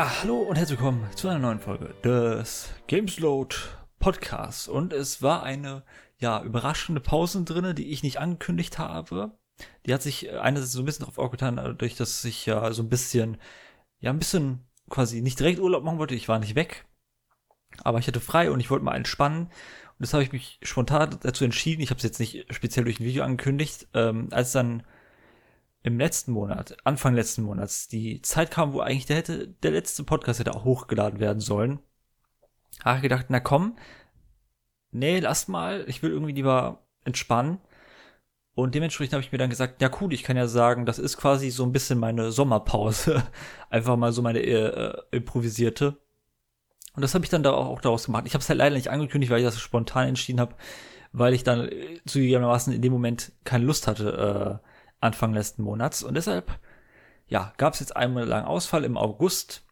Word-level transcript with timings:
Ja, 0.00 0.22
hallo 0.22 0.38
und 0.38 0.56
herzlich 0.56 0.78
willkommen 0.78 1.06
zu 1.14 1.28
einer 1.28 1.38
neuen 1.38 1.60
Folge 1.60 1.94
des 2.02 2.70
Gamesload 2.86 3.54
Podcasts. 3.98 4.66
Und 4.66 4.94
es 4.94 5.20
war 5.20 5.42
eine, 5.42 5.82
ja, 6.16 6.42
überraschende 6.42 7.02
Pause 7.02 7.44
drinne, 7.44 7.74
die 7.74 7.92
ich 7.92 8.02
nicht 8.02 8.18
angekündigt 8.18 8.78
habe. 8.78 9.32
Die 9.84 9.92
hat 9.92 10.00
sich 10.00 10.32
einerseits 10.32 10.72
so 10.72 10.80
ein 10.80 10.86
bisschen 10.86 11.04
darauf 11.04 11.18
aufgetan, 11.18 11.56
dadurch, 11.56 11.96
dass 11.96 12.24
ich 12.24 12.46
ja 12.46 12.72
so 12.72 12.82
ein 12.82 12.88
bisschen, 12.88 13.36
ja, 13.98 14.08
ein 14.08 14.18
bisschen 14.18 14.66
quasi 14.88 15.20
nicht 15.20 15.38
direkt 15.38 15.60
Urlaub 15.60 15.84
machen 15.84 15.98
wollte. 15.98 16.14
Ich 16.14 16.30
war 16.30 16.38
nicht 16.38 16.54
weg, 16.54 16.86
aber 17.84 17.98
ich 17.98 18.06
hatte 18.08 18.20
frei 18.20 18.50
und 18.50 18.60
ich 18.60 18.70
wollte 18.70 18.86
mal 18.86 18.96
entspannen. 18.96 19.48
Und 19.48 19.52
das 19.98 20.14
habe 20.14 20.22
ich 20.22 20.32
mich 20.32 20.60
spontan 20.62 21.18
dazu 21.20 21.44
entschieden. 21.44 21.82
Ich 21.82 21.90
habe 21.90 21.98
es 21.98 22.04
jetzt 22.04 22.20
nicht 22.20 22.46
speziell 22.54 22.86
durch 22.86 23.00
ein 23.00 23.04
Video 23.04 23.22
angekündigt. 23.22 23.86
Ähm, 23.92 24.28
als 24.30 24.52
dann 24.52 24.82
im 25.82 25.98
letzten 25.98 26.32
Monat, 26.32 26.76
Anfang 26.84 27.14
letzten 27.14 27.42
Monats, 27.42 27.88
die 27.88 28.20
Zeit 28.22 28.50
kam, 28.50 28.72
wo 28.72 28.80
eigentlich 28.80 29.06
der 29.06 29.16
hätte, 29.16 29.48
der 29.48 29.70
letzte 29.70 30.04
Podcast 30.04 30.40
hätte 30.40 30.54
auch 30.54 30.64
hochgeladen 30.64 31.20
werden 31.20 31.40
sollen, 31.40 31.80
habe 32.84 32.96
ich 32.96 33.02
gedacht, 33.02 33.26
na 33.28 33.40
komm, 33.40 33.76
nee, 34.90 35.20
lass 35.20 35.48
mal, 35.48 35.84
ich 35.86 36.02
will 36.02 36.10
irgendwie 36.10 36.32
lieber 36.32 36.82
entspannen. 37.04 37.58
Und 38.54 38.74
dementsprechend 38.74 39.14
habe 39.14 39.22
ich 39.22 39.32
mir 39.32 39.38
dann 39.38 39.48
gesagt, 39.48 39.80
ja 39.80 39.90
cool, 40.00 40.12
ich 40.12 40.22
kann 40.22 40.36
ja 40.36 40.46
sagen, 40.46 40.84
das 40.84 40.98
ist 40.98 41.16
quasi 41.16 41.50
so 41.50 41.62
ein 41.64 41.72
bisschen 41.72 41.98
meine 41.98 42.30
Sommerpause. 42.32 43.22
Einfach 43.70 43.96
mal 43.96 44.12
so 44.12 44.22
meine 44.22 44.40
äh, 44.40 45.00
improvisierte. 45.12 45.96
Und 46.94 47.02
das 47.02 47.14
habe 47.14 47.24
ich 47.24 47.30
dann 47.30 47.42
da 47.42 47.52
auch, 47.52 47.68
auch 47.68 47.80
daraus 47.80 48.06
gemacht. 48.06 48.24
Ich 48.26 48.34
habe 48.34 48.42
es 48.42 48.48
halt 48.48 48.58
leider 48.58 48.74
nicht 48.74 48.88
angekündigt, 48.88 49.30
weil 49.30 49.38
ich 49.38 49.46
das 49.46 49.58
spontan 49.58 50.08
entschieden 50.08 50.40
habe, 50.40 50.56
weil 51.12 51.32
ich 51.32 51.44
dann 51.44 51.68
äh, 51.68 52.00
zugegebenermaßen 52.04 52.72
in 52.72 52.82
dem 52.82 52.92
Moment 52.92 53.32
keine 53.44 53.64
Lust 53.64 53.86
hatte, 53.86 54.60
äh, 54.62 54.69
Anfang 55.00 55.32
letzten 55.32 55.62
Monats. 55.62 56.02
Und 56.02 56.14
deshalb, 56.14 56.58
ja, 57.26 57.52
gab 57.56 57.74
es 57.74 57.80
jetzt 57.80 57.96
einmal 57.96 58.24
lang 58.24 58.44
Ausfall 58.44 58.84
im 58.84 58.96
August. 58.96 59.66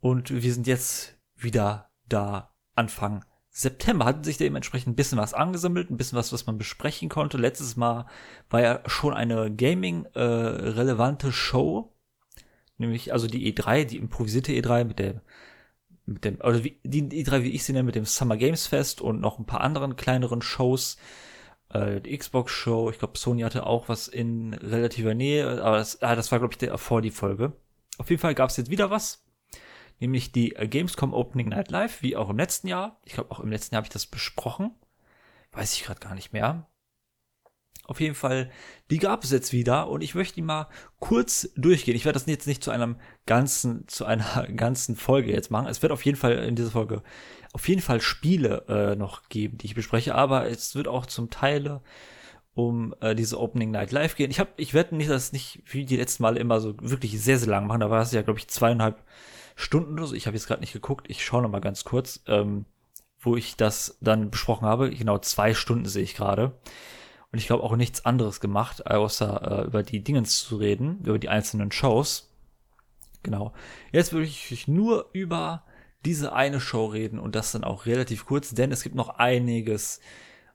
Und 0.00 0.30
wir 0.30 0.52
sind 0.52 0.66
jetzt 0.66 1.16
wieder 1.34 1.90
da 2.06 2.54
Anfang 2.74 3.24
September. 3.50 4.04
Hat 4.04 4.24
sich 4.24 4.38
dementsprechend 4.38 4.92
ein 4.92 4.96
bisschen 4.96 5.18
was 5.18 5.34
angesammelt, 5.34 5.90
ein 5.90 5.96
bisschen 5.96 6.18
was, 6.18 6.32
was 6.32 6.46
man 6.46 6.58
besprechen 6.58 7.08
konnte. 7.08 7.36
Letztes 7.38 7.76
Mal 7.76 8.06
war 8.50 8.62
ja 8.62 8.82
schon 8.86 9.14
eine 9.14 9.54
Gaming-relevante 9.54 11.28
äh, 11.28 11.32
Show. 11.32 11.94
Nämlich, 12.76 13.12
also 13.12 13.26
die 13.26 13.52
E3, 13.52 13.84
die 13.84 13.96
improvisierte 13.96 14.52
E3 14.52 14.84
mit 14.84 14.98
der 14.98 15.22
mit 16.08 16.24
dem, 16.24 16.40
also 16.40 16.64
wie, 16.64 16.80
die 16.84 17.02
E3, 17.02 17.42
wie 17.42 17.50
ich 17.50 17.64
sie 17.64 17.72
nenne, 17.72 17.84
mit 17.84 17.94
dem 17.94 18.06
Summer 18.06 18.36
Games 18.36 18.66
Fest 18.66 19.00
und 19.02 19.20
noch 19.20 19.38
ein 19.38 19.44
paar 19.44 19.60
anderen 19.60 19.94
kleineren 19.96 20.40
Shows 20.40 20.96
äh, 21.70 22.00
die 22.00 22.16
Xbox-Show. 22.16 22.90
Ich 22.90 22.98
glaube, 22.98 23.18
Sony 23.18 23.42
hatte 23.42 23.66
auch 23.66 23.88
was 23.88 24.08
in 24.08 24.54
relativer 24.54 25.14
Nähe, 25.14 25.62
aber 25.62 25.78
das, 25.78 26.02
ah, 26.02 26.14
das 26.16 26.30
war, 26.32 26.38
glaube 26.38 26.54
ich, 26.54 26.58
der, 26.58 26.76
vor 26.78 27.02
die 27.02 27.10
Folge. 27.10 27.52
Auf 27.98 28.10
jeden 28.10 28.20
Fall 28.20 28.34
gab 28.34 28.50
es 28.50 28.56
jetzt 28.56 28.70
wieder 28.70 28.90
was. 28.90 29.24
Nämlich 30.00 30.30
die 30.32 30.54
äh, 30.54 30.68
Gamescom 30.68 31.12
Opening 31.12 31.48
Night 31.48 31.70
Live, 31.70 32.02
wie 32.02 32.16
auch 32.16 32.30
im 32.30 32.38
letzten 32.38 32.68
Jahr. 32.68 33.00
Ich 33.04 33.14
glaube, 33.14 33.30
auch 33.30 33.40
im 33.40 33.50
letzten 33.50 33.74
Jahr 33.74 33.80
habe 33.80 33.86
ich 33.86 33.92
das 33.92 34.06
besprochen. 34.06 34.70
Weiß 35.52 35.74
ich 35.74 35.84
gerade 35.84 36.00
gar 36.00 36.14
nicht 36.14 36.32
mehr. 36.32 36.68
Auf 37.88 38.00
jeden 38.00 38.14
Fall, 38.14 38.50
die 38.90 38.98
gab 38.98 39.24
es 39.24 39.30
jetzt 39.30 39.54
wieder 39.54 39.88
und 39.88 40.02
ich 40.02 40.14
möchte 40.14 40.34
die 40.34 40.42
mal 40.42 40.68
kurz 41.00 41.48
durchgehen. 41.56 41.96
Ich 41.96 42.04
werde 42.04 42.18
das 42.18 42.26
jetzt 42.26 42.46
nicht 42.46 42.62
zu 42.62 42.70
einem 42.70 42.96
ganzen, 43.24 43.88
zu 43.88 44.04
einer 44.04 44.46
ganzen 44.56 44.94
Folge 44.94 45.32
jetzt 45.32 45.50
machen. 45.50 45.68
Es 45.68 45.80
wird 45.80 45.90
auf 45.90 46.04
jeden 46.04 46.18
Fall 46.18 46.32
in 46.32 46.54
dieser 46.54 46.70
Folge 46.70 47.02
auf 47.52 47.68
jeden 47.68 47.80
Fall 47.80 48.00
Spiele 48.00 48.64
äh, 48.68 48.96
noch 48.96 49.28
geben, 49.28 49.58
die 49.58 49.66
ich 49.66 49.74
bespreche, 49.74 50.14
aber 50.14 50.48
es 50.48 50.74
wird 50.74 50.88
auch 50.88 51.06
zum 51.06 51.30
Teile 51.30 51.80
um 52.54 52.94
äh, 53.00 53.14
diese 53.14 53.38
Opening 53.38 53.70
Night 53.70 53.92
Live 53.92 54.16
gehen. 54.16 54.30
Ich 54.30 54.40
habe, 54.40 54.50
ich 54.56 54.74
werde 54.74 54.96
nicht, 54.96 55.08
dass 55.08 55.32
nicht 55.32 55.62
wie 55.66 55.84
die 55.84 55.96
letzten 55.96 56.24
Male 56.24 56.40
immer 56.40 56.60
so 56.60 56.74
wirklich 56.80 57.20
sehr 57.22 57.38
sehr 57.38 57.48
lang 57.48 57.66
machen. 57.66 57.80
Da 57.80 57.90
war 57.90 58.02
es 58.02 58.12
ja 58.12 58.22
glaube 58.22 58.40
ich 58.40 58.48
zweieinhalb 58.48 59.02
Stunden 59.54 60.04
so. 60.04 60.14
Ich 60.14 60.26
habe 60.26 60.36
jetzt 60.36 60.46
gerade 60.46 60.60
nicht 60.60 60.72
geguckt. 60.72 61.06
Ich 61.08 61.24
schaue 61.24 61.42
noch 61.42 61.50
mal 61.50 61.60
ganz 61.60 61.84
kurz, 61.84 62.22
ähm, 62.26 62.64
wo 63.20 63.36
ich 63.36 63.56
das 63.56 63.96
dann 64.00 64.30
besprochen 64.30 64.66
habe. 64.66 64.90
Genau 64.90 65.18
zwei 65.18 65.54
Stunden 65.54 65.86
sehe 65.86 66.02
ich 66.02 66.14
gerade. 66.14 66.52
Und 67.30 67.38
ich 67.38 67.46
glaube 67.46 67.62
auch 67.62 67.76
nichts 67.76 68.04
anderes 68.04 68.40
gemacht, 68.40 68.86
außer 68.86 69.60
äh, 69.62 69.66
über 69.66 69.82
die 69.82 70.02
Dingens 70.02 70.40
zu 70.44 70.56
reden, 70.56 71.00
über 71.04 71.18
die 71.18 71.28
einzelnen 71.28 71.70
Shows. 71.70 72.30
Genau. 73.22 73.52
Jetzt 73.92 74.12
würde 74.12 74.26
ich 74.26 74.66
nur 74.66 75.10
über 75.12 75.64
diese 76.04 76.32
eine 76.32 76.60
Show 76.60 76.86
reden 76.86 77.18
und 77.18 77.34
das 77.34 77.52
dann 77.52 77.64
auch 77.64 77.86
relativ 77.86 78.26
kurz, 78.26 78.50
denn 78.50 78.72
es 78.72 78.82
gibt 78.82 78.94
noch 78.94 79.08
einiges, 79.10 80.00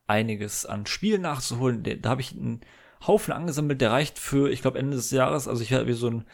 einiges 0.08 0.66
an 0.66 0.86
Spielen 0.86 1.22
nachzuholen. 1.22 1.84
Da 2.02 2.10
habe 2.10 2.22
ich 2.22 2.32
einen 2.32 2.62
Haufen 3.06 3.34
angesammelt, 3.34 3.82
der 3.82 3.92
reicht 3.92 4.20
für, 4.20 4.50
ich 4.50 4.62
glaube, 4.62 4.80
Ende 4.80 4.96
des 4.96 5.12
Jahres. 5.12 5.48
Also 5.48 5.62
ich 5.62 5.72
werde 5.72 5.88
wie 5.88 5.94
so 5.94 6.10
ein, 6.10 6.26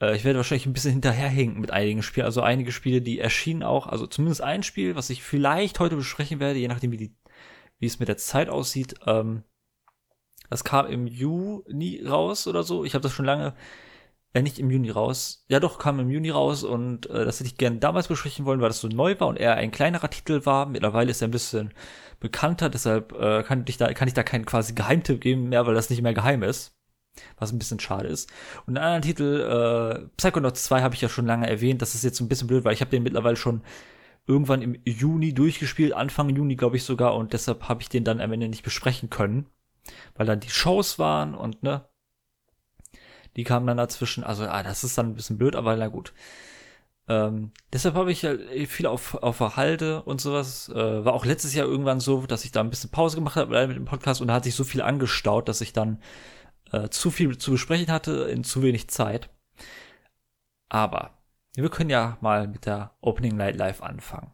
äh, 0.00 0.16
ich 0.16 0.24
werde 0.24 0.38
wahrscheinlich 0.38 0.66
ein 0.66 0.72
bisschen 0.72 0.92
hinterherhinken 0.92 1.60
mit 1.60 1.70
einigen 1.70 2.02
Spielen. 2.02 2.26
Also 2.26 2.42
einige 2.42 2.72
Spiele, 2.72 3.00
die 3.00 3.20
erschienen 3.20 3.62
auch, 3.62 3.86
also 3.86 4.06
zumindest 4.06 4.42
ein 4.42 4.62
Spiel, 4.62 4.96
was 4.96 5.10
ich 5.10 5.22
vielleicht 5.22 5.78
heute 5.78 5.96
besprechen 5.96 6.40
werde, 6.40 6.58
je 6.58 6.68
nachdem, 6.68 6.92
wie 6.92 6.96
die, 6.96 7.14
wie 7.78 7.86
es 7.86 8.00
mit 8.00 8.08
der 8.08 8.16
Zeit 8.16 8.48
aussieht. 8.48 8.94
Ähm, 9.06 9.44
das 10.48 10.64
kam 10.64 10.86
im 10.86 11.06
Juni 11.06 12.02
raus 12.04 12.48
oder 12.48 12.64
so. 12.64 12.84
Ich 12.84 12.94
habe 12.94 13.02
das 13.02 13.12
schon 13.12 13.24
lange, 13.24 13.54
äh, 14.32 14.42
nicht 14.42 14.58
im 14.58 14.70
Juni 14.70 14.90
raus. 14.90 15.44
Ja 15.48 15.60
doch, 15.60 15.78
kam 15.78 16.00
im 16.00 16.10
Juni 16.10 16.30
raus 16.30 16.64
und 16.64 17.08
äh, 17.10 17.24
das 17.24 17.40
hätte 17.40 17.48
ich 17.48 17.56
gerne 17.56 17.78
damals 17.78 18.08
besprechen 18.08 18.44
wollen, 18.44 18.60
weil 18.60 18.68
das 18.68 18.80
so 18.80 18.88
neu 18.88 19.18
war 19.18 19.28
und 19.28 19.36
eher 19.36 19.56
ein 19.56 19.70
kleinerer 19.70 20.10
Titel 20.10 20.44
war. 20.46 20.66
Mittlerweile 20.66 21.10
ist 21.10 21.22
er 21.22 21.28
ein 21.28 21.32
bisschen 21.32 21.72
bekannter, 22.20 22.68
deshalb 22.70 23.12
äh, 23.12 23.42
kann 23.42 23.64
ich 23.66 23.76
da 23.76 23.92
kann 23.92 24.08
ich 24.08 24.14
da 24.14 24.22
keinen 24.22 24.46
quasi 24.46 24.74
Geheimtipp 24.74 25.20
geben 25.20 25.48
mehr, 25.48 25.66
weil 25.66 25.74
das 25.74 25.90
nicht 25.90 26.02
mehr 26.02 26.14
geheim 26.14 26.42
ist. 26.42 26.76
Was 27.38 27.52
ein 27.52 27.58
bisschen 27.58 27.80
schade 27.80 28.08
ist. 28.08 28.30
Und 28.66 28.76
einen 28.76 28.84
anderen 28.86 29.02
Titel, 29.02 29.40
äh, 30.04 30.08
Psychonauts 30.16 30.64
2 30.64 30.82
habe 30.82 30.94
ich 30.94 31.00
ja 31.00 31.08
schon 31.08 31.26
lange 31.26 31.50
erwähnt. 31.50 31.82
Das 31.82 31.94
ist 31.94 32.04
jetzt 32.04 32.20
ein 32.20 32.28
bisschen 32.28 32.46
blöd, 32.46 32.64
weil 32.64 32.72
ich 32.72 32.80
habe 32.80 32.90
den 32.90 33.02
mittlerweile 33.02 33.36
schon 33.36 33.62
irgendwann 34.26 34.62
im 34.62 34.76
Juni 34.84 35.34
durchgespielt, 35.34 35.92
Anfang 35.92 36.28
Juni 36.30 36.54
glaube 36.56 36.76
ich 36.76 36.84
sogar, 36.84 37.16
und 37.16 37.32
deshalb 37.32 37.68
habe 37.68 37.82
ich 37.82 37.88
den 37.88 38.04
dann 38.04 38.20
am 38.20 38.32
Ende 38.32 38.48
nicht 38.48 38.62
besprechen 38.62 39.10
können 39.10 39.46
weil 40.14 40.26
dann 40.26 40.40
die 40.40 40.50
Shows 40.50 40.98
waren 40.98 41.34
und 41.34 41.62
ne, 41.62 41.88
die 43.36 43.44
kamen 43.44 43.66
dann 43.66 43.76
dazwischen. 43.76 44.24
Also, 44.24 44.44
ah, 44.44 44.62
das 44.62 44.84
ist 44.84 44.98
dann 44.98 45.10
ein 45.10 45.14
bisschen 45.14 45.38
blöd, 45.38 45.56
aber 45.56 45.76
na 45.76 45.88
gut. 45.88 46.12
Ähm, 47.08 47.50
deshalb 47.72 47.96
habe 47.96 48.12
ich 48.12 48.22
ja 48.22 48.36
viel 48.68 48.86
auf, 48.86 49.14
auf 49.16 49.38
der 49.38 49.56
Halde 49.56 50.02
und 50.02 50.20
sowas. 50.20 50.68
Äh, 50.68 51.04
war 51.04 51.12
auch 51.12 51.24
letztes 51.24 51.54
Jahr 51.54 51.66
irgendwann 51.66 51.98
so, 51.98 52.26
dass 52.26 52.44
ich 52.44 52.52
da 52.52 52.60
ein 52.60 52.70
bisschen 52.70 52.90
Pause 52.90 53.16
gemacht 53.16 53.36
habe 53.36 53.66
mit 53.66 53.76
dem 53.76 53.84
Podcast 53.84 54.20
und 54.20 54.28
da 54.28 54.34
hat 54.34 54.44
sich 54.44 54.54
so 54.54 54.62
viel 54.62 54.80
angestaut, 54.80 55.48
dass 55.48 55.60
ich 55.60 55.72
dann 55.72 56.00
äh, 56.72 56.88
zu 56.88 57.10
viel 57.10 57.36
zu 57.36 57.50
besprechen 57.52 57.90
hatte 57.92 58.28
in 58.30 58.44
zu 58.44 58.62
wenig 58.62 58.88
Zeit. 58.88 59.28
Aber 60.68 61.18
wir 61.56 61.68
können 61.68 61.90
ja 61.90 62.16
mal 62.20 62.46
mit 62.46 62.66
der 62.66 62.92
Opening 63.00 63.36
Night 63.36 63.56
Live 63.56 63.82
anfangen. 63.82 64.30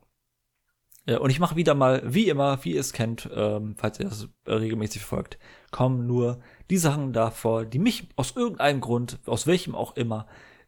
Ja, 1.06 1.18
und 1.18 1.30
ich 1.30 1.40
mache 1.40 1.56
wieder 1.56 1.74
mal, 1.74 2.02
wie 2.04 2.28
immer, 2.28 2.62
wie 2.64 2.74
ihr 2.74 2.80
es 2.80 2.92
kennt, 2.92 3.30
ähm, 3.32 3.74
falls 3.78 4.00
ihr 4.00 4.06
das 4.06 4.28
regelmäßig 4.46 5.02
folgt, 5.02 5.38
kommen 5.70 6.06
nur 6.06 6.40
die 6.70 6.78
Sachen 6.78 7.12
davor, 7.12 7.64
die 7.64 7.78
mich 7.78 8.08
aus 8.16 8.34
irgendeinem 8.36 8.80
Grund, 8.80 9.18
aus 9.26 9.46
welchem 9.46 9.74
auch 9.74 9.96
immer, 9.96 10.26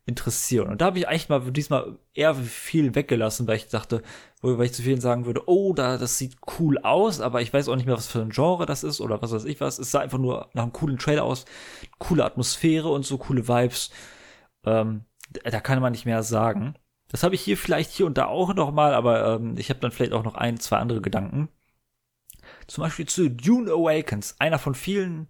interessieren. 0.08 0.68
Und 0.68 0.80
da 0.80 0.86
habe 0.86 0.98
ich 0.98 1.06
eigentlich 1.06 1.28
mal 1.28 1.40
diesmal 1.52 1.98
eher 2.14 2.34
viel 2.34 2.94
weggelassen, 2.94 3.46
weil 3.46 3.56
ich 3.56 3.68
dachte, 3.68 4.02
weil 4.40 4.64
ich 4.64 4.72
zu 4.72 4.82
vielen 4.82 5.02
sagen 5.02 5.26
würde, 5.26 5.42
oh, 5.46 5.74
da, 5.74 5.98
das 5.98 6.16
sieht 6.16 6.36
cool 6.58 6.78
aus, 6.78 7.20
aber 7.20 7.42
ich 7.42 7.52
weiß 7.52 7.68
auch 7.68 7.76
nicht 7.76 7.84
mehr, 7.84 7.96
was 7.96 8.06
für 8.06 8.22
ein 8.22 8.30
Genre 8.30 8.64
das 8.64 8.84
ist 8.84 9.02
oder 9.02 9.20
was 9.20 9.32
weiß 9.32 9.44
ich 9.44 9.60
was. 9.60 9.78
Es 9.78 9.90
sah 9.90 10.00
einfach 10.00 10.18
nur 10.18 10.48
nach 10.54 10.62
einem 10.62 10.72
coolen 10.72 10.98
Trailer 10.98 11.24
aus, 11.24 11.44
coole 11.98 12.24
Atmosphäre 12.24 12.88
und 12.88 13.04
so 13.04 13.18
coole 13.18 13.48
Vibes. 13.48 13.90
Ähm, 14.64 15.04
da 15.44 15.60
kann 15.60 15.82
man 15.82 15.92
nicht 15.92 16.06
mehr 16.06 16.22
sagen. 16.22 16.74
Das 17.08 17.22
habe 17.22 17.34
ich 17.34 17.42
hier 17.42 17.58
vielleicht 17.58 17.90
hier 17.90 18.06
und 18.06 18.16
da 18.16 18.26
auch 18.26 18.54
noch 18.54 18.72
mal, 18.72 18.94
aber 18.94 19.34
ähm, 19.34 19.56
ich 19.58 19.68
habe 19.68 19.80
dann 19.80 19.92
vielleicht 19.92 20.12
auch 20.12 20.24
noch 20.24 20.36
ein, 20.36 20.58
zwei 20.58 20.78
andere 20.78 21.02
Gedanken. 21.02 21.48
Zum 22.66 22.82
Beispiel 22.82 23.06
zu 23.06 23.30
Dune 23.30 23.70
Awakens, 23.70 24.36
einer 24.38 24.58
von 24.58 24.74
vielen 24.74 25.28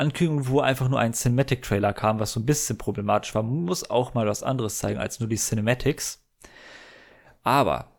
Ankündigungen, 0.00 0.48
wo 0.48 0.60
einfach 0.60 0.88
nur 0.88 0.98
ein 0.98 1.12
Cinematic-Trailer 1.12 1.92
kam, 1.92 2.18
was 2.18 2.32
so 2.32 2.40
ein 2.40 2.46
bisschen 2.46 2.78
problematisch 2.78 3.34
war. 3.34 3.42
Man 3.42 3.64
muss 3.64 3.88
auch 3.88 4.14
mal 4.14 4.26
was 4.26 4.42
anderes 4.42 4.78
zeigen 4.78 4.98
als 4.98 5.20
nur 5.20 5.28
die 5.28 5.36
Cinematics. 5.36 6.24
Aber 7.42 7.92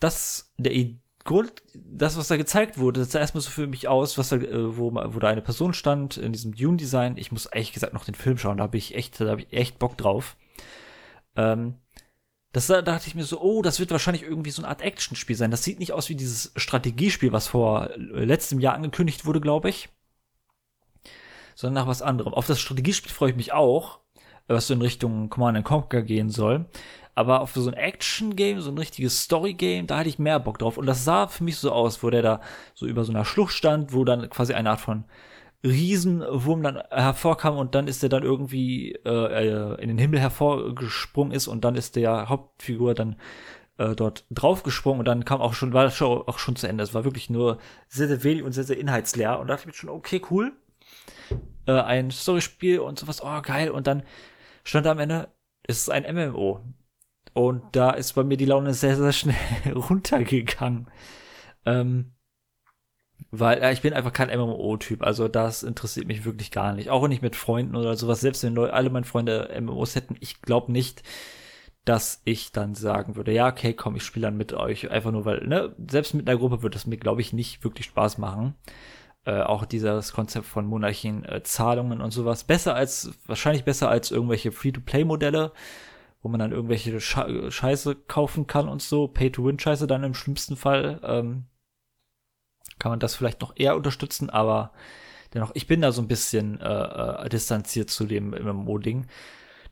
das, 0.00 0.52
der 0.56 0.72
Grund, 1.24 1.62
das, 1.74 2.16
was 2.16 2.28
da 2.28 2.36
gezeigt 2.36 2.78
wurde, 2.78 3.00
das 3.00 3.12
sah 3.12 3.18
erstmal 3.18 3.42
so 3.42 3.50
für 3.50 3.66
mich 3.66 3.88
aus, 3.88 4.16
was 4.16 4.30
da, 4.30 4.36
äh, 4.36 4.76
wo, 4.78 4.94
wo 4.94 5.18
da 5.18 5.28
eine 5.28 5.42
Person 5.42 5.74
stand 5.74 6.16
in 6.16 6.32
diesem 6.32 6.54
Dune-Design. 6.54 7.16
Ich 7.18 7.32
muss 7.32 7.46
ehrlich 7.46 7.72
gesagt 7.72 7.92
noch 7.92 8.04
den 8.04 8.14
Film 8.14 8.38
schauen, 8.38 8.58
da 8.58 8.64
habe 8.64 8.78
ich 8.78 8.94
echt, 8.94 9.20
da 9.20 9.28
habe 9.28 9.42
ich 9.42 9.52
echt 9.52 9.78
Bock 9.78 9.98
drauf. 9.98 10.36
Ähm, 11.36 11.74
das 12.52 12.66
da 12.66 12.80
dachte 12.80 13.08
ich 13.08 13.14
mir 13.14 13.24
so, 13.24 13.40
oh, 13.40 13.62
das 13.62 13.78
wird 13.78 13.90
wahrscheinlich 13.90 14.22
irgendwie 14.22 14.50
so 14.50 14.62
eine 14.62 14.68
Art 14.68 14.80
Actionspiel 14.80 15.36
sein. 15.36 15.50
Das 15.50 15.64
sieht 15.64 15.78
nicht 15.80 15.92
aus 15.92 16.08
wie 16.08 16.14
dieses 16.14 16.52
Strategiespiel, 16.56 17.32
was 17.32 17.48
vor 17.48 17.90
letztem 17.96 18.58
Jahr 18.58 18.74
angekündigt 18.74 19.26
wurde, 19.26 19.40
glaube 19.40 19.68
ich. 19.68 19.90
Sondern 21.58 21.82
nach 21.82 21.90
was 21.90 22.02
anderem. 22.02 22.34
Auf 22.34 22.46
das 22.46 22.60
Strategiespiel 22.60 23.10
freue 23.10 23.30
ich 23.30 23.36
mich 23.36 23.52
auch, 23.52 23.98
was 24.46 24.68
so 24.68 24.74
in 24.74 24.80
Richtung 24.80 25.28
Command 25.28 25.64
Conquer 25.64 26.02
gehen 26.02 26.30
soll. 26.30 26.66
Aber 27.16 27.40
auf 27.40 27.52
so 27.52 27.68
ein 27.68 27.74
Action-Game, 27.74 28.60
so 28.60 28.70
ein 28.70 28.78
richtiges 28.78 29.24
Story-Game, 29.24 29.88
da 29.88 29.98
hatte 29.98 30.08
ich 30.08 30.20
mehr 30.20 30.38
Bock 30.38 30.60
drauf. 30.60 30.78
Und 30.78 30.86
das 30.86 31.04
sah 31.04 31.26
für 31.26 31.42
mich 31.42 31.56
so 31.56 31.72
aus, 31.72 32.00
wo 32.04 32.10
der 32.10 32.22
da 32.22 32.40
so 32.74 32.86
über 32.86 33.02
so 33.02 33.10
einer 33.10 33.24
Schlucht 33.24 33.54
stand, 33.54 33.92
wo 33.92 34.04
dann 34.04 34.30
quasi 34.30 34.54
eine 34.54 34.70
Art 34.70 34.80
von 34.80 35.02
Riesenwurm 35.64 36.62
dann 36.62 36.80
hervorkam 36.92 37.56
und 37.56 37.74
dann 37.74 37.88
ist 37.88 38.04
er 38.04 38.08
dann 38.08 38.22
irgendwie 38.22 38.92
äh, 39.04 39.82
in 39.82 39.88
den 39.88 39.98
Himmel 39.98 40.20
hervorgesprungen 40.20 41.32
ist 41.32 41.48
und 41.48 41.64
dann 41.64 41.74
ist 41.74 41.96
der 41.96 42.28
Hauptfigur 42.28 42.94
dann 42.94 43.16
äh, 43.78 43.96
dort 43.96 44.26
draufgesprungen 44.30 45.00
und 45.00 45.08
dann 45.08 45.24
kam 45.24 45.40
auch 45.40 45.54
schon, 45.54 45.72
war 45.72 45.82
das 45.82 45.96
Show 45.96 46.22
auch 46.24 46.38
schon 46.38 46.54
zu 46.54 46.68
Ende. 46.68 46.84
Es 46.84 46.94
war 46.94 47.02
wirklich 47.02 47.30
nur 47.30 47.58
sehr, 47.88 48.06
sehr 48.06 48.22
wenig 48.22 48.44
und 48.44 48.52
sehr, 48.52 48.62
sehr 48.62 48.78
inhaltsleer 48.78 49.40
und 49.40 49.48
da 49.48 49.54
dachte 49.54 49.62
ich 49.62 49.74
mir 49.74 49.76
schon, 49.76 49.90
okay, 49.90 50.22
cool. 50.30 50.52
Äh, 51.68 51.82
ein 51.82 52.10
Storyspiel 52.10 52.80
und 52.80 52.98
sowas, 52.98 53.22
oh 53.22 53.42
geil. 53.42 53.70
Und 53.70 53.86
dann 53.86 54.02
stand 54.64 54.86
am 54.86 54.98
Ende, 54.98 55.28
es 55.64 55.78
ist 55.80 55.90
ein 55.90 56.04
MMO. 56.14 56.60
Und 57.34 57.62
da 57.72 57.90
ist 57.90 58.14
bei 58.14 58.24
mir 58.24 58.36
die 58.38 58.46
Laune 58.46 58.74
sehr, 58.74 58.96
sehr 58.96 59.12
schnell 59.12 59.36
runtergegangen. 59.74 60.88
Ähm, 61.66 62.14
weil 63.30 63.58
äh, 63.62 63.72
ich 63.72 63.82
bin 63.82 63.92
einfach 63.92 64.12
kein 64.12 64.30
MMO-Typ. 64.30 65.02
Also 65.02 65.28
das 65.28 65.62
interessiert 65.62 66.06
mich 66.06 66.24
wirklich 66.24 66.50
gar 66.50 66.72
nicht. 66.72 66.88
Auch 66.90 67.06
nicht 67.08 67.22
mit 67.22 67.36
Freunden 67.36 67.76
oder 67.76 67.96
sowas. 67.96 68.20
Selbst 68.20 68.42
wenn 68.44 68.58
alle 68.58 68.90
meine 68.90 69.04
Freunde 69.06 69.50
MMOs 69.60 69.94
hätten, 69.94 70.16
ich 70.20 70.40
glaube 70.42 70.72
nicht, 70.72 71.02
dass 71.84 72.22
ich 72.24 72.52
dann 72.52 72.74
sagen 72.74 73.16
würde, 73.16 73.32
ja, 73.32 73.48
okay, 73.48 73.74
komm, 73.74 73.96
ich 73.96 74.04
spiele 74.04 74.26
dann 74.26 74.36
mit 74.36 74.52
euch. 74.54 74.90
Einfach 74.90 75.12
nur, 75.12 75.24
weil, 75.26 75.46
ne, 75.46 75.74
selbst 75.90 76.14
mit 76.14 76.28
einer 76.28 76.38
Gruppe 76.38 76.62
würde 76.62 76.76
es 76.76 76.86
mir, 76.86 76.96
glaube 76.98 77.20
ich, 77.20 77.32
nicht 77.32 77.64
wirklich 77.64 77.86
Spaß 77.86 78.18
machen. 78.18 78.54
Äh, 79.28 79.42
auch 79.42 79.66
dieses 79.66 80.14
Konzept 80.14 80.46
von 80.46 80.64
monatlichen 80.64 81.22
äh, 81.26 81.42
Zahlungen 81.42 82.00
und 82.00 82.12
sowas. 82.12 82.44
Besser 82.44 82.74
als, 82.74 83.10
wahrscheinlich 83.26 83.62
besser 83.62 83.90
als 83.90 84.10
irgendwelche 84.10 84.52
Free-to-Play-Modelle, 84.52 85.52
wo 86.22 86.30
man 86.30 86.40
dann 86.40 86.52
irgendwelche 86.52 86.98
Sche 86.98 87.50
Scheiße 87.50 87.94
kaufen 87.94 88.46
kann 88.46 88.70
und 88.70 88.80
so. 88.80 89.06
Pay-to-Win-Scheiße 89.06 89.86
dann 89.86 90.02
im 90.02 90.14
schlimmsten 90.14 90.56
Fall. 90.56 91.00
Ähm, 91.02 91.44
kann 92.78 92.90
man 92.90 93.00
das 93.00 93.16
vielleicht 93.16 93.42
noch 93.42 93.52
eher 93.54 93.76
unterstützen, 93.76 94.30
aber 94.30 94.72
dennoch, 95.34 95.50
ich 95.52 95.66
bin 95.66 95.82
da 95.82 95.92
so 95.92 96.00
ein 96.00 96.08
bisschen 96.08 96.58
äh, 96.62 97.24
äh, 97.26 97.28
distanziert 97.28 97.90
zu 97.90 98.06
dem 98.06 98.30
MMO-Ding. 98.30 99.08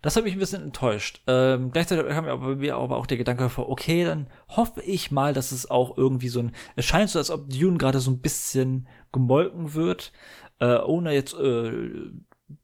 Das 0.02 0.16
hat 0.16 0.24
mich 0.24 0.34
ein 0.34 0.38
bisschen 0.38 0.62
enttäuscht. 0.62 1.22
Ähm, 1.26 1.70
gleichzeitig 1.70 2.06
kam 2.08 2.24
mir 2.26 2.36
bei 2.36 2.54
mir 2.56 2.76
aber 2.76 2.96
auch 2.96 3.06
der 3.06 3.16
Gedanke 3.16 3.48
vor, 3.48 3.68
okay, 3.68 4.04
dann 4.04 4.28
hoffe 4.48 4.82
ich 4.82 5.10
mal, 5.10 5.32
dass 5.32 5.52
es 5.52 5.70
auch 5.70 5.96
irgendwie 5.96 6.28
so 6.28 6.40
ein, 6.40 6.52
es 6.76 6.84
scheint 6.84 7.10
so, 7.10 7.18
als 7.18 7.30
ob 7.30 7.48
Dune 7.48 7.78
gerade 7.78 8.00
so 8.00 8.10
ein 8.10 8.20
bisschen 8.20 8.88
gemolken 9.12 9.74
wird, 9.74 10.12
äh, 10.60 10.78
ohne 10.78 11.12
jetzt 11.12 11.34
äh, 11.34 11.72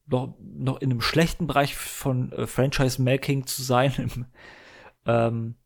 noch, 0.06 0.34
noch 0.40 0.80
in 0.80 0.90
einem 0.90 1.00
schlechten 1.00 1.46
Bereich 1.46 1.74
von 1.74 2.32
äh, 2.32 2.46
Franchise-Making 2.46 3.46
zu 3.46 3.62
sein. 3.62 4.26
ähm, 5.06 5.56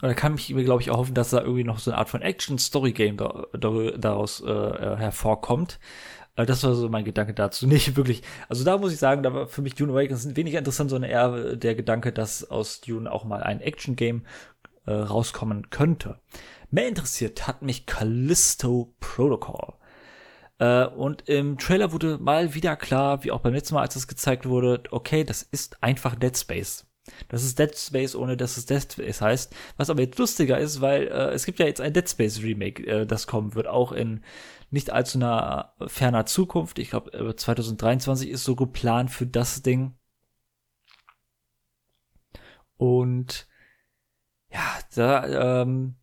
und 0.00 0.08
da 0.08 0.14
kann 0.14 0.34
ich 0.34 0.52
mir, 0.54 0.64
glaube 0.64 0.82
ich, 0.82 0.90
auch 0.90 0.98
hoffen, 0.98 1.14
dass 1.14 1.30
da 1.30 1.40
irgendwie 1.40 1.64
noch 1.64 1.78
so 1.78 1.90
eine 1.90 1.98
Art 1.98 2.08
von 2.08 2.22
Action-Story-Game 2.22 3.16
da, 3.16 3.46
da, 3.52 3.90
daraus 3.96 4.40
äh, 4.40 4.50
äh 4.50 4.96
hervorkommt. 4.96 5.80
Das 6.46 6.62
war 6.62 6.74
so 6.74 6.88
mein 6.88 7.04
Gedanke 7.04 7.34
dazu. 7.34 7.66
Nicht 7.66 7.96
wirklich. 7.96 8.22
Also 8.48 8.64
da 8.64 8.78
muss 8.78 8.92
ich 8.92 8.98
sagen, 8.98 9.22
da 9.22 9.34
war 9.34 9.46
für 9.48 9.62
mich 9.62 9.74
Dune 9.74 9.92
Awakens 9.92 10.36
weniger 10.36 10.58
interessant, 10.58 10.90
sondern 10.90 11.10
eher 11.10 11.56
der 11.56 11.74
Gedanke, 11.74 12.12
dass 12.12 12.48
aus 12.48 12.80
Dune 12.80 13.10
auch 13.10 13.24
mal 13.24 13.42
ein 13.42 13.60
Action-Game 13.60 14.24
äh, 14.86 14.92
rauskommen 14.92 15.70
könnte. 15.70 16.18
Mehr 16.70 16.88
interessiert 16.88 17.46
hat 17.46 17.62
mich 17.62 17.86
Callisto 17.86 18.94
Protocol. 19.00 19.74
Äh, 20.58 20.86
und 20.86 21.28
im 21.28 21.58
Trailer 21.58 21.92
wurde 21.92 22.18
mal 22.18 22.54
wieder 22.54 22.76
klar, 22.76 23.24
wie 23.24 23.30
auch 23.30 23.40
beim 23.40 23.54
letzten 23.54 23.74
Mal, 23.74 23.82
als 23.82 23.96
es 23.96 24.08
gezeigt 24.08 24.46
wurde, 24.46 24.82
okay, 24.90 25.24
das 25.24 25.42
ist 25.42 25.82
einfach 25.82 26.14
Dead 26.14 26.36
Space. 26.36 26.86
Das 27.28 27.42
ist 27.42 27.58
Dead 27.58 27.74
Space, 27.76 28.14
ohne 28.14 28.36
dass 28.36 28.56
es 28.56 28.66
Dead 28.66 28.82
Space 28.82 29.20
heißt. 29.20 29.54
Was 29.76 29.90
aber 29.90 30.02
jetzt 30.02 30.18
lustiger 30.18 30.58
ist, 30.58 30.80
weil 30.80 31.08
äh, 31.08 31.30
es 31.32 31.46
gibt 31.46 31.58
ja 31.58 31.66
jetzt 31.66 31.80
ein 31.80 31.92
Dead 31.92 32.08
Space 32.08 32.42
Remake, 32.42 32.86
äh, 32.86 33.06
das 33.06 33.26
kommen 33.26 33.54
wird, 33.54 33.66
auch 33.66 33.92
in 33.92 34.22
nicht 34.70 34.90
allzu 34.90 35.18
nah 35.18 35.74
ferner 35.86 36.26
Zukunft. 36.26 36.78
Ich 36.78 36.90
glaube, 36.90 37.34
2023 37.34 38.28
ist 38.28 38.44
so 38.44 38.56
geplant 38.56 39.10
für 39.10 39.26
das 39.26 39.62
Ding. 39.62 39.94
Und 42.76 43.48
ja, 44.50 44.78
da, 44.94 45.62
ähm, 45.62 45.96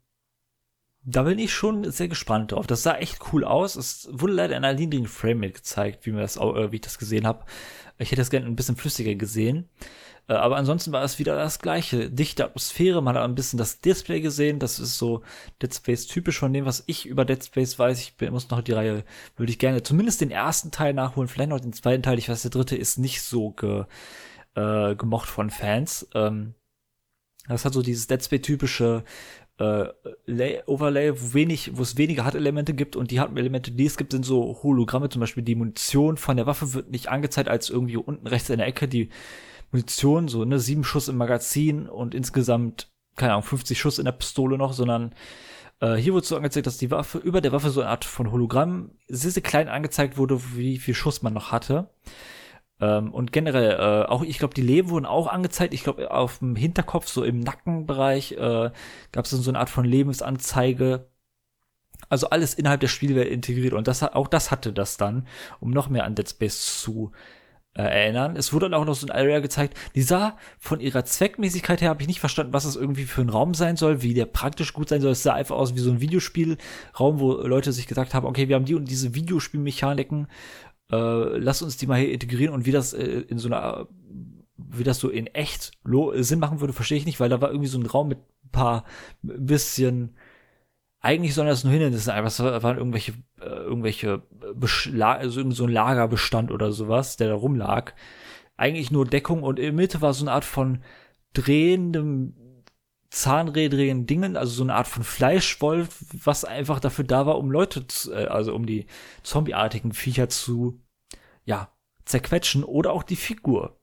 da 1.04 1.24
bin 1.24 1.40
ich 1.40 1.54
schon 1.54 1.90
sehr 1.92 2.08
gespannt 2.08 2.52
drauf. 2.52 2.68
Das 2.68 2.84
sah 2.84 2.98
echt 2.98 3.32
cool 3.32 3.44
aus. 3.44 3.76
Es 3.76 4.10
wurde 4.12 4.34
leider 4.34 4.58
in 4.58 4.66
einer 4.66 4.78
niedrigen 4.78 5.08
Frame 5.08 5.54
gezeigt, 5.54 6.06
wie, 6.06 6.12
mir 6.12 6.22
das, 6.22 6.38
äh, 6.38 6.72
wie 6.72 6.76
ich 6.76 6.82
das 6.82 6.98
gesehen 6.98 7.28
habe. 7.28 7.46
Ich 7.98 8.12
hätte 8.12 8.22
das 8.22 8.30
gerne 8.30 8.46
ein 8.46 8.56
bisschen 8.56 8.76
flüssiger 8.76 9.16
gesehen. 9.16 9.70
Äh, 10.27 10.33
aber 10.33 10.57
ansonsten 10.57 10.92
war 10.92 11.04
es 11.04 11.19
wieder 11.19 11.36
das 11.36 11.60
gleiche. 11.60 12.10
Dichte 12.10 12.45
Atmosphäre, 12.45 13.01
man 13.01 13.16
hat 13.16 13.24
ein 13.24 13.36
bisschen 13.36 13.57
das 13.57 13.80
Display 13.80 14.22
gesehen. 14.22 14.60
Das 14.60 14.80
ist 14.80 14.98
so 14.98 15.22
Dead 15.62 15.74
Space 15.74 16.07
typisch 16.07 16.39
von 16.39 16.54
dem, 16.54 16.66
was 16.66 16.83
ich 16.88 17.06
über 17.06 17.25
Dead 17.25 17.44
Space 17.44 17.77
weiß. 17.77 18.00
Ich 18.00 18.31
muss 18.31 18.50
noch 18.50 18.62
die 18.62 18.74
Reihe, 18.74 19.04
würde 19.36 19.51
ich 19.51 19.60
gerne 19.60 19.83
zumindest 19.83 20.22
den 20.22 20.31
ersten 20.31 20.72
Teil 20.72 20.94
nachholen, 20.94 21.27
vielleicht 21.27 21.50
noch 21.50 21.60
den 21.60 21.74
zweiten 21.74 22.04
Teil. 22.04 22.18
Ich 22.18 22.30
weiß, 22.30 22.42
der 22.44 22.51
dritte 22.51 22.75
ist 22.75 22.98
nicht 22.98 23.22
so 23.22 23.51
ge, 23.51 23.86
äh, 24.56 24.95
gemocht 24.95 25.30
von 25.30 25.50
Fans. 25.50 26.07
Ähm, 26.13 26.56
das 27.48 27.66
hat 27.66 27.74
so 27.74 27.81
dieses 27.81 28.07
Dead 28.07 28.24
Space 28.24 28.42
typische 28.42 29.04
äh, 29.57 29.86
Lay 30.25 30.63
Overlay, 30.66 31.13
wo 31.13 31.33
wenig, 31.33 31.78
wo 31.78 31.81
es 31.83 31.98
weniger 31.98 32.25
Hard-Elemente 32.25 32.74
gibt 32.74 32.95
und 32.95 33.12
die 33.12 33.19
Hard-Elemente, 33.19 33.71
die 33.71 33.86
es 33.86 33.98
gibt, 33.98 34.12
sind 34.12 34.25
so 34.25 34.60
Hologramme, 34.63 35.10
zum 35.10 35.21
Beispiel 35.21 35.44
die 35.44 35.56
Munition 35.56 36.18
von 36.18 36.36
der 36.36 36.45
Waffe 36.45 36.74
wird 36.74 36.92
nicht 36.92 37.07
angezeigt 37.10 37.48
als 37.48 37.69
irgendwie 37.69 37.98
unten 37.98 38.28
rechts 38.28 38.50
in 38.50 38.57
der 38.57 38.68
Ecke 38.68 38.88
die 38.88 39.10
Munition, 39.75 40.30
so, 40.30 40.45
ne, 40.45 40.57
sieben 40.57 40.86
Schuss 40.86 41.10
im 41.10 41.18
Magazin 41.18 41.89
und 41.89 42.16
insgesamt, 42.16 42.89
keine 43.18 43.33
Ahnung, 43.33 43.44
50 43.44 43.77
Schuss 43.77 44.00
in 44.00 44.06
der 44.06 44.13
Pistole 44.13 44.57
noch, 44.57 44.72
sondern 44.72 45.13
äh, 45.81 45.95
hier 45.95 46.13
wurde 46.13 46.25
so 46.25 46.38
angezeigt, 46.38 46.66
dass 46.66 46.77
die 46.77 46.92
Waffe, 46.92 47.18
über 47.18 47.42
der 47.42 47.51
Waffe 47.51 47.69
so 47.69 47.81
eine 47.81 47.89
Art 47.89 48.06
von 48.06 48.31
Hologramm 48.31 48.92
sehr, 49.10 49.31
sehr 49.31 49.44
klein 49.44 49.68
angezeigt 49.68 50.18
wurde, 50.18 50.39
wie 50.56 50.77
viel 50.77 50.94
Schuss 50.94 51.22
man 51.22 51.33
noch 51.33 51.51
hatte. 51.51 51.89
Ähm, 52.80 53.13
und 53.13 53.33
generell, 53.33 53.72
äh, 53.72 54.07
auch 54.07 54.24
ich 54.24 54.39
glaube, 54.39 54.54
die 54.54 54.62
Leben 54.62 54.89
wurden 54.89 55.06
auch 55.06 55.27
angezeigt. 55.27 55.74
Ich 55.74 55.83
glaube, 55.83 56.10
auf 56.12 56.39
dem 56.39 56.56
Hinterkopf, 56.56 57.07
so 57.07 57.24
im 57.25 57.42
Nackenbereich, 57.42 58.33
äh, 58.33 58.71
gab 59.12 59.25
es 59.25 59.31
so 59.31 59.51
eine 59.51 59.60
Art 59.60 59.69
von 59.69 59.83
Lebensanzeige. 59.83 61.10
Also 62.07 62.30
alles 62.30 62.54
innerhalb 62.54 62.81
der 62.81 62.88
Spielwelt 62.88 63.30
integriert. 63.30 63.74
Und 63.74 63.88
das, 63.88 64.04
auch 64.04 64.28
das 64.30 64.51
hatte 64.51 64.71
das 64.71 64.95
dann, 64.95 65.28
um 65.60 65.71
noch 65.71 65.89
mehr 65.89 66.06
an 66.06 66.16
Dead 66.16 66.30
Space 66.30 66.81
zu 66.81 67.11
äh, 67.76 67.84
erinnern. 67.84 68.36
Es 68.36 68.54
wurde 68.54 68.70
dann 68.70 68.80
auch 68.80 68.86
noch 68.86 68.96
so 68.96 69.06
ein 69.06 69.12
Area 69.12 69.40
gezeigt, 69.40 69.78
die 69.96 70.02
sah 70.02 70.38
von 70.58 70.80
ihrer 70.80 71.04
Zweckmäßigkeit 71.06 71.82
her, 71.82 71.90
habe 71.90 72.02
ich 72.02 72.08
nicht 72.08 72.20
verstanden, 72.20 72.54
was 72.54 72.64
das 72.64 72.76
irgendwie 72.76 73.04
für 73.04 73.22
ein 73.22 73.30
Raum 73.30 73.54
sein 73.54 73.76
soll, 73.76 74.02
wie 74.02 74.14
der 74.14 74.26
praktisch 74.26 74.74
gut 74.74 74.90
sein 74.90 75.02
soll. 75.02 75.12
Es 75.12 75.24
sah 75.24 75.34
einfach 75.34 75.56
aus 75.56 75.76
wie 75.76 75.80
so 75.80 75.92
ein 75.92 76.02
Videospielraum, 76.02 77.20
wo 77.20 77.34
Leute 77.34 77.72
sich 77.74 77.88
gesagt 77.88 78.14
haben, 78.14 78.26
okay, 78.26 78.48
wir 78.48 78.56
haben 78.56 78.66
die 78.66 78.76
und 78.76 78.90
diese 78.90 79.14
Videospielmechaniken, 79.14 80.28
äh, 80.92 81.38
lass 81.38 81.62
uns 81.62 81.78
die 81.78 81.88
mal 81.88 82.00
hier 82.00 82.14
integrieren 82.14 82.54
und 82.54 82.66
wie 82.66 82.72
das 82.72 82.94
äh, 82.94 83.04
in 83.28 83.38
so 83.38 83.48
einer 83.48 83.88
wie 84.58 84.84
das 84.86 85.00
so 85.00 85.10
in 85.10 85.28
echt 85.28 85.74
Sinn 86.14 86.40
machen 86.40 86.62
würde, 86.62 86.72
verstehe 86.72 86.98
ich 86.98 87.06
nicht, 87.06 87.20
weil 87.20 87.28
da 87.28 87.42
war 87.42 87.50
irgendwie 87.50 87.68
so 87.68 87.78
ein 87.78 87.86
Raum 87.86 88.08
mit 88.08 88.20
ein 88.20 88.52
paar 88.52 88.86
bisschen 89.22 90.16
eigentlich 91.06 91.35
sollen 91.35 91.47
das 91.47 91.64
nur 91.64 91.71
Hindernisse 91.71 92.06
sein, 92.06 92.24
was 92.24 92.40
waren 92.40 92.78
irgendwelche, 92.78 93.14
äh, 93.40 93.45
irgendwelche 93.45 94.24
Beschla 94.56 95.14
also 95.14 95.47
so 95.52 95.66
ein 95.66 95.71
Lagerbestand 95.71 96.50
oder 96.50 96.71
sowas, 96.71 97.16
der 97.16 97.30
da 97.30 97.35
rumlag. 97.35 97.94
Eigentlich 98.57 98.90
nur 98.90 99.06
Deckung 99.06 99.44
und 99.44 99.59
in 99.59 99.66
der 99.66 99.74
Mitte 99.74 100.02
war 100.02 100.16
so 100.16 100.24
eine 100.24 100.31
Art 100.31 100.45
von 100.45 100.83
drehendem 101.33 102.33
Zahnrädrigen 103.12 104.07
Dingen, 104.07 104.35
also 104.35 104.52
so 104.52 104.64
eine 104.64 104.74
Art 104.74 104.88
von 104.88 105.04
Fleischwolf, 105.04 106.06
was 106.24 106.44
einfach 106.44 106.80
dafür 106.80 107.06
da 107.06 107.28
war, 107.28 107.38
um 107.38 107.52
Leute, 107.52 107.85
zu, 107.85 108.12
äh, 108.12 108.26
also 108.26 108.56
um 108.56 108.66
die 108.66 108.88
zombieartigen 109.21 109.94
Viecher 109.94 110.28
zu, 110.28 110.81
ja, 111.44 111.69
zerquetschen 112.06 112.64
oder 112.64 112.92
auch 112.92 113.04
die 113.04 113.16
Figur. 113.16 113.78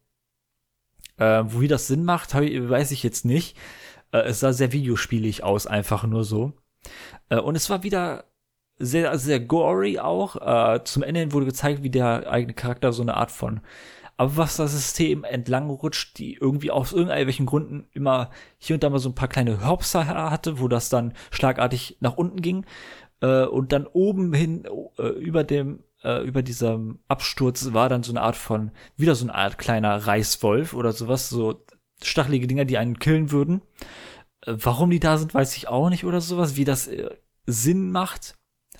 Äh, 1.18 1.44
wie 1.46 1.68
das 1.68 1.86
Sinn 1.86 2.04
macht, 2.04 2.34
ich, 2.34 2.68
weiß 2.68 2.90
ich 2.90 3.04
jetzt 3.04 3.24
nicht. 3.24 3.56
Äh, 4.10 4.22
es 4.22 4.40
sah 4.40 4.52
sehr 4.52 4.72
videospielig 4.72 5.44
aus, 5.44 5.68
einfach 5.68 6.02
nur 6.02 6.24
so. 6.24 6.54
Äh, 7.28 7.38
und 7.38 7.56
es 7.56 7.70
war 7.70 7.82
wieder 7.82 8.24
sehr, 8.78 9.16
sehr 9.18 9.40
gory 9.40 9.98
auch. 9.98 10.36
Äh, 10.36 10.84
zum 10.84 11.02
Ende 11.02 11.32
wurde 11.32 11.46
gezeigt, 11.46 11.82
wie 11.82 11.90
der 11.90 12.30
eigene 12.30 12.54
Charakter 12.54 12.92
so 12.92 13.02
eine 13.02 13.16
Art 13.16 13.30
von 13.30 13.60
aber 14.18 14.36
was 14.36 14.56
das 14.56 14.72
System 14.72 15.24
entlang 15.24 15.70
rutscht, 15.70 16.18
die 16.18 16.34
irgendwie 16.34 16.70
aus 16.70 16.92
irgendwelchen 16.92 17.46
Gründen 17.46 17.88
immer 17.92 18.30
hier 18.58 18.74
und 18.74 18.82
da 18.84 18.90
mal 18.90 18.98
so 18.98 19.08
ein 19.08 19.16
paar 19.16 19.26
kleine 19.26 19.66
Hopser 19.66 20.06
hatte, 20.06 20.60
wo 20.60 20.68
das 20.68 20.90
dann 20.90 21.14
schlagartig 21.30 21.96
nach 22.00 22.16
unten 22.16 22.40
ging 22.40 22.64
äh, 23.20 23.44
und 23.44 23.72
dann 23.72 23.86
oben 23.86 24.32
hin 24.32 24.68
über 25.18 25.44
dem 25.44 25.80
über 26.24 26.42
diesem 26.42 26.98
Absturz 27.06 27.72
war 27.74 27.88
dann 27.88 28.02
so 28.02 28.10
eine 28.10 28.22
Art 28.22 28.34
von 28.34 28.72
wieder 28.96 29.14
so 29.14 29.24
eine 29.24 29.36
Art 29.36 29.56
kleiner 29.56 30.04
Reißwolf 30.04 30.74
oder 30.74 30.92
sowas, 30.92 31.28
so 31.28 31.64
stachelige 32.02 32.48
Dinger, 32.48 32.64
die 32.64 32.76
einen 32.76 32.98
killen 32.98 33.30
würden. 33.30 33.62
Äh, 34.46 34.54
warum 34.56 34.90
die 34.90 35.00
da 35.00 35.18
sind, 35.18 35.34
weiß 35.34 35.56
ich 35.56 35.68
auch 35.68 35.88
nicht 35.88 36.04
oder 36.04 36.20
sowas. 36.20 36.56
Wie 36.56 36.64
das 36.64 36.88
äh, 36.88 37.10
Sinn 37.46 37.90
macht, 37.90 38.36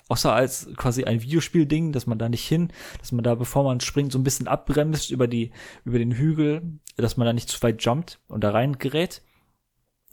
außer 0.09 0.33
als 0.33 0.69
quasi 0.77 1.03
ein 1.03 1.21
Videospielding, 1.21 1.91
dass 1.91 2.07
man 2.07 2.19
da 2.19 2.29
nicht 2.29 2.47
hin, 2.47 2.71
dass 2.99 3.11
man 3.11 3.23
da, 3.23 3.35
bevor 3.35 3.63
man 3.63 3.79
springt, 3.79 4.11
so 4.11 4.19
ein 4.19 4.23
bisschen 4.23 4.47
abbremst 4.47 5.11
über 5.11 5.27
die, 5.27 5.51
über 5.85 5.99
den 5.99 6.11
Hügel, 6.11 6.79
dass 6.97 7.17
man 7.17 7.25
da 7.25 7.33
nicht 7.33 7.49
zu 7.49 7.61
weit 7.61 7.83
jumpt 7.83 8.19
und 8.27 8.43
da 8.43 8.51
rein 8.51 8.77
gerät. 8.77 9.21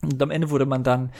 Und 0.02 0.22
am 0.22 0.30
Ende 0.30 0.50
wurde 0.50 0.66
man 0.66 0.82
dann 0.82 1.12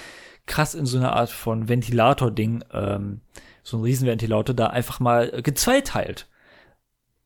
krass 0.47 0.75
in 0.75 0.87
so 0.87 0.99
einer 0.99 1.13
Art 1.13 1.31
von 1.31 1.69
Ventilator-Ding 1.69 2.65
ähm, 2.73 3.21
so 3.63 3.77
ein 3.77 3.83
Riesenventilator, 3.83 4.55
da 4.55 4.69
einfach 4.69 5.01
mal 5.01 5.43
gezweiteilt. 5.43 6.29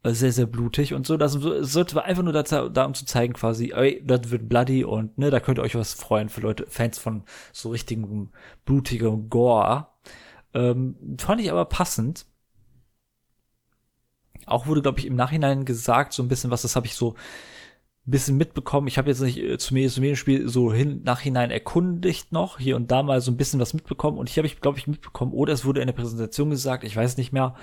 Äh, 0.05 0.13
sehr, 0.13 0.33
sehr 0.33 0.47
blutig 0.47 0.93
und 0.95 1.07
so. 1.07 1.17
Das 1.17 1.33
sollte 1.33 2.05
einfach 2.05 2.23
nur 2.23 2.33
dazu, 2.33 2.69
da, 2.69 2.85
um 2.85 2.95
zu 2.95 3.07
zeigen, 3.07 3.33
quasi, 3.33 3.73
ey, 3.75 4.03
das 4.05 4.31
wird 4.31 4.49
bloody 4.49 4.85
und 4.85 5.17
ne, 5.19 5.31
da 5.31 5.41
könnt 5.41 5.59
ihr 5.59 5.63
euch 5.63 5.75
was 5.75 5.95
freuen 5.95 6.29
für 6.29 6.43
Leute, 6.43 6.67
Fans 6.69 6.99
von 6.99 7.25
so 7.53 7.71
richtigem 7.71 8.31
blutigem 8.67 9.31
Gore. 9.31 9.89
Ähm, 10.53 10.97
fand 11.19 11.41
ich 11.41 11.51
aber 11.51 11.65
passend. 11.65 12.27
Auch 14.47 14.67
wurde, 14.67 14.83
glaube 14.83 15.01
ich, 15.01 15.07
im 15.07 15.17
Nachhinein 15.17 15.65
gesagt, 15.65 16.13
so 16.13 16.23
ein 16.23 16.29
bisschen 16.29 16.51
was, 16.51 16.63
das 16.63 16.77
habe 16.77 16.87
ich 16.87 16.95
so 16.95 17.15
ein 18.07 18.11
bisschen 18.11 18.37
mitbekommen. 18.37 18.89
Ich 18.89 18.99
habe 18.99 19.09
jetzt 19.09 19.21
nicht 19.21 19.39
äh, 19.39 19.57
zu 19.57 19.73
mir 19.73 19.89
zu 19.89 20.03
jedem 20.03 20.17
Spiel 20.17 20.49
so 20.49 20.71
hin 20.71 21.03
nachhinein 21.03 21.51
erkundigt 21.51 22.31
noch, 22.31 22.59
hier 22.59 22.77
und 22.77 22.91
da 22.91 23.03
mal 23.03 23.23
so 23.23 23.31
ein 23.31 23.39
bisschen 23.39 23.59
was 23.59 23.73
mitbekommen. 23.73 24.19
Und 24.19 24.29
ich 24.29 24.37
habe 24.37 24.47
ich, 24.47 24.61
glaube 24.61 24.77
ich, 24.77 24.87
mitbekommen, 24.87 25.33
oder 25.33 25.55
es 25.55 25.65
wurde 25.65 25.81
in 25.81 25.87
der 25.87 25.95
Präsentation 25.95 26.51
gesagt, 26.51 26.85
ich 26.85 26.95
weiß 26.95 27.17
nicht 27.17 27.33
mehr, 27.33 27.55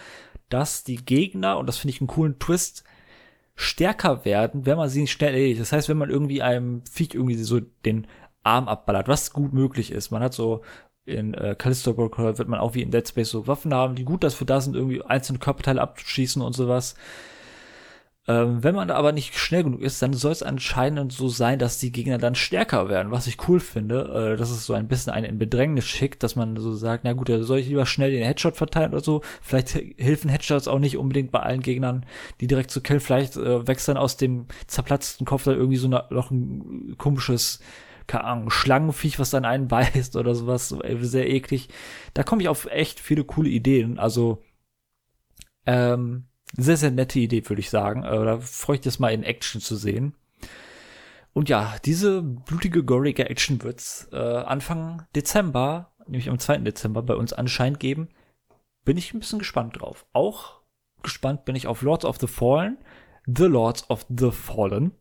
dass 0.51 0.83
die 0.83 1.03
Gegner, 1.03 1.57
und 1.57 1.65
das 1.65 1.77
finde 1.77 1.95
ich 1.95 2.01
einen 2.01 2.07
coolen 2.07 2.39
Twist, 2.39 2.83
stärker 3.55 4.25
werden, 4.25 4.65
wenn 4.65 4.77
man 4.77 4.89
sie 4.89 5.01
nicht 5.01 5.11
schnell 5.11 5.33
erledigt. 5.33 5.61
Das 5.61 5.71
heißt, 5.71 5.89
wenn 5.89 5.97
man 5.97 6.09
irgendwie 6.09 6.41
einem 6.41 6.83
Viech 6.85 7.13
irgendwie 7.13 7.35
so 7.35 7.59
den 7.59 8.07
Arm 8.43 8.67
abballert, 8.67 9.07
was 9.07 9.33
gut 9.33 9.53
möglich 9.53 9.91
ist. 9.91 10.11
Man 10.11 10.23
hat 10.23 10.33
so 10.33 10.61
in 11.05 11.33
äh, 11.33 11.55
Callisto 11.57 11.93
Protocol 11.93 12.37
wird 12.37 12.47
man 12.47 12.59
auch 12.59 12.73
wie 12.73 12.81
in 12.81 12.91
Dead 12.91 13.07
Space 13.07 13.29
so 13.29 13.47
Waffen 13.47 13.73
haben, 13.73 13.95
die 13.95 14.05
gut 14.05 14.23
dafür 14.23 14.45
da 14.45 14.61
sind, 14.61 14.75
irgendwie 14.75 15.01
einzelne 15.03 15.39
Körperteile 15.39 15.81
abzuschießen 15.81 16.41
und 16.41 16.53
sowas. 16.53 16.95
Ähm, 18.27 18.63
wenn 18.63 18.75
man 18.75 18.91
aber 18.91 19.13
nicht 19.13 19.35
schnell 19.35 19.63
genug 19.63 19.81
ist, 19.81 19.99
dann 20.01 20.13
soll 20.13 20.31
es 20.31 20.43
anscheinend 20.43 21.11
so 21.11 21.27
sein, 21.27 21.57
dass 21.57 21.79
die 21.79 21.91
Gegner 21.91 22.19
dann 22.19 22.35
stärker 22.35 22.87
werden, 22.87 23.11
was 23.11 23.25
ich 23.25 23.47
cool 23.47 23.59
finde. 23.59 24.33
Äh, 24.33 24.37
dass 24.37 24.51
es 24.51 24.65
so 24.65 24.73
ein 24.73 24.87
bisschen 24.87 25.11
einen 25.11 25.25
in 25.25 25.39
Bedrängnis 25.39 25.85
schickt, 25.85 26.21
dass 26.21 26.35
man 26.35 26.55
so 26.55 26.73
sagt, 26.75 27.03
na 27.03 27.13
gut, 27.13 27.29
da 27.29 27.41
soll 27.41 27.59
ich 27.59 27.67
lieber 27.67 27.87
schnell 27.87 28.11
den 28.11 28.23
Headshot 28.23 28.55
verteilen 28.57 28.91
oder 28.91 29.03
so. 29.03 29.21
Vielleicht 29.41 29.73
helfen 29.97 30.29
Headshots 30.29 30.67
auch 30.67 30.77
nicht 30.79 30.97
unbedingt 30.97 31.31
bei 31.31 31.39
allen 31.39 31.61
Gegnern, 31.61 32.05
die 32.41 32.47
direkt 32.47 32.69
zu 32.69 32.81
killen. 32.81 32.99
Vielleicht 32.99 33.37
äh, 33.37 33.67
wächst 33.67 33.87
dann 33.87 33.97
aus 33.97 34.17
dem 34.17 34.45
zerplatzten 34.67 35.25
Kopf 35.25 35.43
da 35.45 35.51
irgendwie 35.53 35.77
so 35.77 35.87
noch 35.87 36.29
ein 36.31 36.95
komisches 36.97 37.59
keine 38.07 38.25
Ahnung, 38.25 38.49
Schlangenviech, 38.49 39.19
was 39.19 39.29
dann 39.29 39.45
einen 39.45 39.67
beißt 39.69 40.15
oder 40.15 40.35
sowas, 40.35 40.69
so, 40.69 40.81
sehr 41.01 41.29
eklig. 41.29 41.69
Da 42.13 42.23
komme 42.23 42.41
ich 42.41 42.49
auf 42.49 42.65
echt 42.65 42.99
viele 42.99 43.23
coole 43.23 43.49
Ideen. 43.49 43.99
Also, 43.99 44.43
ähm, 45.65 46.25
sehr, 46.53 46.77
sehr 46.77 46.91
nette 46.91 47.19
Idee, 47.19 47.47
würde 47.47 47.59
ich 47.59 47.69
sagen. 47.69 48.03
Äh, 48.03 48.25
da 48.25 48.39
freue 48.39 48.75
ich 48.75 48.81
das 48.81 48.99
mal 48.99 49.13
in 49.13 49.23
Action 49.23 49.61
zu 49.61 49.75
sehen. 49.75 50.15
Und 51.33 51.49
ja, 51.49 51.75
diese 51.85 52.21
blutige, 52.21 52.83
gorige 52.83 53.29
Action 53.29 53.63
wird's 53.63 54.09
äh, 54.11 54.17
Anfang 54.17 55.07
Dezember, 55.15 55.93
nämlich 56.05 56.29
am 56.29 56.39
2. 56.39 56.59
Dezember, 56.59 57.03
bei 57.03 57.15
uns 57.15 57.31
anscheinend 57.31 57.79
geben. 57.79 58.09
Bin 58.83 58.97
ich 58.97 59.13
ein 59.13 59.19
bisschen 59.19 59.39
gespannt 59.39 59.79
drauf. 59.79 60.05
Auch 60.11 60.61
gespannt 61.03 61.45
bin 61.45 61.55
ich 61.55 61.67
auf 61.67 61.81
Lords 61.81 62.05
of 62.05 62.17
the 62.19 62.27
Fallen. 62.27 62.77
The 63.25 63.45
Lords 63.45 63.89
of 63.89 64.05
the 64.09 64.31
Fallen. 64.31 64.91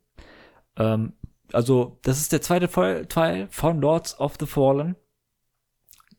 Ähm, 0.76 1.14
also, 1.52 1.99
das 2.02 2.21
ist 2.21 2.33
der 2.33 2.42
zweite 2.42 3.09
Teil 3.09 3.49
von 3.50 3.80
Lords 3.80 4.19
of 4.21 4.37
the 4.38 4.47
Fallen. 4.47 4.95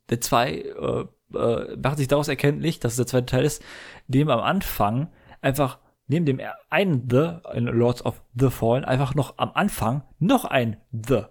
Der 0.09 0.19
zwei 0.19 0.55
äh, 0.55 1.05
äh, 1.38 1.77
macht 1.77 1.97
sich 1.97 2.09
daraus 2.09 2.27
erkenntlich, 2.27 2.79
dass 2.79 2.93
es 2.93 2.97
der 2.97 3.07
zweite 3.07 3.27
Teil 3.27 3.45
ist, 3.45 3.63
dem 4.07 4.29
am 4.29 4.41
Anfang 4.41 5.09
einfach 5.41 5.79
neben 6.07 6.25
dem 6.25 6.41
einen 6.69 7.10
The 7.10 7.39
in 7.53 7.65
Lords 7.65 8.05
of 8.05 8.24
the 8.33 8.50
Fallen 8.50 8.86
einfach 8.86 9.15
noch 9.15 9.38
am 9.38 9.51
Anfang 9.53 10.03
noch 10.19 10.45
ein 10.45 10.77
The, 10.91 11.24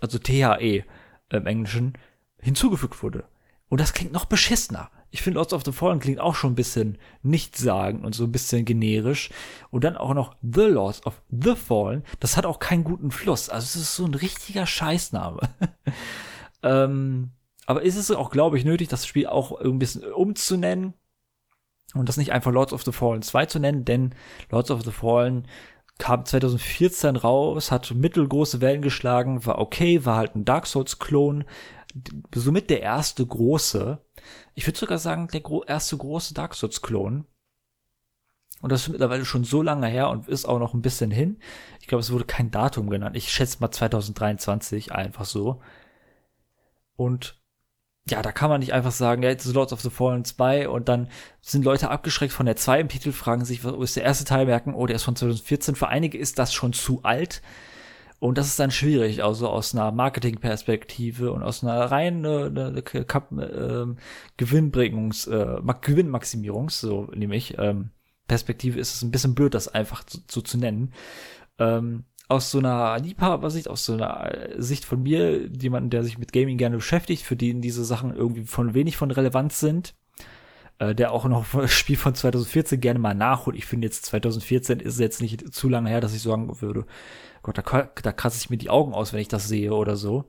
also 0.00 0.18
THE 0.18 0.84
im 1.30 1.46
Englischen, 1.46 1.94
hinzugefügt 2.40 3.02
wurde. 3.02 3.24
Und 3.68 3.80
das 3.80 3.92
klingt 3.92 4.12
noch 4.12 4.24
beschissener. 4.24 4.90
Ich 5.10 5.22
finde, 5.22 5.38
Lords 5.38 5.52
of 5.52 5.64
the 5.64 5.72
Fallen 5.72 5.98
klingt 5.98 6.20
auch 6.20 6.34
schon 6.34 6.52
ein 6.52 6.56
bisschen 6.56 6.98
nichtssagend 7.22 8.04
und 8.04 8.14
so 8.14 8.24
ein 8.24 8.32
bisschen 8.32 8.64
generisch. 8.64 9.30
Und 9.70 9.84
dann 9.84 9.96
auch 9.96 10.14
noch 10.14 10.36
The 10.42 10.62
Lords 10.62 11.04
of 11.06 11.22
the 11.30 11.54
Fallen. 11.54 12.04
Das 12.20 12.36
hat 12.36 12.46
auch 12.46 12.58
keinen 12.58 12.84
guten 12.84 13.10
Fluss. 13.10 13.48
Also 13.48 13.64
es 13.64 13.76
ist 13.76 13.96
so 13.96 14.04
ein 14.04 14.14
richtiger 14.14 14.66
Scheißname. 14.66 15.40
ähm, 16.62 17.30
aber 17.66 17.82
ist 17.82 17.96
es 17.96 18.10
auch, 18.10 18.30
glaube 18.30 18.58
ich, 18.58 18.64
nötig, 18.64 18.88
das 18.88 19.06
Spiel 19.06 19.26
auch 19.26 19.60
ein 19.60 19.78
bisschen 19.78 20.04
umzunennen? 20.04 20.94
Und 21.94 22.08
das 22.08 22.16
nicht 22.16 22.32
einfach 22.32 22.52
Lords 22.52 22.72
of 22.72 22.84
the 22.84 22.92
Fallen 22.92 23.22
2 23.22 23.46
zu 23.46 23.58
nennen, 23.58 23.84
denn 23.84 24.14
Lords 24.50 24.70
of 24.70 24.82
the 24.82 24.92
Fallen 24.92 25.46
kam 25.98 26.24
2014 26.24 27.16
raus, 27.16 27.70
hat 27.70 27.94
mittelgroße 27.94 28.60
Wellen 28.60 28.82
geschlagen, 28.82 29.46
war 29.46 29.58
okay, 29.58 30.04
war 30.04 30.16
halt 30.16 30.34
ein 30.34 30.44
Dark 30.44 30.66
Souls-Klon, 30.66 31.44
somit 32.34 32.68
der 32.68 32.82
erste 32.82 33.24
große, 33.24 33.98
ich 34.54 34.66
würde 34.66 34.78
sogar 34.78 34.98
sagen, 34.98 35.28
der 35.28 35.40
gro 35.40 35.62
erste 35.64 35.96
große 35.96 36.34
Dark 36.34 36.54
Souls-Klon. 36.54 37.26
Und 38.62 38.72
das 38.72 38.82
ist 38.82 38.88
mittlerweile 38.88 39.26
schon 39.26 39.44
so 39.44 39.60
lange 39.60 39.86
her 39.86 40.08
und 40.08 40.28
ist 40.28 40.46
auch 40.46 40.58
noch 40.58 40.72
ein 40.72 40.80
bisschen 40.80 41.10
hin. 41.10 41.38
Ich 41.80 41.88
glaube, 41.88 42.00
es 42.00 42.10
wurde 42.10 42.24
kein 42.24 42.50
Datum 42.50 42.88
genannt. 42.88 43.14
Ich 43.14 43.30
schätze 43.30 43.58
mal 43.60 43.70
2023, 43.70 44.92
einfach 44.92 45.26
so. 45.26 45.60
Und 46.96 47.38
ja, 48.08 48.22
da 48.22 48.30
kann 48.30 48.50
man 48.50 48.60
nicht 48.60 48.72
einfach 48.72 48.92
sagen, 48.92 49.22
ja, 49.22 49.30
jetzt 49.30 49.46
ist 49.46 49.54
Lords 49.54 49.72
of 49.72 49.80
the 49.80 49.90
Fallen 49.90 50.24
2 50.24 50.68
und 50.68 50.88
dann 50.88 51.08
sind 51.40 51.64
Leute 51.64 51.90
abgeschreckt 51.90 52.32
von 52.32 52.46
der 52.46 52.56
2 52.56 52.80
im 52.80 52.88
Titel, 52.88 53.12
fragen 53.12 53.44
sich, 53.44 53.64
wo 53.64 53.82
ist 53.82 53.96
der 53.96 54.04
erste 54.04 54.24
Teil, 54.24 54.46
merken, 54.46 54.74
oh, 54.74 54.86
der 54.86 54.96
ist 54.96 55.02
von 55.02 55.16
2014. 55.16 55.74
Für 55.74 55.88
einige 55.88 56.16
ist 56.16 56.38
das 56.38 56.54
schon 56.54 56.72
zu 56.72 57.00
alt. 57.02 57.42
Und 58.18 58.38
das 58.38 58.46
ist 58.46 58.58
dann 58.58 58.70
schwierig, 58.70 59.22
also 59.22 59.48
aus 59.48 59.74
einer 59.74 59.92
Marketingperspektive 59.92 61.32
und 61.32 61.42
aus 61.42 61.62
einer 61.62 61.78
reinen 61.90 62.56
äh, 62.56 62.78
äh, 62.78 63.86
Gewinnbringungs, 64.38 65.26
äh, 65.26 65.56
Gewinnmaximierungs, 65.82 66.80
so 66.80 67.10
nämlich, 67.14 67.58
ähm, 67.58 67.90
Perspektive 68.26 68.80
ist 68.80 68.94
es 68.94 69.02
ein 69.02 69.10
bisschen 69.10 69.34
blöd, 69.34 69.54
das 69.54 69.68
einfach 69.68 70.02
so, 70.08 70.18
so 70.28 70.40
zu 70.40 70.58
nennen. 70.58 70.92
Ähm, 71.58 72.04
aus 72.28 72.50
so 72.50 72.58
einer 72.58 72.98
Liebhabersicht, 72.98 73.68
aus 73.68 73.84
so 73.84 73.94
einer 73.94 74.34
äh, 74.34 74.60
Sicht 74.60 74.84
von 74.84 75.02
mir, 75.02 75.46
jemanden, 75.46 75.90
der 75.90 76.02
sich 76.02 76.18
mit 76.18 76.32
Gaming 76.32 76.58
gerne 76.58 76.76
beschäftigt, 76.76 77.22
für 77.22 77.36
den 77.36 77.60
diese 77.60 77.84
Sachen 77.84 78.14
irgendwie 78.14 78.44
von 78.44 78.74
wenig 78.74 78.96
von 78.96 79.10
Relevanz 79.10 79.60
sind, 79.60 79.94
äh, 80.78 80.94
der 80.94 81.12
auch 81.12 81.26
noch 81.26 81.46
das 81.52 81.72
Spiel 81.72 81.96
von 81.96 82.14
2014 82.14 82.80
gerne 82.80 82.98
mal 82.98 83.14
nachholt. 83.14 83.56
Ich 83.56 83.66
finde 83.66 83.86
jetzt 83.86 84.06
2014 84.06 84.80
ist 84.80 84.98
jetzt 84.98 85.20
nicht 85.20 85.54
zu 85.54 85.68
lange 85.68 85.88
her, 85.88 86.00
dass 86.00 86.14
ich 86.14 86.22
sagen 86.22 86.60
würde, 86.60 86.86
Gott, 87.42 87.58
da, 87.58 87.62
da 87.62 88.12
kratze 88.12 88.38
ich 88.38 88.50
mir 88.50 88.58
die 88.58 88.70
Augen 88.70 88.92
aus, 88.92 89.12
wenn 89.12 89.20
ich 89.20 89.28
das 89.28 89.46
sehe 89.46 89.72
oder 89.72 89.96
so. 89.96 90.24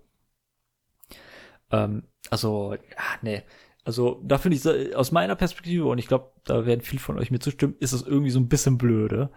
Ähm, 1.72 2.04
also, 2.30 2.74
ah, 2.96 3.18
nee. 3.22 3.42
Also, 3.84 4.22
da 4.24 4.38
finde 4.38 4.58
ich, 4.58 4.96
aus 4.96 5.12
meiner 5.12 5.36
Perspektive, 5.36 5.86
und 5.86 5.98
ich 5.98 6.08
glaube, 6.08 6.32
da 6.44 6.66
werden 6.66 6.82
viele 6.82 7.00
von 7.00 7.18
euch 7.18 7.32
mir 7.32 7.40
zustimmen, 7.40 7.76
ist 7.80 7.94
das 7.94 8.02
irgendwie 8.04 8.32
so 8.32 8.40
ein 8.40 8.50
bisschen 8.50 8.78
blöde. 8.78 9.32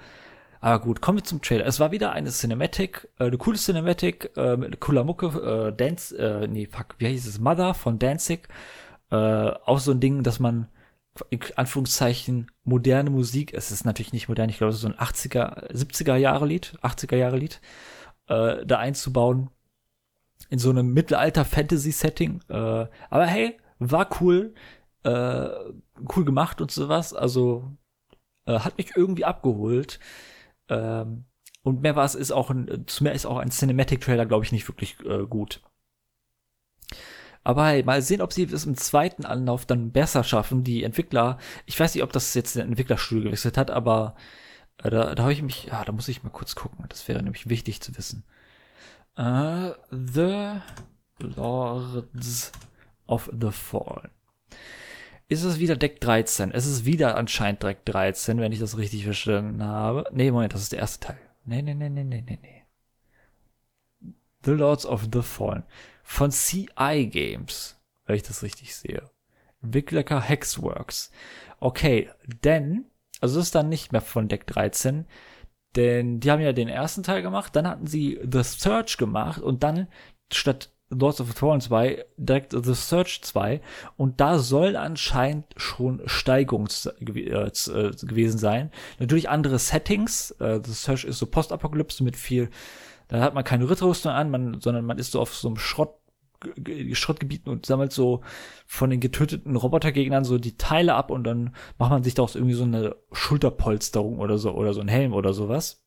Aber 0.60 0.84
gut, 0.84 1.00
kommen 1.00 1.18
wir 1.18 1.24
zum 1.24 1.40
Trailer. 1.40 1.66
Es 1.66 1.80
war 1.80 1.90
wieder 1.90 2.12
eine 2.12 2.30
Cinematic, 2.30 3.08
äh, 3.18 3.24
eine 3.24 3.38
coole 3.38 3.56
Cinematic, 3.56 4.30
äh, 4.36 4.56
mit 4.56 4.78
cooler 4.80 5.04
Mucke, 5.04 5.26
äh, 5.28 5.76
Dance, 5.76 6.16
äh, 6.16 6.46
nee, 6.46 6.66
fuck, 6.66 6.96
wie 6.98 7.06
heißt 7.06 7.26
es? 7.26 7.40
Mother 7.40 7.72
von 7.74 7.98
Danzig. 7.98 8.48
Äh, 9.10 9.16
auch 9.16 9.78
so 9.78 9.92
ein 9.92 10.00
Ding, 10.00 10.22
dass 10.22 10.38
man 10.38 10.68
in 11.30 11.40
Anführungszeichen 11.56 12.50
moderne 12.64 13.10
Musik, 13.10 13.52
es 13.54 13.70
ist 13.70 13.84
natürlich 13.84 14.12
nicht 14.12 14.28
modern, 14.28 14.48
ich 14.48 14.58
glaube, 14.58 14.70
es 14.70 14.76
ist 14.76 14.82
so 14.82 14.88
ein 14.88 14.94
80er, 14.94 15.72
70er 15.72 16.16
Jahre 16.16 16.46
Lied, 16.46 16.78
80er 16.82 17.16
Jahre 17.16 17.36
Lied, 17.38 17.60
äh, 18.28 18.64
da 18.64 18.78
einzubauen. 18.78 19.50
In 20.48 20.58
so 20.58 20.70
einem 20.70 20.92
Mittelalter-Fantasy-Setting. 20.92 22.42
Äh, 22.48 22.54
aber 22.54 23.26
hey, 23.26 23.58
war 23.78 24.08
cool, 24.20 24.54
äh, 25.04 25.48
cool 26.16 26.24
gemacht 26.24 26.60
und 26.60 26.70
sowas. 26.70 27.14
Also 27.14 27.70
äh, 28.46 28.58
hat 28.58 28.76
mich 28.78 28.96
irgendwie 28.96 29.24
abgeholt. 29.24 30.00
Ähm, 30.70 31.24
und 31.62 31.82
mehr 31.82 31.96
war 31.96 32.04
es 32.06 32.14
ist 32.14 32.32
auch 32.32 32.50
ein, 32.50 32.84
zu 32.86 33.04
mehr 33.04 33.12
ist 33.12 33.26
auch 33.26 33.36
ein 33.38 33.50
Cinematic 33.50 34.00
Trailer, 34.00 34.24
glaube 34.24 34.44
ich, 34.44 34.52
nicht 34.52 34.66
wirklich 34.68 34.98
äh, 35.04 35.26
gut. 35.26 35.60
Aber 37.42 37.66
hey, 37.66 37.82
mal 37.82 38.02
sehen, 38.02 38.22
ob 38.22 38.32
sie 38.32 38.44
es 38.44 38.66
im 38.66 38.76
zweiten 38.76 39.24
Anlauf 39.24 39.66
dann 39.66 39.92
besser 39.92 40.24
schaffen. 40.24 40.64
Die 40.64 40.84
Entwickler, 40.84 41.38
ich 41.66 41.78
weiß 41.78 41.94
nicht, 41.94 42.04
ob 42.04 42.12
das 42.12 42.34
jetzt 42.34 42.56
der 42.56 42.64
Entwicklerstudio 42.64 43.24
gewechselt 43.24 43.58
hat, 43.58 43.70
aber 43.70 44.14
äh, 44.78 44.90
da, 44.90 45.14
da 45.14 45.22
habe 45.22 45.32
ich 45.32 45.42
mich, 45.42 45.64
ja, 45.66 45.84
da 45.84 45.92
muss 45.92 46.08
ich 46.08 46.22
mal 46.22 46.30
kurz 46.30 46.54
gucken. 46.54 46.84
Das 46.88 47.08
wäre 47.08 47.22
nämlich 47.22 47.48
wichtig 47.48 47.80
zu 47.80 47.96
wissen. 47.96 48.24
Uh, 49.18 49.72
the 49.90 50.60
Lords 51.18 52.52
of 53.06 53.30
the 53.38 53.50
Fallen 53.50 54.10
ist 55.30 55.44
es 55.44 55.60
wieder 55.60 55.76
Deck 55.76 56.00
13. 56.00 56.50
Es 56.50 56.66
ist 56.66 56.84
wieder 56.84 57.16
anscheinend 57.16 57.62
Deck 57.62 57.84
13, 57.84 58.40
wenn 58.40 58.50
ich 58.50 58.58
das 58.58 58.76
richtig 58.76 59.04
verstanden 59.04 59.62
habe. 59.62 60.04
Nee, 60.12 60.32
Moment, 60.32 60.52
das 60.52 60.62
ist 60.62 60.72
der 60.72 60.80
erste 60.80 61.06
Teil. 61.06 61.20
Nee, 61.44 61.62
nee, 61.62 61.74
nee, 61.74 61.88
nee, 61.88 62.02
nee, 62.02 62.22
nee, 62.26 62.38
nee. 62.42 62.64
The 64.44 64.50
Lords 64.50 64.84
of 64.84 65.06
the 65.12 65.22
Fallen. 65.22 65.62
Von 66.02 66.32
CI 66.32 67.06
Games, 67.06 67.80
wenn 68.06 68.16
ich 68.16 68.24
das 68.24 68.42
richtig 68.42 68.74
sehe. 68.74 69.08
Entwickler 69.62 70.20
Hexworks. 70.20 71.12
Okay, 71.60 72.10
denn, 72.42 72.86
also 73.20 73.36
das 73.38 73.46
ist 73.46 73.54
dann 73.54 73.68
nicht 73.68 73.92
mehr 73.92 74.00
von 74.00 74.26
Deck 74.26 74.48
13, 74.48 75.06
denn 75.76 76.18
die 76.18 76.30
haben 76.32 76.40
ja 76.40 76.52
den 76.52 76.68
ersten 76.68 77.04
Teil 77.04 77.22
gemacht, 77.22 77.54
dann 77.54 77.68
hatten 77.68 77.86
sie 77.86 78.18
The 78.28 78.42
Search 78.42 78.96
gemacht 78.96 79.40
und 79.40 79.62
dann 79.62 79.86
statt 80.32 80.72
Lords 80.90 81.20
of 81.20 81.28
the 81.28 81.32
Fallen 81.32 81.60
2 81.60 82.04
direkt 82.16 82.52
The 82.52 82.74
Search 82.74 83.22
2 83.22 83.60
und 83.96 84.20
da 84.20 84.38
soll 84.38 84.76
anscheinend 84.76 85.46
schon 85.56 86.02
Steigung 86.06 86.68
äh, 86.68 87.04
äh, 87.04 87.50
gewesen 88.02 88.38
sein. 88.38 88.70
Natürlich 88.98 89.28
andere 89.28 89.58
Settings. 89.58 90.32
Äh, 90.32 90.60
The 90.64 90.72
Search 90.72 91.04
ist 91.04 91.18
so 91.18 91.26
Postapokalypse 91.26 92.02
mit 92.02 92.16
viel, 92.16 92.50
da 93.08 93.20
hat 93.20 93.34
man 93.34 93.44
keine 93.44 93.68
Ritterrüstung 93.68 94.12
an, 94.12 94.30
man, 94.30 94.60
sondern 94.60 94.84
man 94.84 94.98
ist 94.98 95.12
so 95.12 95.20
auf 95.20 95.34
so 95.34 95.48
einem 95.48 95.56
Schrott 95.56 95.96
Schrottgebieten 96.94 97.52
und 97.52 97.66
sammelt 97.66 97.92
so 97.92 98.22
von 98.66 98.88
den 98.88 99.00
getöteten 99.00 99.56
Robotergegnern 99.56 100.24
so 100.24 100.38
die 100.38 100.56
Teile 100.56 100.94
ab 100.94 101.10
und 101.10 101.24
dann 101.24 101.54
macht 101.76 101.90
man 101.90 102.02
sich 102.02 102.14
daraus 102.14 102.34
irgendwie 102.34 102.54
so 102.54 102.64
eine 102.64 102.96
Schulterpolsterung 103.12 104.18
oder 104.18 104.38
so 104.38 104.52
oder 104.52 104.72
so 104.72 104.80
ein 104.80 104.88
Helm 104.88 105.12
oder 105.12 105.34
sowas. 105.34 105.82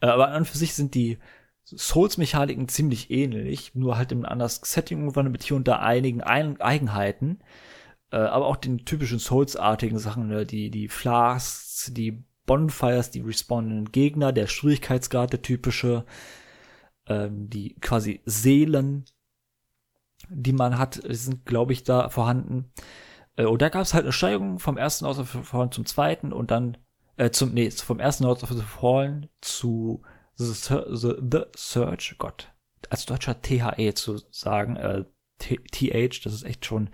Aber 0.00 0.28
an 0.28 0.38
und 0.38 0.48
für 0.48 0.56
sich 0.56 0.72
sind 0.72 0.94
die 0.94 1.18
Souls-Mechaniken 1.64 2.68
ziemlich 2.68 3.10
ähnlich, 3.10 3.74
nur 3.74 3.96
halt 3.96 4.12
im 4.12 4.24
anders 4.24 4.60
Setting 4.64 5.00
irgendwann 5.00 5.30
mit 5.30 5.42
hier 5.42 5.56
und 5.56 5.68
da 5.68 5.78
einigen 5.78 6.22
Eigenheiten. 6.22 7.40
Äh, 8.10 8.16
aber 8.16 8.46
auch 8.46 8.56
den 8.56 8.84
typischen 8.84 9.18
Souls-artigen 9.18 9.98
Sachen, 9.98 10.28
ne? 10.28 10.44
die, 10.44 10.70
die 10.70 10.88
Flasks, 10.88 11.90
die 11.94 12.24
Bonfires, 12.46 13.10
die 13.10 13.20
respawnenden 13.20 13.92
Gegner, 13.92 14.32
der 14.32 14.46
Schwierigkeitsgrad, 14.46 15.32
der 15.32 15.42
typische, 15.42 16.04
ähm, 17.06 17.48
die 17.48 17.74
quasi 17.80 18.20
Seelen, 18.26 19.04
die 20.28 20.52
man 20.52 20.78
hat, 20.78 21.00
sind, 21.08 21.46
glaube 21.46 21.72
ich, 21.72 21.84
da 21.84 22.10
vorhanden. 22.10 22.70
Äh, 23.36 23.46
und 23.46 23.62
da 23.62 23.68
gab 23.68 23.82
es 23.82 23.94
halt 23.94 24.04
eine 24.04 24.12
Steigerung 24.12 24.58
vom 24.58 24.76
ersten 24.76 25.06
House 25.06 25.18
of 25.18 25.32
the 25.32 25.42
Fallen 25.42 25.72
zum 25.72 25.86
zweiten 25.86 26.32
und 26.32 26.50
dann, 26.50 26.76
äh, 27.16 27.30
zum, 27.30 27.54
nee, 27.54 27.70
vom 27.70 28.00
ersten 28.00 28.26
House 28.26 28.42
of 28.42 28.50
the 28.50 28.62
Fallen 28.62 29.28
zu 29.40 30.02
The, 30.36 30.52
the, 30.54 31.42
Search, 31.56 32.16
Gott, 32.18 32.52
als 32.90 33.06
deutscher 33.06 33.40
THE 33.40 33.94
zu 33.94 34.20
sagen, 34.30 34.76
äh, 34.76 35.04
TH, 35.38 36.24
das 36.24 36.32
ist 36.32 36.44
echt 36.44 36.64
schon 36.64 36.90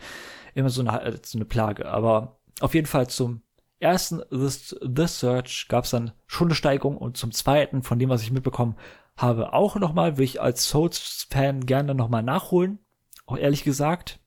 immer 0.54 0.70
so 0.70 0.80
eine, 0.80 1.00
äh, 1.02 1.18
so 1.22 1.38
eine 1.38 1.44
Plage. 1.44 1.88
Aber 1.88 2.40
auf 2.60 2.74
jeden 2.74 2.86
Fall 2.86 3.08
zum 3.08 3.42
ersten 3.80 4.22
The, 4.30 4.76
the 4.80 5.06
Search 5.06 5.66
gab 5.68 5.84
es 5.84 5.90
dann 5.90 6.12
schon 6.26 6.48
eine 6.48 6.54
Steigung 6.54 6.96
und 6.96 7.16
zum 7.16 7.32
zweiten, 7.32 7.82
von 7.82 7.98
dem, 7.98 8.08
was 8.08 8.22
ich 8.22 8.32
mitbekommen 8.32 8.76
habe, 9.16 9.52
auch 9.52 9.76
nochmal, 9.76 10.16
will 10.16 10.24
ich 10.24 10.40
als 10.40 10.68
Souls-Fan 10.68 11.66
gerne 11.66 11.94
nochmal 11.94 12.22
nachholen. 12.22 12.78
Auch 13.26 13.36
ehrlich 13.36 13.64
gesagt. 13.64 14.20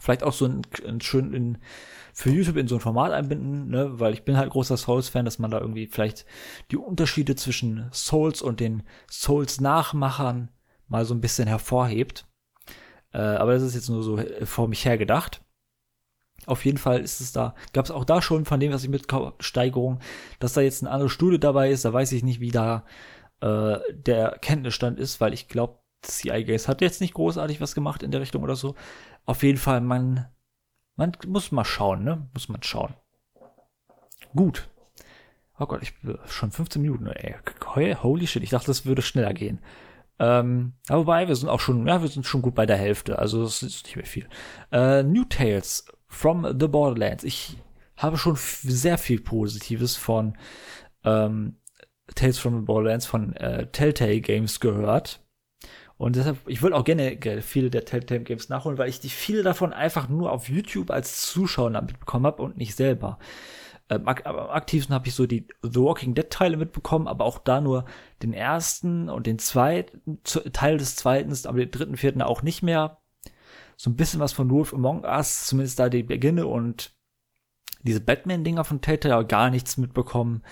Vielleicht 0.00 0.22
auch 0.22 0.32
so 0.32 0.46
ein, 0.46 0.62
ein 0.86 1.00
schön 1.00 1.32
in, 1.32 1.58
für 2.18 2.30
YouTube 2.30 2.56
in 2.56 2.66
so 2.66 2.76
ein 2.76 2.80
Format 2.80 3.12
einbinden, 3.12 3.68
ne, 3.68 4.00
weil 4.00 4.14
ich 4.14 4.24
bin 4.24 4.38
halt 4.38 4.48
großer 4.48 4.78
Souls-Fan, 4.78 5.26
dass 5.26 5.38
man 5.38 5.50
da 5.50 5.60
irgendwie 5.60 5.86
vielleicht 5.86 6.24
die 6.70 6.78
Unterschiede 6.78 7.36
zwischen 7.36 7.90
Souls 7.92 8.40
und 8.40 8.58
den 8.58 8.84
Souls-Nachmachern 9.10 10.50
mal 10.88 11.04
so 11.04 11.12
ein 11.12 11.20
bisschen 11.20 11.46
hervorhebt. 11.46 12.26
Äh, 13.12 13.18
aber 13.18 13.52
das 13.52 13.62
ist 13.62 13.74
jetzt 13.74 13.90
nur 13.90 14.02
so 14.02 14.18
vor 14.44 14.66
mich 14.66 14.86
her 14.86 14.96
gedacht. 14.96 15.42
Auf 16.46 16.64
jeden 16.64 16.78
Fall 16.78 17.00
ist 17.00 17.20
es 17.20 17.32
da, 17.32 17.54
gab 17.74 17.84
es 17.84 17.90
auch 17.90 18.06
da 18.06 18.22
schon 18.22 18.46
von 18.46 18.60
dem, 18.60 18.72
was 18.72 18.82
ich 18.82 18.88
mit 18.88 19.06
Steigerung, 19.40 20.00
dass 20.38 20.54
da 20.54 20.62
jetzt 20.62 20.82
eine 20.82 20.92
andere 20.92 21.10
Studie 21.10 21.38
dabei 21.38 21.70
ist, 21.70 21.84
da 21.84 21.92
weiß 21.92 22.12
ich 22.12 22.24
nicht, 22.24 22.40
wie 22.40 22.50
da 22.50 22.86
äh, 23.42 23.76
der 23.92 24.38
Kenntnisstand 24.40 24.98
ist, 24.98 25.20
weil 25.20 25.34
ich 25.34 25.48
glaube, 25.48 25.80
CI 26.00 26.44
Games 26.44 26.66
hat 26.66 26.80
jetzt 26.80 27.02
nicht 27.02 27.12
großartig 27.12 27.60
was 27.60 27.74
gemacht 27.74 28.02
in 28.02 28.10
der 28.10 28.22
Richtung 28.22 28.42
oder 28.42 28.56
so. 28.56 28.74
Auf 29.26 29.42
jeden 29.42 29.58
Fall, 29.58 29.82
man 29.82 30.30
man 30.96 31.12
muss 31.26 31.52
mal 31.52 31.64
schauen, 31.64 32.04
ne? 32.04 32.28
Muss 32.32 32.48
man 32.48 32.62
schauen. 32.62 32.94
Gut. 34.34 34.68
Oh 35.58 35.66
Gott, 35.66 35.82
ich 35.82 35.94
schon 36.26 36.50
15 36.50 36.82
Minuten, 36.82 37.06
ey. 37.06 37.34
Holy 38.02 38.26
shit, 38.26 38.42
ich 38.42 38.50
dachte, 38.50 38.66
das 38.66 38.84
würde 38.84 39.02
schneller 39.02 39.32
gehen. 39.32 39.60
Ähm, 40.18 40.74
aber 40.88 41.00
wobei, 41.00 41.28
wir 41.28 41.36
sind 41.36 41.48
auch 41.48 41.60
schon, 41.60 41.86
ja, 41.86 42.00
wir 42.00 42.08
sind 42.08 42.26
schon 42.26 42.42
gut 42.42 42.54
bei 42.54 42.66
der 42.66 42.76
Hälfte, 42.76 43.18
also 43.18 43.42
es 43.42 43.62
ist 43.62 43.84
nicht 43.84 43.96
mehr 43.96 44.06
viel. 44.06 44.28
Äh, 44.72 45.02
New 45.02 45.24
Tales 45.24 45.86
from 46.08 46.44
the 46.58 46.68
Borderlands. 46.68 47.24
Ich 47.24 47.58
habe 47.96 48.16
schon 48.16 48.36
sehr 48.36 48.98
viel 48.98 49.20
Positives 49.20 49.96
von 49.96 50.36
ähm, 51.04 51.56
Tales 52.14 52.38
from 52.38 52.60
the 52.60 52.64
Borderlands 52.64 53.06
von 53.06 53.34
äh, 53.36 53.66
Telltale 53.70 54.20
Games 54.20 54.60
gehört. 54.60 55.20
Und 55.98 56.16
deshalb, 56.16 56.38
ich 56.46 56.62
würde 56.62 56.76
auch 56.76 56.84
gerne 56.84 57.18
viele 57.40 57.70
der 57.70 57.86
Telltale 57.86 58.20
Games 58.20 58.48
nachholen, 58.48 58.76
weil 58.76 58.88
ich 58.88 59.00
die 59.00 59.08
viele 59.08 59.42
davon 59.42 59.72
einfach 59.72 60.08
nur 60.08 60.30
auf 60.30 60.48
YouTube 60.48 60.90
als 60.90 61.22
Zuschauer 61.22 61.70
mitbekommen 61.70 62.26
habe 62.26 62.42
und 62.42 62.58
nicht 62.58 62.74
selber. 62.74 63.18
Ähm, 63.88 64.06
am 64.06 64.36
aktivsten 64.36 64.94
habe 64.94 65.08
ich 65.08 65.14
so 65.14 65.26
die 65.26 65.46
The 65.62 65.80
Walking 65.80 66.14
Dead 66.14 66.28
Teile 66.28 66.56
mitbekommen, 66.56 67.08
aber 67.08 67.24
auch 67.24 67.38
da 67.38 67.60
nur 67.60 67.84
den 68.22 68.34
ersten 68.34 69.08
und 69.08 69.26
den 69.26 69.38
zweiten 69.38 70.22
Teil 70.24 70.76
des 70.76 70.96
zweiten, 70.96 71.32
aber 71.46 71.58
den 71.58 71.70
dritten, 71.70 71.96
vierten 71.96 72.20
auch 72.22 72.42
nicht 72.42 72.62
mehr. 72.62 72.98
So 73.76 73.90
ein 73.90 73.96
bisschen 73.96 74.20
was 74.20 74.32
von 74.32 74.50
Wolf 74.50 74.74
Among 74.74 75.04
Us, 75.04 75.46
zumindest 75.46 75.78
da 75.78 75.88
die 75.88 76.02
Beginne 76.02 76.46
und 76.46 76.94
diese 77.82 78.00
Batman-Dinger 78.00 78.64
von 78.64 78.80
Telltale, 78.80 79.14
aber 79.14 79.24
gar 79.24 79.50
nichts 79.50 79.76
mitbekommen. 79.76 80.42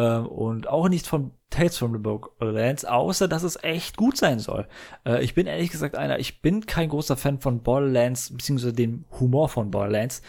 Ähm, 0.00 0.26
und 0.26 0.66
auch 0.66 0.88
nichts 0.88 1.08
von 1.08 1.32
Tales 1.50 1.76
from 1.76 1.92
the 1.92 1.98
Borderlands, 1.98 2.86
außer 2.86 3.28
dass 3.28 3.42
es 3.42 3.62
echt 3.62 3.98
gut 3.98 4.16
sein 4.16 4.38
soll. 4.38 4.66
Äh, 5.04 5.22
ich 5.22 5.34
bin 5.34 5.46
ehrlich 5.46 5.70
gesagt 5.70 5.94
einer, 5.94 6.18
ich 6.18 6.40
bin 6.40 6.64
kein 6.64 6.88
großer 6.88 7.18
Fan 7.18 7.38
von 7.38 7.62
Borderlands, 7.62 8.32
beziehungsweise 8.32 8.72
dem 8.72 9.04
Humor 9.18 9.50
von 9.50 9.70
Borderlands. 9.70 10.22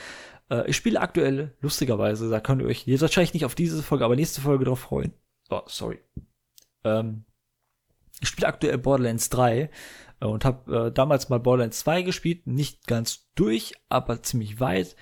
Äh, 0.50 0.70
ich 0.70 0.76
spiele 0.76 1.00
aktuell, 1.00 1.56
lustigerweise, 1.62 2.30
da 2.30 2.42
könnt 2.42 2.62
ihr 2.62 2.68
euch 2.68 2.86
jetzt 2.86 3.02
wahrscheinlich 3.02 3.34
nicht 3.34 3.46
auf 3.46 3.56
diese 3.56 3.82
Folge, 3.82 4.04
aber 4.04 4.18
nächste 4.18 4.42
Folge 4.42 4.66
drauf 4.66 4.80
freuen. 4.80 5.14
Oh, 5.50 5.62
sorry. 5.68 6.00
Ähm, 6.84 7.24
ich 8.20 8.28
spiele 8.28 8.48
aktuell 8.48 8.78
Borderlands 8.78 9.30
3 9.30 9.70
äh, 10.20 10.26
und 10.26 10.44
habe 10.44 10.88
äh, 10.88 10.92
damals 10.92 11.30
mal 11.30 11.40
Borderlands 11.40 11.80
2 11.80 12.02
gespielt, 12.02 12.46
nicht 12.46 12.88
ganz 12.88 13.30
durch, 13.36 13.74
aber 13.88 14.22
ziemlich 14.22 14.60
weit. 14.60 14.98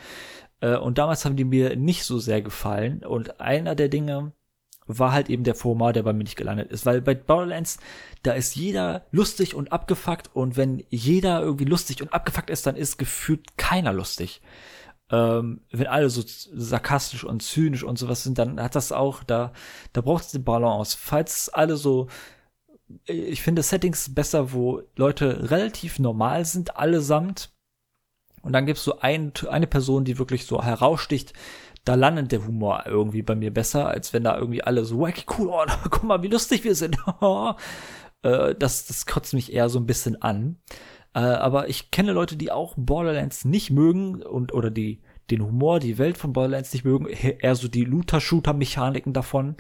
Äh, 0.62 0.77
und 0.77 0.99
damals 0.99 1.25
haben 1.25 1.38
die 1.38 1.45
mir 1.45 1.75
nicht 1.75 2.03
so 2.03 2.19
sehr 2.19 2.43
gefallen. 2.43 3.03
Und 3.03 3.41
einer 3.41 3.73
der 3.73 3.89
Dinge, 3.89 4.34
war 4.89 5.12
halt 5.12 5.30
eben 5.30 5.43
der 5.43 5.56
Format, 5.56 5.95
der 5.95 6.04
bei 6.04 6.13
mir 6.13 6.23
nicht 6.23 6.36
gelandet 6.36 6.71
ist. 6.71 6.86
Weil 6.86 6.99
bei 7.02 7.13
Borderlands, 7.13 7.78
da 8.23 8.34
ist 8.34 8.56
jeder 8.56 9.06
lustig 9.12 9.54
und 9.54 9.71
abgefuckt 9.71 10.36
und 10.36 10.58
wenn 10.58 10.84
jeder 10.89 11.41
irgendwie 11.41 11.65
lustig 11.65 12.02
und 12.02 12.12
abgefuckt 12.12 12.49
ist, 12.49 12.65
dann 12.65 12.75
ist 12.75 12.97
gefühlt 12.97 13.56
keiner 13.56 13.93
lustig. 13.93 14.41
Ähm, 15.12 15.62
wenn 15.71 15.88
alle 15.88 16.10
so 16.10 16.23
sarkastisch 16.25 17.23
und 17.23 17.43
zynisch 17.43 17.84
und 17.84 17.99
sowas 17.99 18.23
sind, 18.23 18.39
dann 18.39 18.60
hat 18.62 18.75
das 18.75 18.91
auch, 18.91 19.23
da, 19.23 19.54
da 19.93 20.02
braucht 20.02 20.25
es 20.25 20.34
eine 20.34 20.43
Balance. 20.43 20.97
Falls 20.99 21.49
alle 21.49 21.78
so, 21.78 22.08
ich 23.06 23.43
finde 23.43 23.62
Settings 23.62 24.13
besser, 24.13 24.52
wo 24.54 24.82
Leute 24.95 25.52
relativ 25.52 25.99
normal 25.99 26.45
sind, 26.45 26.78
allesamt. 26.78 27.52
Und 28.41 28.54
dann 28.54 28.65
gibt's 28.65 28.84
so 28.84 28.99
ein, 28.99 29.34
eine 29.49 29.67
Person, 29.67 30.06
die 30.06 30.17
wirklich 30.17 30.45
so 30.45 30.63
heraussticht, 30.63 31.34
da 31.86 31.96
landet 31.96 32.32
der 32.32 32.46
Humor 32.46 32.84
irgendwie 32.86 33.22
bei 33.22 33.36
mir 33.36 33.54
besser, 33.54 33.88
als 33.88 34.13
wenn 34.13 34.24
da 34.24 34.38
irgendwie 34.38 34.63
alle 34.63 34.86
so 34.86 35.00
wacky 35.00 35.26
cool, 35.38 35.50
oh, 35.52 35.65
guck 35.89 36.04
mal, 36.04 36.24
wie 36.24 36.28
lustig 36.28 36.63
wir 36.63 36.76
sind. 36.76 36.98
äh, 38.24 38.56
das, 38.56 38.86
das 38.86 39.06
kotzt 39.06 39.34
mich 39.34 39.54
eher 39.54 39.70
so 39.70 39.80
ein 39.80 39.86
bisschen 39.86 40.22
an. 40.22 40.58
Äh, 41.13 41.20
aber 41.20 41.70
ich 41.70 41.92
kenne 41.92 42.12
Leute, 42.12 42.38
die 42.38 42.52
auch 42.52 42.76
Borderlands 42.78 43.46
nicht 43.46 43.72
mögen 43.72 44.22
und 44.22 44.54
oder 44.54 44.70
die 44.70 45.02
den 45.32 45.44
Humor, 45.44 45.80
die 45.80 46.00
Welt 46.00 46.18
von 46.18 46.34
Borderlands 46.34 46.74
nicht 46.74 46.86
mögen, 46.86 47.06
eher 47.08 47.56
so 47.56 47.68
die 47.68 47.86
Looter-Shooter-Mechaniken 47.86 49.13
davon, 49.13 49.58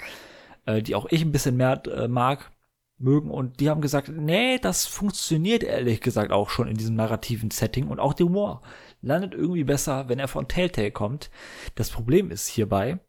äh, 0.65 0.81
die 0.81 0.95
auch 0.95 1.05
ich 1.11 1.21
ein 1.21 1.31
bisschen 1.31 1.57
mehr 1.57 1.83
mag, 2.07 2.51
mögen. 2.99 3.31
Und 3.31 3.59
die 3.59 3.69
haben 3.69 3.81
gesagt, 3.81 4.09
nee, 4.09 4.59
das 4.59 4.85
funktioniert 4.85 5.63
ehrlich 5.63 6.01
gesagt 6.01 6.31
auch 6.31 6.49
schon 6.49 6.67
in 6.67 6.77
diesem 6.77 6.95
narrativen 6.95 7.51
Setting 7.51 7.87
und 7.87 7.99
auch 7.99 8.13
der 8.13 8.27
Humor 8.27 8.61
landet 9.01 9.33
irgendwie 9.33 9.63
besser, 9.63 10.09
wenn 10.09 10.19
er 10.19 10.27
von 10.27 10.47
Telltale 10.47 10.91
kommt. 10.91 11.29
Das 11.75 11.89
Problem 11.89 12.31
ist 12.31 12.47
hierbei, 12.47 12.99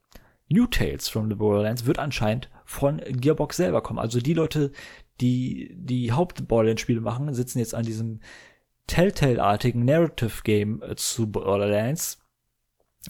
New 0.49 0.67
Tales 0.67 1.09
from 1.09 1.29
the 1.29 1.37
Borderlands 1.37 1.87
wird 1.87 1.99
anscheinend 1.99 2.51
von 2.65 2.99
Gearbox 2.99 3.57
selber 3.57 3.83
kommen. 3.83 4.01
Also 4.01 4.21
die 4.21 4.35
Leute, 4.35 4.73
die 5.21 5.73
die 5.77 6.13
Haupt-Borderlands-Spiele 6.13 7.01
machen, 7.01 7.33
sitzen 7.35 7.61
jetzt 7.61 7.75
an 7.75 7.85
diesem 7.85 8.21
Telltale-artigen 8.89 9.85
Narrative-Game 9.85 10.83
äh, 10.83 10.97
zu 10.97 11.31
Borderlands. 11.31 12.19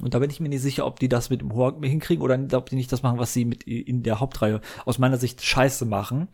Und 0.01 0.15
da 0.15 0.19
bin 0.19 0.31
ich 0.31 0.39
mir 0.39 0.51
nicht 0.51 0.61
sicher, 0.61 0.87
ob 0.87 1.01
die 1.01 1.09
das 1.09 1.31
mit 1.31 1.41
dem 1.41 1.53
Horror 1.53 1.81
hinkriegen 1.83 2.23
oder 2.23 2.39
ob 2.53 2.69
die 2.69 2.77
nicht 2.77 2.93
das 2.93 3.03
machen, 3.03 3.19
was 3.19 3.33
sie 3.33 3.45
mit 3.45 3.65
in 3.65 4.03
der 4.03 4.21
Hauptreihe 4.21 4.61
aus 4.85 4.99
meiner 4.99 5.17
Sicht 5.17 5.43
scheiße 5.43 5.87
machen. 5.87 6.29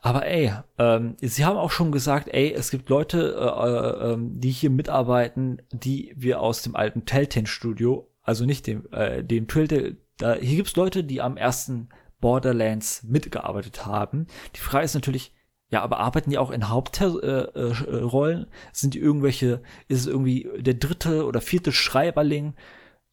Aber 0.00 0.26
ey, 0.26 0.52
ähm, 0.78 1.16
sie 1.20 1.44
haben 1.44 1.56
auch 1.56 1.70
schon 1.70 1.92
gesagt, 1.92 2.28
ey, 2.28 2.52
es 2.52 2.70
gibt 2.70 2.88
Leute, 2.88 3.34
äh, 3.36 3.66
äh, 3.66 4.12
ähm, 4.12 4.40
die 4.40 4.50
hier 4.50 4.70
mitarbeiten, 4.70 5.62
die 5.72 6.12
wir 6.16 6.40
aus 6.40 6.62
dem 6.62 6.76
alten 6.76 7.04
Telltale-Studio, 7.04 8.08
also 8.22 8.44
nicht 8.44 8.66
dem, 8.66 8.86
äh, 8.92 9.24
dem 9.24 9.48
Telltale, 9.48 9.96
da, 10.18 10.34
hier 10.34 10.56
gibt's 10.56 10.76
Leute, 10.76 11.04
die 11.04 11.20
am 11.20 11.36
ersten 11.36 11.88
Borderlands 12.20 13.02
mitgearbeitet 13.04 13.86
haben. 13.86 14.26
Die 14.56 14.60
Frage 14.60 14.84
ist 14.84 14.94
natürlich, 14.94 15.34
ja, 15.70 15.82
aber 15.82 16.00
arbeiten 16.00 16.30
die 16.30 16.38
auch 16.38 16.50
in 16.50 16.68
Hauptrollen? 16.68 17.22
Äh, 17.22 18.40
äh, 18.40 18.46
Sind 18.72 18.94
die 18.94 18.98
irgendwelche, 18.98 19.62
ist 19.86 20.00
es 20.00 20.06
irgendwie 20.06 20.48
der 20.58 20.74
dritte 20.74 21.26
oder 21.26 21.40
vierte 21.40 21.72
Schreiberling? 21.72 22.54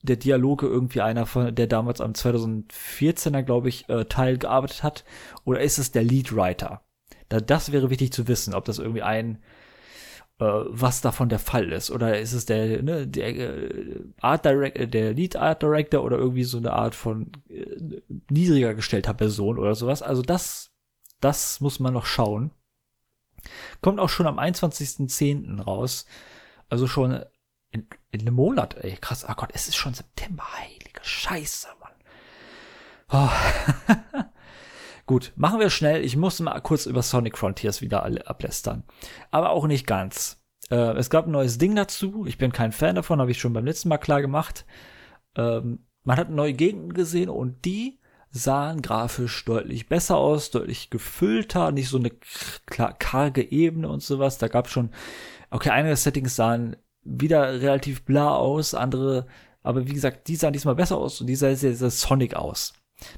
Der 0.06 0.16
Dialoge 0.18 0.68
irgendwie 0.68 1.02
einer 1.02 1.26
von, 1.26 1.54
der 1.54 1.68
damals 1.68 2.02
am 2.02 2.14
2014er, 2.14 3.44
glaube 3.44 3.70
ich, 3.70 3.90
äh, 3.90 4.06
Teil 4.06 4.38
gearbeitet 4.38 4.84
hat? 4.84 5.04
Oder 5.44 5.62
ist 5.62 5.78
es 5.78 5.92
der 5.92 6.04
Leadwriter? 6.04 6.82
Da, 7.30 7.40
das 7.40 7.72
wäre 7.72 7.90
wichtig 7.90 8.14
zu 8.14 8.28
wissen, 8.28 8.54
ob 8.54 8.66
das 8.66 8.80
irgendwie 8.80 9.02
ein, 9.02 9.40
äh, 10.40 10.46
was 10.46 11.02
davon 11.02 11.30
der 11.30 11.40
Fall 11.40 11.72
ist. 11.72 11.92
Oder 11.92 12.20
ist 12.20 12.34
es 12.34 12.46
der, 12.46 12.82
ne, 12.84 13.08
der 13.08 13.36
äh, 13.36 14.02
Art 14.20 14.46
Director, 14.46 14.86
der 14.86 15.14
Lead 15.14 15.36
Art 15.36 15.62
Director 15.62 16.04
oder 16.04 16.18
irgendwie 16.18 16.44
so 16.44 16.58
eine 16.58 16.74
Art 16.74 16.96
von 16.96 17.32
äh, 17.50 18.02
niedriger 18.30 18.74
gestellter 18.74 19.14
Person 19.14 19.58
oder 19.60 19.76
sowas. 19.76 20.02
Also 20.02 20.22
das, 20.22 20.72
das 21.22 21.62
muss 21.62 21.80
man 21.80 21.94
noch 21.94 22.06
schauen. 22.06 22.52
Kommt 23.82 24.00
auch 24.00 24.10
schon 24.10 24.28
am 24.28 24.40
21.10. 24.40 25.62
raus. 25.62 26.06
Also 26.70 26.88
schon 26.88 27.24
in, 27.76 27.88
in 28.12 28.22
einem 28.22 28.36
Monat, 28.36 28.76
ey, 28.82 28.98
krass. 29.00 29.26
Oh 29.30 29.34
Gott, 29.36 29.50
es 29.54 29.68
ist 29.68 29.76
schon 29.76 29.94
September. 29.94 30.44
Heilige 30.58 31.02
Scheiße, 31.02 31.68
Mann. 31.82 31.92
Oh. 33.12 34.24
Gut, 35.06 35.34
machen 35.36 35.60
wir 35.60 35.70
schnell. 35.70 36.04
Ich 36.04 36.16
muss 36.16 36.40
mal 36.40 36.60
kurz 36.62 36.86
über 36.86 37.04
Sonic 37.04 37.38
Frontiers 37.38 37.82
wieder 37.82 38.04
ablästern. 38.28 38.84
Aber 39.30 39.52
auch 39.52 39.68
nicht 39.68 39.86
ganz. 39.86 40.42
Äh, 40.72 40.98
es 40.98 41.10
gab 41.10 41.28
ein 41.28 41.32
neues 41.32 41.58
Ding 41.58 41.76
dazu. 41.76 42.26
Ich 42.26 42.38
bin 42.38 42.52
kein 42.52 42.72
Fan 42.72 42.96
davon, 42.96 43.20
habe 43.20 43.32
ich 43.32 43.40
schon 43.40 43.54
beim 43.54 43.66
letzten 43.66 43.90
Mal 43.90 43.98
klar 43.98 44.22
gemacht. 44.22 44.66
Ähm, 45.36 45.86
man 46.04 46.18
hat 46.18 46.30
neue 46.30 46.54
Gegenden 46.54 46.94
gesehen 46.94 47.30
und 47.30 47.66
die 47.66 48.00
sahen 48.32 48.82
grafisch 48.82 49.46
deutlich 49.46 49.88
besser 49.88 50.18
aus, 50.18 50.50
deutlich 50.50 50.90
gefüllter, 50.90 51.72
nicht 51.72 51.90
so 51.90 51.98
eine 51.98 52.12
karge 52.68 53.52
Ebene 53.52 53.90
und 53.90 54.02
sowas. 54.02 54.38
Da 54.38 54.48
gab 54.48 54.70
schon, 54.70 54.92
okay, 55.52 55.70
einige 55.70 55.96
Settings 55.96 56.36
sahen 56.36 56.78
wieder 57.06 57.62
relativ 57.62 58.04
bla 58.04 58.36
aus, 58.36 58.74
andere, 58.74 59.28
aber 59.62 59.88
wie 59.88 59.94
gesagt, 59.94 60.28
die 60.28 60.36
sahen 60.36 60.54
diesmal 60.54 60.76
besser 60.76 60.98
aus 60.98 61.22
und 61.22 61.28
die 61.28 61.36
sah 61.36 61.56
sehr, 61.56 61.76
sehr 61.76 61.90
Sonic 61.92 62.36
aus. 62.36 62.74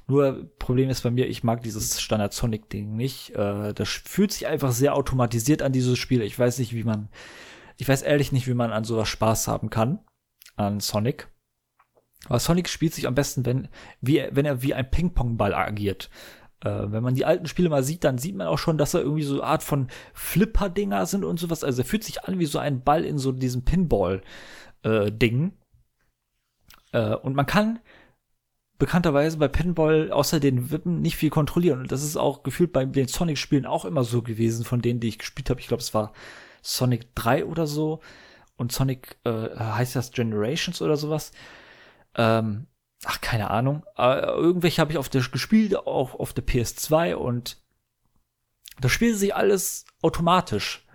Nur 0.07 0.49
Problem 0.59 0.89
ist 0.89 1.01
bei 1.01 1.11
mir, 1.11 1.27
ich 1.27 1.43
mag 1.43 1.61
dieses 1.61 2.01
Standard 2.01 2.33
Sonic 2.33 2.69
Ding 2.69 2.95
nicht. 2.95 3.35
Äh, 3.35 3.73
das 3.73 3.89
fühlt 3.89 4.31
sich 4.31 4.47
einfach 4.47 4.71
sehr 4.71 4.95
automatisiert 4.95 5.61
an 5.61 5.71
dieses 5.71 5.97
Spiel. 5.97 6.21
Ich 6.21 6.37
weiß 6.37 6.59
nicht, 6.59 6.73
wie 6.73 6.83
man, 6.83 7.09
ich 7.77 7.87
weiß 7.87 8.01
ehrlich 8.01 8.31
nicht, 8.31 8.47
wie 8.47 8.55
man 8.55 8.71
an 8.71 8.83
sowas 8.83 9.07
Spaß 9.07 9.47
haben 9.47 9.69
kann 9.69 9.99
an 10.55 10.79
Sonic. 10.79 11.29
Aber 12.25 12.39
Sonic 12.39 12.67
spielt 12.67 12.93
sich 12.93 13.07
am 13.07 13.15
besten, 13.15 13.45
wenn, 13.45 13.69
wie, 14.01 14.27
wenn 14.31 14.45
er 14.45 14.63
wie 14.63 14.73
ein 14.73 14.89
Ping-Pong-Ball 14.89 15.53
agiert. 15.53 16.09
Äh, 16.61 16.91
wenn 16.91 17.03
man 17.03 17.13
die 17.15 17.25
alten 17.25 17.47
Spiele 17.47 17.69
mal 17.69 17.83
sieht, 17.83 18.03
dann 18.03 18.17
sieht 18.17 18.35
man 18.35 18.47
auch 18.47 18.57
schon, 18.57 18.77
dass 18.77 18.93
er 18.93 19.01
irgendwie 19.01 19.23
so 19.23 19.35
eine 19.35 19.43
Art 19.43 19.63
von 19.63 19.87
Flipper-Dinger 20.13 21.05
sind 21.05 21.23
und 21.23 21.39
sowas. 21.39 21.63
Also 21.63 21.81
er 21.81 21.85
fühlt 21.85 22.03
sich 22.03 22.23
an 22.23 22.39
wie 22.39 22.45
so 22.45 22.59
ein 22.59 22.83
Ball 22.83 23.03
in 23.05 23.17
so 23.17 23.31
diesem 23.31 23.63
Pinball-Ding. 23.63 25.53
Äh, 26.93 26.97
äh, 26.99 27.15
und 27.15 27.35
man 27.35 27.45
kann 27.45 27.79
bekannterweise 28.79 29.37
bei 29.37 29.47
Pinball 29.47 30.11
außer 30.11 30.39
den 30.39 30.71
Wippen 30.71 31.01
nicht 31.01 31.17
viel 31.17 31.29
kontrollieren. 31.29 31.79
Und 31.81 31.91
das 31.91 32.03
ist 32.03 32.17
auch 32.17 32.43
gefühlt 32.43 32.73
bei 32.73 32.85
den 32.85 33.07
Sonic-Spielen 33.07 33.65
auch 33.65 33.85
immer 33.85 34.03
so 34.03 34.21
gewesen, 34.21 34.65
von 34.65 34.81
denen, 34.81 34.99
die 34.99 35.07
ich 35.09 35.19
gespielt 35.19 35.49
habe. 35.49 35.59
Ich 35.59 35.67
glaube, 35.67 35.81
es 35.81 35.93
war 35.93 36.13
Sonic 36.61 37.15
3 37.15 37.45
oder 37.45 37.67
so. 37.67 38.01
Und 38.55 38.71
Sonic 38.71 39.17
äh, 39.23 39.55
heißt 39.55 39.95
das 39.95 40.11
Generations 40.11 40.81
oder 40.81 40.97
sowas. 40.97 41.31
Ähm, 42.15 42.67
ach, 43.07 43.21
keine 43.21 43.49
Ahnung. 43.49 43.83
Aber 43.95 44.35
irgendwelche 44.35 44.81
habe 44.81 44.91
ich 44.91 44.97
auf 44.97 45.09
der 45.09 45.21
gespielt, 45.21 45.75
auch 45.75 46.13
auf 46.13 46.33
der 46.33 46.45
PS2 46.45 47.15
und 47.15 47.57
da 48.79 48.89
spielte 48.89 49.17
sich 49.17 49.33
alles 49.33 49.85
automatisch. 50.01 50.85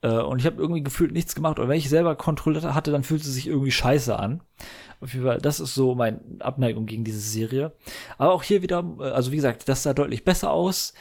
Äh, 0.00 0.18
und 0.18 0.38
ich 0.38 0.46
habe 0.46 0.60
irgendwie 0.60 0.82
gefühlt 0.82 1.12
nichts 1.12 1.34
gemacht. 1.34 1.58
Und 1.58 1.68
wenn 1.68 1.76
ich 1.76 1.90
selber 1.90 2.16
kontrolliert 2.16 2.64
hatte, 2.64 2.90
dann 2.90 3.04
fühlte 3.04 3.28
es 3.28 3.34
sich 3.34 3.46
irgendwie 3.46 3.70
scheiße 3.70 4.18
an. 4.18 4.42
Auf 5.00 5.12
jeden 5.12 5.26
Fall, 5.26 5.38
das 5.38 5.60
ist 5.60 5.74
so 5.74 5.94
meine 5.94 6.20
Abneigung 6.40 6.86
gegen 6.86 7.04
diese 7.04 7.20
Serie. 7.20 7.72
Aber 8.16 8.32
auch 8.32 8.42
hier 8.42 8.62
wieder, 8.62 8.82
äh, 8.98 9.10
also 9.10 9.30
wie 9.30 9.36
gesagt, 9.36 9.68
das 9.68 9.82
sah 9.82 9.92
deutlich 9.92 10.24
besser 10.24 10.50
aus. 10.50 10.94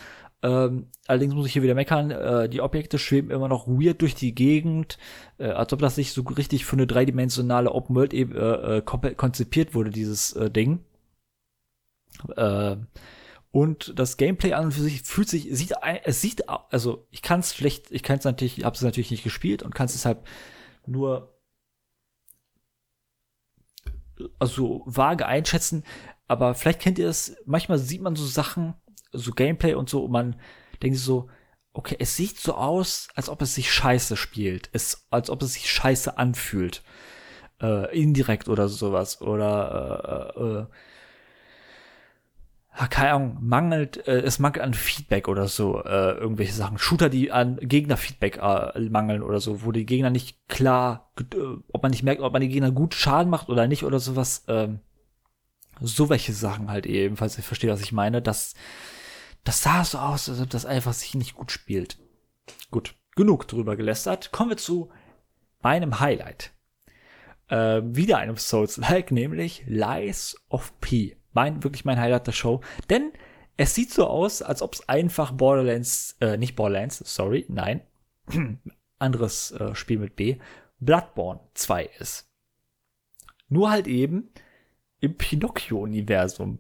Ähm, 0.44 0.88
allerdings 1.06 1.36
muss 1.36 1.46
ich 1.46 1.54
hier 1.54 1.62
wieder 1.62 1.76
meckern, 1.76 2.10
äh, 2.10 2.50
die 2.50 2.62
Objekte 2.62 2.98
schweben 2.98 3.30
immer 3.30 3.48
noch 3.48 3.68
weird 3.68 4.02
durch 4.02 4.16
die 4.16 4.34
Gegend, 4.34 4.98
äh, 5.38 5.50
als 5.50 5.72
ob 5.72 5.80
das 5.80 5.98
nicht 5.98 6.14
so 6.14 6.22
richtig 6.24 6.66
für 6.66 6.76
eine 6.76 6.88
dreidimensionale 6.88 7.72
Open 7.72 7.96
World 7.96 8.14
eben 8.14 8.36
äh, 8.36 8.78
äh 8.78 8.82
konzipiert 8.82 9.76
wurde, 9.76 9.92
dieses 9.92 10.34
äh, 10.34 10.50
Ding. 10.50 10.84
Äh, 12.36 12.78
und 13.52 14.00
das 14.00 14.18
Gameplay 14.18 14.54
an 14.54 14.66
und 14.66 14.72
für 14.72 14.82
sich 14.82 15.02
fühlt 15.02 15.28
sich, 15.30 15.48
sieht, 15.52 15.74
es 16.06 16.22
sieht, 16.22 16.48
also 16.48 17.06
ich 17.12 17.22
kann 17.22 17.42
es 17.42 17.54
schlecht, 17.54 17.92
ich 17.92 18.02
kann 18.02 18.18
es 18.18 18.24
natürlich, 18.24 18.58
ich 18.58 18.64
habe 18.66 18.76
es 18.76 18.82
natürlich 18.82 19.12
nicht 19.12 19.24
gespielt 19.24 19.62
und 19.62 19.76
kann 19.76 19.88
es 19.88 19.94
deshalb 19.94 20.26
nur 20.86 21.36
also 24.40 24.84
vage 24.86 25.26
einschätzen, 25.26 25.84
aber 26.28 26.56
vielleicht 26.56 26.80
kennt 26.80 26.98
ihr 26.98 27.10
es, 27.10 27.36
manchmal 27.46 27.78
sieht 27.78 28.02
man 28.02 28.16
so 28.16 28.26
Sachen, 28.26 28.76
so 29.12 29.32
Gameplay 29.32 29.74
und 29.74 29.90
so, 29.90 30.06
und 30.06 30.12
man 30.12 30.36
denkt 30.82 30.98
so, 30.98 31.30
okay, 31.74 31.96
es 32.00 32.16
sieht 32.16 32.40
so 32.40 32.56
aus, 32.56 33.08
als 33.16 33.30
ob 33.30 33.42
es 33.42 33.56
sich 33.56 33.72
scheiße 33.72 34.18
spielt, 34.18 34.70
es, 34.74 35.08
als 35.10 35.30
ob 35.30 35.42
es 35.42 35.54
sich 35.54 35.70
scheiße 35.70 36.18
anfühlt. 36.18 36.84
Äh, 37.62 37.96
indirekt 37.96 38.50
oder 38.50 38.68
sowas. 38.68 39.22
Oder 39.22 40.34
äh, 40.36 40.62
äh, 42.84 42.88
keine 42.90 43.12
Ahnung, 43.12 43.38
mangelt, 43.42 44.08
äh, 44.08 44.22
es 44.22 44.40
mangelt 44.40 44.64
an 44.64 44.74
Feedback 44.74 45.28
oder 45.28 45.48
so, 45.48 45.84
äh, 45.84 46.14
irgendwelche 46.14 46.54
Sachen. 46.54 46.80
Shooter, 46.80 47.10
die 47.10 47.32
an 47.32 47.58
Gegner-Feedback 47.62 48.38
äh, 48.38 48.80
mangeln 48.90 49.22
oder 49.22 49.40
so, 49.40 49.64
wo 49.64 49.72
die 49.72 49.86
Gegner 49.86 50.10
nicht 50.10 50.48
klar, 50.48 51.12
äh, 51.20 51.26
ob 51.72 51.84
man 51.84 51.92
nicht 51.92 52.04
merkt, 52.04 52.22
ob 52.22 52.34
man 52.34 52.42
die 52.42 52.50
Gegner 52.50 52.72
gut 52.72 52.96
Schaden 52.96 53.30
macht 53.30 53.50
oder 53.50 53.68
nicht 53.68 53.84
oder 53.84 54.00
sowas. 54.00 54.44
Ähm, 54.48 54.80
so 55.80 56.10
welche 56.10 56.34
Sachen 56.34 56.72
halt 56.72 56.86
ebenfalls, 56.86 57.38
ich 57.38 57.46
verstehe, 57.46 57.72
was 57.72 57.82
ich 57.82 57.92
meine. 57.92 58.22
Das, 58.22 58.56
das 59.44 59.64
sah 59.64 59.84
so 59.84 59.98
aus, 59.98 60.30
als 60.30 60.42
ob 60.42 60.50
das 60.50 60.66
einfach 60.66 60.94
sich 60.94 61.16
nicht 61.16 61.36
gut 61.36 61.52
spielt. 61.52 61.98
Gut, 62.70 62.96
genug 63.16 63.48
drüber 63.48 63.76
gelästert. 63.76 64.32
Kommen 64.32 64.52
wir 64.52 64.58
zu 64.58 64.92
meinem 65.62 66.00
Highlight. 66.00 66.52
Äh, 67.48 67.82
wieder 67.84 68.18
einem 68.18 68.38
Souls-like, 68.38 69.12
nämlich 69.12 69.64
Lies 69.68 70.38
of 70.50 70.80
P 70.80 71.18
mein, 71.34 71.64
wirklich 71.64 71.86
mein 71.86 72.00
Highlight 72.00 72.28
der 72.28 72.32
Show. 72.32 72.62
Denn 72.90 73.12
es 73.58 73.76
sieht 73.76 73.92
so 73.92 74.08
aus, 74.08 74.42
als 74.42 74.62
ob 74.62 74.74
es 74.74 74.88
einfach 74.90 75.32
Borderlands, 75.32 76.18
äh, 76.20 76.38
nicht 76.38 76.56
Borderlands, 76.56 77.00
sorry, 77.00 77.46
nein, 77.50 77.82
anderes 79.00 79.52
äh, 79.52 79.76
Spiel 79.76 80.00
mit 80.00 80.16
B, 80.16 80.38
Bloodborne 80.80 81.42
2 81.54 81.86
ist. 82.00 82.28
Nur 83.50 83.70
halt 83.70 83.88
eben 83.88 84.30
im 85.02 85.16
Pinocchio-Universum. 85.16 86.60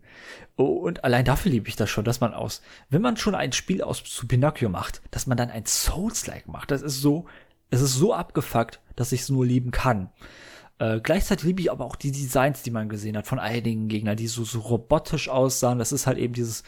Oh, 0.58 0.65
und 0.65 1.04
allein 1.04 1.23
dafür 1.23 1.51
liebe 1.51 1.69
ich 1.69 1.75
das 1.75 1.89
schon, 1.89 2.04
dass 2.04 2.19
man 2.19 2.34
aus, 2.34 2.62
wenn 2.89 3.01
man 3.01 3.15
schon 3.15 3.36
ein 3.36 3.54
Spiel 3.54 3.82
aus 3.82 4.04
zu 4.04 4.27
Pinocchio 4.27 4.67
macht, 4.67 5.01
dass 5.12 5.27
man 5.27 5.38
dann 5.38 5.49
ein 5.49 5.65
Souls-like 5.65 6.47
macht. 6.47 6.71
Das 6.71 6.82
ist 6.82 6.99
so, 7.01 7.25
es 7.69 7.82
ist 7.82 7.93
so 7.93 8.13
abgefuckt, 8.13 8.82
dass 8.95 9.12
ich 9.12 9.21
es 9.21 9.30
nur 9.30 9.45
lieben 9.45 9.71
kann. 9.71 10.10
Äh, 10.80 10.99
gleichzeitig 11.01 11.45
liebe 11.45 11.62
ich 11.62 11.71
aber 11.71 11.86
auch 11.86 11.95
die 11.95 12.12
Designs, 12.12 12.63
die 12.63 12.71
man 12.71 12.89
gesehen 12.89 13.15
hat 13.15 13.27
von 13.27 13.39
einigen 13.39 13.88
Gegnern, 13.88 14.17
die 14.17 14.27
so, 14.27 14.43
so 14.43 14.60
robotisch 14.60 15.30
aussahen. 15.30 15.80
Das 15.80 15.91
ist 15.91 16.08
halt 16.08 16.17
eben 16.17 16.34
dieses, 16.34 16.63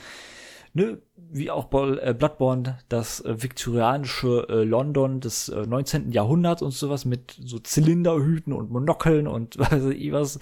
ne, 0.73 1.01
wie 1.15 1.51
auch 1.51 1.71
äh, 1.71 2.13
Bloodborne, 2.13 2.79
das 2.89 3.21
äh, 3.21 3.41
viktorianische 3.41 4.47
äh, 4.49 4.63
London 4.63 5.19
des 5.19 5.49
äh, 5.49 5.65
19. 5.65 6.12
Jahrhunderts 6.12 6.62
und 6.62 6.71
sowas 6.71 7.05
mit 7.05 7.39
so 7.43 7.59
Zylinderhüten 7.59 8.53
und 8.53 8.71
Monokeln 8.71 9.27
und 9.27 9.57
was 9.59 9.83
ich 9.86 10.12
was. 10.12 10.39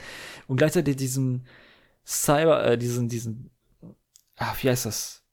Und 0.47 0.57
gleichzeitig 0.57 0.95
diesen 0.95 1.45
Cyber, 2.05 2.65
äh, 2.65 2.77
diesen, 2.77 3.09
diesen, 3.09 3.51
ah, 4.37 4.53
wie 4.59 4.69
heißt 4.69 4.85
das? 4.85 5.23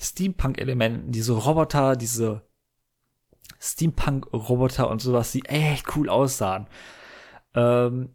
Steampunk-Elementen, 0.00 1.12
diese 1.12 1.34
Roboter, 1.34 1.94
diese 1.94 2.42
Steampunk-Roboter 3.60 4.88
und 4.88 5.02
sowas, 5.02 5.32
die 5.32 5.44
echt 5.44 5.94
cool 5.96 6.08
aussahen. 6.08 6.66
Ähm, 7.54 8.14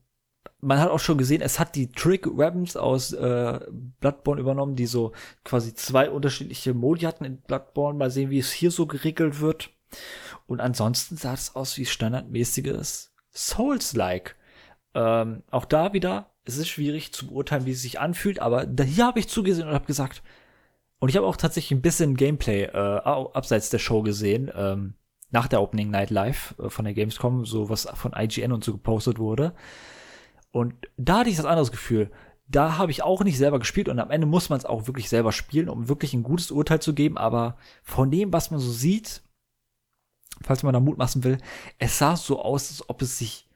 man 0.66 0.80
hat 0.80 0.90
auch 0.90 1.00
schon 1.00 1.18
gesehen, 1.18 1.42
es 1.42 1.60
hat 1.60 1.76
die 1.76 1.92
Trick 1.92 2.26
Weapons 2.26 2.76
aus 2.76 3.14
äh, 3.14 3.60
Bloodborne 4.00 4.42
übernommen, 4.42 4.76
die 4.76 4.88
so 4.88 5.12
quasi 5.44 5.74
zwei 5.74 6.10
unterschiedliche 6.10 6.74
Modi 6.74 7.02
hatten 7.02 7.26
in 7.26 7.38
Bloodborne. 7.38 7.98
Mal 7.98 8.10
sehen, 8.10 8.30
wie 8.30 8.40
es 8.40 8.52
hier 8.52 8.72
so 8.72 8.88
geregelt 8.88 9.40
wird. 9.40 9.70
Und 10.48 10.62
ansonsten 10.62 11.18
sah 11.18 11.34
es 11.34 11.56
aus 11.56 11.78
wie 11.78 11.86
standardmäßiges 11.86 13.14
Souls-like. 13.34 14.36
Ähm, 14.94 15.44
auch 15.52 15.66
da 15.66 15.94
wieder, 15.94 16.32
es 16.46 16.58
ist 16.58 16.70
schwierig 16.70 17.14
zu 17.14 17.28
beurteilen, 17.28 17.66
wie 17.66 17.72
es 17.72 17.82
sich 17.82 18.00
anfühlt, 18.00 18.40
aber 18.40 18.66
da, 18.66 18.84
hier 18.84 19.06
habe 19.06 19.20
ich 19.20 19.28
zugesehen 19.28 19.68
und 19.68 19.74
habe 19.74 19.86
gesagt, 19.86 20.24
und 21.00 21.10
ich 21.10 21.18
habe 21.18 21.28
auch 21.28 21.38
tatsächlich 21.38 21.78
ein 21.78 21.82
bisschen 21.82 22.16
Gameplay 22.16 22.64
äh, 22.64 22.78
abseits 22.78 23.70
der 23.70 23.80
Show 23.80 24.02
gesehen. 24.02 24.52
Ähm, 24.56 24.96
nach 25.32 25.48
der 25.48 25.62
Opening 25.62 25.92
Night 25.92 26.10
Live 26.10 26.56
äh, 26.60 26.70
von 26.70 26.86
der 26.86 26.94
Gamescom, 26.94 27.46
so 27.46 27.70
was 27.70 27.88
von 27.94 28.14
IGN 28.16 28.52
und 28.54 28.64
so 28.64 28.72
gepostet 28.72 29.20
wurde. 29.20 29.54
Und 30.56 30.74
da 30.96 31.20
hatte 31.20 31.30
ich 31.30 31.36
das 31.36 31.46
anderes 31.46 31.70
Gefühl. 31.72 32.10
Da 32.48 32.78
habe 32.78 32.90
ich 32.90 33.04
auch 33.04 33.26
nicht 33.26 33.38
selber 33.38 33.60
gespielt 33.60 33.90
und 33.90 34.00
am 34.00 34.10
Ende 34.10 34.26
muss 34.26 34.48
man 34.48 34.58
es 34.58 34.64
auch 34.66 34.88
wirklich 34.88 35.10
selber 35.10 35.34
spielen, 35.34 35.68
um 35.68 35.90
wirklich 35.90 36.14
ein 36.14 36.24
gutes 36.24 36.50
Urteil 36.50 36.82
zu 36.82 36.94
geben. 36.94 37.18
Aber 37.18 37.58
von 37.84 38.10
dem, 38.10 38.32
was 38.32 38.52
man 38.52 38.62
so 38.62 38.72
sieht, 38.72 39.22
falls 40.42 40.64
man 40.64 40.74
da 40.74 40.80
Mut 40.80 40.98
machen 40.98 41.26
will, 41.26 41.40
es 41.78 41.98
sah 41.98 42.16
so 42.16 42.42
aus, 42.42 42.70
als 42.70 42.90
ob 42.90 43.02
es 43.02 43.18
sich 43.18 43.50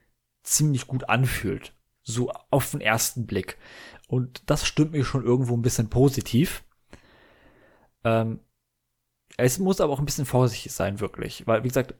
ziemlich 0.43 0.87
gut 0.87 1.07
anfühlt. 1.07 1.71
So 2.03 2.31
auf 2.49 2.71
den 2.71 2.81
ersten 2.81 3.25
Blick. 3.25 3.57
Und 4.09 4.43
das 4.49 4.67
stimmt 4.67 4.91
mir 4.91 5.05
schon 5.05 5.23
irgendwo 5.23 5.55
ein 5.55 5.61
bisschen 5.61 5.89
positiv. 5.89 6.65
Ähm, 8.03 8.41
Es 9.37 9.57
muss 9.57 9.79
aber 9.79 9.93
auch 9.93 9.99
ein 9.99 10.05
bisschen 10.05 10.25
vorsichtig 10.25 10.73
sein, 10.73 10.99
wirklich. 10.99 11.47
Weil, 11.47 11.63
wie 11.63 11.69
gesagt, 11.69 11.93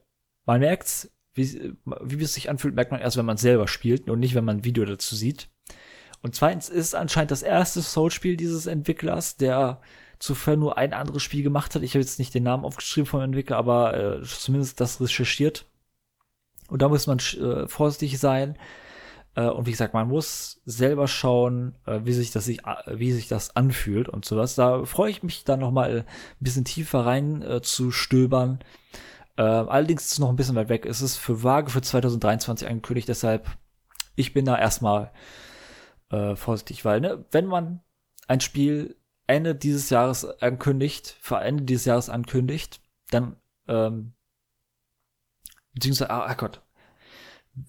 man 0.45 0.59
merkt's, 0.59 1.09
wie, 1.39 1.73
wie 2.03 2.23
es 2.23 2.33
sich 2.33 2.49
anfühlt, 2.49 2.75
merkt 2.75 2.91
man 2.91 3.01
erst, 3.01 3.17
wenn 3.17 3.25
man 3.25 3.37
selber 3.37 3.67
spielt 3.67 4.09
und 4.09 4.19
nicht, 4.19 4.35
wenn 4.35 4.45
man 4.45 4.57
ein 4.57 4.65
Video 4.65 4.85
dazu 4.85 5.15
sieht. 5.15 5.49
Und 6.21 6.35
zweitens 6.35 6.69
ist 6.69 6.95
anscheinend 6.95 7.31
das 7.31 7.43
erste 7.43 7.81
Soul-Spiel 7.81 8.35
dieses 8.35 8.65
Entwicklers, 8.65 9.37
der 9.37 9.81
zuvor 10.19 10.57
nur 10.57 10.77
ein 10.77 10.93
anderes 10.93 11.23
Spiel 11.23 11.43
gemacht 11.43 11.75
hat. 11.75 11.81
Ich 11.81 11.91
habe 11.91 12.01
jetzt 12.01 12.19
nicht 12.19 12.33
den 12.33 12.43
Namen 12.43 12.65
aufgeschrieben 12.65 13.05
vom 13.07 13.21
Entwickler, 13.21 13.57
aber 13.57 14.19
äh, 14.19 14.23
zumindest 14.23 14.81
das 14.81 14.99
recherchiert. 14.99 15.65
Und 16.67 16.81
da 16.81 16.89
muss 16.89 17.07
man 17.07 17.19
äh, 17.19 17.67
vorsichtig 17.67 18.19
sein. 18.19 18.57
Äh, 19.35 19.47
und 19.47 19.65
wie 19.65 19.71
gesagt, 19.71 19.93
man 19.93 20.09
muss 20.09 20.61
selber 20.65 21.07
schauen, 21.07 21.75
äh, 21.85 22.01
wie 22.03 22.13
sich 22.13 22.31
das 22.31 22.45
sich, 22.45 22.65
äh, 22.65 22.99
wie 22.99 23.11
sich 23.13 23.27
das 23.27 23.55
anfühlt 23.55 24.09
und 24.09 24.25
sowas. 24.25 24.55
Da 24.55 24.83
freue 24.85 25.11
ich 25.11 25.23
mich 25.23 25.45
dann 25.45 25.61
noch 25.61 25.71
mal 25.71 25.99
ein 25.99 26.05
bisschen 26.39 26.65
tiefer 26.65 27.05
rein 27.05 27.41
äh, 27.41 27.61
zu 27.61 27.91
stöbern. 27.91 28.59
Äh, 29.39 29.43
allerdings 29.43 30.03
ist 30.03 30.11
es 30.11 30.19
noch 30.19 30.27
ein 30.27 30.35
bisschen 30.35 30.55
weit 30.55 30.67
weg. 30.67 30.85
Es 30.85 31.01
ist 31.01 31.15
für 31.15 31.43
vage 31.43 31.71
für 31.71 31.81
2023 31.81 32.67
angekündigt, 32.67 33.07
deshalb 33.07 33.47
ich 34.17 34.33
bin 34.33 34.43
da 34.43 34.59
erstmal 34.59 35.13
äh, 36.09 36.35
vorsichtig, 36.35 36.83
weil 36.83 36.99
ne, 36.99 37.23
wenn 37.31 37.45
man 37.45 37.79
ein 38.27 38.41
Spiel 38.41 38.97
Ende 39.27 39.55
dieses 39.55 39.89
Jahres 39.91 40.25
ankündigt, 40.41 41.15
für 41.21 41.37
Ende 41.37 41.63
dieses 41.63 41.85
Jahres 41.85 42.09
ankündigt, 42.09 42.81
dann, 43.11 43.37
ähm, 43.69 44.11
beziehungsweise, 45.73 46.09
ah, 46.09 46.33
Gott, 46.33 46.61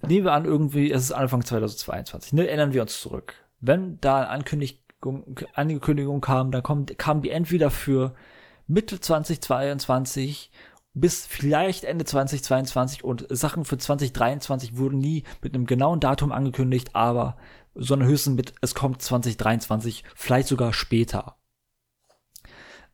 nehmen 0.03 0.25
wir 0.25 0.33
an, 0.33 0.47
irgendwie, 0.47 0.91
es 0.91 1.05
ist 1.05 1.13
Anfang 1.13 1.45
2022, 1.45 2.33
ne, 2.33 2.49
erinnern 2.49 2.73
wir 2.73 2.83
uns 2.83 3.01
zurück. 3.01 3.35
Wenn 3.61 4.01
da 4.01 4.17
eine 4.17 4.29
Ankündigung, 4.31 5.39
Ankündigung 5.55 6.21
kam, 6.21 6.51
dann 6.51 6.65
kommt, 6.65 6.99
kam 6.99 7.23
die 7.23 7.31
entweder 7.31 7.71
für 7.71 8.17
Mitte 8.67 8.99
2022 8.99 10.51
bis 10.95 11.27
vielleicht 11.27 11.85
Ende 11.85 12.05
2022 12.05 13.05
und 13.05 13.27
Sachen 13.31 13.65
für 13.65 13.79
2023 13.79 14.77
wurden 14.77 14.99
nie 14.99 15.25
mit 15.43 15.55
einem 15.55 15.67
genauen 15.67 16.01
Datum 16.01 16.33
angekündigt, 16.33 16.95
aber 16.95 17.37
sondern 17.75 18.09
höchstens 18.09 18.37
mit, 18.37 18.55
es 18.61 18.75
kommt 18.75 19.01
2023, 19.01 20.05
vielleicht 20.15 20.49
sogar 20.49 20.73
später. 20.73 21.37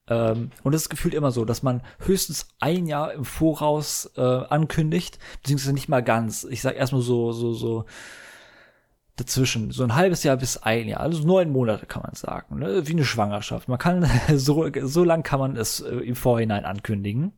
Ähm, 0.08 0.50
und 0.62 0.74
es 0.74 0.82
ist 0.82 0.88
gefühlt 0.90 1.14
immer 1.14 1.30
so, 1.30 1.44
dass 1.44 1.62
man 1.62 1.82
höchstens 2.00 2.48
ein 2.60 2.86
Jahr 2.86 3.12
im 3.12 3.24
Voraus 3.24 4.10
äh, 4.16 4.20
ankündigt, 4.20 5.18
beziehungsweise 5.42 5.72
nicht 5.72 5.88
mal 5.88 6.02
ganz. 6.02 6.44
Ich 6.44 6.60
sag 6.60 6.76
erstmal 6.76 7.02
so, 7.02 7.32
so, 7.32 7.52
so 7.54 7.86
dazwischen, 9.16 9.70
so 9.70 9.82
ein 9.82 9.94
halbes 9.94 10.22
Jahr 10.22 10.36
bis 10.36 10.58
ein 10.58 10.88
Jahr, 10.88 11.00
also 11.00 11.26
neun 11.26 11.50
Monate 11.50 11.86
kann 11.86 12.02
man 12.02 12.14
sagen, 12.14 12.58
ne? 12.58 12.86
wie 12.86 12.92
eine 12.92 13.04
Schwangerschaft. 13.04 13.66
Man 13.68 13.78
kann, 13.78 14.08
so, 14.34 14.68
so 14.82 15.04
lang 15.04 15.22
kann 15.22 15.40
man 15.40 15.56
es 15.56 15.80
äh, 15.80 15.96
im 15.96 16.14
Vorhinein 16.14 16.66
ankündigen. 16.66 17.32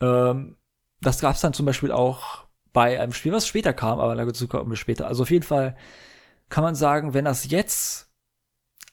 Ähm, 0.00 0.56
das 1.00 1.20
gab 1.20 1.34
es 1.34 1.40
dann 1.40 1.52
zum 1.52 1.66
Beispiel 1.66 1.92
auch 1.92 2.46
bei 2.72 3.00
einem 3.00 3.12
Spiel, 3.12 3.32
was 3.32 3.46
später 3.46 3.72
kam, 3.72 4.00
aber 4.00 4.14
dazu 4.14 4.48
kommen 4.48 4.70
wir 4.70 4.76
später. 4.76 5.06
Also 5.06 5.22
auf 5.22 5.30
jeden 5.30 5.44
Fall 5.44 5.76
kann 6.48 6.64
man 6.64 6.74
sagen, 6.74 7.14
wenn 7.14 7.24
das 7.24 7.50
jetzt 7.50 8.10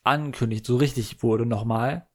angekündigt, 0.04 0.66
so 0.66 0.78
richtig 0.78 1.24
wurde 1.24 1.46
nochmal, 1.46 2.08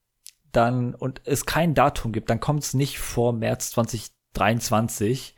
dann 0.53 0.95
und 0.95 1.23
es 1.25 1.47
kein 1.47 1.75
Datum 1.75 2.13
gibt, 2.13 2.31
dann 2.31 2.41
kommt 2.41 2.63
es 2.63 2.75
nicht 2.75 2.99
vor 2.99 3.33
März 3.33 3.71
2023, 3.73 5.37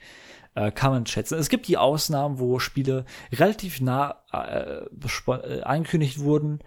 äh, 0.54 0.70
kann 0.70 0.92
man 0.92 1.06
schätzen. 1.06 1.38
Es 1.38 1.48
gibt 1.48 1.68
die 1.68 1.78
Ausnahmen, 1.78 2.38
wo 2.38 2.58
Spiele 2.58 3.04
relativ 3.32 3.80
nah 3.80 4.22
äh, 4.32 4.86
äh, 4.86 5.62
angekündigt 5.62 6.20
wurden, 6.20 6.60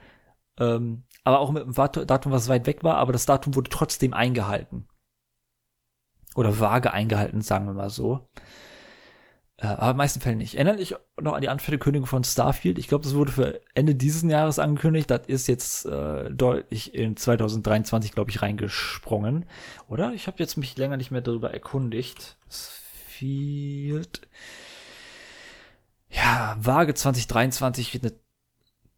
ähm, 0.60 1.04
aber 1.24 1.40
auch 1.40 1.52
mit 1.52 1.64
einem 1.64 2.08
Datum, 2.08 2.32
was 2.32 2.50
weit 2.50 2.68
weg 2.68 2.84
war, 2.84 2.98
aber 2.98 3.14
das 3.14 3.26
Datum 3.26 3.56
wurde 3.56 3.70
trotzdem 3.70 4.14
eingehalten. 4.14 4.88
Oder 6.36 6.60
vage 6.60 6.94
eingehalten, 6.94 7.42
sagen 7.42 7.66
wir 7.66 7.74
mal 7.74 7.90
so. 7.90 8.28
Äh, 9.58 9.68
aber 9.68 9.92
in 9.92 9.98
meisten 9.98 10.22
Fällen 10.22 10.38
nicht. 10.38 10.56
Erinnert 10.56 10.80
dich 10.80 10.96
noch 11.20 11.34
an 11.34 11.42
die 11.42 11.50
Ankündigung 11.50 12.06
von 12.06 12.24
Starfield? 12.24 12.78
Ich 12.78 12.88
glaube, 12.88 13.04
das 13.04 13.16
wurde 13.16 13.32
für 13.32 13.62
Ende 13.74 13.96
dieses 13.96 14.22
Jahres 14.24 14.60
angekündigt. 14.60 15.10
Das 15.10 15.22
ist 15.28 15.48
jetzt 15.48 15.86
äh, 15.86 16.30
deutlich 16.30 16.94
in 16.94 17.18
2023, 17.18 18.12
glaube 18.12 18.30
ich, 18.30 18.42
reingesprungen. 18.44 19.46
Oder? 19.88 20.14
Ich 20.14 20.28
habe 20.28 20.38
jetzt 20.40 20.58
mich 20.58 20.78
länger 20.78 20.98
nicht 20.98 21.10
mehr 21.10 21.22
darüber 21.22 21.54
erkundigt. 21.54 22.38
Starfield. 23.16 24.28
Ja, 26.10 26.56
vage 26.60 26.94
2023 26.94 28.02
eine 28.02 28.14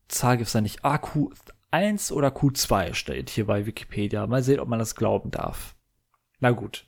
Zahl 0.07 0.37
gibt's 0.37 0.53
da 0.53 0.61
nicht. 0.61 0.83
Ah, 0.83 0.95
Q1 0.95 2.11
oder 2.11 2.29
Q2 2.29 2.93
steht 2.93 3.29
hier 3.29 3.45
bei 3.45 3.65
Wikipedia. 3.65 4.25
Mal 4.27 4.43
sehen, 4.43 4.59
ob 4.59 4.67
man 4.67 4.79
das 4.79 4.95
glauben 4.95 5.31
darf. 5.31 5.75
Na 6.39 6.51
gut. 6.51 6.85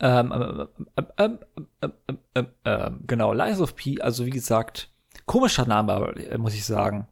Ähm, 0.00 0.68
ähm, 1.18 1.38
ähm, 2.64 3.00
genau, 3.06 3.32
Lies 3.34 3.60
of 3.60 3.76
P, 3.76 4.00
also 4.00 4.24
wie 4.24 4.30
gesagt, 4.30 4.90
komischer 5.26 5.66
Name, 5.66 6.14
muss 6.38 6.54
ich 6.54 6.64
sagen. 6.64 7.06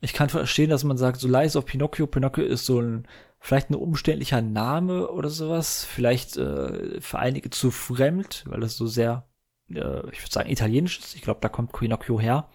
Ich 0.00 0.12
kann 0.12 0.28
verstehen, 0.28 0.70
dass 0.70 0.84
man 0.84 0.96
sagt, 0.96 1.20
so 1.20 1.28
Lies 1.28 1.56
of 1.56 1.64
Pinocchio, 1.64 2.06
Pinocchio 2.06 2.44
ist 2.44 2.66
so 2.66 2.80
ein, 2.80 3.06
vielleicht 3.40 3.70
ein 3.70 3.74
umständlicher 3.74 4.40
Name 4.40 5.08
oder 5.08 5.28
sowas, 5.28 5.84
vielleicht 5.84 6.36
äh, 6.36 7.00
für 7.00 7.18
einige 7.18 7.50
zu 7.50 7.70
fremd, 7.70 8.44
weil 8.46 8.60
das 8.60 8.76
so 8.76 8.86
sehr, 8.86 9.26
äh, 9.68 10.08
ich 10.10 10.22
würde 10.22 10.32
sagen, 10.32 10.50
italienisch 10.50 10.98
ist. 11.00 11.16
Ich 11.16 11.22
glaube, 11.22 11.40
da 11.40 11.48
kommt 11.48 11.72
Pinocchio 11.72 12.20
her. 12.20 12.48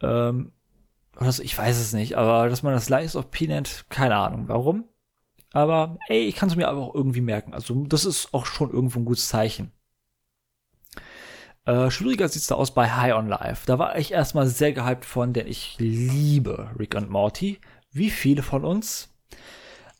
Ähm, 0.00 0.52
oder 1.20 1.32
so, 1.32 1.42
ich 1.42 1.56
weiß 1.56 1.78
es 1.78 1.92
nicht, 1.92 2.16
aber 2.16 2.48
dass 2.48 2.62
man 2.62 2.72
das 2.72 2.88
Lies 2.88 3.16
of 3.16 3.30
P 3.30 3.46
nennt, 3.46 3.86
keine 3.88 4.16
Ahnung, 4.16 4.48
warum. 4.48 4.88
Aber 5.52 5.98
ey, 6.08 6.24
ich 6.24 6.36
kann 6.36 6.48
es 6.48 6.56
mir 6.56 6.68
aber 6.68 6.80
auch 6.80 6.94
irgendwie 6.94 7.20
merken. 7.20 7.54
Also 7.54 7.84
das 7.86 8.04
ist 8.04 8.34
auch 8.34 8.46
schon 8.46 8.70
irgendwo 8.70 8.98
ein 8.98 9.04
gutes 9.04 9.28
Zeichen. 9.28 9.72
Äh, 11.64 11.90
schwieriger 11.90 12.28
sieht's 12.28 12.46
da 12.46 12.54
aus 12.54 12.72
bei 12.72 12.90
High 12.90 13.14
on 13.14 13.28
Life. 13.28 13.64
Da 13.66 13.78
war 13.78 13.98
ich 13.98 14.12
erstmal 14.12 14.46
sehr 14.46 14.72
gehypt 14.72 15.04
von, 15.04 15.32
denn 15.32 15.46
ich 15.46 15.76
liebe 15.78 16.70
Rick 16.78 16.94
und 16.94 17.10
Morty. 17.10 17.60
Wie 17.92 18.10
viele 18.10 18.42
von 18.42 18.64
uns. 18.64 19.14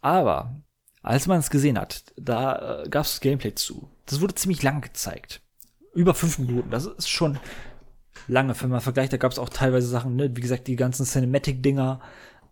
Aber 0.01 0.63
als 1.03 1.27
man 1.27 1.39
es 1.39 1.51
gesehen 1.51 1.79
hat, 1.79 2.05
da 2.17 2.83
äh, 2.83 2.89
gab 2.89 3.05
es 3.05 3.21
Gameplay 3.21 3.55
zu. 3.55 3.91
Das 4.07 4.21
wurde 4.21 4.35
ziemlich 4.35 4.63
lang 4.63 4.81
gezeigt. 4.81 5.43
Über 5.95 6.15
fünf 6.15 6.39
Minuten. 6.39 6.71
Das 6.71 6.87
ist 6.87 7.09
schon 7.09 7.39
lange, 8.27 8.59
wenn 8.61 8.71
man 8.71 8.81
vergleicht. 8.81 9.13
Da 9.13 9.17
gab 9.17 9.33
es 9.33 9.39
auch 9.39 9.49
teilweise 9.49 9.89
Sachen, 9.89 10.17
ne? 10.17 10.35
wie 10.35 10.41
gesagt, 10.41 10.67
die 10.69 10.77
ganzen 10.77 11.07
Cinematic-Dinger, 11.07 12.01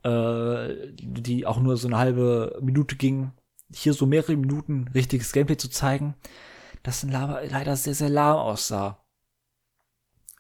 äh, 0.02 0.92
die 0.98 1.46
auch 1.46 1.60
nur 1.60 1.76
so 1.76 1.88
eine 1.88 1.98
halbe 1.98 2.58
Minute 2.62 2.96
ging, 2.96 3.32
hier 3.72 3.94
so 3.94 4.06
mehrere 4.06 4.36
Minuten 4.36 4.88
richtiges 4.94 5.32
Gameplay 5.32 5.56
zu 5.56 5.68
zeigen, 5.68 6.14
das 6.82 7.04
leider 7.04 7.76
sehr, 7.76 7.94
sehr 7.94 8.08
lahm 8.08 8.36
aussah. 8.36 9.04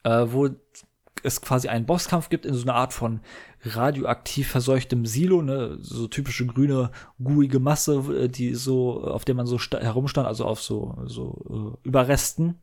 Äh, 0.04 0.26
wo 0.28 0.48
es 1.22 1.40
quasi 1.40 1.68
einen 1.68 1.86
Bosskampf 1.86 2.28
gibt 2.28 2.46
in 2.46 2.54
so 2.54 2.62
einer 2.62 2.76
Art 2.76 2.92
von 2.92 3.20
radioaktiv 3.62 4.48
verseuchtem 4.48 5.06
Silo, 5.06 5.42
ne, 5.42 5.78
so 5.80 6.06
typische 6.06 6.46
grüne, 6.46 6.92
guige 7.22 7.58
Masse, 7.58 7.96
äh, 7.96 8.28
die 8.28 8.54
so, 8.54 9.02
auf 9.02 9.24
der 9.24 9.34
man 9.34 9.46
so 9.46 9.58
herumstand, 9.58 10.28
also 10.28 10.44
auf 10.44 10.62
so, 10.62 10.96
so 11.06 11.76
äh, 11.82 11.88
Überresten. 11.88 12.60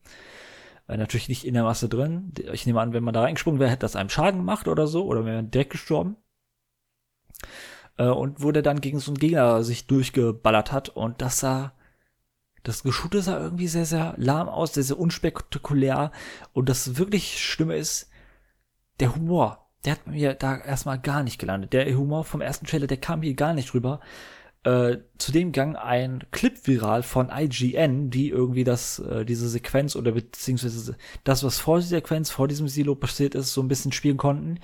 Äh, 0.88 0.98
natürlich 0.98 1.28
nicht 1.28 1.46
in 1.46 1.54
der 1.54 1.64
Masse 1.64 1.90
drin. 1.90 2.32
Ich 2.54 2.66
nehme 2.66 2.80
an, 2.80 2.94
wenn 2.94 3.04
man 3.04 3.14
da 3.14 3.22
reingesprungen 3.22 3.60
wäre, 3.60 3.70
hätte 3.70 3.82
das 3.82 3.98
einem 3.98 4.10
Schaden 4.10 4.40
gemacht 4.40 4.68
oder 4.70 4.88
so, 4.88 5.06
oder 5.06 5.26
wäre 5.26 5.38
man 5.38 5.52
direkt 5.52 5.72
gestorben 5.72 6.16
äh, 7.98 8.08
und 8.08 8.44
wo 8.44 8.52
der 8.52 8.64
dann 8.64 8.82
gegen 8.82 9.00
so 9.00 9.12
einen 9.12 9.20
Gegner 9.20 9.64
sich 9.64 9.88
durchgeballert 9.88 10.72
hat 10.72 10.90
und 10.90 11.22
das 11.22 11.40
sah 11.40 11.74
das 12.64 12.84
Geschute 12.84 13.22
sah 13.22 13.40
irgendwie 13.40 13.68
sehr, 13.68 13.86
sehr 13.86 14.14
lahm 14.18 14.48
aus, 14.48 14.74
sehr, 14.74 14.84
sehr 14.84 15.00
unspektakulär. 15.00 16.12
Und 16.54 16.70
das 16.70 16.98
wirklich 16.98 17.44
Schlimme 17.44 17.76
ist, 17.76 18.10
der 19.00 19.16
Humor, 19.16 19.70
der 19.84 19.94
hat 19.94 20.08
mir 20.08 20.34
da 20.34 20.58
erstmal 20.58 20.98
gar 20.98 21.24
nicht 21.24 21.40
gelandet. 21.40 21.74
Der 21.74 21.94
Humor 21.96 22.24
vom 22.24 22.42
ersten 22.42 22.66
Trailer, 22.66 22.88
der 22.88 22.98
kam 22.98 23.22
hier 23.22 23.34
gar 23.34 23.54
nicht 23.54 23.74
rüber. 23.74 24.00
Äh, 24.64 25.00
zudem 25.18 25.52
gang 25.52 25.76
ein 25.76 26.24
Clip 26.32 26.56
viral 26.66 27.04
von 27.04 27.30
IGN, 27.30 28.10
die 28.10 28.30
irgendwie 28.30 28.64
das, 28.64 29.00
äh, 29.00 29.26
diese 29.26 29.50
Sequenz 29.50 29.98
oder 29.98 30.14
beziehungsweise 30.14 30.96
das, 31.26 31.44
was 31.44 31.60
vor 31.60 31.80
dieser 31.80 31.98
Sequenz, 31.98 32.30
vor 32.30 32.48
diesem 32.48 32.70
Silo 32.70 32.96
passiert 32.96 33.36
ist, 33.36 33.52
so 33.52 33.62
ein 33.62 33.68
bisschen 33.68 33.92
spielen 33.92 34.16
konnten. 34.16 34.60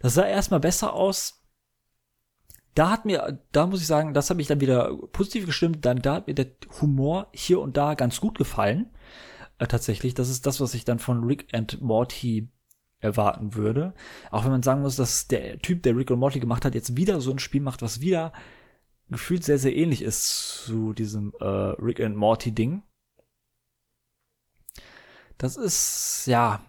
Das 0.00 0.14
sah 0.14 0.26
erstmal 0.26 0.58
besser 0.58 0.92
aus, 0.92 1.43
da 2.74 2.90
hat 2.90 3.04
mir, 3.04 3.40
da 3.52 3.66
muss 3.66 3.80
ich 3.80 3.86
sagen, 3.86 4.14
das 4.14 4.30
hat 4.30 4.36
mich 4.36 4.48
dann 4.48 4.60
wieder 4.60 4.96
positiv 5.12 5.46
gestimmt. 5.46 5.84
Dann 5.84 6.02
da 6.02 6.14
hat 6.14 6.26
mir 6.26 6.34
der 6.34 6.48
Humor 6.80 7.28
hier 7.32 7.60
und 7.60 7.76
da 7.76 7.94
ganz 7.94 8.20
gut 8.20 8.36
gefallen. 8.36 8.90
Äh, 9.58 9.66
tatsächlich, 9.66 10.14
das 10.14 10.28
ist 10.28 10.46
das, 10.46 10.60
was 10.60 10.74
ich 10.74 10.84
dann 10.84 10.98
von 10.98 11.24
Rick 11.24 11.48
and 11.52 11.80
Morty 11.80 12.48
erwarten 12.98 13.54
würde. 13.54 13.94
Auch 14.30 14.44
wenn 14.44 14.50
man 14.50 14.62
sagen 14.62 14.82
muss, 14.82 14.96
dass 14.96 15.28
der 15.28 15.58
Typ, 15.60 15.82
der 15.82 15.96
Rick 15.96 16.10
und 16.10 16.18
Morty 16.18 16.40
gemacht 16.40 16.64
hat, 16.64 16.74
jetzt 16.74 16.96
wieder 16.96 17.20
so 17.20 17.30
ein 17.30 17.38
Spiel 17.38 17.60
macht, 17.60 17.82
was 17.82 18.00
wieder 18.00 18.32
gefühlt 19.08 19.44
sehr, 19.44 19.58
sehr 19.58 19.76
ähnlich 19.76 20.02
ist 20.02 20.64
zu 20.64 20.94
diesem 20.94 21.32
äh, 21.38 21.44
Rick 21.44 22.00
and 22.00 22.16
Morty 22.16 22.52
Ding. 22.52 22.82
Das 25.38 25.56
ist, 25.56 26.26
ja, 26.26 26.64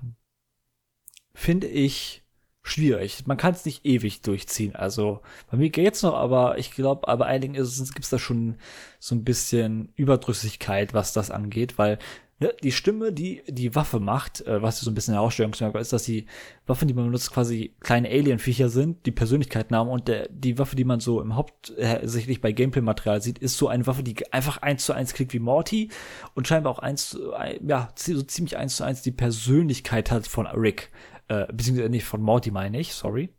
finde 1.34 1.68
ich 1.68 2.25
schwierig. 2.66 3.28
Man 3.28 3.38
kann 3.38 3.54
es 3.54 3.64
nicht 3.64 3.86
ewig 3.86 4.22
durchziehen. 4.22 4.76
Also 4.76 5.22
bei 5.52 5.58
mir 5.58 5.70
geht's 5.70 6.02
noch, 6.02 6.16
aber 6.16 6.58
ich 6.58 6.72
glaube, 6.72 7.02
bei 7.06 7.26
einigen 7.26 7.54
gibt 7.54 7.68
es 7.68 8.10
da 8.10 8.18
schon 8.18 8.56
so 9.00 9.14
ein 9.14 9.24
bisschen 9.24 9.94
Überdrüssigkeit, 9.96 10.94
was 10.94 11.14
das 11.14 11.30
angeht, 11.30 11.78
weil 11.78 12.00
ne, 12.40 12.54
die 12.64 12.72
Stimme, 12.72 13.14
die 13.14 13.44
die 13.48 13.76
Waffe 13.76 14.00
macht, 14.00 14.42
äh, 14.48 14.64
was 14.64 14.80
so 14.80 14.90
ein 14.90 14.96
bisschen 14.96 15.14
Herausstellungsmerkmal 15.14 15.82
ist, 15.82 15.94
dass 15.94 16.04
die 16.04 16.26
Waffen, 16.66 16.88
die 16.88 16.96
man 16.96 17.06
benutzt, 17.06 17.32
quasi 17.32 17.76
kleine 17.82 18.10
Alien-Viecher 18.10 18.70
sind, 18.70 19.06
die 19.06 19.12
Persönlichkeiten 19.12 19.76
haben 19.76 19.90
und 19.90 20.08
der, 20.08 20.28
die 20.30 20.58
Waffe, 20.58 20.76
die 20.76 20.86
man 20.86 21.00
so 21.00 21.22
im 21.22 21.36
hauptsächlich 21.36 22.42
bei 22.42 22.52
Gameplay-Material 22.52 23.22
sieht, 23.22 23.38
ist 23.38 23.60
so 23.60 23.68
eine 23.68 23.86
Waffe, 23.86 24.02
die 24.02 24.34
einfach 24.34 24.64
eins 24.64 24.86
zu 24.86 24.94
eins 24.94 25.14
klickt 25.14 25.34
wie 25.34 25.40
Morty 25.40 25.90
und 26.34 26.48
scheinbar 26.48 26.74
auch 26.74 26.80
eins, 26.80 27.16
ja, 27.62 27.90
so 27.96 28.24
ziemlich 28.24 28.58
eins 28.58 28.78
zu 28.78 28.84
eins 28.84 29.04
die 29.04 29.12
Persönlichkeit 29.12 30.10
hat 30.10 30.26
von 30.26 30.48
Rick. 30.48 30.90
Äh, 31.28 31.48
beziehungsweise 31.52 31.90
nicht 31.90 32.06
von 32.06 32.22
Morty 32.22 32.52
meine 32.52 32.80
ich, 32.80 32.94
sorry. 32.94 33.34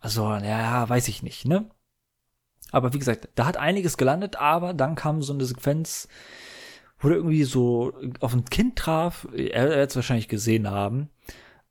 Also, 0.00 0.24
ja, 0.24 0.88
weiß 0.88 1.08
ich 1.08 1.22
nicht, 1.22 1.46
ne? 1.46 1.70
Aber 2.72 2.92
wie 2.92 2.98
gesagt, 2.98 3.28
da 3.36 3.46
hat 3.46 3.56
einiges 3.56 3.96
gelandet, 3.96 4.36
aber 4.36 4.74
dann 4.74 4.96
kam 4.96 5.22
so 5.22 5.32
eine 5.32 5.44
Sequenz, 5.44 6.08
wo 6.98 7.08
er 7.08 7.16
irgendwie 7.16 7.44
so 7.44 7.92
auf 8.20 8.34
ein 8.34 8.44
Kind 8.46 8.76
traf. 8.76 9.28
Er, 9.34 9.70
wird 9.70 9.90
es 9.90 9.96
wahrscheinlich 9.96 10.28
gesehen 10.28 10.68
haben. 10.68 11.08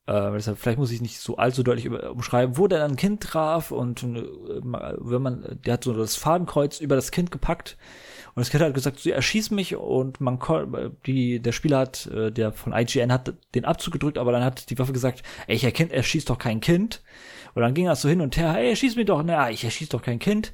Äh, 0.05 0.31
deshalb, 0.31 0.57
vielleicht 0.57 0.79
muss 0.79 0.91
ich 0.91 1.01
nicht 1.01 1.19
so 1.19 1.37
allzu 1.37 1.61
deutlich 1.63 1.89
umschreiben, 1.89 2.57
wo 2.57 2.67
der 2.67 2.79
dann 2.79 2.91
ein 2.91 2.97
Kind 2.97 3.21
traf 3.21 3.71
und 3.71 4.03
äh, 4.03 4.23
wenn 4.63 5.21
man, 5.21 5.59
der 5.65 5.73
hat 5.73 5.83
so 5.83 5.93
das 5.93 6.15
Fadenkreuz 6.15 6.79
über 6.79 6.95
das 6.95 7.11
Kind 7.11 7.31
gepackt 7.31 7.77
und 8.35 8.41
das 8.41 8.49
Kind 8.49 8.63
hat 8.63 8.73
gesagt, 8.73 8.99
so, 8.99 9.11
erschieß 9.11 9.51
mich 9.51 9.75
und 9.75 10.19
man 10.19 10.39
die, 11.05 11.39
der 11.39 11.51
Spieler 11.51 11.79
hat, 11.79 12.07
äh, 12.07 12.31
der 12.31 12.51
von 12.51 12.73
IGN 12.73 13.11
hat 13.11 13.33
den 13.53 13.65
Abzug 13.65 13.93
gedrückt, 13.93 14.17
aber 14.17 14.31
dann 14.31 14.43
hat 14.43 14.69
die 14.71 14.79
Waffe 14.79 14.93
gesagt, 14.93 15.21
ey, 15.45 15.55
ich 15.55 15.63
erkennt, 15.63 15.91
er 15.91 16.01
schießt 16.01 16.29
doch 16.29 16.39
kein 16.39 16.59
Kind. 16.59 17.03
Und 17.53 17.61
dann 17.61 17.75
ging 17.75 17.85
er 17.85 17.95
so 17.95 18.09
hin 18.09 18.21
und 18.21 18.35
her, 18.35 18.55
ey, 18.57 18.69
erschieß 18.69 18.95
mich 18.95 19.05
doch, 19.05 19.21
na, 19.23 19.51
ich 19.51 19.63
erschieß 19.63 19.89
doch 19.89 20.01
kein 20.01 20.17
Kind. 20.17 20.51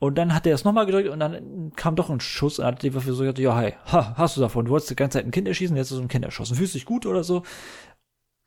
Und 0.00 0.16
dann 0.16 0.34
hat 0.34 0.44
er 0.48 0.54
es 0.56 0.64
nochmal 0.64 0.86
gedrückt 0.86 1.08
und 1.08 1.20
dann 1.20 1.72
kam 1.76 1.94
doch 1.94 2.10
ein 2.10 2.18
Schuss 2.18 2.58
und 2.58 2.64
hat 2.64 2.82
die 2.82 2.92
Waffe 2.92 3.12
so 3.12 3.22
gesagt, 3.22 3.38
ja, 3.38 3.56
hey, 3.56 3.74
ha, 3.86 4.14
hast 4.16 4.36
du 4.36 4.40
davon, 4.40 4.64
du 4.64 4.72
wolltest 4.72 4.90
die 4.90 4.96
ganze 4.96 5.18
Zeit 5.18 5.26
ein 5.26 5.30
Kind 5.30 5.46
erschießen, 5.46 5.76
jetzt 5.76 5.92
hast 5.92 5.98
du 5.98 6.02
ein 6.02 6.08
Kind 6.08 6.24
erschossen. 6.24 6.56
Fühlst 6.56 6.74
dich 6.74 6.84
gut 6.84 7.06
oder 7.06 7.22
so? 7.22 7.44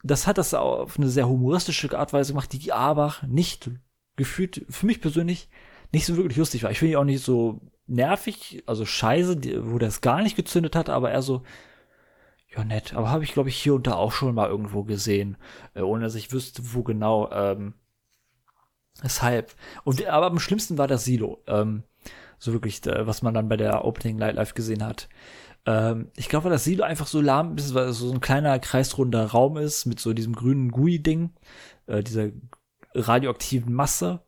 Das 0.04 0.28
hat 0.28 0.38
das 0.38 0.54
auf 0.54 0.98
eine 0.98 1.08
sehr 1.08 1.30
humoristische 1.30 1.98
Art 1.98 2.12
und 2.12 2.20
Weise 2.20 2.34
gemacht, 2.34 2.52
die 2.52 2.74
aber 2.74 3.16
nicht 3.26 3.72
gefühlt, 4.18 4.66
für 4.70 4.86
mich 4.86 5.00
persönlich, 5.00 5.48
nicht 5.94 6.06
so 6.06 6.18
wirklich 6.18 6.38
lustig 6.38 6.64
war. 6.64 6.72
Ich 6.72 6.80
finde 6.80 6.92
die 6.92 6.98
auch 6.98 7.06
nicht 7.06 7.24
so 7.24 7.62
nervig, 7.88 8.64
also 8.66 8.86
scheiße, 8.86 9.38
wo 9.72 9.78
es 9.78 10.02
gar 10.02 10.22
nicht 10.22 10.36
gezündet 10.36 10.76
hat, 10.76 10.90
aber 10.90 11.12
eher 11.12 11.22
so, 11.22 11.44
ja, 12.56 12.64
nett. 12.64 12.94
Aber 12.94 13.10
habe 13.10 13.24
ich, 13.24 13.34
glaube 13.34 13.50
ich, 13.50 13.58
hier 13.58 13.76
und 13.76 13.88
da 13.88 13.96
auch 13.96 14.12
schon 14.12 14.34
mal 14.34 14.50
irgendwo 14.50 14.84
gesehen, 14.84 15.38
äh, 15.74 15.82
ohne 15.82 16.04
dass 16.04 16.16
ich 16.16 16.32
wüsste, 16.32 16.74
wo 16.74 16.84
genau. 16.84 17.30
Ähm, 17.32 17.74
deshalb. 19.04 19.54
Und, 19.84 20.06
aber 20.06 20.28
am 20.28 20.40
schlimmsten 20.40 20.78
war 20.78 20.88
das 20.88 21.04
Silo. 21.06 21.44
Ähm, 21.48 21.84
so 22.40 22.54
wirklich, 22.54 22.86
äh, 22.88 23.06
was 23.08 23.22
man 23.22 23.34
dann 23.34 23.50
bei 23.50 23.58
der 23.58 23.86
Opening 23.86 24.18
Night 24.18 24.36
Live 24.36 24.54
gesehen 24.54 24.84
hat. 24.84 25.10
Ähm, 25.66 26.12
ich 26.16 26.30
glaube, 26.30 26.46
weil 26.46 26.52
das 26.52 26.64
Silo 26.64 26.84
einfach 26.84 27.08
so 27.08 27.22
lahm 27.22 27.58
ist, 27.58 27.74
weil 27.74 27.90
es 27.90 28.00
so 28.00 28.12
ein 28.12 28.22
kleiner 28.22 28.58
kreisrunder 28.60 29.26
Raum 29.26 29.58
ist 29.58 29.86
mit 29.86 30.00
so 30.00 30.14
diesem 30.14 30.34
grünen 30.34 30.72
GUI-Ding, 30.72 31.32
äh, 31.88 32.04
dieser 32.04 32.30
radioaktiven 32.94 33.74
Masse. 33.74 34.22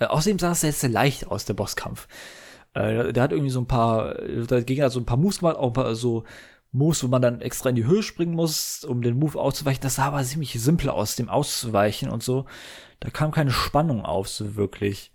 Äh, 0.00 0.06
außerdem 0.06 0.40
sah 0.40 0.52
es 0.52 0.62
sehr, 0.62 0.72
sehr 0.72 0.90
leicht 0.90 1.28
aus, 1.28 1.44
der 1.44 1.54
Bosskampf. 1.54 2.08
Äh, 2.74 3.12
der 3.12 3.22
hat 3.22 3.30
irgendwie 3.32 3.50
so 3.50 3.60
ein 3.60 3.68
paar, 3.68 4.14
der 4.14 4.64
Gegner 4.64 4.86
hat 4.86 4.92
so 4.92 5.00
ein 5.00 5.06
paar 5.06 5.18
Moves 5.18 5.38
gemacht, 5.38 5.56
auch 5.56 5.68
ein 5.68 5.72
paar 5.72 5.94
so 5.94 6.24
Moves, 6.72 7.04
wo 7.04 7.08
man 7.08 7.22
dann 7.22 7.40
extra 7.40 7.68
in 7.68 7.76
die 7.76 7.86
Höhe 7.86 8.02
springen 8.02 8.34
muss, 8.34 8.84
um 8.84 9.02
den 9.02 9.18
Move 9.18 9.38
auszuweichen. 9.38 9.82
Das 9.82 9.96
sah 9.96 10.06
aber 10.06 10.22
ziemlich 10.24 10.52
simpel 10.60 10.88
aus, 10.90 11.16
dem 11.16 11.28
auszuweichen 11.28 12.10
und 12.10 12.22
so. 12.22 12.46
Da 13.00 13.10
kam 13.10 13.32
keine 13.32 13.50
Spannung 13.50 14.04
auf, 14.04 14.28
so 14.28 14.56
wirklich. 14.56 15.12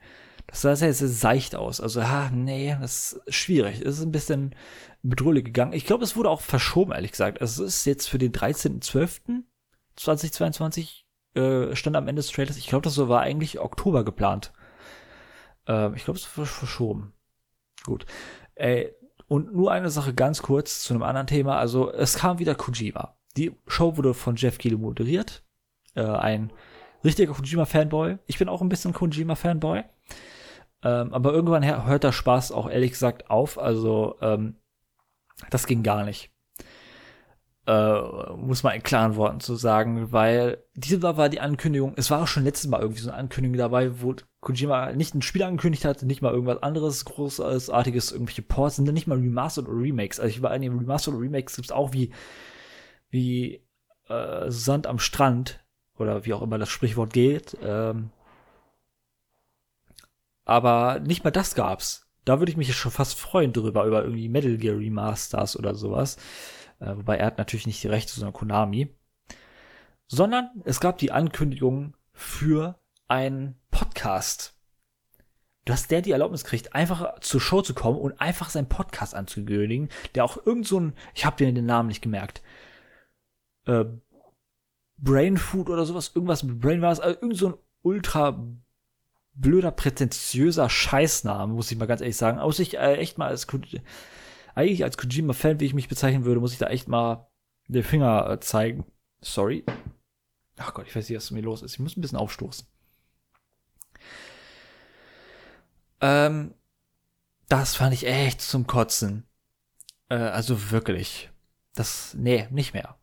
Das 0.47 0.61
sah 0.61 0.75
sehr, 0.75 0.93
sehr 0.93 1.07
seicht 1.07 1.55
aus. 1.55 1.81
Also, 1.81 2.03
ha, 2.03 2.29
nee, 2.31 2.77
das 2.79 3.13
ist 3.25 3.33
schwierig. 3.33 3.81
Es 3.81 3.97
ist 3.97 4.03
ein 4.03 4.11
bisschen 4.11 4.53
bedrohlich 5.01 5.45
gegangen. 5.45 5.73
Ich 5.73 5.85
glaube, 5.85 6.03
es 6.03 6.15
wurde 6.15 6.29
auch 6.29 6.41
verschoben, 6.41 6.91
ehrlich 6.91 7.09
gesagt. 7.11 7.41
Also, 7.41 7.63
es 7.63 7.77
ist 7.77 7.85
jetzt 7.85 8.07
für 8.09 8.19
den 8.19 8.31
13.12.2022 8.33 11.05
äh, 11.35 11.75
stand 11.75 11.95
am 11.95 12.07
Ende 12.07 12.21
des 12.21 12.31
Trailers. 12.31 12.57
Ich 12.57 12.67
glaube, 12.67 12.83
das 12.83 12.97
war 12.97 13.21
eigentlich 13.21 13.59
Oktober 13.59 14.03
geplant. 14.03 14.51
Äh, 15.67 15.95
ich 15.95 16.05
glaube, 16.05 16.19
es 16.19 16.37
wird 16.37 16.47
verschoben. 16.47 17.13
Gut. 17.85 18.05
Äh, 18.55 18.89
und 19.27 19.53
nur 19.53 19.71
eine 19.71 19.89
Sache 19.89 20.13
ganz 20.13 20.41
kurz 20.41 20.83
zu 20.83 20.93
einem 20.93 21.03
anderen 21.03 21.27
Thema. 21.27 21.57
Also 21.57 21.91
es 21.91 22.15
kam 22.15 22.39
wieder 22.39 22.55
Kojima. 22.55 23.15
Die 23.37 23.55
Show 23.67 23.97
wurde 23.97 24.13
von 24.13 24.35
Jeff 24.35 24.57
Keighley 24.57 24.77
moderiert. 24.77 25.43
Äh, 25.95 26.03
ein 26.03 26.51
richtiger 27.03 27.33
Kojima-Fanboy. 27.33 28.19
Ich 28.27 28.37
bin 28.37 28.49
auch 28.49 28.61
ein 28.61 28.69
bisschen 28.69 28.93
Kojima-Fanboy. 28.93 29.83
Ähm, 30.83 31.13
aber 31.13 31.33
irgendwann 31.33 31.85
hört 31.85 32.03
der 32.03 32.11
Spaß 32.11 32.51
auch 32.51 32.69
ehrlich 32.69 32.91
gesagt 32.91 33.29
auf. 33.29 33.57
Also 33.57 34.17
ähm, 34.21 34.57
das 35.49 35.67
ging 35.67 35.83
gar 35.83 36.05
nicht 36.05 36.31
äh, 37.67 38.33
muss 38.35 38.63
man 38.63 38.75
in 38.75 38.83
klaren 38.83 39.15
Worten 39.15 39.39
zu 39.39 39.55
sagen, 39.55 40.11
weil 40.11 40.63
diese 40.75 41.01
war 41.01 41.29
die 41.29 41.39
Ankündigung, 41.39 41.93
es 41.95 42.11
war 42.11 42.21
auch 42.21 42.27
schon 42.27 42.43
letztes 42.43 42.69
Mal 42.69 42.81
irgendwie 42.81 43.01
so 43.01 43.09
eine 43.09 43.17
Ankündigung 43.17 43.57
dabei, 43.57 44.01
wo 44.01 44.15
Kojima 44.41 44.91
nicht 44.93 45.15
ein 45.15 45.23
Spiel 45.23 45.41
angekündigt 45.43 45.85
hat, 45.85 46.03
nicht 46.03 46.21
mal 46.21 46.31
irgendwas 46.31 46.61
anderes 46.61 47.05
großartiges, 47.05 48.11
irgendwelche 48.11 48.43
Ports, 48.43 48.75
sind 48.75 48.91
nicht 48.93 49.07
mal 49.07 49.17
Remastered 49.17 49.67
oder 49.67 49.81
Remakes. 49.81 50.19
Also 50.19 50.29
ich 50.29 50.41
war 50.43 50.53
in 50.53 50.61
den 50.61 50.77
Remastered 50.77 51.15
oder 51.15 51.23
Remakes 51.23 51.55
gibt's 51.55 51.71
auch 51.71 51.91
wie, 51.91 52.11
wie 53.09 53.63
äh, 54.09 54.51
Sand 54.51 54.85
am 54.85 54.99
Strand 54.99 55.65
oder 55.97 56.25
wie 56.25 56.33
auch 56.33 56.43
immer 56.43 56.59
das 56.59 56.69
Sprichwort 56.69 57.13
geht. 57.13 57.57
Ähm, 57.63 58.11
aber 60.43 60.99
nicht 60.99 61.23
mal 61.23 61.31
das 61.31 61.55
gab's. 61.55 62.07
Da 62.25 62.39
würde 62.39 62.51
ich 62.51 62.57
mich 62.57 62.75
schon 62.75 62.91
fast 62.91 63.19
freuen 63.19 63.53
drüber, 63.53 63.85
über 63.85 64.03
irgendwie 64.03 64.29
Metal 64.29 64.57
Gear 64.57 64.77
Remasters 64.77 65.57
oder 65.57 65.73
sowas. 65.73 66.17
Äh, 66.79 66.97
wobei 66.97 67.17
er 67.17 67.27
hat 67.27 67.37
natürlich 67.37 67.67
nicht 67.67 67.83
die 67.83 67.87
Rechte, 67.87 68.13
sondern 68.13 68.33
Konami. 68.33 68.93
Sondern 70.07 70.49
es 70.65 70.79
gab 70.79 70.97
die 70.97 71.11
Ankündigung 71.11 71.95
für 72.13 72.79
einen 73.07 73.55
Podcast. 73.71 74.53
Dass 75.65 75.87
der 75.87 76.01
die 76.01 76.11
Erlaubnis 76.11 76.43
kriegt, 76.43 76.75
einfach 76.75 77.19
zur 77.21 77.41
Show 77.41 77.61
zu 77.61 77.73
kommen 77.73 77.97
und 77.97 78.21
einfach 78.21 78.49
seinen 78.49 78.69
Podcast 78.69 79.15
anzukündigen, 79.15 79.89
der 80.13 80.23
auch 80.23 80.45
irgend 80.45 80.67
so 80.67 80.79
ein, 80.79 80.93
ich 81.15 81.25
habe 81.25 81.37
dir 81.37 81.51
den 81.51 81.65
Namen 81.65 81.87
nicht 81.87 82.01
gemerkt, 82.01 82.43
äh, 83.65 83.85
Brain 84.97 85.37
Food 85.37 85.69
oder 85.69 85.85
sowas, 85.85 86.11
irgendwas 86.13 86.43
mit 86.43 86.59
Brain 86.59 86.81
war 86.81 86.91
es, 86.91 86.99
also 86.99 87.19
irgend 87.19 87.37
so 87.37 87.47
ein 87.49 87.53
ultra 87.81 88.45
blöder, 89.33 89.71
prätentiöser 89.71 90.69
Scheißname, 90.69 91.53
muss 91.53 91.71
ich 91.71 91.77
mal 91.77 91.85
ganz 91.85 92.01
ehrlich 92.01 92.17
sagen. 92.17 92.39
Aus 92.39 92.59
ich 92.59 92.77
äh, 92.77 92.95
echt 92.95 93.17
mal 93.17 93.27
als 93.27 93.47
eigentlich 94.55 94.83
als 94.83 94.97
Kojima-Fan, 94.97 95.59
wie 95.59 95.65
ich 95.65 95.73
mich 95.73 95.89
bezeichnen 95.89 96.25
würde, 96.25 96.39
muss 96.39 96.53
ich 96.53 96.57
da 96.57 96.67
echt 96.67 96.87
mal 96.87 97.27
den 97.67 97.83
Finger 97.83 98.29
äh, 98.29 98.39
zeigen. 98.39 98.85
Sorry. 99.21 99.65
Ach 100.57 100.73
Gott, 100.73 100.87
ich 100.87 100.95
weiß 100.95 101.09
nicht, 101.09 101.17
was 101.17 101.31
mit 101.31 101.41
mir 101.41 101.45
los 101.45 101.61
ist. 101.61 101.73
Ich 101.73 101.79
muss 101.79 101.97
ein 101.97 102.01
bisschen 102.01 102.17
aufstoßen. 102.17 102.65
Ähm, 106.01 106.53
das 107.49 107.75
fand 107.75 107.93
ich 107.93 108.07
echt 108.07 108.41
zum 108.41 108.65
Kotzen. 108.65 109.25
Äh, 110.09 110.15
also 110.15 110.71
wirklich. 110.71 111.29
Das, 111.73 112.13
nee, 112.13 112.47
nicht 112.51 112.73
mehr. 112.73 112.97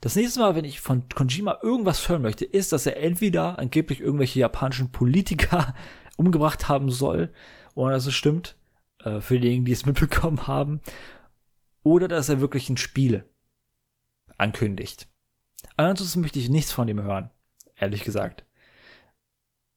Das 0.00 0.14
nächste 0.14 0.40
Mal, 0.40 0.54
wenn 0.54 0.64
ich 0.64 0.80
von 0.80 1.08
Kojima 1.08 1.58
irgendwas 1.62 2.08
hören 2.08 2.22
möchte, 2.22 2.44
ist, 2.44 2.72
dass 2.72 2.86
er 2.86 2.98
entweder 2.98 3.58
angeblich 3.58 4.00
irgendwelche 4.00 4.38
japanischen 4.40 4.92
Politiker 4.92 5.74
umgebracht 6.16 6.68
haben 6.68 6.90
soll, 6.90 7.32
oder 7.74 7.92
dass 7.92 8.06
es 8.06 8.14
stimmt, 8.14 8.56
äh, 9.04 9.20
für 9.20 9.38
diejenigen, 9.38 9.64
die 9.64 9.72
es 9.72 9.86
mitbekommen 9.86 10.46
haben, 10.46 10.80
oder 11.82 12.08
dass 12.08 12.28
er 12.28 12.40
wirklich 12.40 12.68
ein 12.68 12.76
Spiel 12.76 13.28
ankündigt. 14.36 15.08
Ansonsten 15.76 16.20
möchte 16.20 16.38
ich 16.38 16.48
nichts 16.48 16.72
von 16.72 16.88
ihm 16.88 17.02
hören, 17.02 17.30
ehrlich 17.76 18.04
gesagt. 18.04 18.44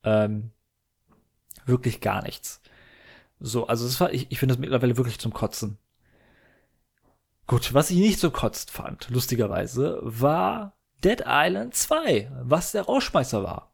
Ähm, 0.03 0.51
wirklich 1.65 2.01
gar 2.01 2.23
nichts. 2.23 2.61
So, 3.39 3.67
also 3.67 3.85
das 3.85 3.99
war, 3.99 4.13
ich, 4.13 4.31
ich 4.31 4.39
finde 4.39 4.53
das 4.53 4.59
mittlerweile 4.59 4.97
wirklich 4.97 5.19
zum 5.19 5.33
Kotzen. 5.33 5.77
Gut, 7.47 7.73
was 7.73 7.89
ich 7.89 7.97
nicht 7.97 8.19
so 8.19 8.31
kotzt 8.31 8.71
fand, 8.71 9.09
lustigerweise, 9.09 9.99
war 10.03 10.77
Dead 11.03 11.23
Island 11.25 11.75
2, 11.75 12.31
was 12.43 12.71
der 12.71 12.83
Rauschmeißer 12.83 13.43
war. 13.43 13.73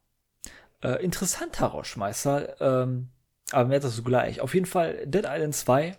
Äh, 0.81 1.03
interessanter 1.03 1.67
Rauschmeißer, 1.67 2.61
ähm, 2.61 3.09
aber 3.51 3.69
mehr 3.69 3.79
dazu 3.79 4.03
gleich. 4.03 4.41
Auf 4.41 4.53
jeden 4.53 4.65
Fall 4.65 5.05
Dead 5.05 5.25
Island 5.25 5.55
2. 5.55 5.97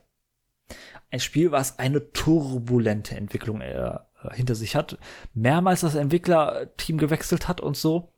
Ein 1.10 1.20
Spiel, 1.20 1.50
was 1.50 1.78
eine 1.78 2.12
turbulente 2.12 3.16
Entwicklung 3.16 3.60
äh, 3.62 3.98
hinter 4.32 4.54
sich 4.54 4.76
hat. 4.76 4.98
Mehrmals 5.34 5.80
das 5.80 5.94
Entwicklerteam 5.94 6.98
gewechselt 6.98 7.48
hat 7.48 7.60
und 7.60 7.76
so. 7.76 8.12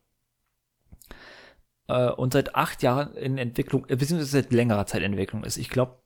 Äh, 1.87 2.09
und 2.09 2.33
seit 2.33 2.55
acht 2.55 2.83
Jahren 2.83 3.15
in 3.15 3.37
Entwicklung, 3.37 3.85
äh, 3.87 3.95
beziehungsweise 3.95 4.31
seit 4.31 4.51
längerer 4.51 4.85
Zeit 4.85 5.01
in 5.01 5.13
Entwicklung 5.13 5.43
ist. 5.43 5.57
Ich 5.57 5.69
glaube, 5.69 6.01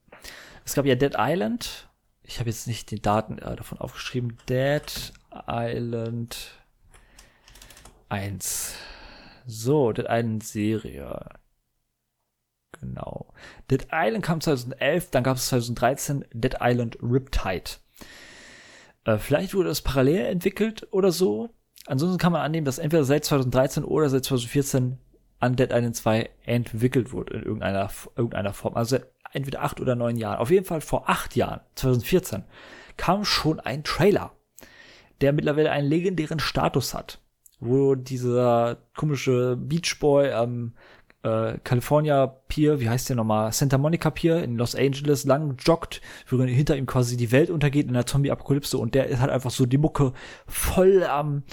es 0.63 0.73
gab 0.73 0.85
ja 0.85 0.95
Dead 0.95 1.15
Island. 1.17 1.89
Ich 2.23 2.39
habe 2.39 2.49
jetzt 2.49 2.67
nicht 2.67 2.91
die 2.91 3.01
Daten 3.01 3.37
äh, 3.39 3.55
davon 3.55 3.79
aufgeschrieben. 3.79 4.37
Dead 4.47 5.13
Island 5.47 6.51
1. 8.09 8.75
So, 9.47 9.91
Dead 9.91 10.05
Island 10.09 10.43
Serie. 10.43 11.29
Genau. 12.79 13.33
Dead 13.69 13.87
Island 13.91 14.23
kam 14.23 14.41
2011, 14.41 15.11
dann 15.11 15.23
gab 15.23 15.37
es 15.37 15.47
2013 15.47 16.25
Dead 16.33 16.55
Island 16.59 16.97
Riptide. 17.01 17.71
Äh, 19.05 19.17
vielleicht 19.17 19.53
wurde 19.53 19.69
das 19.69 19.81
parallel 19.81 20.25
entwickelt 20.25 20.87
oder 20.91 21.11
so. 21.11 21.49
Ansonsten 21.87 22.17
kann 22.17 22.31
man 22.31 22.41
annehmen, 22.41 22.65
dass 22.65 22.79
entweder 22.79 23.03
seit 23.03 23.25
2013 23.25 23.83
oder 23.83 24.09
seit 24.09 24.25
2014 24.25 24.97
an 25.39 25.55
Dead 25.55 25.71
Island 25.71 25.95
2 25.95 26.29
entwickelt 26.45 27.13
wurde 27.13 27.35
in 27.35 27.43
irgendeiner, 27.43 27.89
irgendeiner 28.15 28.53
Form. 28.53 28.75
Also 28.75 28.97
entweder 29.31 29.61
acht 29.61 29.79
oder 29.79 29.95
neun 29.95 30.17
Jahren. 30.17 30.39
Auf 30.39 30.49
jeden 30.49 30.65
Fall 30.65 30.81
vor 30.81 31.09
acht 31.09 31.35
Jahren, 31.35 31.61
2014, 31.75 32.43
kam 32.97 33.25
schon 33.25 33.59
ein 33.59 33.83
Trailer, 33.83 34.31
der 35.21 35.33
mittlerweile 35.33 35.71
einen 35.71 35.87
legendären 35.87 36.39
Status 36.39 36.93
hat, 36.93 37.19
wo 37.59 37.95
dieser 37.95 38.77
komische 38.95 39.57
Beach 39.57 39.99
Boy 39.99 40.31
am 40.31 40.73
äh, 41.25 41.57
California 41.63 42.27
Pier, 42.47 42.79
wie 42.79 42.89
heißt 42.89 43.09
der 43.09 43.15
nochmal, 43.15 43.51
Santa 43.51 43.77
Monica 43.77 44.11
Pier 44.11 44.43
in 44.43 44.57
Los 44.57 44.75
Angeles 44.75 45.25
lang 45.25 45.57
joggt, 45.57 46.01
während 46.29 46.49
hinter 46.49 46.77
ihm 46.77 46.85
quasi 46.85 47.17
die 47.17 47.31
Welt 47.31 47.49
untergeht 47.49 47.87
in 47.87 47.93
der 47.93 48.05
Zombie-Apokalypse 48.05 48.77
und 48.77 48.93
der 48.93 49.19
hat 49.19 49.29
einfach 49.29 49.51
so 49.51 49.65
die 49.65 49.79
Mucke 49.79 50.13
voll 50.47 51.03
am 51.03 51.43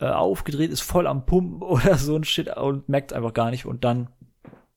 äh, 0.00 0.06
aufgedreht, 0.06 0.70
ist 0.70 0.82
voll 0.82 1.06
am 1.06 1.24
Pumpen 1.24 1.62
oder 1.66 1.96
so 1.96 2.16
ein 2.16 2.24
Shit 2.24 2.54
und 2.56 2.88
merkt 2.88 3.12
einfach 3.12 3.32
gar 3.32 3.50
nicht 3.50 3.64
und 3.64 3.84
dann 3.84 4.08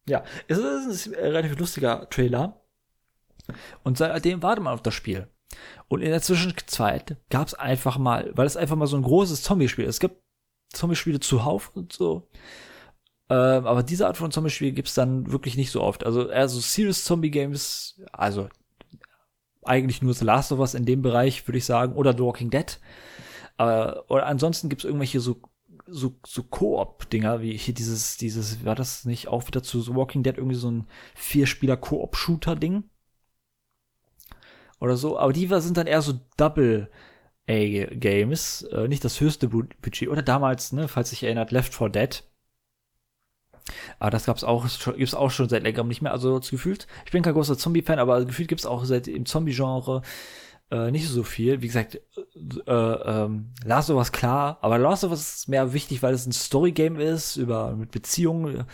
ja, 0.08 0.24
es 0.48 0.58
ist 0.58 1.08
ein 1.08 1.14
relativ 1.14 1.58
lustiger 1.60 2.10
Trailer. 2.10 2.62
Und 3.84 3.98
seitdem 3.98 4.42
wartet 4.42 4.64
man 4.64 4.74
auf 4.74 4.82
das 4.82 4.94
Spiel. 4.94 5.28
Und 5.88 6.02
in 6.02 6.10
der 6.10 6.22
Zwischenzeit 6.22 7.18
gab 7.30 7.48
es 7.48 7.54
einfach 7.54 7.98
mal, 7.98 8.32
weil 8.36 8.48
es 8.48 8.58
einfach 8.58 8.76
mal 8.76 8.88
so 8.88 8.98
ein 8.98 9.04
großes 9.04 9.44
Zombie-Spiel 9.44 9.86
ist. 9.86 9.96
Es 9.96 10.00
gibt 10.00 10.22
Zombie-Spiele 10.74 11.20
zuhauf 11.20 11.72
und 11.76 11.94
so. 11.94 12.28
Ähm, 13.30 13.66
aber 13.66 13.84
diese 13.84 14.08
Art 14.08 14.18
von 14.18 14.32
Zombie-Spiel 14.32 14.72
gibt 14.72 14.88
es 14.88 14.96
dann 14.96 15.32
wirklich 15.32 15.56
nicht 15.56 15.72
so 15.72 15.82
oft. 15.82 16.06
Also 16.06 16.30
eher 16.30 16.50
so 16.50 16.60
Serious 16.60 17.04
Zombie-Games, 17.04 18.02
also 18.12 18.50
eigentlich 19.64 20.02
nur 20.02 20.14
The 20.14 20.26
Last 20.26 20.52
of 20.52 20.60
Us 20.60 20.74
in 20.74 20.86
dem 20.86 21.02
Bereich, 21.02 21.48
würde 21.48 21.60
ich 21.60 21.66
sagen, 21.66 21.94
oder 21.94 22.14
The 22.14 22.24
Walking 22.24 22.50
Dead. 22.50 22.80
Äh, 23.58 23.92
oder 24.08 24.26
ansonsten 24.26 24.70
gibt 24.70 24.82
es 24.82 24.86
irgendwelche 24.86 25.20
so 25.20 25.42
so, 25.92 26.16
so 26.26 26.44
Koop-Dinger, 26.44 27.42
wie 27.42 27.58
hier 27.58 27.74
dieses, 27.74 28.18
dieses, 28.18 28.64
war 28.64 28.76
das 28.76 29.06
nicht 29.06 29.28
auch 29.28 29.48
wieder 29.48 29.64
zu 29.64 29.82
The 29.82 29.96
Walking 29.96 30.24
Dead 30.24 30.38
irgendwie 30.38 30.56
so 30.56 30.70
ein 30.70 30.88
Vier-Spieler-Koop-Shooter-Ding? 31.16 32.84
Oder 34.80 34.98
so, 34.98 35.18
aber 35.20 35.34
die 35.34 35.48
sind 35.48 35.78
dann 35.78 35.88
eher 35.88 36.02
so 36.02 36.20
Double 36.38 36.90
A-Games, 37.48 38.64
äh, 38.72 38.88
nicht 38.88 39.04
das 39.04 39.20
höchste 39.20 39.50
Budget. 39.50 40.10
Oder 40.10 40.22
damals, 40.22 40.72
ne, 40.72 40.88
falls 40.88 41.10
sich 41.10 41.24
erinnert, 41.24 41.52
Left 41.52 41.74
4 41.74 41.90
Dead. 41.90 42.24
Aber 44.00 44.12
das 44.12 44.26
gab's 44.26 44.44
auch, 44.44 44.68
gibt's 44.96 45.14
auch 45.14 45.32
schon 45.32 45.50
seit 45.50 45.64
längerem 45.64 45.88
nicht 45.88 46.02
mehr. 46.02 46.12
Also 46.12 46.40
gefühlt, 46.40 46.88
ich 47.06 47.12
bin 47.12 47.24
kein 47.24 47.34
großer 47.34 47.58
Zombie-Fan, 47.58 48.00
aber 48.00 48.24
gefühlt 48.26 48.50
gibt's 48.50 48.66
auch 48.66 48.86
seit 48.86 49.08
im 49.08 49.26
Zombie-Genre 49.26 50.02
äh, 50.72 50.92
nicht 50.92 51.08
so 51.08 51.24
viel. 51.24 51.62
Wie 51.62 51.68
gesagt, 51.68 51.96
äh, 51.96 52.72
äh, 52.72 53.24
ähm, 53.26 53.54
Last 53.64 53.90
of 53.90 53.98
Us 53.98 54.12
klar, 54.12 54.60
aber 54.62 54.78
Last 54.78 55.04
of 55.04 55.12
Us 55.12 55.38
ist 55.38 55.50
mehr 55.50 55.74
wichtig, 55.74 56.04
weil 56.04 56.14
es 56.14 56.26
ein 56.26 56.32
Story-Game 56.32 57.00
ist, 57.00 57.38
über 57.38 57.76
mit 57.76 57.92
Beziehungen 57.92 58.66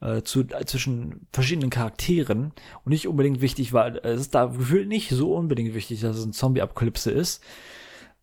äh, 0.00 0.22
zu, 0.22 0.40
äh, 0.40 0.64
zwischen 0.66 1.26
verschiedenen 1.32 1.70
Charakteren 1.70 2.52
und 2.84 2.90
nicht 2.90 3.08
unbedingt 3.08 3.40
wichtig, 3.40 3.72
weil 3.72 3.98
es 4.02 4.20
ist 4.22 4.34
da 4.34 4.46
gefühlt 4.46 4.88
nicht 4.88 5.10
so 5.10 5.34
unbedingt 5.34 5.74
wichtig, 5.74 6.00
dass 6.00 6.16
es 6.16 6.24
ein 6.24 6.32
Zombie-Apokalypse 6.32 7.10
ist. 7.10 7.42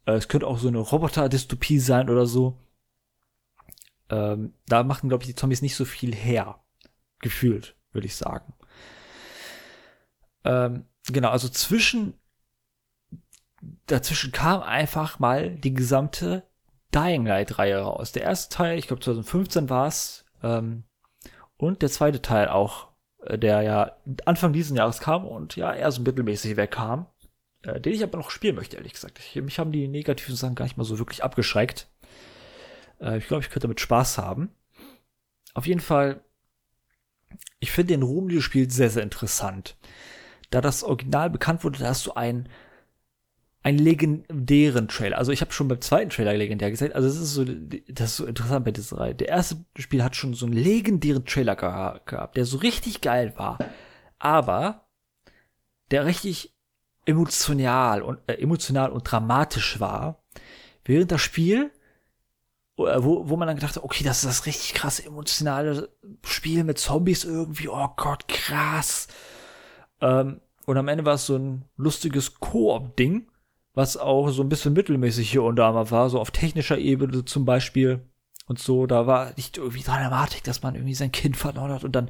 Äh, 0.05 0.13
es 0.13 0.27
könnte 0.27 0.47
auch 0.47 0.59
so 0.59 0.67
eine 0.67 0.79
Roboter-Dystopie 0.79 1.79
sein 1.79 2.09
oder 2.09 2.25
so. 2.25 2.57
Ähm, 4.09 4.53
da 4.67 4.83
machen, 4.83 5.09
glaube 5.09 5.23
ich, 5.23 5.27
die 5.27 5.35
Zombies 5.35 5.61
nicht 5.61 5.75
so 5.75 5.85
viel 5.85 6.13
her. 6.15 6.59
Gefühlt, 7.19 7.75
würde 7.91 8.07
ich 8.07 8.15
sagen. 8.15 8.53
Ähm, 10.45 10.85
genau, 11.07 11.29
also 11.29 11.49
zwischen 11.49 12.13
dazwischen 13.87 14.31
kam 14.31 14.61
einfach 14.61 15.19
mal 15.19 15.49
die 15.49 15.73
gesamte 15.73 16.43
Dying 16.93 17.25
Light-Reihe 17.25 17.79
raus. 17.79 18.11
Der 18.11 18.23
erste 18.23 18.55
Teil, 18.55 18.77
ich 18.77 18.87
glaube 18.87 19.01
2015 19.01 19.69
war 19.69 19.87
es, 19.87 20.25
ähm, 20.43 20.83
und 21.57 21.81
der 21.81 21.89
zweite 21.89 22.21
Teil 22.21 22.47
auch, 22.47 22.89
äh, 23.23 23.37
der 23.37 23.61
ja 23.61 23.97
Anfang 24.25 24.53
dieses 24.53 24.75
Jahres 24.75 24.99
kam 24.99 25.25
und 25.25 25.55
ja 25.55 25.73
eher 25.73 25.91
so 25.91 26.01
mittelmäßig 26.01 26.55
wegkam, 26.55 27.07
äh, 27.63 27.81
den 27.81 27.93
ich 27.93 28.03
aber 28.03 28.17
noch 28.17 28.29
spielen 28.29 28.55
möchte, 28.55 28.77
ehrlich 28.77 28.93
gesagt. 28.93 29.19
Ich, 29.19 29.35
mich 29.35 29.59
haben 29.59 29.71
die 29.71 29.87
negativen 29.87 30.35
Sachen 30.35 30.55
gar 30.55 30.65
nicht 30.65 30.77
mal 30.77 30.83
so 30.83 30.99
wirklich 30.99 31.23
abgeschreckt. 31.23 31.89
Äh, 32.99 33.17
ich 33.17 33.27
glaube, 33.27 33.43
ich 33.43 33.49
könnte 33.49 33.67
damit 33.67 33.79
Spaß 33.79 34.17
haben. 34.17 34.49
Auf 35.53 35.65
jeden 35.65 35.81
Fall, 35.81 36.23
ich 37.59 37.71
finde 37.71 37.93
den 37.93 38.03
Ruhm 38.03 38.29
dieses 38.29 38.43
Spiels 38.43 38.75
sehr, 38.75 38.89
sehr 38.89 39.03
interessant. 39.03 39.77
Da 40.49 40.61
das 40.61 40.83
Original 40.83 41.29
bekannt 41.29 41.63
wurde, 41.63 41.79
da 41.79 41.87
hast 41.87 42.05
du 42.05 42.13
einen 42.13 42.49
einen 43.67 43.79
legendären 43.79 44.87
Trailer. 44.87 45.17
Also 45.17 45.33
ich 45.33 45.41
habe 45.41 45.51
schon 45.51 45.67
beim 45.67 45.81
zweiten 45.81 46.09
Trailer 46.09 46.33
legendär 46.33 46.71
gesagt. 46.71 46.95
Also 46.95 47.09
es 47.09 47.17
ist 47.17 47.33
so, 47.33 47.43
das 47.43 48.11
ist 48.11 48.15
so 48.15 48.25
interessant 48.25 48.63
bei 48.63 48.71
dieser 48.71 48.97
Reihe. 48.97 49.13
Der 49.13 49.27
erste 49.27 49.57
Spiel 49.77 50.05
hat 50.05 50.15
schon 50.15 50.33
so 50.35 50.45
einen 50.45 50.55
legendären 50.55 51.25
Trailer 51.25 51.57
gehabt, 51.57 52.37
der 52.37 52.45
so 52.45 52.59
richtig 52.59 53.01
geil 53.01 53.33
war, 53.35 53.57
aber 54.19 54.87
der 55.91 56.05
richtig 56.05 56.55
emotional 57.05 58.01
und 58.01 58.19
äh, 58.27 58.35
emotional 58.35 58.89
und 58.91 59.03
dramatisch 59.03 59.81
war, 59.81 60.23
während 60.85 61.11
das 61.11 61.21
Spiel 61.21 61.71
wo, 62.77 63.27
wo 63.27 63.37
man 63.37 63.47
dann 63.47 63.57
gedacht 63.57 63.75
hat, 63.75 63.83
okay, 63.83 64.03
das 64.03 64.17
ist 64.23 64.25
das 64.25 64.45
richtig 64.45 64.73
krasse 64.73 65.05
emotionale 65.05 65.89
Spiel 66.23 66.63
mit 66.63 66.77
Zombies 66.77 67.23
irgendwie, 67.23 67.69
oh 67.69 67.89
Gott, 67.95 68.27
krass. 68.27 69.07
Ähm, 69.99 70.41
und 70.65 70.77
am 70.77 70.87
Ende 70.87 71.05
war 71.05 71.15
es 71.15 71.25
so 71.25 71.37
ein 71.37 71.65
lustiges 71.75 72.39
Koop-Ding, 72.39 73.27
was 73.73 73.97
auch 73.97 74.29
so 74.29 74.43
ein 74.43 74.49
bisschen 74.49 74.73
mittelmäßig 74.73 75.31
hier 75.31 75.43
und 75.43 75.55
da 75.55 75.71
mal 75.71 75.89
war, 75.89 76.09
so 76.09 76.19
auf 76.19 76.31
technischer 76.31 76.77
Ebene 76.77 77.25
zum 77.25 77.45
Beispiel 77.45 78.01
und 78.47 78.59
so. 78.59 78.85
Da 78.85 79.07
war 79.07 79.33
nicht 79.37 79.57
irgendwie 79.57 79.83
Dramatik, 79.83 80.43
dass 80.43 80.61
man 80.61 80.75
irgendwie 80.75 80.93
sein 80.93 81.11
Kind 81.11 81.35
verloren 81.37 81.71
hat 81.71 81.83
und 81.83 81.93
dann 81.93 82.09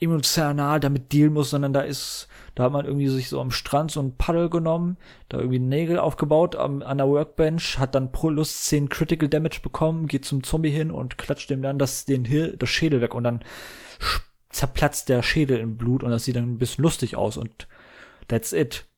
emotional 0.00 0.80
damit 0.80 1.12
dealen 1.12 1.34
muss, 1.34 1.50
sondern 1.50 1.72
da 1.72 1.80
ist, 1.80 2.28
da 2.58 2.64
hat 2.64 2.72
man 2.72 2.86
irgendwie 2.86 3.06
sich 3.06 3.28
so 3.28 3.40
am 3.40 3.52
Strand 3.52 3.92
so 3.92 4.00
ein 4.00 4.16
Paddel 4.16 4.50
genommen, 4.50 4.96
da 5.28 5.38
irgendwie 5.38 5.60
Nägel 5.60 6.00
aufgebaut 6.00 6.56
am, 6.56 6.82
an 6.82 6.98
der 6.98 7.06
Workbench, 7.06 7.78
hat 7.78 7.94
dann 7.94 8.10
pro 8.10 8.30
Lust 8.30 8.64
10 8.64 8.88
Critical 8.88 9.28
Damage 9.28 9.60
bekommen, 9.62 10.08
geht 10.08 10.24
zum 10.24 10.42
Zombie 10.42 10.72
hin 10.72 10.90
und 10.90 11.18
klatscht 11.18 11.50
dem 11.50 11.62
dann 11.62 11.78
das, 11.78 12.04
den 12.04 12.24
Hir 12.24 12.56
das 12.56 12.68
Schädel 12.68 13.00
weg 13.00 13.14
und 13.14 13.22
dann 13.22 13.44
zerplatzt 14.48 15.08
der 15.08 15.22
Schädel 15.22 15.60
in 15.60 15.76
Blut 15.76 16.02
und 16.02 16.10
das 16.10 16.24
sieht 16.24 16.34
dann 16.34 16.54
ein 16.54 16.58
bisschen 16.58 16.82
lustig 16.82 17.14
aus 17.14 17.36
und 17.36 17.68
that's 18.26 18.52
it. 18.52 18.88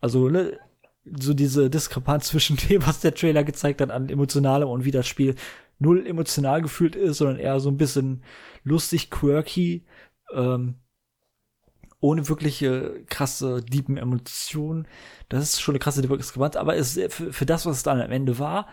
Also, 0.00 0.30
ne, 0.30 0.58
so 1.04 1.34
diese 1.34 1.68
Diskrepanz 1.68 2.28
zwischen 2.28 2.56
dem, 2.70 2.86
was 2.86 3.00
der 3.00 3.14
Trailer 3.14 3.44
gezeigt 3.44 3.82
hat 3.82 3.90
an 3.90 4.08
emotionalem 4.08 4.70
und 4.70 4.86
wie 4.86 4.90
das 4.90 5.06
Spiel 5.06 5.34
null 5.78 6.06
emotional 6.06 6.62
gefühlt 6.62 6.96
ist, 6.96 7.18
sondern 7.18 7.36
eher 7.36 7.60
so 7.60 7.68
ein 7.68 7.76
bisschen 7.76 8.22
lustig, 8.64 9.10
quirky, 9.10 9.84
ähm, 10.32 10.76
ohne 12.02 12.28
wirkliche 12.28 13.04
krasse, 13.08 13.62
diepen 13.62 13.96
Emotionen. 13.96 14.86
Das 15.28 15.42
ist 15.44 15.62
schon 15.62 15.72
eine 15.74 15.78
krasse 15.78 16.02
Diskrepanz, 16.02 16.56
aber 16.56 16.76
es, 16.76 17.00
für, 17.08 17.32
für 17.32 17.46
das, 17.46 17.64
was 17.64 17.78
es 17.78 17.82
dann 17.84 18.00
am 18.00 18.10
Ende 18.10 18.38
war, 18.38 18.66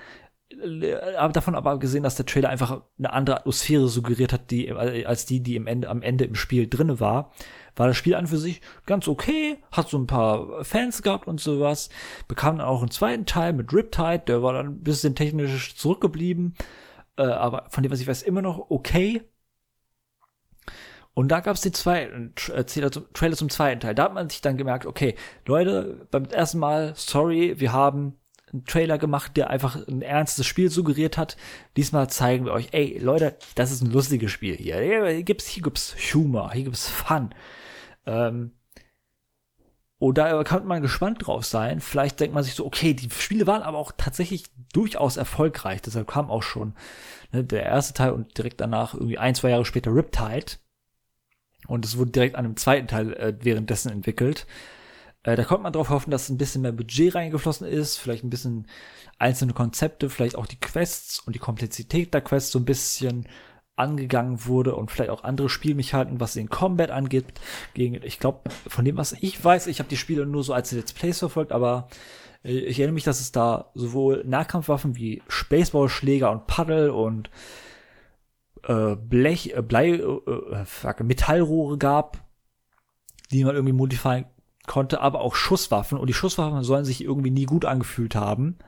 äh, 0.52 0.96
aber 1.16 1.32
davon 1.32 1.54
aber 1.54 1.78
gesehen, 1.78 2.04
dass 2.04 2.16
der 2.16 2.26
Trailer 2.26 2.50
einfach 2.50 2.82
eine 2.98 3.14
andere 3.14 3.38
Atmosphäre 3.38 3.88
suggeriert 3.88 4.34
hat, 4.34 4.50
die, 4.50 4.72
als 4.72 5.26
die, 5.28 5.42
die 5.42 5.56
im 5.56 5.68
Ende, 5.68 5.90
am 5.90 6.02
Ende 6.02 6.26
im 6.26 6.36
Spiel 6.36 6.68
drinne 6.68 7.00
war, 7.00 7.32
war 7.76 7.88
das 7.88 7.98
Spiel 7.98 8.16
an 8.16 8.26
für 8.26 8.38
sich 8.38 8.62
ganz 8.88 9.08
okay, 9.08 9.58
hat 9.72 9.90
so 9.90 10.00
ein 10.00 10.08
paar 10.08 10.64
Fans 10.66 11.04
gehabt 11.04 11.28
und 11.28 11.40
sowas, 11.40 11.90
bekam 12.28 12.58
dann 12.58 12.68
auch 12.68 12.82
einen 12.82 12.92
zweiten 12.92 13.28
Teil 13.28 13.54
mit 13.54 13.72
Riptide, 13.72 14.24
der 14.28 14.42
war 14.42 14.54
dann 14.54 14.68
ein 14.68 14.84
bisschen 14.84 15.14
technisch 15.14 15.76
zurückgeblieben, 15.76 16.56
äh, 17.18 17.24
aber 17.24 17.68
von 17.70 17.84
dem, 17.84 17.92
was 17.92 18.02
ich 18.02 18.08
weiß, 18.08 18.24
immer 18.24 18.42
noch 18.42 18.72
okay. 18.72 19.22
Und 21.14 21.30
da 21.30 21.42
gab 21.42 21.56
es 21.56 21.62
den 21.62 21.74
zweiten 21.74 22.34
äh, 22.54 22.64
Trailer 22.64 23.36
zum 23.36 23.50
zweiten 23.50 23.80
Teil. 23.82 23.96
Da 23.96 24.04
hat 24.04 24.14
man 24.14 24.30
sich 24.30 24.42
dann 24.42 24.58
gemerkt, 24.58 24.86
okay, 24.86 25.16
Leute, 25.46 26.08
beim 26.12 26.26
ersten 26.26 26.60
Mal, 26.60 26.94
sorry, 26.96 27.60
wir 27.60 27.74
haben 27.74 28.20
einen 28.52 28.66
Trailer 28.66 28.98
gemacht, 28.98 29.38
der 29.38 29.50
einfach 29.50 29.76
ein 29.88 30.02
ernstes 30.02 30.46
Spiel 30.46 30.70
suggeriert 30.70 31.18
hat. 31.18 31.38
Diesmal 31.78 32.10
zeigen 32.10 32.46
wir 32.46 32.54
euch, 32.54 32.70
ey, 32.72 32.98
Leute, 33.00 33.38
das 33.56 33.72
ist 33.72 33.82
ein 33.82 33.92
lustiges 33.92 34.32
Spiel 34.32 34.56
hier. 34.56 34.80
Hier 34.80 35.24
gibt's, 35.24 35.48
hier 35.48 35.64
gibt's 35.64 35.96
Humor, 36.14 36.52
hier 36.54 36.64
gibt's 36.64 36.88
Fun. 36.88 37.30
Ähm, 38.06 38.54
und 40.00 40.18
da 40.18 40.44
kann 40.44 40.66
man 40.66 40.82
gespannt 40.82 41.28
drauf 41.28 41.46
sein. 41.46 41.82
Vielleicht 41.82 42.20
denkt 42.22 42.34
man 42.34 42.44
sich 42.44 42.56
so, 42.56 42.66
okay, 42.66 42.94
die 42.94 43.10
Spiele 43.10 43.46
waren 43.48 43.62
aber 43.62 43.78
auch 43.78 43.92
tatsächlich 43.98 44.46
durchaus 44.72 45.18
erfolgreich. 45.18 45.82
Deshalb 45.82 46.08
kam 46.08 46.32
auch 46.32 46.44
schon 46.44 46.74
ne, 47.34 47.44
der 47.44 47.64
erste 47.64 47.94
Teil 47.94 48.12
und 48.12 48.38
direkt 48.38 48.62
danach 48.62 48.94
irgendwie 48.94 49.18
ein, 49.18 49.36
zwei 49.36 49.50
Jahre 49.50 49.66
später 49.66 49.94
Riptide. 49.94 50.54
Und 51.70 51.86
es 51.86 51.98
wurde 51.98 52.12
direkt 52.12 52.36
an 52.36 52.46
einem 52.46 52.58
zweiten 52.58 52.88
Teil 52.88 53.14
äh, 53.14 53.34
währenddessen 53.42 53.92
entwickelt. 53.92 54.48
Äh, 55.24 55.36
da 55.36 55.44
konnte 55.44 55.64
man 55.64 55.74
darauf 55.74 55.90
hoffen, 55.90 56.12
dass 56.12 56.30
ein 56.30 56.38
bisschen 56.38 56.64
mehr 56.64 56.72
Budget 56.72 57.16
reingeflossen 57.16 57.68
ist, 57.68 57.98
vielleicht 57.98 58.24
ein 58.24 58.30
bisschen 58.30 58.68
einzelne 59.20 59.54
Konzepte, 59.54 60.10
vielleicht 60.10 60.36
auch 60.36 60.48
die 60.48 60.60
Quests 60.60 61.20
und 61.20 61.36
die 61.36 61.40
Komplexität 61.40 62.14
der 62.14 62.22
Quests 62.22 62.52
so 62.52 62.60
ein 62.60 62.66
bisschen 62.66 63.28
angegangen 63.76 64.46
wurde 64.46 64.76
und 64.76 64.92
vielleicht 64.92 65.12
auch 65.12 65.24
andere 65.24 65.48
Spielmechaniken, 65.48 66.20
was 66.20 66.34
den 66.34 66.50
Combat 66.50 66.92
angeht. 66.92 67.26
Gegen, 67.74 68.02
ich 68.04 68.20
glaube, 68.20 68.50
von 68.68 68.84
dem, 68.84 68.98
was 68.98 69.14
ich 69.14 69.44
weiß, 69.44 69.68
ich 69.68 69.80
habe 69.80 69.90
die 69.90 69.98
Spiele 69.98 70.26
nur 70.26 70.44
so 70.44 70.54
als 70.54 70.72
Let's 70.72 70.94
Plays 70.94 71.20
verfolgt, 71.20 71.52
aber 71.52 71.88
äh, 72.44 72.52
ich 72.52 72.80
erinnere 72.80 72.96
mich, 72.96 73.04
dass 73.04 73.20
es 73.20 73.32
da 73.32 73.72
sowohl 73.76 74.24
Nahkampfwaffen 74.26 74.96
wie 74.96 75.22
Spaceballschläger 75.28 76.32
und 76.32 76.48
Paddel 76.48 76.90
und 76.90 77.30
äh, 78.64 78.96
Blech, 78.96 79.56
äh, 79.56 79.62
Blei, 79.62 79.90
äh, 79.90 80.02
äh, 80.02 80.66
fuck, 80.66 81.02
Metallrohre 81.02 81.78
gab, 81.78 82.18
die 83.32 83.44
man 83.44 83.56
irgendwie 83.56 83.74
modifizieren 83.74 84.26
konnte, 84.68 85.02
aber 85.02 85.22
auch 85.22 85.36
Schusswaffen. 85.36 85.98
Und 85.98 86.08
die 86.08 86.14
Schusswaffen 86.14 86.64
sollen 86.64 86.86
sich 86.86 87.04
irgendwie 87.04 87.32
nie 87.32 87.46
gut 87.46 87.66
angefühlt 87.66 88.16
haben. 88.16 88.60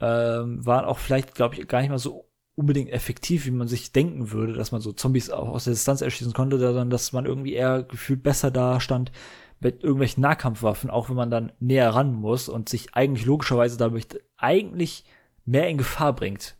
Ähm, 0.00 0.66
waren 0.66 0.84
auch 0.84 0.98
vielleicht, 0.98 1.34
glaube 1.34 1.54
ich, 1.54 1.68
gar 1.68 1.80
nicht 1.80 1.90
mal 1.90 1.98
so 1.98 2.28
unbedingt 2.54 2.90
effektiv, 2.90 3.46
wie 3.46 3.52
man 3.52 3.68
sich 3.68 3.92
denken 3.92 4.30
würde, 4.32 4.52
dass 4.52 4.72
man 4.72 4.80
so 4.80 4.92
Zombies 4.92 5.30
auch 5.30 5.48
aus 5.48 5.64
der 5.64 5.72
Distanz 5.72 6.00
erschießen 6.00 6.32
konnte, 6.32 6.58
sondern 6.58 6.90
dass 6.90 7.12
man 7.12 7.24
irgendwie 7.24 7.54
eher 7.54 7.82
gefühlt 7.82 8.22
besser 8.22 8.50
da 8.50 8.80
stand 8.80 9.12
mit 9.60 9.82
irgendwelchen 9.84 10.20
Nahkampfwaffen, 10.20 10.90
auch 10.90 11.08
wenn 11.08 11.16
man 11.16 11.30
dann 11.30 11.52
näher 11.60 11.90
ran 11.90 12.12
muss 12.12 12.48
und 12.48 12.68
sich 12.68 12.94
eigentlich 12.94 13.24
logischerweise 13.24 13.78
dadurch 13.78 14.06
eigentlich 14.36 15.04
mehr 15.44 15.68
in 15.68 15.78
Gefahr 15.78 16.12
bringt. 16.12 16.56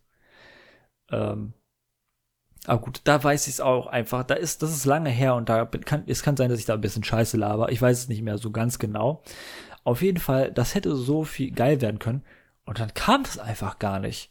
Ähm, 1.10 1.52
aber 2.66 2.80
gut, 2.80 3.00
da 3.04 3.22
weiß 3.22 3.48
ich 3.48 3.54
es 3.54 3.60
auch 3.60 3.86
einfach. 3.86 4.22
Da 4.24 4.34
ist, 4.34 4.62
das 4.62 4.70
ist 4.70 4.84
lange 4.84 5.10
her 5.10 5.34
und 5.34 5.48
da 5.48 5.64
kann, 5.64 6.04
es 6.06 6.22
kann 6.22 6.36
sein, 6.36 6.48
dass 6.48 6.60
ich 6.60 6.66
da 6.66 6.74
ein 6.74 6.80
bisschen 6.80 7.04
Scheiße 7.04 7.36
laber. 7.36 7.72
Ich 7.72 7.82
weiß 7.82 7.98
es 7.98 8.08
nicht 8.08 8.22
mehr 8.22 8.38
so 8.38 8.50
ganz 8.50 8.78
genau. 8.78 9.22
Auf 9.84 10.02
jeden 10.02 10.18
Fall, 10.18 10.52
das 10.52 10.74
hätte 10.74 10.94
so 10.94 11.24
viel 11.24 11.50
geil 11.50 11.80
werden 11.80 11.98
können. 11.98 12.22
Und 12.64 12.78
dann 12.78 12.94
kam 12.94 13.22
es 13.22 13.38
einfach 13.38 13.80
gar 13.80 13.98
nicht. 13.98 14.30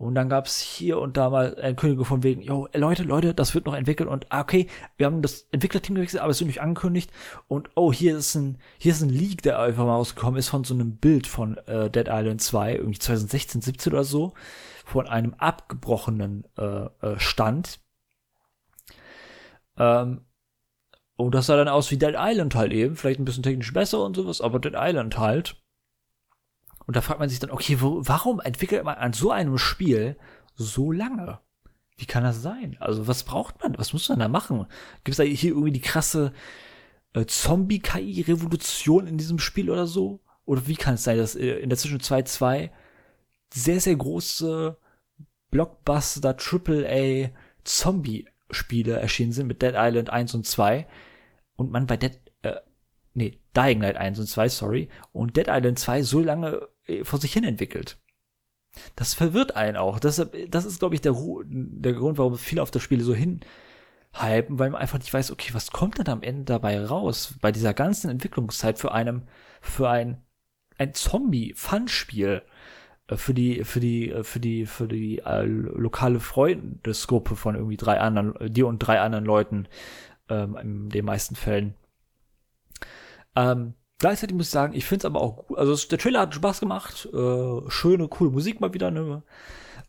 Und 0.00 0.14
dann 0.14 0.30
gab 0.30 0.46
es 0.46 0.58
hier 0.58 0.98
und 0.98 1.18
da 1.18 1.28
mal 1.28 1.62
Ankündigung 1.62 2.06
von 2.06 2.22
wegen, 2.22 2.40
yo, 2.40 2.66
Leute, 2.72 3.02
Leute, 3.02 3.34
das 3.34 3.54
wird 3.54 3.66
noch 3.66 3.74
entwickelt 3.74 4.08
und 4.08 4.24
ah, 4.30 4.40
okay, 4.40 4.66
wir 4.96 5.04
haben 5.04 5.20
das 5.20 5.46
Entwicklerteam 5.52 5.94
gewechselt, 5.94 6.22
aber 6.22 6.30
es 6.30 6.40
wird 6.40 6.46
nicht 6.46 6.62
angekündigt. 6.62 7.10
Und 7.48 7.68
oh, 7.74 7.92
hier 7.92 8.16
ist 8.16 8.34
ein, 8.34 8.56
hier 8.78 8.92
ist 8.92 9.02
ein 9.02 9.10
Leak, 9.10 9.42
der 9.42 9.58
einfach 9.58 9.84
mal 9.84 9.96
rausgekommen 9.96 10.38
ist 10.38 10.48
von 10.48 10.64
so 10.64 10.72
einem 10.72 10.96
Bild 10.96 11.26
von 11.26 11.58
äh, 11.66 11.90
Dead 11.90 12.06
Island 12.08 12.40
2, 12.40 12.76
irgendwie 12.76 12.98
2016, 12.98 13.60
17 13.60 13.92
oder 13.92 14.04
so, 14.04 14.32
von 14.84 15.08
einem 15.08 15.34
abgebrochenen 15.34 16.44
äh, 16.56 16.86
äh, 17.00 17.18
Stand. 17.18 17.80
Ähm, 19.76 20.26
und 21.16 21.34
das 21.34 21.46
sah 21.46 21.56
dann 21.56 21.68
aus 21.68 21.90
wie 21.90 21.98
Dead 21.98 22.14
Island 22.16 22.54
halt 22.54 22.72
eben, 22.72 22.96
vielleicht 22.96 23.20
ein 23.20 23.24
bisschen 23.24 23.42
technisch 23.42 23.72
besser 23.72 24.04
und 24.04 24.16
sowas, 24.16 24.40
aber 24.40 24.58
Dead 24.58 24.74
Island 24.74 25.18
halt. 25.18 25.56
Und 26.86 26.96
da 26.96 27.02
fragt 27.02 27.20
man 27.20 27.28
sich 27.28 27.38
dann, 27.38 27.50
okay, 27.50 27.80
wo, 27.80 28.00
warum 28.02 28.40
entwickelt 28.40 28.84
man 28.84 28.96
an 28.96 29.12
so 29.12 29.30
einem 29.30 29.58
Spiel 29.58 30.16
so 30.54 30.92
lange? 30.92 31.40
Wie 31.96 32.06
kann 32.06 32.24
das 32.24 32.40
sein? 32.40 32.76
Also, 32.80 33.06
was 33.06 33.24
braucht 33.24 33.62
man? 33.62 33.76
Was 33.76 33.92
muss 33.92 34.08
man 34.08 34.18
da 34.18 34.28
machen? 34.28 34.66
Gibt 35.04 35.10
es 35.10 35.16
da 35.18 35.22
hier 35.22 35.50
irgendwie 35.50 35.72
die 35.72 35.82
krasse 35.82 36.32
äh, 37.12 37.26
Zombie-KI-Revolution 37.26 39.06
in 39.06 39.18
diesem 39.18 39.38
Spiel 39.38 39.70
oder 39.70 39.86
so? 39.86 40.20
Oder 40.46 40.66
wie 40.66 40.76
kann 40.76 40.94
es 40.94 41.04
sein, 41.04 41.18
dass 41.18 41.36
äh, 41.36 41.58
in 41.58 41.68
der 41.68 41.78
Zwischen 41.78 42.00
2.2 42.00 42.70
sehr, 43.52 43.80
sehr 43.80 43.96
große 43.96 44.76
Blockbuster, 45.50 46.36
AAA 46.36 47.30
Zombie-Spiele 47.64 48.98
erschienen 48.98 49.32
sind 49.32 49.46
mit 49.46 49.62
Dead 49.62 49.74
Island 49.74 50.10
1 50.10 50.34
und 50.34 50.46
2 50.46 50.86
und 51.56 51.70
man 51.70 51.86
bei 51.86 51.96
Dead, 51.96 52.18
äh, 52.42 52.56
nee, 53.14 53.38
Dying 53.56 53.80
Light 53.80 53.96
1 53.96 54.18
und 54.18 54.26
2, 54.26 54.48
sorry, 54.48 54.88
und 55.12 55.36
Dead 55.36 55.48
Island 55.48 55.78
2 55.78 56.02
so 56.02 56.20
lange 56.20 56.68
äh, 56.86 57.04
vor 57.04 57.20
sich 57.20 57.32
hin 57.32 57.44
entwickelt. 57.44 57.98
Das 58.94 59.14
verwirrt 59.14 59.56
einen 59.56 59.76
auch. 59.76 59.98
Das, 59.98 60.24
das 60.48 60.64
ist, 60.64 60.78
glaube 60.78 60.94
ich, 60.94 61.00
der, 61.00 61.14
der 61.44 61.92
Grund, 61.92 62.18
warum 62.18 62.38
viele 62.38 62.62
auf 62.62 62.70
das 62.70 62.82
Spiel 62.82 63.02
so 63.02 63.14
hinhypen, 63.14 64.58
weil 64.58 64.70
man 64.70 64.80
einfach 64.80 64.98
nicht 64.98 65.12
weiß, 65.12 65.32
okay, 65.32 65.52
was 65.52 65.72
kommt 65.72 65.98
denn 65.98 66.08
am 66.08 66.22
Ende 66.22 66.44
dabei 66.44 66.84
raus? 66.84 67.34
Bei 67.40 67.50
dieser 67.50 67.74
ganzen 67.74 68.10
Entwicklungszeit 68.10 68.78
für 68.78 68.92
einem, 68.92 69.24
für 69.60 69.90
ein, 69.90 70.22
ein 70.78 70.94
Zombie-Fun-Spiel, 70.94 72.42
für 73.16 73.34
die, 73.34 73.64
für 73.64 73.80
die, 73.80 74.10
äh, 74.10 74.24
für 74.24 74.40
die, 74.40 74.66
für 74.66 74.88
die 74.88 75.18
äh, 75.18 75.42
lokale 75.44 76.20
Freundesgruppe 76.20 77.36
von 77.36 77.54
irgendwie 77.54 77.76
drei 77.76 78.00
anderen, 78.00 78.34
dir 78.52 78.66
und 78.66 78.78
drei 78.78 79.00
anderen 79.00 79.24
Leuten, 79.24 79.66
ähm, 80.28 80.56
in 80.56 80.88
den 80.88 81.04
meisten 81.04 81.34
Fällen. 81.34 81.74
Ähm, 83.36 83.74
Gleichzeitig 84.00 84.34
muss 84.34 84.46
ich 84.46 84.50
sagen, 84.50 84.74
ich 84.74 84.86
finde 84.86 85.02
es 85.02 85.04
aber 85.04 85.20
auch 85.20 85.46
gut. 85.46 85.58
Also 85.58 85.76
der 85.88 85.98
Trailer 85.98 86.20
hat 86.20 86.34
Spaß 86.34 86.58
gemacht. 86.60 87.06
Äh, 87.12 87.70
schöne, 87.70 88.08
coole 88.08 88.30
Musik 88.30 88.58
mal 88.58 88.72
wieder. 88.72 88.90
Ne? 88.90 89.22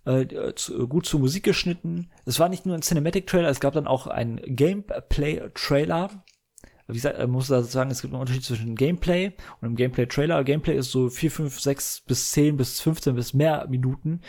Äh, 0.03 0.53
zu, 0.55 0.85
gut 0.89 1.05
zur 1.05 1.21
Musik 1.21 1.43
geschnitten. 1.43 2.11
Es 2.25 2.37
war 2.37 2.49
nicht 2.49 2.65
nur 2.65 2.75
ein 2.75 2.81
Cinematic-Trailer, 2.81 3.47
es 3.47 3.61
gab 3.61 3.73
dann 3.73 3.87
auch 3.87 4.07
einen 4.07 4.41
Gameplay-Trailer. 4.43 6.09
Wie 6.91 6.95
gesagt, 6.95 7.17
man 7.17 7.31
muss 7.31 7.47
da 7.47 7.63
sagen, 7.63 7.91
es 7.91 8.01
gibt 8.01 8.13
einen 8.13 8.21
Unterschied 8.21 8.43
zwischen 8.43 8.75
Gameplay 8.75 9.27
und 9.59 9.65
einem 9.65 9.75
Gameplay-Trailer. 9.75 10.43
Gameplay 10.43 10.77
ist 10.77 10.91
so 10.91 11.09
4, 11.09 11.31
5, 11.31 11.59
6 11.59 12.01
bis 12.01 12.31
10 12.31 12.57
bis 12.57 12.81
15 12.81 13.15
bis 13.15 13.33
mehr 13.33 13.67
Minuten 13.69 14.21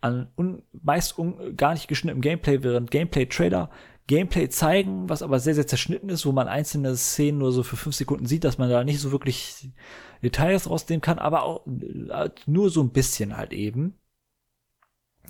an 0.00 0.28
un, 0.36 0.62
meist 0.72 1.18
un, 1.18 1.56
gar 1.56 1.72
nicht 1.72 1.88
geschnittenem 1.88 2.20
Gameplay, 2.20 2.62
während 2.62 2.90
Gameplay-Trailer 2.90 3.70
Gameplay 4.08 4.48
zeigen, 4.48 5.08
was 5.08 5.22
aber 5.22 5.38
sehr, 5.38 5.54
sehr 5.54 5.66
zerschnitten 5.66 6.08
ist, 6.08 6.24
wo 6.24 6.32
man 6.32 6.48
einzelne 6.48 6.96
Szenen 6.96 7.38
nur 7.38 7.52
so 7.52 7.62
für 7.62 7.76
fünf 7.76 7.94
Sekunden 7.94 8.24
sieht, 8.24 8.42
dass 8.42 8.56
man 8.56 8.70
da 8.70 8.82
nicht 8.82 9.00
so 9.00 9.12
wirklich 9.12 9.70
Details 10.22 10.68
rausnehmen 10.68 11.02
kann, 11.02 11.18
aber 11.18 11.42
auch 11.42 11.66
äh, 11.66 12.30
nur 12.46 12.70
so 12.70 12.82
ein 12.82 12.90
bisschen 12.90 13.36
halt 13.36 13.52
eben. 13.52 13.98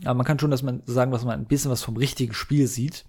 Aber 0.05 0.14
man 0.14 0.24
kann 0.24 0.39
schon, 0.39 0.53
dass 0.53 0.62
man 0.62 0.83
sagen, 0.87 1.11
dass 1.11 1.24
man 1.24 1.41
ein 1.41 1.47
bisschen 1.47 1.72
was 1.72 1.83
vom 1.83 1.97
richtigen 1.97 2.33
Spiel 2.33 2.68
sieht. 2.68 3.05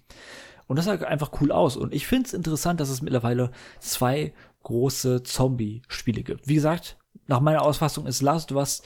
Und 0.70 0.76
das 0.76 0.84
sah 0.84 0.92
einfach 0.92 1.32
cool 1.40 1.50
aus. 1.50 1.76
Und 1.76 1.92
ich 1.92 2.06
finde 2.06 2.28
es 2.28 2.32
interessant, 2.32 2.78
dass 2.78 2.90
es 2.90 3.02
mittlerweile 3.02 3.50
zwei 3.80 4.32
große 4.62 5.24
Zombie-Spiele 5.24 6.22
gibt. 6.22 6.46
Wie 6.46 6.54
gesagt, 6.54 6.96
nach 7.26 7.40
meiner 7.40 7.62
Ausfassung 7.62 8.06
ist 8.06 8.22
Last 8.22 8.52
of 8.52 8.58
Us 8.58 8.82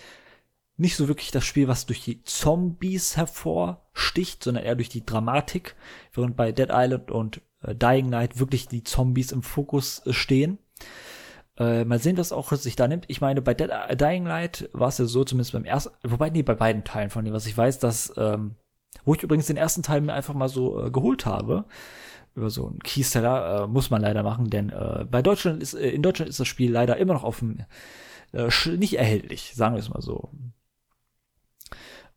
nicht 0.79 0.97
so 0.97 1.09
wirklich 1.09 1.31
das 1.31 1.45
Spiel, 1.45 1.69
was 1.69 1.85
durch 1.85 2.03
die 2.03 2.25
Zombies 2.25 3.19
hervorsticht, 3.19 4.43
sondern 4.43 4.65
eher 4.65 4.77
durch 4.77 4.89
die 4.89 5.05
Dramatik, 5.05 5.77
während 6.15 6.37
bei 6.37 6.53
Dead 6.53 6.71
Island 6.73 7.11
und 7.11 7.43
äh, 7.61 7.75
Dying 7.75 8.09
Night 8.09 8.39
wirklich 8.39 8.67
die 8.67 8.83
Zombies 8.83 9.31
im 9.31 9.43
Fokus 9.43 10.07
äh, 10.07 10.15
stehen. 10.15 10.57
Äh, 11.59 11.85
mal 11.85 11.99
sehen, 11.99 12.17
was 12.17 12.33
auch 12.33 12.51
sich 12.55 12.77
da 12.77 12.89
nimmt. 12.89 13.05
Ich 13.09 13.21
meine, 13.21 13.43
bei 13.43 13.53
Dead, 13.53 13.69
äh, 13.69 13.95
Dying 13.95 14.25
Light 14.25 14.71
war 14.73 14.89
es 14.89 14.97
ja 14.97 15.05
so, 15.05 15.23
zumindest 15.23 15.53
beim 15.53 15.67
ersten, 15.67 15.95
wobei, 16.03 16.31
nee, 16.31 16.43
bei 16.43 16.55
beiden 16.55 16.83
Teilen 16.83 17.11
von 17.11 17.27
dem, 17.27 17.35
was 17.35 17.45
ich 17.45 17.55
weiß, 17.55 17.79
dass, 17.79 18.11
ähm, 18.17 18.57
wo 19.05 19.15
ich 19.15 19.23
übrigens 19.23 19.47
den 19.47 19.57
ersten 19.57 19.83
Teil 19.83 20.01
mir 20.01 20.15
einfach 20.15 20.35
mal 20.35 20.49
so 20.49 20.87
äh, 20.87 20.91
geholt 20.91 21.27
habe, 21.27 21.65
über 22.35 22.51
so 22.51 22.67
einen 22.67 22.81
Keyseller, 22.81 23.65
äh, 23.65 23.67
muss 23.67 23.91
man 23.91 24.03
leider 24.03 24.23
machen, 24.23 24.51
denn 24.51 24.71
äh, 24.71 25.07
bei 25.11 25.23
Deutschland 25.23 25.63
ist, 25.63 25.75
äh, 25.75 25.91
in 25.91 26.03
Deutschland 26.03 26.29
ist 26.29 26.41
das 26.41 26.49
Spiel 26.49 26.73
leider 26.73 26.97
immer 26.97 27.15
noch 27.15 27.25
auf 27.25 27.39
dem, 27.39 27.59
äh, 28.33 28.49
nicht 28.77 28.99
erhältlich, 28.99 29.53
sagen 29.55 29.75
wir 29.75 29.81
es 29.81 29.89
mal 29.89 30.03
so. 30.03 30.31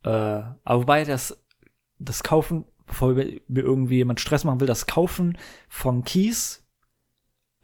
Äh, 0.03 0.09
aber 0.09 0.81
wobei 0.81 1.03
das, 1.03 1.37
das 1.99 2.23
Kaufen, 2.23 2.65
bevor 2.85 3.13
mir 3.13 3.41
irgendwie 3.47 3.97
jemand 3.97 4.19
Stress 4.19 4.43
machen 4.43 4.59
will, 4.59 4.67
das 4.67 4.85
Kaufen 4.85 5.37
von 5.67 6.03
Keys 6.03 6.65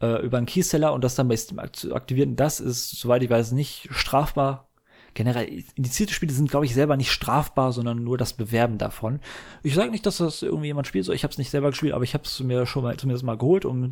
äh, 0.00 0.22
über 0.24 0.38
einen 0.38 0.46
Keyseller 0.46 0.92
und 0.92 1.02
das 1.02 1.14
dann 1.14 1.28
bei 1.28 1.36
Steam 1.36 1.58
aktivieren, 1.58 2.36
das 2.36 2.60
ist, 2.60 2.90
soweit 2.90 3.22
ich 3.22 3.30
weiß, 3.30 3.52
nicht 3.52 3.88
strafbar. 3.90 4.68
Generell, 5.14 5.64
indizierte 5.74 6.12
Spiele 6.12 6.32
sind, 6.32 6.50
glaube 6.50 6.66
ich, 6.66 6.74
selber 6.74 6.96
nicht 6.96 7.12
strafbar, 7.12 7.72
sondern 7.72 8.02
nur 8.02 8.18
das 8.18 8.32
Bewerben 8.32 8.78
davon. 8.78 9.20
Ich 9.62 9.74
sage 9.74 9.90
nicht, 9.90 10.04
dass 10.06 10.18
das 10.18 10.42
irgendwie 10.42 10.66
jemand 10.66 10.86
spielt, 10.86 11.04
so 11.04 11.12
ich 11.12 11.22
habe 11.22 11.32
es 11.32 11.38
nicht 11.38 11.50
selber 11.50 11.70
gespielt, 11.70 11.94
aber 11.94 12.04
ich 12.04 12.14
habe 12.14 12.24
es 12.24 12.40
mir 12.40 12.66
schon 12.66 12.82
mal 12.82 12.96
zumindest 12.96 13.24
mal 13.24 13.38
geholt, 13.38 13.64
um 13.64 13.90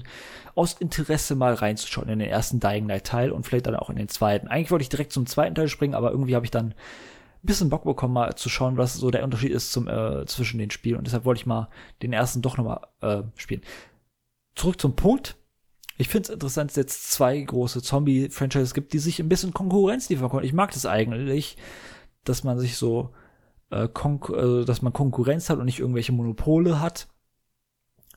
aus 0.55 0.75
Interesse 0.75 1.35
mal 1.35 1.55
reinzuschauen 1.55 2.09
in 2.09 2.19
den 2.19 2.29
ersten 2.29 2.61
Dying 2.61 2.89
Light 2.89 3.07
Teil 3.07 3.31
und 3.31 3.47
vielleicht 3.47 3.67
dann 3.67 3.77
auch 3.77 3.91
in 3.91 3.97
den 3.97 4.09
zweiten. 4.09 4.49
Eigentlich 4.49 4.71
wollte 4.71 4.83
ich 4.83 4.89
direkt 4.89 5.13
zum 5.13 5.27
zweiten 5.27 5.55
Teil 5.55 5.69
springen, 5.69 5.95
aber 5.95 6.11
irgendwie 6.11 6.35
habe 6.35 6.45
ich 6.45 6.51
dann 6.51 6.75
bisschen 7.43 7.71
Bock 7.71 7.85
bekommen, 7.85 8.15
mal 8.15 8.35
zu 8.37 8.49
schauen, 8.49 8.77
was 8.77 8.95
so 8.95 9.11
der 9.11 9.25
Unterschied 9.25 9.51
ist 9.51 9.73
zum, 9.73 9.89
äh, 9.89 10.25
zwischen 10.27 10.59
den 10.59 10.71
Spielen. 10.71 10.97
Und 10.99 11.07
deshalb 11.07 11.25
wollte 11.25 11.41
ich 11.41 11.47
mal 11.47 11.69
den 12.03 12.13
ersten 12.13 12.43
doch 12.43 12.57
nochmal 12.57 12.81
äh, 13.01 13.23
spielen. 13.37 13.63
Zurück 14.55 14.81
zum 14.81 14.95
Punkt. 14.95 15.37
Ich 15.99 16.09
finde 16.09 16.29
es 16.29 16.35
interessant, 16.35 16.71
dass 16.71 16.77
es 16.77 16.83
jetzt 16.83 17.13
zwei 17.13 17.41
große 17.41 17.83
Zombie-Franchises 17.83 18.75
gibt, 18.75 18.93
die 18.93 18.99
sich 18.99 19.21
ein 19.21 19.29
bisschen 19.29 19.53
Konkurrenz 19.53 20.09
liefern 20.09 20.31
können. 20.31 20.45
Ich 20.45 20.53
mag 20.53 20.73
das 20.73 20.87
eigentlich, 20.87 21.57
dass 22.25 22.45
man 22.45 22.59
sich 22.59 22.77
so, 22.77 23.11
äh, 23.71 23.85
äh, 23.85 24.65
dass 24.65 24.83
man 24.83 24.93
Konkurrenz 24.93 25.51
hat 25.51 25.59
und 25.59 25.67
nicht 25.67 25.81
irgendwelche 25.81 26.13
Monopole 26.13 26.81
hat. 26.81 27.09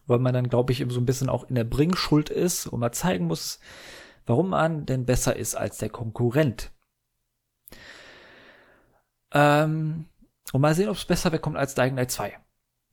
Weil 0.07 0.19
man 0.19 0.34
dann, 0.34 0.49
glaube 0.49 0.71
ich, 0.71 0.86
so 0.89 0.99
ein 0.99 1.05
bisschen 1.05 1.30
auch 1.30 1.45
in 1.49 1.55
der 1.55 1.63
Bringschuld 1.63 2.30
ist 2.30 2.67
und 2.67 2.80
mal 2.80 2.91
zeigen 2.91 3.26
muss, 3.26 3.59
warum 4.26 4.49
man 4.49 4.86
denn 4.86 5.05
besser 5.05 5.36
ist 5.36 5.55
als 5.55 5.78
der 5.80 5.89
Konkurrent. 5.89 6.71
Ähm, 9.32 10.05
und 10.53 10.61
mal 10.61 10.76
sehen, 10.76 10.89
ob 10.89 10.95
es 10.95 11.05
besser 11.05 11.32
wegkommt 11.32 11.57
als 11.57 11.76
Dying 11.76 11.95
Light 11.95 12.11
2. 12.11 12.38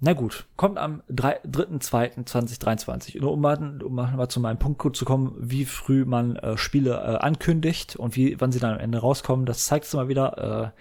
Na 0.04 0.14
gut, 0.14 0.48
kommt 0.56 0.78
am 0.78 1.00
3.2.2023. 1.10 3.20
Nur 3.20 3.30
um 3.30 3.44
um 3.44 3.94
mal 3.94 4.28
zu 4.28 4.40
meinem 4.40 4.58
Punkt 4.58 4.96
zu 4.96 5.04
kommen, 5.04 5.36
wie 5.38 5.64
früh 5.64 6.04
man 6.04 6.34
äh, 6.34 6.58
Spiele 6.58 6.94
äh, 6.94 7.18
ankündigt 7.18 7.94
und 7.94 8.16
wie, 8.16 8.40
wann 8.40 8.50
sie 8.50 8.58
dann 8.58 8.74
am 8.74 8.80
Ende 8.80 8.98
rauskommen, 8.98 9.46
das 9.46 9.64
zeigt 9.64 9.84
es 9.84 9.94
mal 9.94 10.08
wieder. 10.08 10.72
Äh, 10.74 10.80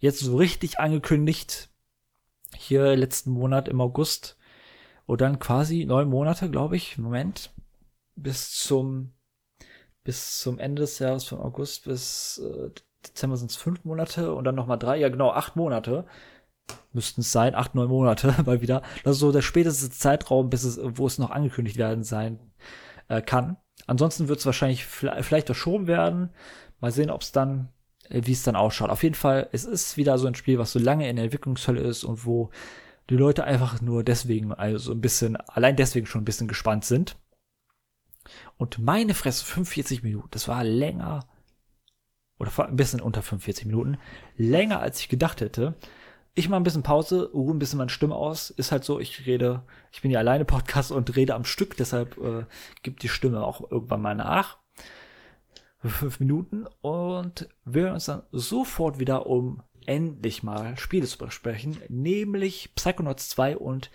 jetzt 0.00 0.20
so 0.20 0.36
richtig 0.36 0.80
angekündigt, 0.80 1.70
hier 2.54 2.94
letzten 2.94 3.30
Monat 3.30 3.68
im 3.68 3.80
August. 3.80 4.36
Und 5.06 5.22
dann 5.22 5.38
quasi 5.38 5.86
neun 5.86 6.10
Monate, 6.10 6.50
glaube 6.50 6.76
ich, 6.76 6.98
Moment, 6.98 7.54
bis 8.16 8.52
zum, 8.52 9.14
bis 10.04 10.40
zum 10.40 10.58
Ende 10.58 10.82
des 10.82 10.98
Jahres 10.98 11.24
von 11.24 11.40
August 11.40 11.86
bis 11.86 12.36
äh, 12.44 12.68
Dezember 13.06 13.38
sind 13.38 13.50
es 13.50 13.56
fünf 13.56 13.82
Monate 13.84 14.34
und 14.34 14.44
dann 14.44 14.56
nochmal 14.56 14.78
drei, 14.78 14.98
ja 14.98 15.08
genau, 15.08 15.30
acht 15.30 15.56
Monate 15.56 16.04
müssten 16.92 17.20
es 17.20 17.32
sein, 17.32 17.54
acht, 17.54 17.74
neun 17.74 17.88
Monate 17.88 18.34
mal 18.46 18.60
wieder. 18.60 18.82
Das 19.04 19.16
ist 19.16 19.20
so 19.20 19.32
der 19.32 19.42
späteste 19.42 19.90
Zeitraum, 19.90 20.50
bis 20.50 20.64
es, 20.64 20.80
wo 20.82 21.06
es 21.06 21.18
noch 21.18 21.30
angekündigt 21.30 21.76
werden 21.76 22.04
sein 22.04 22.38
äh, 23.08 23.22
kann. 23.22 23.56
Ansonsten 23.86 24.28
wird 24.28 24.40
es 24.40 24.46
wahrscheinlich 24.46 24.84
vielleicht 24.84 25.46
verschoben 25.46 25.86
werden. 25.86 26.30
Mal 26.80 26.92
sehen, 26.92 27.10
ob 27.10 27.22
es 27.22 27.32
dann, 27.32 27.68
äh, 28.08 28.22
wie 28.24 28.32
es 28.32 28.42
dann 28.42 28.56
ausschaut. 28.56 28.90
Auf 28.90 29.02
jeden 29.02 29.14
Fall, 29.14 29.48
es 29.52 29.64
ist 29.64 29.96
wieder 29.96 30.18
so 30.18 30.26
ein 30.26 30.34
Spiel, 30.34 30.58
was 30.58 30.72
so 30.72 30.78
lange 30.78 31.08
in 31.08 31.16
der 31.16 31.24
Entwicklungshölle 31.26 31.80
ist 31.80 32.04
und 32.04 32.24
wo 32.24 32.50
die 33.10 33.16
Leute 33.16 33.44
einfach 33.44 33.80
nur 33.80 34.04
deswegen, 34.04 34.52
also 34.52 34.92
ein 34.92 35.00
bisschen, 35.00 35.36
allein 35.36 35.76
deswegen 35.76 36.06
schon 36.06 36.22
ein 36.22 36.26
bisschen 36.26 36.48
gespannt 36.48 36.84
sind. 36.84 37.16
Und 38.58 38.78
meine 38.78 39.14
Fresse, 39.14 39.44
45 39.44 40.02
Minuten, 40.02 40.28
das 40.30 40.48
war 40.48 40.62
länger, 40.62 41.26
oder 42.38 42.50
ein 42.68 42.76
bisschen 42.76 43.00
unter 43.00 43.22
45 43.22 43.66
Minuten, 43.66 43.96
länger 44.36 44.80
als 44.80 45.00
ich 45.00 45.08
gedacht 45.08 45.40
hätte 45.40 45.76
ich 46.34 46.48
mache 46.48 46.60
ein 46.60 46.64
bisschen 46.64 46.82
Pause, 46.82 47.30
ruhe 47.32 47.54
ein 47.54 47.58
bisschen 47.58 47.78
meine 47.78 47.90
Stimme 47.90 48.14
aus. 48.14 48.50
Ist 48.50 48.72
halt 48.72 48.84
so, 48.84 49.00
ich 49.00 49.26
rede, 49.26 49.62
ich 49.92 50.02
bin 50.02 50.10
ja 50.10 50.20
alleine 50.20 50.44
Podcast 50.44 50.92
und 50.92 51.16
rede 51.16 51.34
am 51.34 51.44
Stück, 51.44 51.76
deshalb 51.76 52.16
äh, 52.18 52.44
gibt 52.82 53.02
die 53.02 53.08
Stimme 53.08 53.42
auch 53.42 53.70
irgendwann 53.70 54.02
mal 54.02 54.14
nach. 54.14 54.58
Fünf 55.84 56.18
Minuten 56.18 56.66
und 56.80 57.48
wir 57.64 57.82
hören 57.82 57.94
uns 57.94 58.06
dann 58.06 58.22
sofort 58.32 58.98
wieder, 58.98 59.26
um 59.26 59.62
endlich 59.86 60.42
mal 60.42 60.76
Spiele 60.76 61.06
zu 61.06 61.18
besprechen, 61.18 61.78
nämlich 61.88 62.74
Psychonauts 62.74 63.28
2 63.30 63.56
und 63.56 63.90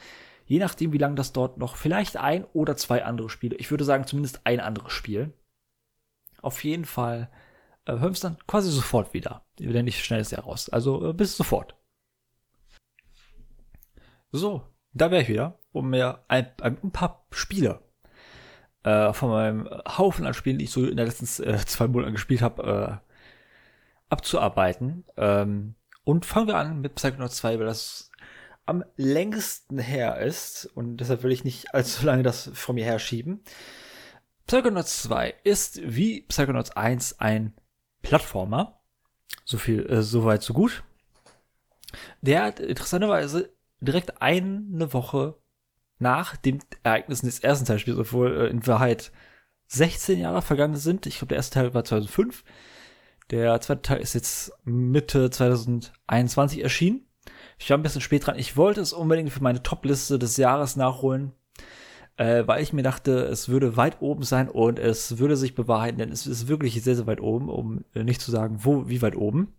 je 0.46 0.60
nachdem, 0.60 0.94
wie 0.94 0.98
lange 0.98 1.16
das 1.16 1.34
dort 1.34 1.58
noch, 1.58 1.76
vielleicht 1.76 2.18
ein 2.18 2.46
oder 2.54 2.76
zwei 2.78 3.04
andere 3.04 3.30
Spiele. 3.30 3.56
Ich 3.58 3.70
würde 3.70 3.84
sagen, 3.84 4.08
zumindest 4.08 4.42
ein 4.46 4.60
anderes 4.60 4.92
Spiel. 4.92 5.34
Auf 6.42 6.64
jeden 6.64 6.86
Fall 6.86 7.30
äh, 7.86 7.92
hören 7.92 8.02
wir 8.02 8.08
uns 8.10 8.20
dann 8.20 8.38
quasi 8.48 8.72
sofort 8.72 9.14
wieder. 9.14 9.46
Denn 9.60 9.88
ich 9.88 10.04
schnell 10.04 10.20
es 10.20 10.32
ja 10.32 10.40
raus. 10.40 10.70
Also 10.70 11.10
äh, 11.10 11.14
bis 11.14 11.38
sofort. 11.38 11.76
So, 14.34 14.64
da 14.94 15.12
wäre 15.12 15.22
ich 15.22 15.30
wieder, 15.30 15.60
um 15.72 15.92
mir 15.92 16.24
ein, 16.28 16.48
ein, 16.60 16.92
paar 16.92 17.28
Spiele 17.30 17.82
äh, 18.82 19.14
von 19.14 19.30
meinem 19.30 19.70
Haufen 19.88 20.26
an 20.26 20.34
Spielen, 20.34 20.58
die 20.58 20.66
ich 20.66 20.72
so 20.72 20.82
in 20.84 20.98
den 20.98 21.06
letzten 21.06 21.44
äh, 21.44 21.58
zwei 21.68 21.88
Monaten 21.88 22.14
gespielt 22.14 22.42
habe, 22.42 23.02
äh, 23.04 23.12
abzuarbeiten. 24.10 25.06
Ähm, 25.18 25.76
und 26.04 26.26
fangen 26.26 26.48
wir 26.48 26.58
an 26.58 26.82
mit 26.82 26.96
Psychonauts 26.96 27.38
2, 27.38 27.60
weil 27.60 27.68
das 27.68 28.10
am 28.66 28.84
längsten 28.98 29.78
her 29.78 30.18
ist 30.18 30.66
und 30.66 30.98
deshalb 30.98 31.22
will 31.22 31.32
ich 31.32 31.44
nicht 31.44 31.76
allzu 31.76 32.04
lange 32.04 32.24
das 32.24 32.50
von 32.56 32.74
mir 32.74 32.86
herschieben. 32.86 33.44
Psychonauts 34.48 35.04
2 35.04 35.36
ist 35.44 35.80
wie 35.84 36.22
Psychonauts 36.22 36.72
1 36.72 37.20
ein 37.20 37.54
Plattformer. 38.02 38.82
So 39.46 39.60
viel, 39.60 39.86
äh, 39.86 40.02
so 40.02 40.26
weit, 40.26 40.42
so 40.42 40.54
gut. 40.54 40.84
Der 42.22 42.44
hat 42.46 42.60
interessanterweise 42.60 43.54
direkt 43.86 44.22
eine 44.22 44.94
Woche 44.94 45.36
nach 46.00 46.36
dem 46.36 46.60
Ereignissen 46.84 47.26
des 47.28 47.40
ersten 47.40 47.66
Teilspiels, 47.66 47.98
obwohl 47.98 48.36
äh, 48.36 48.48
in 48.48 48.66
Wahrheit 48.68 49.12
16 49.68 50.20
Jahre 50.20 50.42
vergangen 50.42 50.76
sind. 50.76 51.06
Ich 51.06 51.18
glaube, 51.18 51.30
der 51.30 51.38
erste 51.38 51.56
Teil 51.56 51.74
war 51.74 51.84
2005. 51.84 52.44
Der 53.32 53.60
zweite 53.62 53.82
Teil 53.82 54.02
ist 54.02 54.14
jetzt 54.14 54.52
Mitte 54.64 55.30
2021 55.30 56.62
erschienen. 56.62 57.08
Ich 57.58 57.70
war 57.70 57.78
ein 57.78 57.84
bisschen 57.84 58.02
spät 58.02 58.28
dran. 58.28 58.38
Ich 58.38 58.58
wollte 58.58 58.82
es 58.82 58.94
unbedingt 58.94 59.32
für 59.32 59.42
meine 59.42 59.64
Top-Liste 59.64 60.20
des 60.20 60.38
Jahres 60.38 60.76
nachholen, 60.76 61.32
äh, 62.18 62.44
weil 62.46 62.62
ich 62.62 62.74
mir 62.74 62.84
dachte, 62.84 63.24
es 63.26 63.50
würde 63.50 63.78
weit 63.78 64.02
oben 64.02 64.24
sein 64.24 64.50
und 64.50 64.78
es 64.78 65.18
würde 65.18 65.38
sich 65.38 65.56
bewahrheiten, 65.56 66.00
denn 66.00 66.12
es 66.12 66.28
ist 66.28 66.48
wirklich 66.48 66.84
sehr, 66.84 66.96
sehr 66.96 67.08
weit 67.08 67.22
oben, 67.22 67.50
um 67.50 67.86
äh, 67.94 68.04
nicht 68.04 68.22
zu 68.22 68.32
sagen, 68.32 68.60
wo, 68.60 68.90
wie 68.90 69.02
weit 69.02 69.16
oben. 69.16 69.54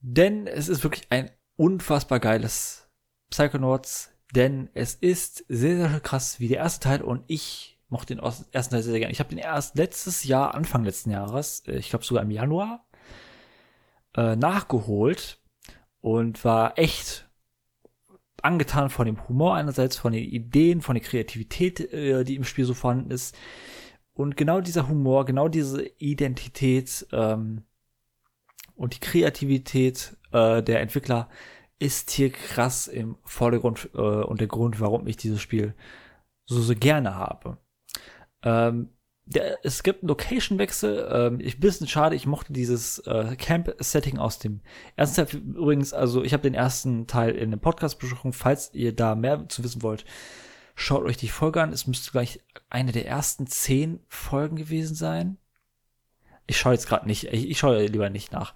Denn 0.00 0.46
es 0.46 0.68
ist 0.68 0.84
wirklich 0.84 1.10
ein 1.10 1.30
unfassbar 1.56 2.20
geiles 2.20 2.88
Psychonauts, 3.30 4.10
denn 4.34 4.68
es 4.74 4.94
ist 4.94 5.44
sehr, 5.48 5.76
sehr 5.76 6.00
krass 6.00 6.40
wie 6.40 6.48
der 6.48 6.58
erste 6.58 6.88
Teil 6.88 7.02
und 7.02 7.24
ich 7.26 7.78
mochte 7.88 8.14
den 8.14 8.22
ersten 8.24 8.50
Teil 8.52 8.82
sehr, 8.82 8.92
sehr 8.92 8.98
gerne. 8.98 9.12
Ich 9.12 9.20
habe 9.20 9.30
den 9.30 9.38
erst 9.38 9.76
letztes 9.76 10.24
Jahr, 10.24 10.54
Anfang 10.54 10.84
letzten 10.84 11.10
Jahres, 11.10 11.60
äh, 11.66 11.76
ich 11.76 11.90
glaube 11.90 12.04
sogar 12.04 12.22
im 12.22 12.30
Januar, 12.30 12.84
äh, 14.16 14.36
nachgeholt 14.36 15.38
und 16.00 16.44
war 16.44 16.78
echt 16.78 17.28
angetan 18.42 18.90
von 18.90 19.06
dem 19.06 19.28
Humor 19.28 19.54
einerseits, 19.54 19.96
von 19.96 20.12
den 20.12 20.24
Ideen, 20.24 20.80
von 20.80 20.94
der 20.94 21.04
Kreativität, 21.04 21.80
äh, 21.92 22.24
die 22.24 22.36
im 22.36 22.44
Spiel 22.44 22.64
so 22.64 22.74
vorhanden 22.74 23.10
ist. 23.10 23.36
Und 24.14 24.36
genau 24.36 24.60
dieser 24.60 24.88
Humor, 24.88 25.24
genau 25.24 25.48
diese 25.48 25.86
Identität 25.98 27.06
ähm, 27.12 27.64
und 28.76 28.94
die 28.94 29.00
Kreativität 29.00 30.16
äh, 30.32 30.62
der 30.62 30.80
Entwickler 30.80 31.28
ist 31.78 32.10
hier 32.10 32.30
krass 32.30 32.86
im 32.88 33.16
Vordergrund 33.24 33.90
äh, 33.94 33.98
und 33.98 34.40
der 34.40 34.48
Grund, 34.48 34.80
warum 34.80 35.06
ich 35.06 35.16
dieses 35.16 35.40
Spiel 35.40 35.74
so, 36.44 36.60
so 36.60 36.74
gerne 36.74 37.14
habe. 37.14 37.58
Ähm, 38.42 38.90
der, 39.26 39.58
es 39.64 39.82
gibt 39.82 40.02
einen 40.02 40.08
Location-Wechsel. 40.08 41.08
Ähm, 41.12 41.40
ich 41.40 41.58
bisschen 41.58 41.88
schade, 41.88 42.14
ich 42.14 42.26
mochte 42.26 42.52
dieses 42.52 43.00
äh, 43.00 43.34
Camp-Setting 43.36 44.18
aus 44.18 44.38
dem 44.38 44.60
ersten 44.94 45.26
Teil. 45.26 45.40
Übrigens, 45.40 45.92
also 45.92 46.22
ich 46.22 46.32
habe 46.32 46.44
den 46.44 46.54
ersten 46.54 47.06
Teil 47.06 47.34
in 47.34 47.50
der 47.50 47.58
Podcast-Besprechung. 47.58 48.32
Falls 48.32 48.72
ihr 48.72 48.94
da 48.94 49.14
mehr 49.14 49.48
zu 49.48 49.64
wissen 49.64 49.82
wollt, 49.82 50.04
schaut 50.76 51.04
euch 51.04 51.16
die 51.16 51.28
Folge 51.28 51.60
an. 51.60 51.72
Es 51.72 51.86
müsste 51.86 52.12
gleich 52.12 52.40
eine 52.70 52.92
der 52.92 53.06
ersten 53.06 53.46
zehn 53.48 54.00
Folgen 54.08 54.56
gewesen 54.56 54.94
sein. 54.94 55.38
Ich 56.46 56.58
schaue 56.58 56.72
jetzt 56.72 56.88
gerade 56.88 57.06
nicht, 57.06 57.24
ich, 57.24 57.50
ich 57.50 57.58
schaue 57.58 57.84
lieber 57.86 58.10
nicht 58.10 58.32
nach. 58.32 58.54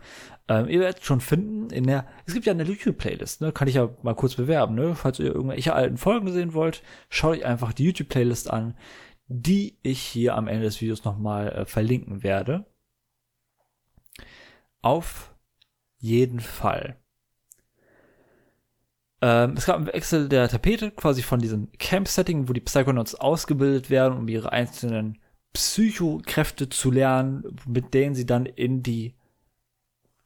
Ähm, 0.49 0.69
ihr 0.69 0.81
werdet 0.81 1.05
schon 1.05 1.21
finden 1.21 1.71
in 1.71 1.87
der, 1.87 2.07
es 2.27 2.35
gibt 2.35 2.47
ja 2.47 2.53
eine 2.53 2.65
YouTube-Playlist, 2.65 3.41
ne, 3.41 3.53
kann 3.53 3.69
ich 3.69 3.77
ja 3.77 3.89
mal 4.03 4.15
kurz 4.15 4.35
bewerben, 4.35 4.75
ne, 4.75 4.97
falls 4.97 5.21
ihr 5.21 5.27
irgendwelche 5.27 5.75
alten 5.75 5.97
Folgen 5.97 6.33
sehen 6.33 6.55
wollt, 6.55 6.83
schaut 7.09 7.39
euch 7.39 7.45
einfach 7.45 7.73
die 7.73 7.85
YouTube-Playlist 7.85 8.51
an, 8.51 8.77
die 9.29 9.79
ich 9.83 10.01
hier 10.01 10.35
am 10.35 10.49
Ende 10.49 10.65
des 10.65 10.81
Videos 10.81 11.05
nochmal 11.05 11.51
äh, 11.51 11.65
verlinken 11.67 12.25
werde. 12.25 12.67
Auf 14.83 15.33
jeden 15.99 16.41
Fall. 16.41 16.97
Ähm, 19.23 19.55
es 19.57 19.67
gab 19.67 19.77
einen 19.77 19.87
Wechsel 19.87 20.29
der 20.29 20.49
Tapete, 20.49 20.91
quasi 20.91 21.23
von 21.23 21.39
diesem 21.39 21.71
Camp-Setting, 21.79 22.49
wo 22.49 22.53
die 22.53 22.61
Psychonauts 22.61 23.15
ausgebildet 23.15 23.89
werden, 23.89 24.19
um 24.19 24.27
ihre 24.27 24.51
einzelnen 24.51 25.20
Psychokräfte 25.53 26.69
zu 26.69 26.91
lernen, 26.91 27.57
mit 27.67 27.95
denen 27.95 28.15
sie 28.15 28.27
dann 28.27 28.47
in 28.47 28.83
die 28.83 29.15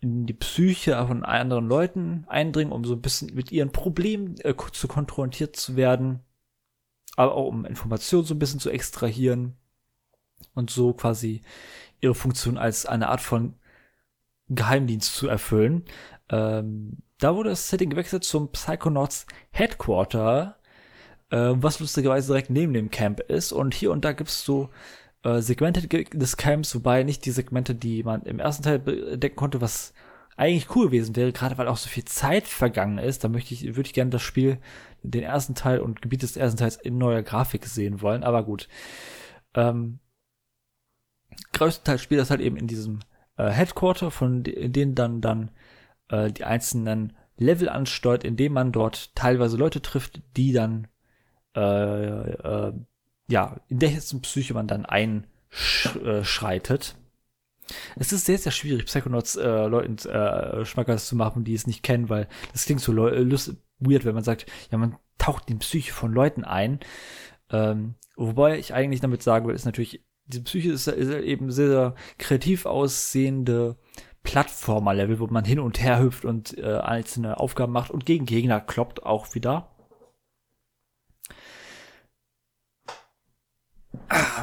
in 0.00 0.26
die 0.26 0.34
Psyche 0.34 1.02
von 1.06 1.24
anderen 1.24 1.66
Leuten 1.66 2.26
eindringen, 2.28 2.74
um 2.74 2.84
so 2.84 2.92
ein 2.92 3.00
bisschen 3.00 3.34
mit 3.34 3.50
ihren 3.50 3.72
Problemen 3.72 4.36
äh, 4.40 4.54
zu 4.72 4.86
konfrontiert 4.86 5.56
zu 5.56 5.76
werden, 5.76 6.20
aber 7.16 7.34
auch 7.34 7.46
um 7.46 7.64
Informationen 7.64 8.26
so 8.26 8.34
ein 8.34 8.38
bisschen 8.38 8.60
zu 8.60 8.68
extrahieren 8.68 9.56
und 10.54 10.68
so 10.68 10.92
quasi 10.92 11.40
ihre 12.02 12.14
Funktion 12.14 12.58
als 12.58 12.84
eine 12.84 13.08
Art 13.08 13.22
von 13.22 13.54
Geheimdienst 14.48 15.14
zu 15.14 15.26
erfüllen. 15.26 15.84
Ähm, 16.28 16.98
da 17.18 17.34
wurde 17.34 17.50
das 17.50 17.70
Setting 17.70 17.88
gewechselt 17.88 18.24
zum 18.24 18.52
Psychonauts 18.52 19.26
Headquarter, 19.52 20.58
äh, 21.30 21.52
was 21.54 21.80
lustigerweise 21.80 22.28
direkt 22.28 22.50
neben 22.50 22.74
dem 22.74 22.90
Camp 22.90 23.20
ist. 23.20 23.52
Und 23.52 23.72
hier 23.72 23.90
und 23.90 24.04
da 24.04 24.12
gibt's 24.12 24.44
so 24.44 24.68
äh, 25.24 25.40
Segmente 25.40 25.86
des 25.88 26.36
Camps, 26.36 26.74
wobei 26.74 27.02
nicht 27.02 27.24
die 27.24 27.30
Segmente, 27.32 27.74
die 27.74 28.02
man 28.04 28.22
im 28.22 28.38
ersten 28.38 28.62
Teil 28.62 28.86
entdecken 29.12 29.36
konnte, 29.36 29.60
was 29.60 29.94
eigentlich 30.36 30.74
cool 30.74 30.86
gewesen 30.86 31.16
wäre, 31.16 31.32
gerade 31.32 31.58
weil 31.58 31.68
auch 31.68 31.76
so 31.76 31.88
viel 31.88 32.04
Zeit 32.04 32.46
vergangen 32.46 32.98
ist. 32.98 33.24
Da 33.24 33.28
möchte 33.28 33.54
ich, 33.54 33.64
würde 33.76 33.86
ich 33.86 33.94
gerne 33.94 34.10
das 34.10 34.22
Spiel, 34.22 34.58
den 35.02 35.22
ersten 35.22 35.54
Teil 35.54 35.80
und 35.80 36.02
Gebiet 36.02 36.22
des 36.22 36.36
ersten 36.36 36.58
Teils 36.58 36.76
in 36.76 36.98
neuer 36.98 37.22
Grafik 37.22 37.66
sehen 37.66 38.00
wollen. 38.02 38.24
Aber 38.24 38.44
gut. 38.44 38.68
Ähm, 39.54 40.00
größtenteils 41.52 42.02
spielt 42.02 42.20
das 42.20 42.30
halt 42.30 42.40
eben 42.40 42.56
in 42.56 42.66
diesem 42.66 43.00
äh, 43.36 43.48
Headquarter, 43.48 44.10
von 44.10 44.44
in 44.44 44.72
denen 44.72 44.94
dann 44.94 45.20
dann 45.20 45.50
äh, 46.08 46.32
die 46.32 46.44
einzelnen 46.44 47.14
Level 47.36 47.68
ansteuert, 47.68 48.24
indem 48.24 48.52
man 48.52 48.72
dort 48.72 49.14
teilweise 49.14 49.56
Leute 49.56 49.82
trifft, 49.82 50.22
die 50.36 50.52
dann 50.52 50.88
äh, 51.56 51.60
äh, 51.60 52.72
ja, 53.28 53.56
in 53.68 53.78
dessen 53.78 54.22
Psyche 54.22 54.54
man 54.54 54.66
dann 54.66 54.86
einschreitet. 54.86 56.96
Es 57.96 58.12
ist 58.12 58.26
sehr, 58.26 58.36
sehr 58.38 58.52
schwierig, 58.52 58.86
Psychonauts 58.86 59.34
äh, 59.36 59.66
Leuten 59.66 59.96
äh, 60.08 60.64
schmackhaft 60.64 61.06
zu 61.06 61.16
machen, 61.16 61.44
die 61.44 61.54
es 61.54 61.66
nicht 61.66 61.82
kennen, 61.82 62.10
weil 62.10 62.28
das 62.52 62.66
klingt 62.66 62.82
so 62.82 62.94
weird, 62.94 64.04
wenn 64.04 64.14
man 64.14 64.24
sagt, 64.24 64.46
ja, 64.70 64.78
man 64.78 64.96
taucht 65.18 65.48
die 65.48 65.54
Psyche 65.54 65.92
von 65.92 66.12
Leuten 66.12 66.44
ein. 66.44 66.80
Ähm, 67.50 67.94
wobei 68.16 68.58
ich 68.58 68.74
eigentlich 68.74 69.00
damit 69.00 69.22
sagen 69.22 69.46
will, 69.46 69.54
ist 69.54 69.64
natürlich, 69.64 70.04
die 70.26 70.40
Psyche 70.40 70.72
ist, 70.72 70.88
ist 70.88 71.10
eben 71.10 71.50
sehr, 71.50 71.68
sehr 71.68 71.94
kreativ 72.18 72.66
aussehende 72.66 73.76
Plattformer-Level, 74.22 75.20
wo 75.20 75.26
man 75.26 75.44
hin 75.44 75.60
und 75.60 75.82
her 75.82 76.00
hüpft 76.00 76.24
und 76.24 76.56
äh, 76.58 76.78
einzelne 76.78 77.38
Aufgaben 77.38 77.72
macht 77.72 77.90
und 77.90 78.06
gegen 78.06 78.26
Gegner 78.26 78.60
kloppt 78.60 79.04
auch 79.04 79.34
wieder. 79.34 79.73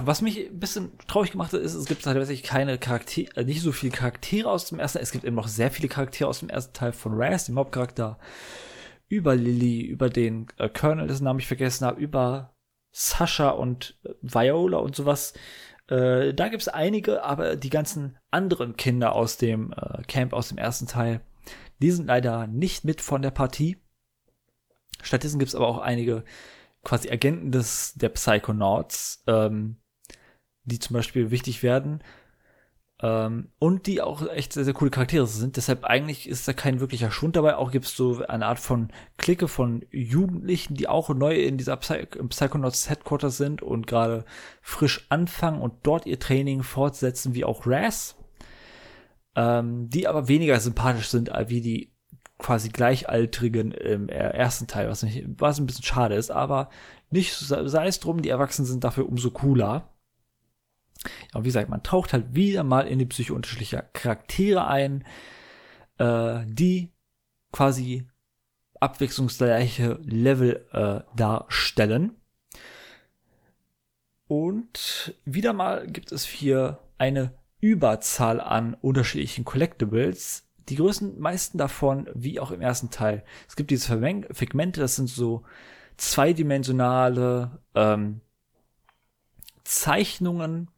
Was 0.04 0.22
mich 0.22 0.50
ein 0.50 0.60
bisschen 0.60 0.92
traurig 1.08 1.32
gemacht 1.32 1.54
hat, 1.54 1.62
ist, 1.62 1.74
es 1.74 1.86
gibt 1.86 2.04
tatsächlich 2.04 2.44
keine 2.44 2.78
Charaktere, 2.78 3.36
äh, 3.36 3.44
nicht 3.44 3.62
so 3.62 3.72
viele 3.72 3.92
Charaktere 3.92 4.50
aus 4.50 4.66
dem 4.66 4.80
ersten. 4.80 5.00
Es 5.00 5.12
gibt 5.12 5.24
eben 5.24 5.36
noch 5.36 5.48
sehr 5.48 5.72
viele 5.72 5.88
Charaktere 5.88 6.30
aus 6.30 6.40
dem 6.40 6.50
ersten 6.50 6.74
Teil 6.74 6.94
von 6.94 7.14
Raz, 7.16 7.46
dem 7.46 7.58
Hauptcharakter, 7.58 8.18
über 9.08 9.36
Lily, 9.36 9.82
über 9.82 10.10
den 10.10 10.48
äh, 10.58 10.70
Colonel, 10.70 11.08
dessen 11.08 11.26
Namen 11.26 11.40
ich 11.40 11.48
vergessen 11.48 11.86
habe, 11.86 12.00
über 12.00 12.56
Sascha 12.92 13.50
und 13.50 14.00
äh, 14.04 14.14
Viola 14.22 14.78
und 14.78 14.96
sowas. 14.96 15.34
Äh, 15.88 16.34
da 16.34 16.48
gibt 16.48 16.62
es 16.62 16.68
einige, 16.68 17.24
aber 17.24 17.56
die 17.56 17.70
ganzen 17.70 18.18
anderen 18.32 18.78
Kinder 18.78 19.14
aus 19.14 19.38
dem 19.38 19.74
äh, 19.74 20.04
Camp 20.04 20.34
aus 20.34 20.50
dem 20.50 20.58
ersten 20.58 20.88
Teil, 20.88 21.22
die 21.82 21.92
sind 21.92 22.08
leider 22.08 22.48
nicht 22.48 22.86
mit 22.86 23.02
von 23.02 23.22
der 23.22 23.32
Partie. 23.32 23.78
Stattdessen 25.02 25.40
gibt 25.40 25.50
es 25.50 25.56
aber 25.56 25.68
auch 25.68 25.80
einige 25.80 26.24
quasi 26.84 27.10
Agenten 27.10 27.52
des 27.52 27.94
der 27.96 28.10
Psychonauts, 28.10 29.24
ähm, 29.28 29.78
die 30.64 30.80
zum 30.80 30.96
Beispiel 30.96 31.32
wichtig 31.32 31.64
werden. 31.64 32.04
Ähm, 33.04 33.50
und 33.58 33.88
die 33.88 34.02
auch 34.02 34.28
echt 34.28 34.54
sehr, 34.54 34.64
sehr 34.64 34.76
coole 34.76 34.92
Charaktere 34.92 35.26
sind. 35.26 35.58
Deshalb 35.58 35.86
eigentlich 35.86 36.30
ist 36.30 36.48
da 36.48 36.54
kein 36.54 36.80
wirklicher 36.80 37.10
Schwund 37.10 37.36
dabei. 37.36 37.56
Auch 37.56 37.72
gibt 37.72 37.86
es 37.86 37.96
so 37.96 38.24
eine 38.26 38.46
Art 38.46 38.60
von 38.60 38.92
Clique 39.18 39.48
von 39.48 39.84
Jugendlichen, 39.90 40.76
die 40.76 40.88
auch 40.88 41.10
neu 41.10 41.36
in 41.36 41.58
dieser 41.58 41.78
Psy 41.78 42.06
Psychonauts 42.30 42.90
Headquarters 42.90 43.38
sind 43.38 43.64
und 43.64 43.88
gerade 43.88 44.24
frisch 44.62 45.08
anfangen 45.10 45.62
und 45.62 45.74
dort 45.84 46.06
ihr 46.06 46.20
Training 46.20 46.62
fortsetzen, 46.62 47.34
wie 47.34 47.46
auch 47.46 47.66
Raz. 47.66 48.16
Ähm, 49.36 49.90
die 49.90 50.08
aber 50.08 50.28
weniger 50.28 50.60
sympathisch 50.60 51.08
sind 51.08 51.32
wie 51.48 51.62
die 51.62 51.91
quasi 52.42 52.70
Gleichaltrigen 52.70 53.72
im 53.72 54.10
ersten 54.10 54.68
Teil, 54.68 54.90
was, 54.90 55.04
mich, 55.04 55.24
was 55.38 55.60
ein 55.60 55.68
bisschen 55.68 55.84
schade 55.84 56.16
ist, 56.16 56.32
aber 56.32 56.70
nicht 57.12 57.34
sei 57.36 57.88
es 57.88 58.00
drum, 58.00 58.22
die 58.22 58.30
Erwachsenen 58.30 58.66
sind 58.66 58.84
dafür 58.84 59.08
umso 59.08 59.30
cooler. 59.30 59.90
Ja, 61.32 61.38
und 61.38 61.44
wie 61.44 61.50
gesagt, 61.50 61.70
man 61.70 61.84
taucht 61.84 62.14
halt 62.14 62.34
wieder 62.34 62.64
mal 62.64 62.88
in 62.88 63.00
die 63.00 63.06
Psyche 63.06 63.34
unterschiedlicher 63.34 63.84
Charaktere 63.94 64.68
ein, 64.68 65.06
äh, 65.98 66.40
die 66.48 66.92
quasi 67.52 68.08
abwechslungsreiche 68.80 70.00
Level 70.04 70.66
äh, 70.72 71.02
darstellen. 71.16 72.16
Und 74.28 75.14
wieder 75.26 75.54
mal 75.54 75.86
gibt 75.88 76.12
es 76.12 76.26
hier 76.26 76.80
eine 76.98 77.34
Überzahl 77.60 78.42
an 78.42 78.74
unterschiedlichen 78.74 79.46
Collectibles. 79.46 80.48
Die 80.72 80.78
größten, 80.78 81.20
meisten 81.20 81.58
davon, 81.58 82.10
wie 82.14 82.40
auch 82.40 82.52
im 82.52 82.62
ersten 82.62 82.90
Teil. 82.90 83.24
Es 83.48 83.56
gibt 83.56 83.72
diese 83.72 84.00
Figmente, 84.32 84.80
das 84.80 84.96
sind 84.96 85.10
so 85.10 85.44
zweidimensionale 85.98 87.60
ähm, 87.76 88.22
Zeichnungen 89.64 90.70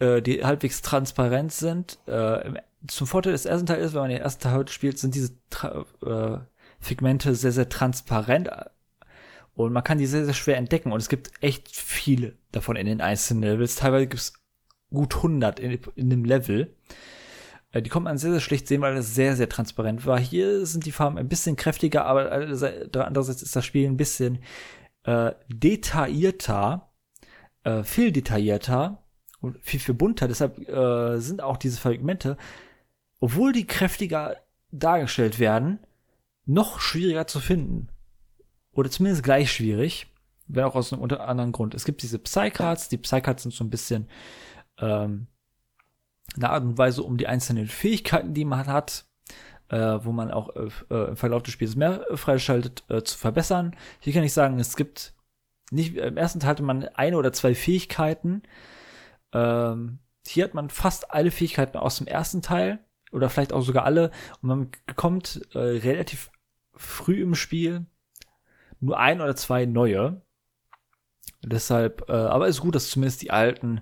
äh, 0.00 0.22
die 0.22 0.44
halbwegs 0.44 0.82
transparent 0.82 1.52
sind. 1.52 1.98
Äh, 2.06 2.54
zum 2.86 3.06
Vorteil 3.06 3.32
des 3.32 3.44
ersten 3.44 3.66
Teils 3.66 3.86
ist, 3.86 3.94
wenn 3.94 4.00
man 4.00 4.10
den 4.10 4.20
ersten 4.20 4.42
Teil 4.42 4.54
heute 4.54 4.72
spielt, 4.72 4.98
sind 4.98 5.14
diese 5.14 5.34
äh, 6.06 6.38
Figmente 6.80 7.34
sehr, 7.34 7.52
sehr 7.52 7.68
transparent 7.68 8.48
und 9.54 9.72
man 9.72 9.84
kann 9.84 9.98
die 9.98 10.06
sehr, 10.06 10.24
sehr 10.24 10.34
schwer 10.34 10.56
entdecken 10.56 10.92
und 10.92 11.00
es 11.00 11.10
gibt 11.10 11.30
echt 11.42 11.68
viele 11.76 12.38
davon 12.52 12.76
in 12.76 12.86
den 12.86 13.02
einzelnen 13.02 13.42
Levels. 13.42 13.76
Teilweise 13.76 14.06
gibt 14.06 14.22
es 14.22 14.32
gut 14.90 15.16
100 15.16 15.60
in, 15.60 15.78
in 15.96 16.10
dem 16.10 16.24
Level. 16.24 16.74
Äh, 17.72 17.82
die 17.82 17.90
kommt 17.90 18.04
man 18.04 18.18
sehr, 18.18 18.32
sehr 18.32 18.40
schlecht 18.40 18.68
sehen, 18.68 18.80
weil 18.80 18.94
das 18.94 19.14
sehr, 19.14 19.36
sehr 19.36 19.48
transparent 19.48 20.06
war. 20.06 20.18
Hier 20.18 20.66
sind 20.66 20.86
die 20.86 20.92
Farben 20.92 21.18
ein 21.18 21.28
bisschen 21.28 21.56
kräftiger, 21.56 22.06
aber 22.06 22.32
andererseits 22.32 23.42
ist 23.42 23.56
das 23.56 23.64
Spiel 23.64 23.86
ein 23.86 23.96
bisschen 23.96 24.38
äh, 25.04 25.32
detaillierter, 25.48 26.90
äh, 27.64 27.82
viel 27.82 28.12
detaillierter 28.12 29.02
und 29.40 29.58
viel, 29.62 29.80
viel 29.80 29.94
bunter. 29.94 30.28
Deshalb 30.28 30.58
äh, 30.68 31.18
sind 31.18 31.42
auch 31.42 31.56
diese 31.56 31.78
Fragmente, 31.78 32.36
obwohl 33.20 33.52
die 33.52 33.66
kräftiger 33.66 34.36
dargestellt 34.70 35.38
werden, 35.38 35.80
noch 36.46 36.80
schwieriger 36.80 37.26
zu 37.26 37.40
finden. 37.40 37.88
Oder 38.72 38.90
zumindest 38.90 39.22
gleich 39.22 39.52
schwierig, 39.52 40.06
wenn 40.46 40.64
auch 40.64 40.74
aus 40.74 40.92
einem 40.92 41.02
unter 41.02 41.26
anderen 41.28 41.52
Grund. 41.52 41.74
Es 41.74 41.84
gibt 41.84 42.02
diese 42.02 42.18
Psycards, 42.18 42.88
die 42.88 42.98
Psycards 42.98 43.42
sind 43.42 43.52
so 43.52 43.64
ein 43.64 43.70
bisschen 43.70 44.08
ähm, 44.78 45.26
eine 46.36 46.50
Art 46.50 46.62
und 46.62 46.78
Weise, 46.78 47.02
um 47.02 47.16
die 47.16 47.26
einzelnen 47.26 47.66
Fähigkeiten, 47.66 48.34
die 48.34 48.44
man 48.44 48.66
hat, 48.66 49.06
äh, 49.68 49.98
wo 50.02 50.12
man 50.12 50.30
auch 50.30 50.54
äh, 50.56 51.08
im 51.08 51.16
Verlauf 51.16 51.42
des 51.42 51.52
Spiels 51.52 51.76
mehr 51.76 52.04
freischaltet, 52.14 52.84
äh, 52.88 53.02
zu 53.02 53.16
verbessern. 53.18 53.76
Hier 54.00 54.12
kann 54.12 54.24
ich 54.24 54.32
sagen, 54.32 54.58
es 54.58 54.76
gibt 54.76 55.14
nicht, 55.70 55.96
im 55.96 56.16
ersten 56.16 56.40
Teil 56.40 56.50
hatte 56.50 56.62
man 56.62 56.84
eine 56.88 57.16
oder 57.16 57.32
zwei 57.32 57.54
Fähigkeiten, 57.54 58.42
ähm, 59.32 59.98
hier 60.26 60.44
hat 60.44 60.54
man 60.54 60.70
fast 60.70 61.10
alle 61.12 61.30
Fähigkeiten 61.30 61.78
aus 61.78 61.98
dem 61.98 62.06
ersten 62.06 62.42
Teil 62.42 62.80
oder 63.12 63.30
vielleicht 63.30 63.52
auch 63.52 63.62
sogar 63.62 63.84
alle 63.84 64.10
und 64.42 64.48
man 64.48 64.70
bekommt 64.86 65.40
äh, 65.54 65.58
relativ 65.58 66.30
früh 66.74 67.22
im 67.22 67.34
Spiel 67.34 67.86
nur 68.80 68.98
ein 68.98 69.20
oder 69.20 69.36
zwei 69.36 69.66
neue. 69.66 70.22
Deshalb, 71.42 72.08
äh, 72.08 72.12
aber 72.12 72.48
ist 72.48 72.60
gut, 72.60 72.74
dass 72.74 72.90
zumindest 72.90 73.22
die 73.22 73.30
alten 73.30 73.80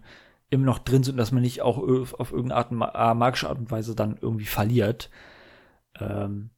immer 0.51 0.64
noch 0.64 0.78
drin 0.78 1.03
sind, 1.03 1.16
dass 1.16 1.32
man 1.32 1.42
nicht 1.42 1.62
auch 1.62 1.78
auf 1.78 2.32
irgendeine 2.32 2.55
Art, 2.55 2.72
äh, 2.72 3.14
magische 3.14 3.49
Art 3.49 3.59
und 3.59 3.70
Weise 3.70 3.94
dann 3.94 4.16
irgendwie 4.20 4.46
verliert. 4.46 5.11
Ähm, 5.99 6.51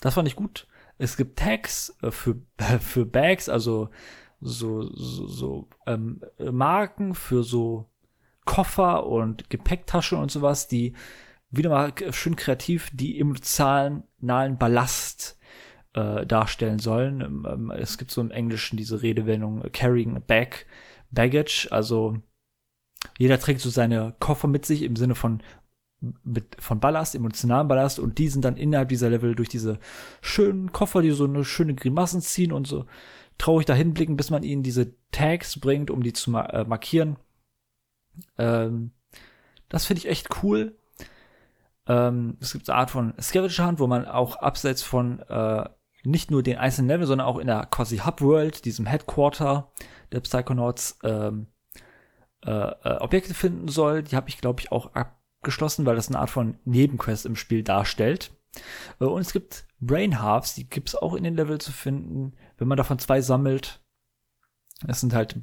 das 0.00 0.14
fand 0.14 0.28
ich 0.28 0.36
gut. 0.36 0.66
Es 0.98 1.16
gibt 1.16 1.38
Tags 1.38 1.96
äh, 2.02 2.10
für, 2.10 2.36
für 2.80 3.06
Bags, 3.06 3.48
also 3.48 3.90
so, 4.40 4.82
so, 4.82 5.26
so 5.26 5.68
ähm, 5.86 6.20
Marken 6.38 7.14
für 7.14 7.42
so 7.42 7.90
Koffer 8.44 9.06
und 9.06 9.48
Gepäcktasche 9.48 10.16
und 10.16 10.30
sowas, 10.30 10.68
die 10.68 10.94
wieder 11.50 11.70
mal 11.70 11.92
schön 12.10 12.36
kreativ 12.36 12.90
die 12.92 13.18
emotionalen 13.18 14.58
Ballast 14.58 15.38
äh, 15.94 16.26
darstellen 16.26 16.78
sollen. 16.78 17.20
Ähm, 17.20 17.46
ähm, 17.48 17.70
es 17.70 17.98
gibt 17.98 18.10
so 18.10 18.20
im 18.20 18.30
Englischen 18.30 18.76
diese 18.76 19.02
Redewendung 19.02 19.62
äh, 19.62 19.70
carrying 19.70 20.16
a 20.16 20.20
bag, 20.20 20.66
baggage, 21.10 21.68
also 21.70 22.18
jeder 23.18 23.38
trägt 23.38 23.60
so 23.60 23.70
seine 23.70 24.14
Koffer 24.20 24.48
mit 24.48 24.66
sich 24.66 24.82
im 24.82 24.96
Sinne 24.96 25.14
von 25.14 25.42
mit, 26.22 26.56
von 26.60 26.80
Ballast, 26.80 27.14
emotionalen 27.14 27.68
Ballast 27.68 27.98
und 27.98 28.18
die 28.18 28.28
sind 28.28 28.44
dann 28.44 28.56
innerhalb 28.56 28.90
dieser 28.90 29.08
Level 29.08 29.34
durch 29.34 29.48
diese 29.48 29.78
schönen 30.20 30.72
Koffer, 30.72 31.00
die 31.00 31.12
so 31.12 31.24
eine 31.24 31.44
schöne 31.44 31.74
Grimassen 31.74 32.20
ziehen 32.20 32.52
und 32.52 32.66
so 32.66 32.84
traurig 33.38 33.66
dahin 33.66 33.94
blicken, 33.94 34.16
bis 34.16 34.30
man 34.30 34.42
ihnen 34.42 34.62
diese 34.62 34.94
Tags 35.10 35.58
bringt, 35.58 35.90
um 35.90 36.02
die 36.02 36.12
zu 36.12 36.30
ma 36.30 36.42
äh, 36.46 36.64
markieren. 36.64 37.16
Ähm, 38.38 38.92
das 39.68 39.86
finde 39.86 40.00
ich 40.00 40.08
echt 40.08 40.42
cool. 40.42 40.76
Ähm, 41.86 42.36
es 42.40 42.52
gibt 42.52 42.68
eine 42.68 42.78
Art 42.78 42.90
von 42.90 43.14
Scavenger 43.20 43.66
Hunt, 43.66 43.80
wo 43.80 43.86
man 43.86 44.06
auch 44.06 44.36
abseits 44.36 44.82
von 44.82 45.20
äh, 45.20 45.68
nicht 46.04 46.30
nur 46.30 46.42
den 46.42 46.58
einzelnen 46.58 46.88
Level, 46.88 47.06
sondern 47.06 47.26
auch 47.26 47.38
in 47.38 47.46
der 47.46 47.66
quasi 47.66 47.98
Hub 47.98 48.20
World, 48.20 48.64
diesem 48.64 48.86
Headquarter 48.86 49.72
der 50.12 50.20
Psychonauts, 50.20 50.98
ähm, 51.02 51.46
äh, 52.44 52.50
äh, 52.50 52.98
Objekte 52.98 53.34
finden 53.34 53.68
soll. 53.68 54.02
Die 54.02 54.16
habe 54.16 54.28
ich, 54.28 54.38
glaube 54.38 54.60
ich, 54.60 54.72
auch 54.72 54.92
abgeschlossen, 54.94 55.86
weil 55.86 55.96
das 55.96 56.08
eine 56.08 56.18
Art 56.18 56.30
von 56.30 56.58
Nebenquest 56.64 57.26
im 57.26 57.36
Spiel 57.36 57.62
darstellt. 57.62 58.32
Äh, 59.00 59.04
und 59.04 59.20
es 59.20 59.32
gibt 59.32 59.66
Brain 59.80 60.20
Halves, 60.20 60.54
die 60.54 60.68
gibt 60.68 60.88
es 60.88 60.94
auch 60.94 61.14
in 61.14 61.24
den 61.24 61.34
Level 61.34 61.60
zu 61.60 61.72
finden. 61.72 62.34
Wenn 62.56 62.68
man 62.68 62.78
davon 62.78 62.98
zwei 62.98 63.20
sammelt, 63.20 63.80
es 64.86 65.00
sind 65.00 65.14
halt 65.14 65.36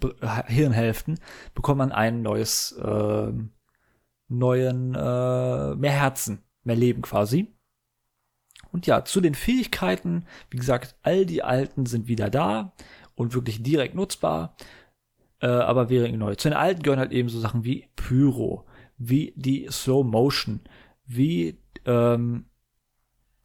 Hirnhälften, 0.48 1.20
bekommt 1.54 1.80
man 1.80 1.92
ein 1.92 2.22
neues, 2.22 2.74
äh, 2.74 3.32
neuen, 4.28 4.96
äh, 4.96 5.76
mehr 5.76 5.92
Herzen, 5.92 6.44
mehr 6.64 6.76
Leben 6.76 7.02
quasi. 7.02 7.54
Und 8.72 8.88
ja, 8.88 9.04
zu 9.04 9.20
den 9.20 9.36
Fähigkeiten, 9.36 10.26
wie 10.50 10.58
gesagt, 10.58 10.96
all 11.02 11.26
die 11.26 11.44
alten 11.44 11.86
sind 11.86 12.08
wieder 12.08 12.30
da 12.30 12.74
und 13.16 13.34
wirklich 13.34 13.64
direkt 13.64 13.96
nutzbar, 13.96 14.56
äh, 15.42 15.48
aber 15.48 15.90
wäre 15.90 16.10
neu. 16.12 16.36
Zu 16.36 16.50
den 16.50 16.58
alten 16.58 16.84
gehören 16.84 17.00
halt 17.00 17.12
eben 17.12 17.30
so 17.30 17.40
Sachen 17.40 17.64
wie 17.64 17.90
Pyro, 17.96 18.66
wie 18.98 19.34
die 19.36 19.68
Slow 19.70 20.04
Motion, 20.04 20.62
wie, 21.06 21.60
ähm, 21.86 22.46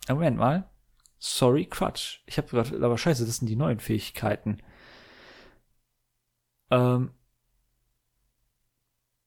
Moment 0.09 0.36
mal, 0.36 0.70
sorry, 1.18 1.66
Crutch. 1.66 2.22
Ich 2.26 2.38
habe 2.38 2.49
gerade, 2.49 2.76
aber 2.84 2.99
scheiße, 2.99 3.24
das 3.26 3.38
sind 3.38 3.49
die 3.49 3.57
neuen 3.57 3.80
Fähigkeiten. 3.80 4.59
Ähm, 6.70 7.11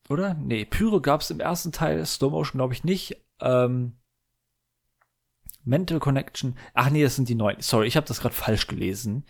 oder? 0.09 0.34
Nee, 0.36 0.65
Pyro 0.65 1.01
gab 1.01 1.22
es 1.22 1.32
im 1.32 1.39
ersten 1.39 1.72
Teil, 1.72 2.05
Slow 2.05 2.32
Motion 2.32 2.59
glaube 2.59 2.74
ich 2.74 2.84
nicht. 2.84 3.17
Ähm, 3.39 3.97
Mental 5.63 5.99
Connection. 5.99 6.57
Ach 6.74 6.89
nee, 6.89 7.03
das 7.03 7.15
sind 7.15 7.30
die 7.30 7.36
neuen. 7.36 7.61
Sorry, 7.61 7.88
ich 7.88 7.97
habe 7.97 8.07
das 8.07 8.22
gerade 8.22 8.36
falsch 8.36 8.67
gelesen. 8.67 9.26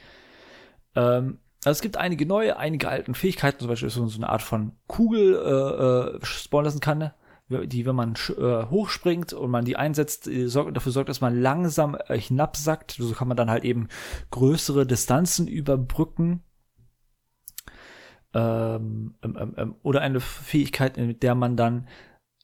Ähm, 0.96 1.40
also 1.66 1.72
es 1.78 1.82
gibt 1.82 1.98
einige 1.98 2.26
neue, 2.26 2.58
einige 2.58 2.88
alten 2.88 3.16
Fähigkeiten, 3.16 3.60
zum 3.60 3.68
Beispiel 3.68 3.90
so, 3.90 4.08
so 4.08 4.18
eine 4.18 4.30
Art 4.30 4.42
von 4.42 4.74
Kugel 4.88 5.36
äh, 5.36 6.18
äh, 6.18 6.26
spawnen 6.26 6.66
lassen 6.66 6.80
kann, 6.80 7.12
die, 7.50 7.86
wenn 7.86 7.96
man 7.96 8.14
äh, 8.38 8.66
hochspringt 8.70 9.34
und 9.34 9.52
man 9.52 9.66
die 9.66 9.76
einsetzt, 9.76 10.28
äh, 10.28 10.48
sorgt, 10.48 10.76
dafür 10.78 10.92
sorgt, 10.92 11.10
dass 11.10 11.22
man 11.22 11.42
langsam 11.42 11.98
äh, 12.08 12.18
hinabsackt. 12.18 12.92
So 12.92 13.12
kann 13.14 13.28
man 13.28 13.38
dann 13.38 13.50
halt 13.50 13.66
eben 13.66 13.88
größere 14.32 14.86
Distanzen 14.86 15.48
überbrücken. 15.48 16.44
Ähm, 18.34 19.16
ähm, 19.24 19.38
ähm, 19.40 19.56
ähm 19.58 19.76
oder 19.82 20.02
eine 20.02 20.20
Fähigkeit, 20.20 20.98
mit 20.98 21.24
der 21.24 21.34
man 21.34 21.58
dann 21.58 21.88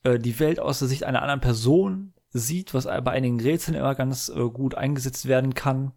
äh, 0.03 0.18
die 0.18 0.39
Welt 0.39 0.59
aus 0.59 0.80
der 0.80 0.88
Sicht 0.88 1.03
einer 1.03 1.22
anderen 1.22 1.41
Person 1.41 2.13
sieht, 2.32 2.74
was 2.74 2.86
bei 2.86 3.11
einigen 3.11 3.39
Rätseln 3.39 3.78
immer 3.78 3.93
ganz 3.93 4.30
äh, 4.30 4.49
gut 4.49 4.76
eingesetzt 4.76 5.28
werden 5.28 5.53
kann. 5.53 5.93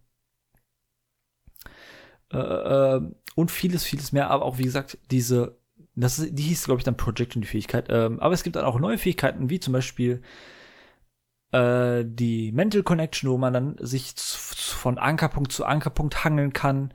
Äh, 2.33 2.39
äh, 2.39 3.01
und 3.35 3.51
vieles, 3.51 3.85
vieles 3.85 4.13
mehr, 4.13 4.31
aber 4.31 4.45
auch 4.45 4.59
wie 4.59 4.65
gesagt, 4.65 4.99
diese, 5.11 5.59
das 5.95 6.19
ist, 6.19 6.37
die 6.37 6.43
hieß, 6.43 6.65
glaube 6.65 6.81
ich, 6.81 6.85
dann 6.85 6.97
Projection, 6.97 7.43
die 7.43 7.49
Fähigkeit. 7.49 7.87
Ähm, 7.89 8.21
aber 8.21 8.35
es 8.35 8.43
gibt 8.43 8.57
dann 8.57 8.65
auch 8.65 8.79
neue 8.81 8.99
Fähigkeiten, 8.99 9.49
wie 9.51 9.61
zum 9.61 9.73
Beispiel 9.73 10.23
äh, 11.53 12.05
die 12.05 12.53
Mental 12.53 12.83
Connection, 12.83 13.31
wo 13.31 13.39
man 13.39 13.53
dann 13.53 13.77
sich 13.81 14.15
von 14.17 14.99
Ankerpunkt 14.99 15.53
zu 15.53 15.65
Ankerpunkt 15.65 16.25
hangeln 16.25 16.53
kann. 16.53 16.93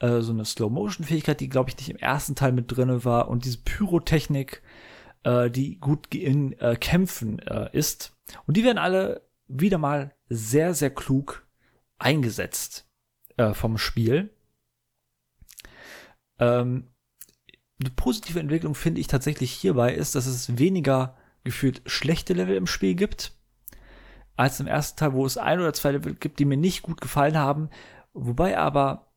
Äh, 0.00 0.20
so 0.20 0.32
eine 0.32 0.44
Slow-Motion-Fähigkeit, 0.44 1.40
die, 1.40 1.48
glaube 1.48 1.70
ich, 1.70 1.76
nicht 1.76 1.90
im 1.90 1.96
ersten 1.96 2.34
Teil 2.34 2.52
mit 2.52 2.74
drinne 2.74 3.04
war. 3.04 3.28
Und 3.28 3.44
diese 3.44 3.58
Pyrotechnik, 3.58 4.62
äh, 5.22 5.50
die 5.50 5.78
gut 5.78 6.14
in 6.14 6.58
äh, 6.60 6.76
Kämpfen 6.76 7.38
äh, 7.40 7.68
ist. 7.72 8.16
Und 8.46 8.56
die 8.56 8.64
werden 8.64 8.78
alle 8.78 9.22
wieder 9.48 9.78
mal 9.78 10.14
sehr, 10.28 10.74
sehr 10.74 10.90
klug 10.90 11.46
eingesetzt 11.98 12.86
vom 13.52 13.78
Spiel. 13.78 14.30
Ähm, 16.40 16.90
eine 17.80 17.90
positive 17.90 18.40
Entwicklung 18.40 18.74
finde 18.74 19.00
ich 19.00 19.06
tatsächlich 19.06 19.52
hierbei 19.52 19.94
ist, 19.94 20.14
dass 20.14 20.26
es 20.26 20.58
weniger 20.58 21.16
gefühlt 21.44 21.82
schlechte 21.86 22.34
Level 22.34 22.56
im 22.56 22.66
Spiel 22.66 22.94
gibt, 22.94 23.32
als 24.36 24.60
im 24.60 24.66
ersten 24.66 24.98
Teil, 24.98 25.12
wo 25.12 25.24
es 25.24 25.38
ein 25.38 25.60
oder 25.60 25.72
zwei 25.72 25.92
Level 25.92 26.14
gibt, 26.14 26.38
die 26.38 26.44
mir 26.44 26.56
nicht 26.56 26.82
gut 26.82 27.00
gefallen 27.00 27.38
haben. 27.38 27.70
Wobei 28.12 28.58
aber 28.58 29.12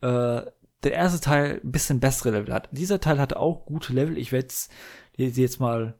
äh, 0.00 0.42
der 0.82 0.92
erste 0.92 1.20
Teil 1.20 1.60
ein 1.62 1.72
bisschen 1.72 2.00
bessere 2.00 2.30
Level 2.30 2.54
hat. 2.54 2.68
Dieser 2.72 3.00
Teil 3.00 3.18
hatte 3.18 3.38
auch 3.38 3.66
gute 3.66 3.92
Level. 3.92 4.16
Ich 4.16 4.32
werde 4.32 4.48
sie 4.50 5.42
jetzt 5.42 5.60
mal 5.60 5.98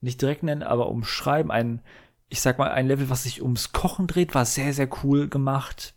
nicht 0.00 0.22
direkt 0.22 0.42
nennen, 0.42 0.62
aber 0.62 0.88
umschreiben. 0.88 1.50
Ein, 1.50 1.82
ich 2.28 2.40
sag 2.40 2.58
mal, 2.58 2.70
ein 2.70 2.86
Level, 2.86 3.10
was 3.10 3.24
sich 3.24 3.42
ums 3.42 3.72
Kochen 3.72 4.06
dreht, 4.06 4.34
war 4.34 4.46
sehr, 4.46 4.72
sehr 4.72 4.88
cool 5.02 5.28
gemacht. 5.28 5.93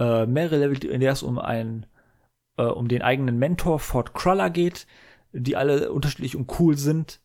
Äh, 0.00 0.26
mehrere 0.26 0.58
Level, 0.58 0.84
in 0.84 1.00
der 1.00 1.12
es 1.12 1.22
um 1.22 1.38
einen, 1.38 1.86
äh, 2.56 2.64
um 2.64 2.88
den 2.88 3.02
eigenen 3.02 3.38
Mentor 3.38 3.78
Ford 3.78 4.14
Cruller 4.14 4.50
geht, 4.50 4.86
die 5.32 5.56
alle 5.56 5.92
unterschiedlich 5.92 6.34
und 6.34 6.58
cool 6.58 6.76
sind. 6.76 7.20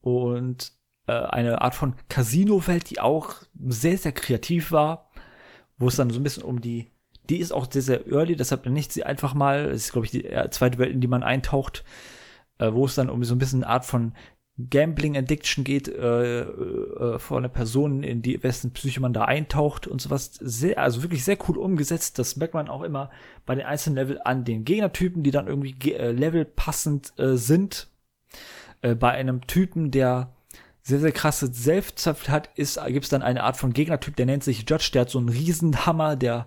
Und 0.00 0.72
äh, 1.08 1.12
eine 1.12 1.62
Art 1.62 1.74
von 1.74 1.94
Casino-Welt, 2.08 2.90
die 2.90 3.00
auch 3.00 3.34
sehr, 3.68 3.98
sehr 3.98 4.12
kreativ 4.12 4.70
war, 4.70 5.10
wo 5.78 5.88
es 5.88 5.96
dann 5.96 6.10
so 6.10 6.20
ein 6.20 6.22
bisschen 6.22 6.44
um 6.44 6.60
die 6.60 6.92
die 7.28 7.38
ist 7.38 7.52
auch 7.52 7.70
sehr, 7.70 7.82
sehr 7.82 8.06
early, 8.06 8.36
deshalb 8.36 8.66
nicht 8.66 8.92
sie 8.92 9.04
einfach 9.04 9.34
mal, 9.34 9.68
das 9.68 9.86
ist, 9.86 9.92
glaube 9.92 10.06
ich, 10.06 10.12
die 10.12 10.28
zweite 10.50 10.78
Welt, 10.78 10.92
in 10.92 11.00
die 11.00 11.08
man 11.08 11.22
eintaucht, 11.22 11.84
äh, 12.58 12.72
wo 12.72 12.86
es 12.86 12.94
dann 12.94 13.10
um 13.10 13.24
so 13.24 13.34
ein 13.34 13.38
bisschen 13.38 13.64
eine 13.64 13.72
Art 13.72 13.84
von 13.84 14.14
Gambling 14.70 15.18
Addiction 15.18 15.64
geht, 15.64 15.86
äh, 15.88 16.40
äh, 16.40 17.18
vor 17.18 17.36
einer 17.36 17.50
Person, 17.50 18.02
in 18.02 18.22
die 18.22 18.42
wessen 18.42 18.72
Psyche 18.72 19.00
man 19.00 19.12
da 19.12 19.24
eintaucht 19.24 19.86
und 19.86 20.00
sowas. 20.00 20.32
Sehr, 20.40 20.78
also 20.78 21.02
wirklich 21.02 21.24
sehr 21.24 21.36
cool 21.48 21.58
umgesetzt. 21.58 22.18
Das 22.18 22.36
merkt 22.36 22.54
man 22.54 22.68
auch 22.68 22.82
immer 22.82 23.10
bei 23.44 23.54
den 23.54 23.66
einzelnen 23.66 23.96
Level 23.96 24.20
an 24.24 24.44
den 24.44 24.64
Gegnertypen, 24.64 25.22
die 25.22 25.30
dann 25.30 25.46
irgendwie 25.46 25.92
äh, 25.92 26.10
levelpassend 26.10 27.12
äh, 27.18 27.36
sind. 27.36 27.88
Äh, 28.80 28.94
bei 28.94 29.10
einem 29.10 29.46
Typen, 29.46 29.90
der 29.90 30.34
sehr, 30.80 31.00
sehr 31.00 31.12
krasse 31.12 31.52
Selbstzweifel 31.52 32.32
hat, 32.32 32.48
ist, 32.54 32.80
gibt 32.86 33.04
es 33.04 33.10
dann 33.10 33.22
eine 33.22 33.42
Art 33.42 33.56
von 33.56 33.72
Gegnertyp, 33.72 34.16
der 34.16 34.26
nennt 34.26 34.44
sich 34.44 34.64
Judge, 34.70 34.90
der 34.94 35.02
hat 35.02 35.10
so 35.10 35.18
einen 35.18 35.28
Riesenhammer, 35.28 36.16
der 36.16 36.46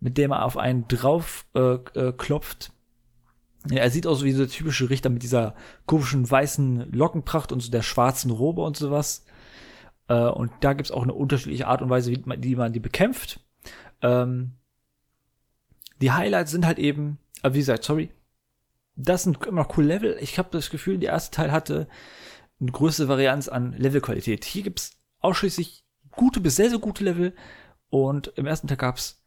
mit 0.00 0.16
dem 0.18 0.32
er 0.32 0.44
auf 0.44 0.56
einen 0.56 0.88
drauf 0.88 1.44
äh, 1.54 1.74
äh, 1.94 2.12
klopft. 2.16 2.72
Er 3.68 3.90
sieht 3.90 4.06
aus 4.06 4.24
wie 4.24 4.32
so 4.32 4.38
der 4.38 4.48
typische 4.48 4.88
Richter 4.88 5.10
mit 5.10 5.22
dieser 5.22 5.54
komischen 5.86 6.28
weißen 6.28 6.92
Lockenpracht 6.92 7.52
und 7.52 7.60
so 7.60 7.70
der 7.70 7.82
schwarzen 7.82 8.30
Robe 8.30 8.62
und 8.62 8.76
sowas. 8.76 9.24
Äh, 10.08 10.28
und 10.28 10.50
da 10.60 10.72
gibt's 10.72 10.90
auch 10.90 11.02
eine 11.02 11.12
unterschiedliche 11.12 11.66
Art 11.66 11.82
und 11.82 11.90
Weise, 11.90 12.10
wie 12.10 12.22
man, 12.24 12.40
die, 12.40 12.56
man 12.56 12.72
die 12.72 12.80
bekämpft. 12.80 13.40
Ähm, 14.00 14.52
die 16.00 16.12
Highlights 16.12 16.50
sind 16.50 16.64
halt 16.64 16.78
eben, 16.78 17.18
aber 17.42 17.54
wie 17.54 17.58
gesagt, 17.58 17.84
sorry, 17.84 18.10
das 18.96 19.24
sind 19.24 19.44
immer 19.46 19.62
noch 19.62 19.76
cool 19.76 19.84
Level. 19.84 20.16
Ich 20.20 20.38
habe 20.38 20.48
das 20.52 20.70
Gefühl, 20.70 20.98
der 20.98 21.10
erste 21.10 21.36
Teil 21.36 21.52
hatte 21.52 21.86
eine 22.60 22.72
größere 22.72 23.08
Varianz 23.08 23.48
an 23.48 23.72
Levelqualität. 23.72 24.44
Hier 24.44 24.62
gibt's 24.62 24.98
ausschließlich 25.20 25.84
gute 26.12 26.40
bis 26.40 26.56
sehr, 26.56 26.70
sehr 26.70 26.78
gute 26.78 27.04
Level. 27.04 27.34
Und 27.88 28.28
im 28.36 28.46
ersten 28.46 28.68
Teil 28.68 28.76
gab's 28.76 29.22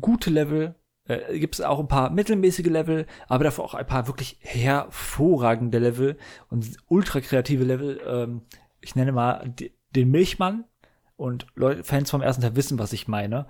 gute 0.00 0.30
Level, 0.30 0.74
äh, 1.08 1.38
gibt 1.38 1.54
es 1.54 1.60
auch 1.60 1.78
ein 1.78 1.88
paar 1.88 2.10
mittelmäßige 2.10 2.66
Level, 2.66 3.06
aber 3.28 3.44
dafür 3.44 3.64
auch 3.64 3.74
ein 3.74 3.86
paar 3.86 4.06
wirklich 4.06 4.38
hervorragende 4.40 5.78
Level 5.78 6.18
und 6.48 6.76
ultra 6.88 7.20
kreative 7.20 7.64
Level. 7.64 8.00
Ähm, 8.06 8.42
ich 8.80 8.94
nenne 8.94 9.12
mal 9.12 9.54
den 9.90 10.10
Milchmann 10.10 10.64
und 11.16 11.46
Leute, 11.54 11.84
Fans 11.84 12.10
vom 12.10 12.22
ersten 12.22 12.42
Teil 12.42 12.56
wissen, 12.56 12.78
was 12.78 12.92
ich 12.92 13.08
meine. 13.08 13.46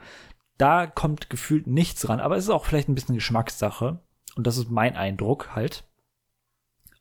Da 0.59 0.87
kommt 0.87 1.29
gefühlt 1.29 1.67
nichts 1.67 2.09
ran, 2.09 2.21
aber 2.21 2.37
es 2.37 2.45
ist 2.45 2.51
auch 2.51 2.65
vielleicht 2.65 2.89
ein 2.89 2.95
bisschen 2.95 3.15
Geschmackssache 3.15 4.01
und 4.37 4.47
das 4.47 4.57
ist 4.57 4.71
mein 4.71 4.97
Eindruck 4.97 5.55
halt. 5.55 5.85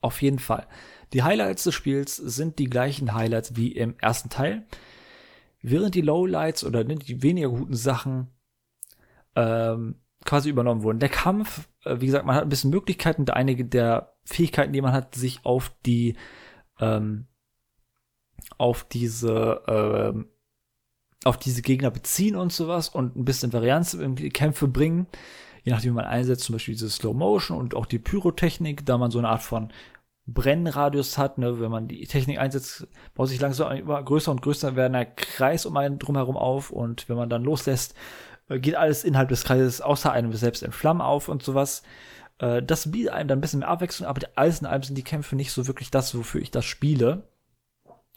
Auf 0.02 0.22
jeden 0.22 0.40
Fall. 0.40 0.68
Die 1.14 1.24
Highlights 1.24 1.64
des 1.64 1.74
Spiels 1.74 2.16
sind 2.16 2.60
die 2.60 2.70
gleichen 2.70 3.14
Highlights 3.14 3.56
wie 3.56 3.72
im 3.72 3.98
ersten 4.00 4.30
Teil. 4.30 4.66
Während 5.62 5.96
die 5.96 6.02
Lowlights 6.02 6.64
oder 6.64 6.84
die 6.84 7.24
weniger 7.24 7.50
guten 7.50 7.76
Sachen 7.76 8.28
ähm, 9.36 9.96
quasi 10.26 10.50
übernommen 10.50 10.84
wurden. 10.84 11.00
Der 11.00 11.10
Kampf, 11.10 11.70
äh, 11.86 12.02
wie 12.02 12.08
gesagt, 12.08 12.26
man 12.26 12.36
hat 12.36 12.44
ein 12.44 12.50
bisschen 12.50 12.72
Möglichkeiten 12.72 13.22
und 13.22 13.32
einige 13.32 13.64
der 13.64 14.14
Fähigkeiten, 14.26 14.74
die 14.74 14.82
man 14.82 14.92
hat, 14.92 15.16
sich 15.16 15.40
auf 15.44 15.72
die 15.86 16.16
ähm, 16.80 17.28
auf 18.58 18.84
diese 18.84 19.62
ähm, 19.68 20.28
auf 21.24 21.38
diese 21.38 21.62
Gegner 21.62 21.90
beziehen 21.90 22.36
und 22.36 22.52
sowas 22.52 22.90
und 22.90 23.16
ein 23.16 23.26
bisschen 23.26 23.54
Varianz 23.54 23.94
in 23.94 24.16
die 24.16 24.30
Kämpfe 24.30 24.68
bringen, 24.68 25.08
je 25.64 25.72
nachdem 25.72 25.94
wie 25.94 25.96
man 25.96 26.06
einsetzt, 26.06 26.44
zum 26.44 26.54
Beispiel 26.54 26.76
diese 26.76 26.90
Slow 26.90 27.16
Motion 27.16 27.58
und 27.58 27.76
auch 27.76 27.88
die 27.88 27.98
Pyrotechnik, 27.98 28.86
da 28.86 28.98
man 28.98 29.10
so 29.10 29.18
eine 29.18 29.30
Art 29.30 29.42
von 29.42 29.72
Brennradius 30.28 31.18
hat, 31.18 31.38
ne, 31.38 31.60
wenn 31.60 31.72
man 31.72 31.88
die 31.88 32.06
Technik 32.06 32.40
einsetzt, 32.40 32.88
baut 33.16 33.30
sich 33.30 33.40
langsam 33.40 33.76
immer 33.76 34.02
größer 34.04 34.32
und 34.32 34.42
größer 34.42 34.76
werdender 34.76 35.06
Kreis 35.06 35.66
um 35.66 35.78
einen 35.78 36.00
drumherum 36.00 36.38
auf 36.38 36.70
und 36.70 37.10
wenn 37.10 37.18
man 37.18 37.30
dann 37.30 37.44
loslässt, 37.44 37.96
geht 38.50 38.76
alles 38.76 39.04
innerhalb 39.04 39.30
des 39.30 39.44
Kreises 39.44 39.82
außer 39.82 40.12
einem 40.12 40.34
selbst 40.34 40.64
in 40.64 40.72
Flammen 40.72 41.02
auf 41.02 41.30
und 41.30 41.44
sowas. 41.44 41.84
Äh, 42.40 42.62
das 42.62 42.92
bietet 42.92 43.14
einem 43.14 43.28
dann 43.28 43.40
ein 43.40 43.42
bisschen 43.42 43.60
mehr 43.60 43.70
Abwechslung, 43.70 44.08
aber 44.08 44.22
alles 44.36 44.60
in 44.60 44.68
allem 44.68 44.84
sind 44.84 44.98
die 44.98 45.04
Kämpfe 45.04 45.36
nicht 45.36 45.52
so 45.52 45.68
wirklich 45.68 45.92
das, 45.92 46.16
wofür 46.16 46.42
ich 46.42 46.52
das 46.52 46.66
spiele. 46.66 47.28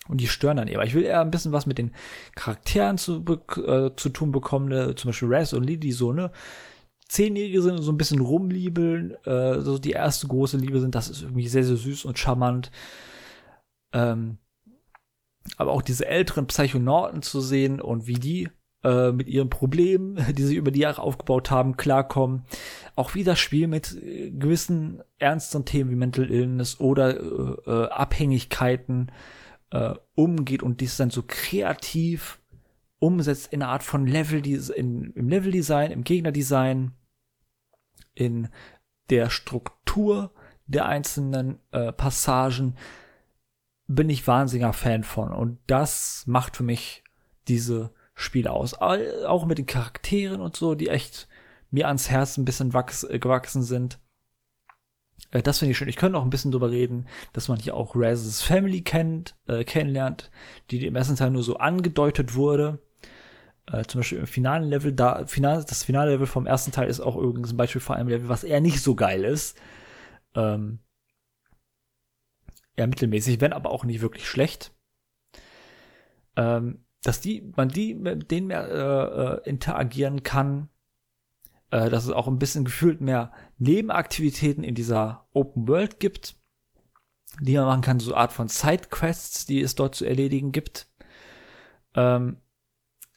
Und 0.08 0.20
die 0.20 0.28
stören 0.28 0.56
dann 0.56 0.68
eher. 0.68 0.82
Ich 0.82 0.94
will 0.94 1.02
eher 1.02 1.20
ein 1.20 1.30
bisschen 1.30 1.52
was 1.52 1.66
mit 1.66 1.76
den 1.76 1.92
Charakteren 2.34 2.96
zu, 2.96 3.22
äh, 3.26 3.90
zu 3.94 4.08
tun 4.08 4.32
bekommen, 4.32 4.68
ne? 4.68 4.94
zum 4.94 5.10
Beispiel 5.10 5.28
Raz 5.30 5.52
und 5.52 5.66
die 5.66 5.92
so, 5.92 6.12
ne, 6.12 6.32
Zehnjährige 7.08 7.62
sind 7.62 7.76
und 7.76 7.82
so 7.82 7.92
ein 7.92 7.98
bisschen 7.98 8.20
rumliebeln, 8.20 9.16
äh, 9.24 9.60
so 9.60 9.78
die 9.78 9.92
erste 9.92 10.28
große 10.28 10.56
Liebe 10.56 10.80
sind, 10.80 10.94
das 10.94 11.08
ist 11.08 11.22
irgendwie 11.22 11.48
sehr, 11.48 11.64
sehr 11.64 11.76
süß 11.76 12.04
und 12.04 12.18
charmant. 12.18 12.70
Ähm, 13.92 14.38
aber 15.56 15.72
auch 15.72 15.82
diese 15.82 16.06
älteren 16.06 16.46
Psychonauten 16.46 17.22
zu 17.22 17.40
sehen 17.40 17.80
und 17.80 18.06
wie 18.06 18.14
die 18.14 18.50
äh, 18.84 19.12
mit 19.12 19.28
ihren 19.28 19.50
Problemen, 19.50 20.24
die 20.34 20.44
sie 20.44 20.56
über 20.56 20.70
die 20.70 20.80
Jahre 20.80 21.02
aufgebaut 21.02 21.50
haben, 21.50 21.76
klarkommen. 21.76 22.44
Auch 22.94 23.14
wie 23.14 23.24
das 23.24 23.38
Spiel 23.38 23.66
mit 23.66 23.96
äh, 24.00 24.30
gewissen 24.30 25.02
ernsten 25.18 25.64
Themen 25.64 25.90
wie 25.90 25.96
Mental 25.96 26.30
Illness 26.30 26.78
oder 26.80 27.18
äh, 27.18 27.70
äh, 27.70 27.88
Abhängigkeiten 27.90 29.12
umgeht 30.14 30.62
und 30.62 30.80
dies 30.80 30.96
dann 30.96 31.10
so 31.10 31.22
kreativ 31.26 32.40
umsetzt 33.00 33.52
in 33.52 33.62
einer 33.62 33.70
Art 33.70 33.82
von 33.82 34.06
Level, 34.06 34.46
in, 34.46 35.12
im 35.12 35.28
Leveldesign, 35.28 35.90
im 35.90 36.04
Gegnerdesign, 36.04 36.92
in 38.14 38.48
der 39.10 39.28
Struktur 39.28 40.32
der 40.66 40.86
einzelnen 40.86 41.58
äh, 41.70 41.92
Passagen, 41.92 42.76
bin 43.88 44.08
ich 44.08 44.26
wahnsinniger 44.26 44.72
Fan 44.72 45.04
von. 45.04 45.32
Und 45.32 45.58
das 45.66 46.24
macht 46.26 46.56
für 46.56 46.62
mich 46.62 47.04
diese 47.46 47.92
Spiel 48.18 48.48
aus. 48.48 48.74
Auch 48.74 49.46
mit 49.46 49.58
den 49.58 49.66
Charakteren 49.66 50.40
und 50.40 50.56
so, 50.56 50.74
die 50.74 50.88
echt 50.88 51.28
mir 51.70 51.86
ans 51.86 52.10
Herz 52.10 52.36
ein 52.36 52.44
bisschen 52.44 52.74
wachs, 52.74 53.04
äh, 53.04 53.20
gewachsen 53.20 53.62
sind. 53.62 54.00
Äh, 55.30 55.42
das 55.42 55.60
finde 55.60 55.70
ich 55.72 55.78
schön. 55.78 55.88
Ich 55.88 55.96
könnte 55.96 56.18
auch 56.18 56.24
ein 56.24 56.30
bisschen 56.30 56.50
drüber 56.50 56.70
reden, 56.70 57.06
dass 57.32 57.46
man 57.46 57.60
hier 57.60 57.76
auch 57.76 57.92
Raz's 57.94 58.42
Family 58.42 58.82
kennt, 58.82 59.36
äh, 59.46 59.62
kennenlernt, 59.62 60.32
die 60.70 60.84
im 60.84 60.96
ersten 60.96 61.14
Teil 61.14 61.30
nur 61.30 61.44
so 61.44 61.58
angedeutet 61.58 62.34
wurde. 62.34 62.80
Äh, 63.66 63.84
zum 63.84 64.00
Beispiel 64.00 64.18
im 64.18 64.26
finalen 64.26 64.64
Level, 64.64 64.92
da, 64.92 65.24
final, 65.26 65.64
das 65.64 65.84
finale 65.84 66.10
Level 66.12 66.26
vom 66.26 66.46
ersten 66.46 66.72
Teil 66.72 66.88
ist 66.88 67.00
auch 67.00 67.16
übrigens 67.16 67.52
ein 67.52 67.56
Beispiel 67.56 67.80
vor 67.80 67.94
einem 67.94 68.08
Level, 68.08 68.28
was 68.28 68.42
eher 68.42 68.60
nicht 68.60 68.80
so 68.82 68.96
geil 68.96 69.22
ist. 69.24 69.56
Ähm, 70.34 70.80
eher 72.74 72.88
mittelmäßig, 72.88 73.40
wenn 73.40 73.52
aber 73.52 73.70
auch 73.70 73.84
nicht 73.84 74.00
wirklich 74.00 74.26
schlecht. 74.26 74.72
Ähm, 76.36 76.84
dass 77.02 77.20
die, 77.20 77.52
man 77.56 77.68
die 77.68 77.94
mit 77.94 78.30
denen 78.30 78.48
mehr 78.48 78.68
äh, 78.68 79.48
äh, 79.48 79.48
interagieren 79.48 80.22
kann, 80.22 80.68
äh, 81.70 81.90
dass 81.90 82.04
es 82.04 82.10
auch 82.10 82.26
ein 82.26 82.38
bisschen 82.38 82.64
gefühlt 82.64 83.00
mehr 83.00 83.32
Nebenaktivitäten 83.58 84.64
in 84.64 84.74
dieser 84.74 85.26
Open 85.32 85.68
World 85.68 86.00
gibt, 86.00 86.36
die 87.40 87.54
man 87.54 87.66
machen 87.66 87.82
kann, 87.82 88.00
so 88.00 88.14
Art 88.14 88.32
von 88.32 88.48
Sidequests, 88.48 89.46
die 89.46 89.60
es 89.60 89.74
dort 89.74 89.94
zu 89.94 90.04
erledigen 90.04 90.52
gibt. 90.52 90.88
Ähm, 91.94 92.38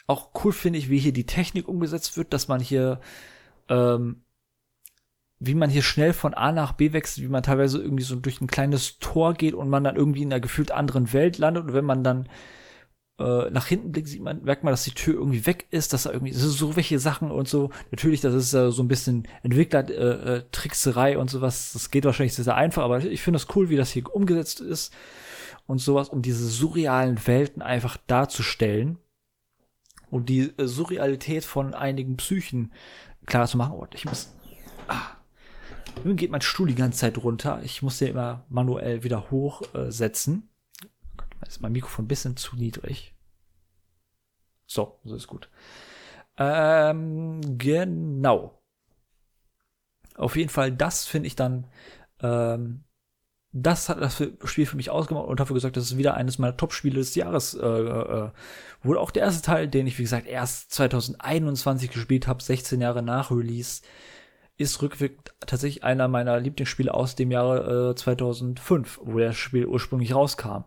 auch 0.08 0.32
cool 0.44 0.52
finde 0.52 0.80
ich, 0.80 0.90
wie 0.90 1.00
hier 1.00 1.14
die 1.14 1.26
Technik 1.26 1.68
umgesetzt 1.68 2.18
wird, 2.18 2.34
dass 2.34 2.48
man 2.48 2.60
hier, 2.60 3.00
ähm, 3.70 4.24
wie 5.40 5.56
man 5.56 5.70
hier 5.70 5.82
schnell 5.82 6.14
von 6.14 6.34
A 6.34 6.52
nach 6.52 6.74
B 6.74 6.94
wechselt, 6.94 7.26
wie 7.26 7.32
man 7.32 7.44
teilweise 7.44 7.82
irgendwie 7.82 8.04
so 8.04 8.16
durch 8.16 8.42
ein 8.42 8.48
kleines 8.48 9.00
Tor 9.00 9.34
geht 9.34 9.54
und 9.54 9.70
man 9.70 9.84
dann 9.84 9.96
irgendwie 9.96 10.22
in 10.22 10.32
einer 10.32 10.42
gefühlt 10.42 10.72
anderen 10.72 11.14
Welt 11.14 11.38
landet 11.38 11.64
und 11.64 11.74
wenn 11.74 11.86
man 11.86 12.04
dann 12.04 12.28
äh, 13.22 13.50
nach 13.52 13.68
hinten 13.68 13.92
blickt, 13.92 14.08
sieht 14.08 14.22
man, 14.22 14.44
merkt 14.44 14.64
man, 14.64 14.74
dass 14.74 14.84
die 14.84 14.92
Tür 14.92 15.16
irgendwie 15.16 15.46
weg 15.46 15.68
ist, 15.72 15.94
dass 15.94 16.04
da 16.04 16.12
irgendwie 16.12 16.34
das 16.34 16.42
so 16.42 16.76
welche 16.76 17.00
Sachen 17.00 17.32
und 17.32 17.48
so. 17.48 17.70
Natürlich, 17.92 18.22
das 18.22 18.34
ist 18.34 18.54
äh, 18.54 18.72
so 18.72 18.84
ein 18.84 18.88
bisschen 18.88 19.28
Entwickler-Trickserei 19.44 21.14
äh, 21.14 21.16
und 21.16 21.30
sowas. 21.30 21.72
Das 21.74 21.92
geht 21.92 22.06
wahrscheinlich 22.06 22.34
sehr, 22.34 22.46
sehr 22.46 22.56
einfach, 22.56 22.84
aber 22.84 23.04
ich 23.04 23.22
finde 23.22 23.38
es 23.38 23.48
cool, 23.56 23.70
wie 23.70 23.78
das 23.78 23.92
hier 23.92 24.14
umgesetzt 24.14 24.60
ist 24.60 24.94
und 25.68 25.80
sowas, 25.80 26.10
um 26.10 26.22
diese 26.22 26.48
surrealen 26.48 27.20
Welten 27.28 27.62
einfach 27.62 27.98
darzustellen 28.08 28.98
um 30.12 30.26
die 30.26 30.54
äh, 30.58 30.68
Surrealität 30.68 31.44
von 31.44 31.74
einigen 31.74 32.18
Psychen 32.18 32.72
klar 33.26 33.48
zu 33.48 33.58
machen. 33.58 33.74
Oh, 33.74 33.88
ich 33.94 34.06
muss. 34.06 34.34
Ah, 34.88 35.16
nun 36.04 36.18
geht 36.18 36.32
mein 36.32 36.42
Stuhl 36.42 36.68
die 36.68 36.76
ganze 36.76 37.00
Zeit 37.00 37.18
runter. 37.18 37.62
Ich 37.64 37.82
muss 37.82 37.98
den 37.98 38.10
immer 38.10 38.46
manuell 38.50 39.04
wieder 39.04 39.32
hochsetzen. 39.32 40.50
Äh, 40.84 41.48
ist 41.48 41.62
mein 41.62 41.72
Mikrofon 41.72 42.06
ein 42.06 42.08
bisschen 42.10 42.38
zu 42.38 42.56
niedrig. 42.56 43.11
So, 44.72 45.00
so 45.04 45.16
ist 45.16 45.28
gut. 45.28 45.50
Ähm, 46.38 47.42
genau. 47.58 48.58
Auf 50.16 50.38
jeden 50.38 50.50
Fall, 50.50 50.72
das 50.72 51.06
finde 51.06 51.28
ich 51.28 51.36
dann 51.36 51.68
ähm, 52.22 52.86
das 53.54 53.90
hat 53.90 54.00
das 54.00 54.24
Spiel 54.46 54.66
für 54.66 54.78
mich 54.78 54.90
ausgemacht 54.90 55.28
und 55.28 55.42
dafür 55.42 55.56
gesagt, 55.56 55.76
dass 55.76 55.84
es 55.84 55.98
wieder 55.98 56.14
eines 56.14 56.40
meiner 56.40 56.56
Top-Spiele 56.56 56.96
des 56.96 57.16
Jahres 57.16 57.54
äh, 57.54 57.66
äh, 57.68 58.30
wohl 58.82 58.98
auch 58.98 59.12
der 59.12 59.24
erste 59.24 59.42
Teil, 59.42 59.68
den 59.68 59.88
ich 59.88 59.98
wie 59.98 60.04
gesagt 60.04 60.26
erst 60.26 60.72
2021 60.72 61.92
gespielt 61.92 62.28
habe, 62.28 62.42
16 62.42 62.80
Jahre 62.80 63.04
nach 63.04 63.30
Release, 63.30 63.82
ist 64.56 64.82
rückwirkend 64.82 65.34
tatsächlich 65.42 65.84
einer 65.84 66.08
meiner 66.08 66.40
Lieblingsspiele 66.40 66.94
aus 66.94 67.16
dem 67.16 67.30
Jahre 67.30 67.92
äh, 67.92 67.96
2005, 67.96 69.02
wo 69.04 69.20
das 69.20 69.36
Spiel 69.36 69.66
ursprünglich 69.66 70.16
rauskam. 70.16 70.64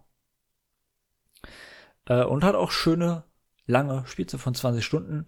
Äh, 2.07 2.25
und 2.25 2.45
hat 2.45 2.55
auch 2.55 2.71
schöne 2.71 3.25
lange 3.67 4.07
Spielzeit 4.07 4.41
von 4.41 4.55
20 4.55 4.85
Stunden, 4.85 5.27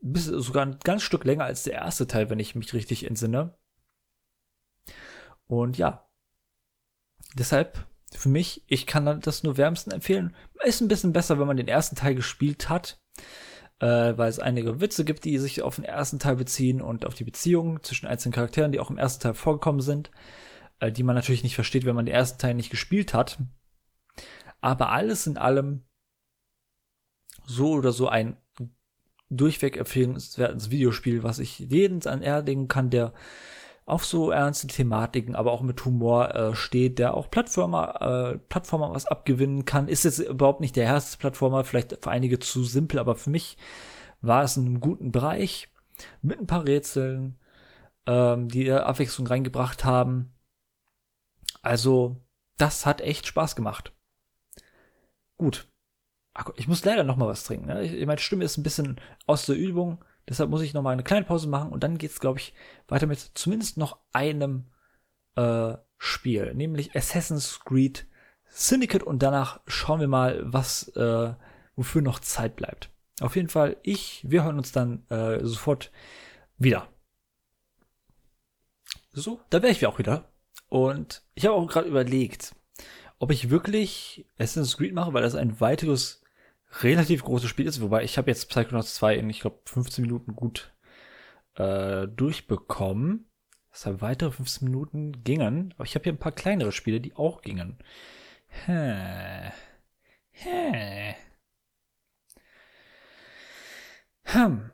bis 0.00 0.26
sogar 0.26 0.66
ein 0.66 0.78
ganz 0.84 1.02
Stück 1.02 1.24
länger 1.24 1.44
als 1.44 1.62
der 1.62 1.74
erste 1.74 2.06
Teil, 2.06 2.30
wenn 2.30 2.38
ich 2.38 2.54
mich 2.54 2.72
richtig 2.74 3.06
entsinne. 3.06 3.56
Und 5.46 5.78
ja, 5.78 6.08
Deshalb 7.34 7.86
für 8.14 8.28
mich, 8.28 8.62
ich 8.66 8.86
kann 8.86 9.20
das 9.20 9.42
nur 9.42 9.56
wärmsten 9.56 9.90
empfehlen. 9.90 10.36
Ist 10.62 10.80
ein 10.80 10.88
bisschen 10.88 11.12
besser, 11.12 11.38
wenn 11.38 11.46
man 11.46 11.56
den 11.56 11.68
ersten 11.68 11.96
Teil 11.96 12.14
gespielt 12.14 12.68
hat, 12.68 13.00
äh, 13.78 13.86
weil 13.86 14.28
es 14.28 14.38
einige 14.38 14.80
Witze 14.80 15.04
gibt, 15.04 15.24
die 15.24 15.38
sich 15.38 15.62
auf 15.62 15.76
den 15.76 15.84
ersten 15.84 16.18
Teil 16.18 16.36
beziehen 16.36 16.82
und 16.82 17.06
auf 17.06 17.14
die 17.14 17.24
Beziehungen 17.24 17.82
zwischen 17.82 18.06
einzelnen 18.06 18.34
Charakteren, 18.34 18.72
die 18.72 18.80
auch 18.80 18.90
im 18.90 18.98
ersten 18.98 19.22
Teil 19.22 19.34
vorgekommen 19.34 19.80
sind, 19.80 20.10
äh, 20.80 20.92
die 20.92 21.02
man 21.02 21.16
natürlich 21.16 21.42
nicht 21.42 21.54
versteht, 21.54 21.86
wenn 21.86 21.94
man 21.94 22.04
den 22.04 22.14
ersten 22.14 22.38
Teil 22.38 22.54
nicht 22.54 22.70
gespielt 22.70 23.14
hat. 23.14 23.38
Aber 24.60 24.90
alles 24.90 25.26
in 25.26 25.38
allem 25.38 25.84
so 27.46 27.72
oder 27.72 27.92
so 27.92 28.08
ein 28.08 28.36
durchweg 29.30 29.76
empfehlenswertes 29.76 30.70
Videospiel, 30.70 31.22
was 31.22 31.38
ich 31.38 31.58
jeden 31.58 32.06
an 32.06 32.22
erlegen 32.22 32.68
kann, 32.68 32.90
der 32.90 33.12
auf 33.84 34.04
so 34.04 34.30
ernste 34.30 34.68
Thematiken, 34.68 35.34
aber 35.34 35.50
auch 35.52 35.62
mit 35.62 35.84
Humor 35.84 36.34
äh, 36.34 36.54
steht, 36.54 36.98
der 36.98 37.14
auch 37.14 37.30
Plattformer, 37.30 38.34
äh, 38.34 38.38
Plattformer 38.38 38.92
was 38.92 39.06
abgewinnen 39.06 39.64
kann. 39.64 39.88
Ist 39.88 40.04
jetzt 40.04 40.20
überhaupt 40.20 40.60
nicht 40.60 40.76
der 40.76 40.84
erste 40.84 41.18
Plattformer, 41.18 41.64
vielleicht 41.64 41.98
für 42.02 42.10
einige 42.10 42.38
zu 42.38 42.62
simpel, 42.62 42.98
aber 42.98 43.16
für 43.16 43.30
mich 43.30 43.56
war 44.20 44.44
es 44.44 44.56
in 44.56 44.66
einem 44.66 44.80
guten 44.80 45.10
Bereich 45.10 45.68
mit 46.22 46.38
ein 46.38 46.46
paar 46.46 46.64
Rätseln, 46.64 47.38
ähm, 48.06 48.48
die 48.48 48.70
Abwechslung 48.70 49.26
reingebracht 49.26 49.84
haben. 49.84 50.32
Also, 51.60 52.16
das 52.58 52.86
hat 52.86 53.00
echt 53.00 53.26
Spaß 53.26 53.56
gemacht. 53.56 53.92
Gut. 55.38 55.71
Ach, 56.34 56.48
ich 56.56 56.68
muss 56.68 56.84
leider 56.84 57.04
noch 57.04 57.16
mal 57.16 57.28
was 57.28 57.44
trinken. 57.44 57.66
Ne? 57.66 57.82
Ich, 57.82 58.06
meine 58.06 58.20
Stimme 58.20 58.44
ist 58.44 58.56
ein 58.56 58.62
bisschen 58.62 59.00
aus 59.26 59.46
der 59.46 59.56
Übung. 59.56 60.04
Deshalb 60.28 60.50
muss 60.50 60.62
ich 60.62 60.72
noch 60.72 60.82
mal 60.82 60.90
eine 60.92 61.02
kleine 61.02 61.26
Pause 61.26 61.48
machen 61.48 61.72
und 61.72 61.82
dann 61.82 61.98
geht's, 61.98 62.20
glaube 62.20 62.38
ich, 62.38 62.54
weiter 62.88 63.06
mit 63.06 63.18
zumindest 63.34 63.76
noch 63.76 63.98
einem 64.12 64.66
äh, 65.36 65.74
Spiel, 65.98 66.54
nämlich 66.54 66.96
Assassin's 66.96 67.60
Creed 67.64 68.06
Syndicate 68.48 69.02
und 69.02 69.22
danach 69.22 69.60
schauen 69.66 70.00
wir 70.00 70.08
mal, 70.08 70.40
was 70.44 70.88
äh, 70.88 71.34
wofür 71.74 72.02
noch 72.02 72.20
Zeit 72.20 72.54
bleibt. 72.54 72.90
Auf 73.20 73.36
jeden 73.36 73.48
Fall, 73.48 73.76
ich, 73.82 74.24
wir 74.28 74.44
hören 74.44 74.58
uns 74.58 74.72
dann 74.72 75.08
äh, 75.08 75.44
sofort 75.44 75.90
wieder. 76.58 76.88
So, 79.12 79.40
da 79.50 79.62
wäre 79.62 79.72
ich 79.72 79.86
auch 79.86 79.98
wieder. 79.98 80.30
Und 80.68 81.22
ich 81.34 81.46
habe 81.46 81.54
auch 81.54 81.66
gerade 81.66 81.88
überlegt, 81.88 82.54
ob 83.18 83.30
ich 83.30 83.50
wirklich 83.50 84.26
Assassin's 84.38 84.76
Creed 84.76 84.94
mache, 84.94 85.12
weil 85.12 85.22
das 85.22 85.34
ein 85.34 85.60
weiteres 85.60 86.21
relativ 86.80 87.22
großes 87.24 87.48
Spiel 87.48 87.66
ist, 87.66 87.80
wobei 87.80 88.02
ich 88.04 88.18
habe 88.18 88.30
jetzt 88.30 88.48
Psychonauts 88.48 88.94
2 88.94 89.16
in, 89.16 89.30
ich 89.30 89.40
glaube, 89.40 89.60
15 89.66 90.02
Minuten 90.02 90.34
gut 90.34 90.74
äh, 91.54 92.08
durchbekommen. 92.08 93.28
Deshalb 93.72 94.00
weitere 94.02 94.30
15 94.30 94.68
Minuten 94.68 95.24
gingen. 95.24 95.72
Aber 95.76 95.84
ich 95.84 95.94
habe 95.94 96.04
hier 96.04 96.12
ein 96.12 96.18
paar 96.18 96.32
kleinere 96.32 96.72
Spiele, 96.72 97.00
die 97.00 97.14
auch 97.16 97.42
gingen. 97.42 97.78
Hä. 98.48 99.50
Hä. 100.30 101.14
Hm. 104.24 104.70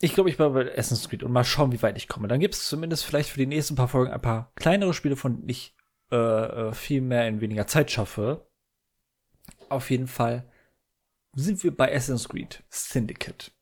Ich 0.00 0.14
glaube, 0.14 0.30
ich 0.30 0.36
bleibe 0.36 0.64
bei 0.64 0.72
Assassin's 0.72 1.08
Creed 1.08 1.22
und 1.22 1.32
mal 1.32 1.44
schauen, 1.44 1.70
wie 1.72 1.82
weit 1.82 1.96
ich 1.96 2.08
komme. 2.08 2.26
Dann 2.26 2.40
gibt 2.40 2.54
es 2.54 2.68
zumindest 2.68 3.04
vielleicht 3.04 3.30
für 3.30 3.38
die 3.38 3.46
nächsten 3.46 3.76
paar 3.76 3.88
Folgen 3.88 4.12
ein 4.12 4.20
paar 4.20 4.52
kleinere 4.56 4.94
Spiele, 4.94 5.16
von 5.16 5.36
denen 5.36 5.48
ich 5.48 5.76
äh, 6.10 6.16
äh 6.16 6.72
viel 6.72 7.00
mehr 7.00 7.28
in 7.28 7.40
weniger 7.40 7.68
Zeit 7.68 7.90
schaffe. 7.90 8.48
Auf 9.68 9.90
jeden 9.90 10.08
Fall 10.08 10.51
sind 11.34 11.62
wir 11.64 11.74
bei 11.76 11.94
Assassin's 11.94 12.28
Creed 12.28 12.62
Syndicate. 12.68 13.52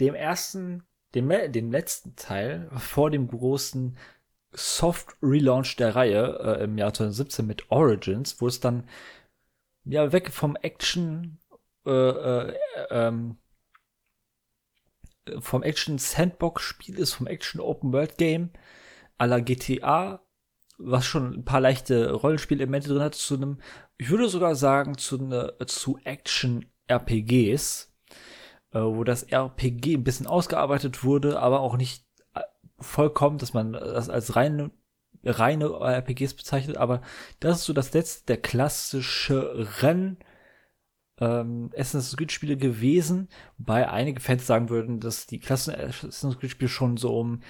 Dem 0.00 0.14
ersten, 0.14 0.84
dem, 1.14 1.28
dem 1.28 1.72
letzten 1.72 2.14
Teil 2.16 2.70
vor 2.76 3.10
dem 3.10 3.28
großen 3.28 3.96
Soft 4.52 5.16
Relaunch 5.22 5.76
der 5.76 5.94
Reihe 5.94 6.38
äh, 6.42 6.64
im 6.64 6.78
Jahr 6.78 6.94
2017 6.94 7.46
mit 7.46 7.70
Origins, 7.70 8.40
wo 8.40 8.46
es 8.46 8.60
dann 8.60 8.88
ja 9.84 10.12
weg 10.12 10.32
vom 10.32 10.56
Action 10.56 11.38
äh, 11.86 11.90
äh, 11.90 12.54
ähm, 12.90 13.38
vom 15.40 15.62
Action 15.62 15.98
Sandbox 15.98 16.62
Spiel 16.62 16.98
ist, 16.98 17.14
vom 17.14 17.26
Action 17.26 17.60
Open 17.60 17.92
World 17.92 18.16
Game 18.16 18.50
à 19.18 19.26
la 19.26 19.40
GTA, 19.40 20.22
was 20.78 21.06
schon 21.06 21.34
ein 21.34 21.44
paar 21.44 21.60
leichte 21.60 22.12
Rollenspielelemente 22.12 22.88
drin 22.88 23.02
hat, 23.02 23.14
zu 23.14 23.34
einem, 23.34 23.60
ich 23.96 24.10
würde 24.10 24.28
sogar 24.28 24.54
sagen, 24.54 24.96
zu, 24.96 25.18
ne, 25.18 25.54
zu 25.66 25.98
Action 26.04 26.66
RPGs, 26.88 27.92
äh, 28.72 28.80
wo 28.80 29.04
das 29.04 29.24
RPG 29.24 29.94
ein 29.94 30.04
bisschen 30.04 30.26
ausgearbeitet 30.26 31.04
wurde, 31.04 31.40
aber 31.40 31.60
auch 31.60 31.76
nicht 31.76 32.04
äh, 32.34 32.40
vollkommen, 32.78 33.38
dass 33.38 33.54
man 33.54 33.72
das 33.72 34.08
als 34.08 34.36
reine 34.36 34.70
reine 35.24 35.66
RPGs 35.66 36.34
bezeichnet, 36.34 36.76
aber 36.76 37.02
das 37.40 37.58
ist 37.58 37.64
so 37.64 37.72
das 37.72 37.92
letzte 37.92 38.26
der 38.26 38.36
klassische 38.36 39.66
Renn 39.82 40.16
ähm, 41.20 41.70
Assassin's 41.76 42.16
Creed 42.16 42.32
Spiele 42.32 42.56
gewesen, 42.56 43.28
wobei 43.58 43.88
einige 43.88 44.20
Fans 44.20 44.46
sagen 44.46 44.68
würden, 44.68 45.00
dass 45.00 45.26
die 45.26 45.40
klassischen 45.40 45.80
Assassin's 45.80 46.38
Creed 46.38 46.50
Spiele 46.50 46.68
schon 46.68 46.96
so 46.96 47.18
um 47.18 47.42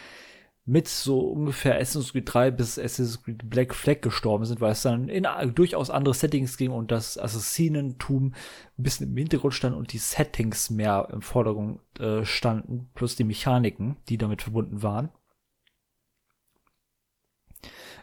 mit 0.69 0.87
so 0.87 1.21
ungefähr 1.21 1.77
Assassin's 1.77 2.13
Creed 2.13 2.25
3 2.27 2.51
bis 2.51 2.79
Assassin's 2.79 3.23
Creed 3.23 3.49
Black 3.49 3.75
Flag 3.75 4.03
gestorben 4.03 4.45
sind, 4.45 4.61
weil 4.61 4.73
es 4.73 4.83
dann 4.83 5.09
in 5.09 5.27
durchaus 5.55 5.89
andere 5.89 6.13
Settings 6.13 6.59
ging 6.59 6.73
und 6.73 6.91
das 6.91 7.17
Assassinentum 7.17 8.35
ein 8.79 8.83
bisschen 8.83 9.09
im 9.09 9.17
Hintergrund 9.17 9.55
stand 9.55 9.75
und 9.75 9.95
die 9.95 9.99
Settings 9.99 10.69
mehr 10.69 11.09
im 11.11 11.23
Vordergrund 11.23 11.81
äh, 11.99 12.23
standen, 12.27 12.91
plus 12.93 13.17
die 13.17 13.25
Mechaniken, 13.25 13.97
die 14.11 14.19
damit 14.19 14.43
verbunden 14.43 14.83
waren. 14.83 15.09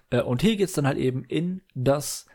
Äh, 0.10 0.24
und 0.24 0.42
hier 0.42 0.58
geht's 0.58 0.74
dann 0.74 0.88
halt 0.88 0.98
eben 0.98 1.24
in 1.24 1.62
das 1.76 2.26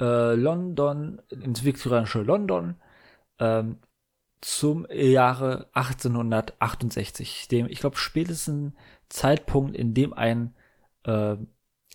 äh, 0.00 0.34
London, 0.34 1.22
ins 1.30 1.62
viktorianische 1.62 2.22
London, 2.22 2.74
ähm, 3.38 3.78
zum 4.40 4.84
Jahre 4.90 5.68
1868, 5.74 7.46
dem, 7.48 7.66
ich 7.66 7.78
glaube, 7.78 7.96
spätesten 7.96 8.76
Zeitpunkt, 9.14 9.76
in 9.76 9.94
dem 9.94 10.12
ein 10.12 10.54
äh, 11.04 11.36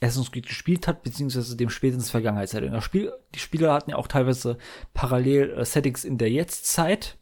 Assassin's 0.02 0.32
gespielt 0.32 0.88
hat, 0.88 1.04
beziehungsweise 1.04 1.58
dem 1.58 1.70
spätestens 1.70 2.10
Vergangenheitszeit. 2.10 2.84
Spiel, 2.84 3.12
die 3.36 3.40
Spieler 3.40 3.74
hatten 3.74 3.92
ja 3.92 3.98
auch 3.98 4.08
teilweise 4.08 4.58
parallel 4.94 5.52
äh, 5.52 5.66
Settings 5.66 6.06
in 6.06 6.18
der 6.18 6.32
Jetztzeit, 6.32 7.18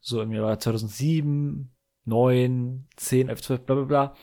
so 0.00 0.20
im 0.20 0.32
Jahr 0.32 0.58
2007, 0.58 1.70
9, 2.04 2.86
10, 2.96 3.28
11, 3.30 3.42
12, 3.42 3.60
bla 3.62 3.74
bla 3.76 3.84
bla. 3.84 4.14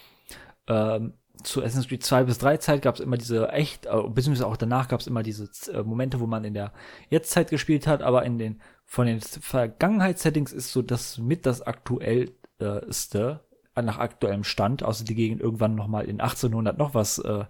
Ähm, 0.68 1.14
zu 1.44 1.62
Assassin's 1.62 1.88
Creed 1.88 2.04
2 2.04 2.24
bis 2.24 2.38
3 2.40 2.58
Zeit 2.58 2.82
gab 2.82 2.96
es 2.96 3.02
immer 3.02 3.18
diese 3.18 3.50
echt, 3.50 3.88
äh, 3.88 4.02
beziehungsweise 4.08 4.48
auch 4.48 4.58
danach 4.58 4.88
gab 4.88 5.00
es 5.00 5.08
immer 5.08 5.24
diese 5.24 5.50
äh, 5.72 5.82
Momente, 5.82 6.20
wo 6.20 6.28
man 6.28 6.44
in 6.44 6.54
der 6.54 6.74
Jetztzeit 7.10 7.50
gespielt 7.50 7.88
hat, 7.88 8.04
aber 8.04 8.24
in 8.26 8.38
den 8.38 8.62
von 8.86 9.08
den 9.08 9.20
Vergangenheitssettings 9.20 10.54
ist 10.54 10.72
so 10.72 10.82
das 10.82 11.18
mit 11.18 11.46
das 11.46 11.62
aktuellste 11.62 13.47
nach 13.86 14.00
aktuellem 14.00 14.44
Stand, 14.44 14.84
außer 14.84 15.06
die 15.06 15.16
gehen 15.16 15.40
irgendwann 15.40 15.76
noch 15.76 15.88
mal 15.88 16.06
in 16.06 16.22
1800 16.22 16.78
noch 16.78 16.94
was, 16.94 17.20
äh, 17.20 17.46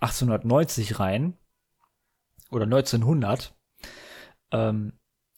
1890 0.00 0.98
rein 1.00 1.36
oder 2.50 2.64
1900. 2.64 3.54
Ähm, 4.52 4.92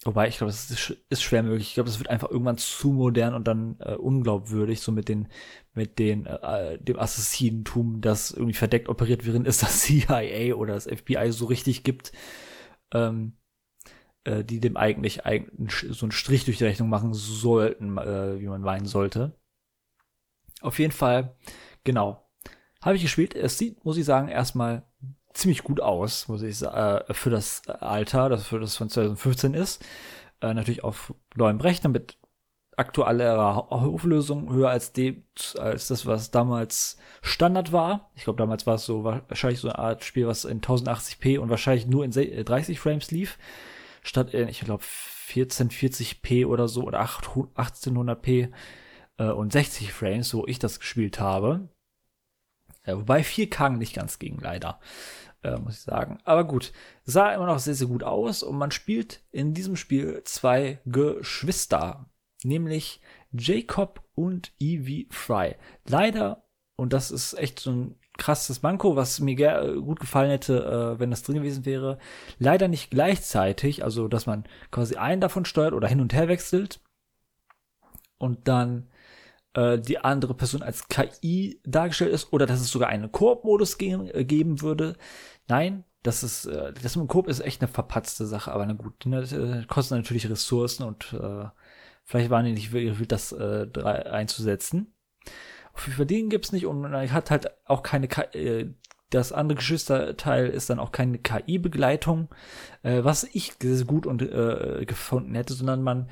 Wobei, 0.07 0.29
ich 0.29 0.39
glaube, 0.39 0.53
das 0.53 0.71
ist, 1.09 1.23
schwer 1.23 1.43
möglich. 1.43 1.69
Ich 1.69 1.75
glaube, 1.75 1.89
das 1.89 1.99
wird 1.99 2.11
einfach 2.11 2.31
irgendwann 2.31 2.59
zu 2.59 2.93
modern 2.93 3.35
und 3.35 3.49
dann 3.49 3.77
äh, 3.81 3.95
unglaubwürdig, 3.95 4.81
so 4.81 4.93
mit 4.93 5.09
den, 5.09 5.27
mit 5.75 5.99
den, 5.99 6.27
äh, 6.27 6.79
dem 6.79 6.99
Assassinentum, 6.99 8.01
das 8.03 8.31
irgendwie 8.31 8.55
verdeckt 8.55 8.89
operiert, 8.89 9.27
während 9.27 9.49
es 9.49 9.59
das 9.59 9.81
CIA 9.83 10.55
oder 10.55 10.75
das 10.75 10.87
FBI 10.87 11.33
so 11.33 11.47
richtig 11.47 11.83
gibt, 11.83 12.13
ähm, 12.95 13.33
äh, 14.23 14.45
die 14.45 14.61
dem 14.61 14.77
eigentlich, 14.77 15.27
eigentlich 15.27 15.87
so 15.91 16.07
einen 16.07 16.13
Strich 16.13 16.45
durch 16.45 16.59
die 16.59 16.65
Rechnung 16.65 16.89
machen 16.89 17.13
sollten, 17.13 17.99
äh, 17.99 18.39
wie 18.39 18.47
man 18.47 18.61
meinen 18.61 18.87
sollte. 18.87 19.35
Auf 20.61 20.79
jeden 20.79 20.93
Fall, 20.93 21.37
genau. 21.85 22.23
Habe 22.83 22.97
ich 22.97 23.03
gespielt. 23.03 23.35
Es 23.35 23.59
sieht, 23.59 23.85
muss 23.85 23.97
ich 23.97 24.05
sagen, 24.05 24.29
erstmal 24.29 24.85
ziemlich 25.35 25.63
gut 25.63 25.81
aus, 25.81 26.29
muss 26.29 26.43
ich 26.43 26.59
sagen, 26.59 27.05
äh, 27.09 27.15
für 27.15 27.31
das 27.31 27.67
Alter, 27.69 28.29
das 28.29 28.47
für 28.47 28.61
das 28.61 28.77
von 28.77 28.89
2015 28.89 29.55
ist. 29.55 29.85
Äh, 30.41 30.55
natürlich 30.55 30.85
auf 30.85 31.15
neuem 31.35 31.61
Rechner 31.61 31.91
mit 31.91 32.19
aktuellerer 32.77 33.73
Auflösung 33.73 34.53
höher 34.53 34.69
als, 34.69 34.93
die, 34.93 35.25
als 35.59 35.89
das, 35.89 36.05
was 36.05 36.31
damals 36.31 36.99
Standard 37.23 37.73
war. 37.73 38.11
Ich 38.15 38.25
glaube, 38.25 38.39
damals 38.39 38.67
war 38.67 38.75
es 38.75 38.85
so 38.85 39.03
wahrscheinlich 39.03 39.61
so 39.61 39.69
eine 39.69 39.79
Art 39.79 40.05
Spiel, 40.05 40.27
was 40.27 40.45
in 40.45 40.61
1080p 40.61 41.39
und 41.39 41.49
wahrscheinlich 41.49 41.87
nur 41.87 42.05
in 42.05 42.11
30 42.11 42.79
Frames 42.79 43.11
lief, 43.11 43.39
statt 44.03 44.35
in, 44.35 44.49
ich 44.49 44.61
glaube, 44.61 44.85
1440p 45.29 46.47
oder 46.47 46.69
so 46.69 46.83
oder 46.83 47.01
1800p 47.03 48.51
äh, 49.19 49.31
und 49.31 49.53
60 49.53 49.93
Frames, 49.93 50.33
wo 50.35 50.47
ich 50.47 50.59
das 50.59 50.81
gespielt 50.81 51.21
habe. 51.21 51.69
Ja, 52.87 52.97
wobei 52.99 53.23
4K 53.23 53.71
nicht 53.71 53.95
ganz 53.95 54.19
ging, 54.19 54.39
leider 54.41 54.79
äh, 55.47 55.59
muss 55.59 55.75
ich 55.75 55.81
sagen. 55.81 56.19
Aber 56.25 56.45
gut, 56.45 56.73
sah 57.05 57.33
immer 57.33 57.47
noch 57.47 57.59
sehr, 57.59 57.75
sehr 57.75 57.87
gut 57.87 58.03
aus 58.03 58.43
und 58.43 58.59
man 58.59 58.71
spielt 58.71 59.23
in 59.31 59.55
diesem 59.55 59.77
Spiel 59.77 60.23
zwei 60.25 60.81
Geschwister, 60.85 62.07
nämlich 62.43 63.01
Jacob 63.33 64.03
und 64.15 64.53
Evie 64.59 65.09
Fry. 65.11 65.57
Leider, 65.87 66.45
und 66.77 66.93
das 66.93 67.11
ist 67.11 67.35
echt 67.35 67.61
so 67.61 67.71
ein 67.71 67.97
krasses 68.19 68.63
Manko, 68.63 68.97
was 68.97 69.21
mir 69.21 69.37
gut 69.81 70.01
gefallen 70.01 70.31
hätte, 70.31 70.95
äh, 70.97 70.99
wenn 70.99 71.11
das 71.11 71.23
drin 71.23 71.37
gewesen 71.37 71.67
wäre, 71.67 71.99
leider 72.39 72.67
nicht 72.67 72.91
gleichzeitig, 72.91 73.85
also 73.85 74.09
dass 74.09 74.27
man 74.27 74.45
quasi 74.71 74.97
einen 74.97 75.21
davon 75.21 75.45
steuert 75.45 75.75
oder 75.75 75.87
hin 75.87 76.01
und 76.01 76.15
her 76.15 76.29
wechselt 76.29 76.81
und 78.19 78.49
dann 78.49 78.89
äh, 79.57 79.79
die 79.79 79.99
andere 79.99 80.35
Person 80.35 80.63
als 80.63 80.89
KI 80.89 81.61
dargestellt 81.65 82.13
ist 82.13 82.33
oder 82.33 82.47
dass 82.47 82.61
es 82.61 82.71
sogar 82.71 82.89
einen 82.91 83.11
Koop-Modus 83.11 83.79
ge 83.79 84.11
äh, 84.13 84.25
geben 84.25 84.61
würde. 84.61 84.97
Nein, 85.49 85.85
das 86.03 86.23
ist, 86.23 86.47
äh, 86.47 86.73
das 86.75 86.97
mit 86.97 87.07
dem 87.07 87.09
Coop 87.09 87.27
ist 87.27 87.41
echt 87.41 87.63
eine 87.63 87.69
verpatzte 87.69 88.27
Sache, 88.27 88.53
aber 88.53 88.67
na 88.67 88.75
gut, 88.75 89.07
ne, 89.07 89.21
das 89.21 89.33
äh, 89.33 89.65
kostet 89.67 89.97
natürlich 89.97 90.29
Ressourcen 90.29 90.85
und 90.85 91.13
äh, 91.15 91.47
vielleicht 92.05 92.31
waren 92.31 92.45
die 92.45 92.53
nicht 92.53 92.73
wirklich 92.73 93.09
das 93.09 93.33
äh, 93.33 93.67
einzusetzen. 93.83 94.93
Für 95.75 96.07
den 96.07 96.31
gibt's 96.31 96.53
nicht 96.53 96.67
und 96.67 96.85
er 96.85 97.13
hat 97.13 97.31
halt 97.31 97.51
auch 97.67 97.83
keine 97.83 98.09
äh, 98.35 98.75
das 99.11 99.33
andere 99.33 99.57
Geschwisterteil 99.57 100.49
ist 100.49 100.69
dann 100.69 100.81
auch 100.81 100.91
keine 100.91 101.19
KI-Begleitung, 101.19 102.29
äh, 102.83 103.05
was 103.05 103.25
ich 103.25 103.59
gut 103.87 104.05
und 104.05 104.21
äh, 104.21 104.85
gefunden 104.85 105.35
hätte, 105.35 105.55
sondern 105.55 105.83
man 105.83 106.11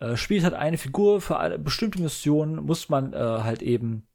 äh, 0.00 0.16
spielt 0.16 0.44
halt 0.44 0.54
eine 0.54 0.78
Figur 0.78 1.20
für 1.20 1.38
eine 1.38 1.58
bestimmte 1.58 2.00
Mission, 2.00 2.64
muss 2.64 2.88
man 2.88 3.12
äh, 3.12 3.16
halt 3.16 3.62
eben 3.62 4.06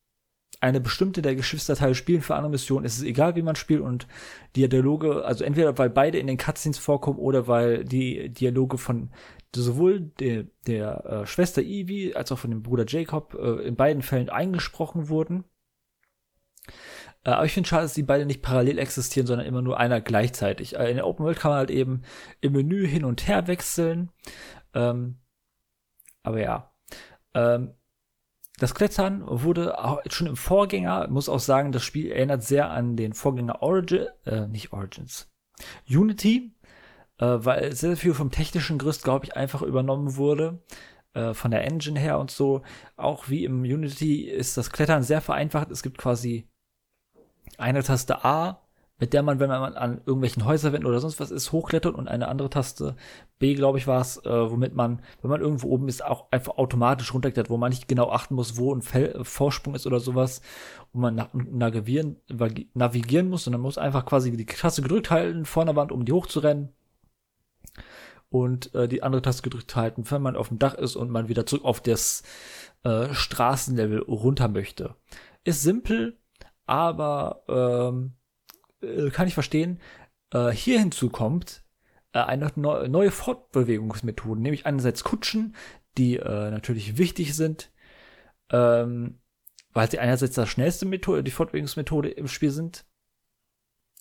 eine 0.61 0.81
bestimmte 0.81 1.21
der 1.21 1.35
Geschwisterteile 1.35 1.95
spielen 1.95 2.21
für 2.21 2.35
andere 2.35 2.51
Missionen. 2.51 2.85
Es 2.85 2.97
ist 2.97 3.03
egal, 3.03 3.35
wie 3.35 3.41
man 3.41 3.55
spielt 3.55 3.81
und 3.81 4.07
die 4.55 4.67
Dialoge, 4.67 5.23
also 5.23 5.43
entweder 5.43 5.77
weil 5.77 5.89
beide 5.89 6.19
in 6.19 6.27
den 6.27 6.37
Cutscenes 6.37 6.77
vorkommen 6.77 7.17
oder 7.17 7.47
weil 7.47 7.85
die 7.85 8.29
Dialoge 8.29 8.77
von 8.77 9.09
sowohl 9.55 10.01
der, 10.19 10.45
der 10.67 11.05
äh, 11.05 11.25
Schwester 11.25 11.61
Evie 11.61 12.15
als 12.15 12.31
auch 12.31 12.39
von 12.39 12.51
dem 12.51 12.61
Bruder 12.61 12.85
Jacob 12.87 13.35
äh, 13.35 13.67
in 13.67 13.75
beiden 13.75 14.01
Fällen 14.01 14.29
eingesprochen 14.29 15.07
wurden. 15.07 15.45
Äh, 17.23 17.31
aber 17.31 17.45
ich 17.45 17.53
finde 17.53 17.69
schade, 17.69 17.83
dass 17.83 17.93
die 17.93 18.03
beide 18.03 18.25
nicht 18.25 18.41
parallel 18.41 18.79
existieren, 18.79 19.27
sondern 19.27 19.47
immer 19.47 19.61
nur 19.61 19.79
einer 19.79 20.01
gleichzeitig. 20.01 20.75
Äh, 20.75 20.89
in 20.89 20.97
der 20.97 21.07
Open 21.07 21.25
World 21.25 21.39
kann 21.39 21.51
man 21.51 21.59
halt 21.59 21.71
eben 21.71 22.03
im 22.41 22.53
Menü 22.53 22.85
hin 22.85 23.05
und 23.05 23.27
her 23.27 23.47
wechseln. 23.47 24.11
Ähm, 24.73 25.17
aber 26.23 26.39
ja. 26.39 26.71
Ähm, 27.33 27.73
das 28.59 28.75
Klettern 28.75 29.23
wurde 29.25 29.81
auch 29.83 30.01
schon 30.09 30.27
im 30.27 30.35
Vorgänger, 30.35 31.07
muss 31.07 31.29
auch 31.29 31.39
sagen, 31.39 31.71
das 31.71 31.83
Spiel 31.83 32.11
erinnert 32.11 32.43
sehr 32.43 32.69
an 32.69 32.97
den 32.97 33.13
Vorgänger 33.13 33.61
Origin, 33.61 34.07
äh, 34.25 34.47
nicht 34.47 34.73
Origins, 34.73 35.31
Unity, 35.87 36.53
äh, 37.19 37.25
weil 37.25 37.73
sehr 37.73 37.95
viel 37.95 38.13
vom 38.13 38.31
technischen 38.31 38.77
Gerüst, 38.77 39.03
glaube 39.03 39.25
ich, 39.25 39.37
einfach 39.37 39.61
übernommen 39.61 40.17
wurde, 40.17 40.61
äh, 41.13 41.33
von 41.33 41.51
der 41.51 41.63
Engine 41.63 41.99
her 41.99 42.19
und 42.19 42.31
so. 42.31 42.61
Auch 42.97 43.29
wie 43.29 43.45
im 43.45 43.61
Unity 43.61 44.23
ist 44.23 44.57
das 44.57 44.71
Klettern 44.71 45.03
sehr 45.03 45.21
vereinfacht. 45.21 45.71
Es 45.71 45.81
gibt 45.81 45.97
quasi 45.97 46.49
eine 47.57 47.83
Taste 47.83 48.25
A 48.25 48.61
mit 48.99 49.13
der 49.13 49.23
man, 49.23 49.39
wenn 49.39 49.49
man 49.49 49.75
an 49.75 50.01
irgendwelchen 50.05 50.45
Häuserwänden 50.45 50.87
oder 50.87 50.99
sonst 50.99 51.19
was 51.19 51.31
ist, 51.31 51.51
hochklettert 51.51 51.95
und 51.95 52.07
eine 52.07 52.27
andere 52.27 52.49
Taste 52.49 52.95
B, 53.39 53.55
glaube 53.55 53.77
ich, 53.77 53.87
war 53.87 54.01
es, 54.01 54.17
äh, 54.25 54.51
womit 54.51 54.75
man, 54.75 55.01
wenn 55.21 55.31
man 55.31 55.41
irgendwo 55.41 55.69
oben 55.69 55.87
ist, 55.87 56.03
auch 56.03 56.31
einfach 56.31 56.57
automatisch 56.57 57.13
runterklettert, 57.13 57.49
wo 57.49 57.57
man 57.57 57.69
nicht 57.69 57.87
genau 57.87 58.11
achten 58.11 58.35
muss, 58.35 58.57
wo 58.57 58.75
ein 58.75 58.81
Fel 58.81 59.23
Vorsprung 59.23 59.73
ist 59.73 59.87
oder 59.87 60.01
sowas, 60.01 60.41
wo 60.91 60.99
man 60.99 61.27
navigieren, 61.33 62.17
navigieren 62.73 63.29
muss, 63.29 63.45
sondern 63.45 63.61
muss 63.61 63.77
einfach 63.77 64.05
quasi 64.05 64.35
die 64.35 64.45
Taste 64.45 64.81
gedrückt 64.81 65.09
halten, 65.09 65.45
vor 65.45 65.63
der 65.63 65.75
Wand, 65.77 65.93
um 65.93 66.03
die 66.03 66.11
hochzurennen 66.11 66.69
und 68.29 68.75
äh, 68.75 68.87
die 68.87 69.01
andere 69.01 69.21
Taste 69.21 69.43
gedrückt 69.43 69.75
halten, 69.75 70.03
wenn 70.11 70.21
man 70.21 70.35
auf 70.35 70.49
dem 70.49 70.59
Dach 70.59 70.73
ist 70.73 70.97
und 70.97 71.09
man 71.09 71.29
wieder 71.29 71.45
zurück 71.45 71.63
auf 71.63 71.79
das 71.79 72.23
äh, 72.83 73.13
Straßenlevel 73.13 73.99
runter 73.99 74.49
möchte. 74.49 74.95
Ist 75.45 75.63
simpel, 75.63 76.17
aber 76.65 77.43
ähm, 77.47 78.13
äh, 78.81 79.09
kann 79.09 79.27
ich 79.27 79.33
verstehen, 79.33 79.79
äh, 80.31 80.49
hier 80.49 80.79
hinzu 80.79 81.09
kommt 81.09 81.63
äh, 82.13 82.19
eine 82.19 82.51
ne 82.55 82.87
neue 82.89 83.11
Fortbewegungsmethode, 83.11 84.41
nämlich 84.41 84.65
einerseits 84.65 85.03
Kutschen, 85.03 85.55
die 85.97 86.17
äh, 86.17 86.51
natürlich 86.51 86.97
wichtig 86.97 87.35
sind, 87.35 87.71
ähm, 88.51 89.19
weil 89.73 89.89
sie 89.89 89.99
einerseits 89.99 90.35
das 90.35 90.49
schnellste 90.49 90.85
Methode, 90.85 91.23
die 91.23 91.31
Fortbewegungsmethode 91.31 92.09
im 92.09 92.27
Spiel 92.27 92.51
sind 92.51 92.85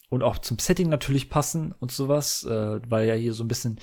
und 0.08 0.22
auch 0.22 0.38
zum 0.38 0.58
Setting 0.58 0.88
natürlich 0.88 1.28
passen 1.28 1.72
und 1.72 1.92
sowas, 1.92 2.44
äh, 2.44 2.80
weil 2.88 3.06
ja 3.06 3.14
hier 3.14 3.34
so 3.34 3.44
ein 3.44 3.48
bisschen 3.48 3.78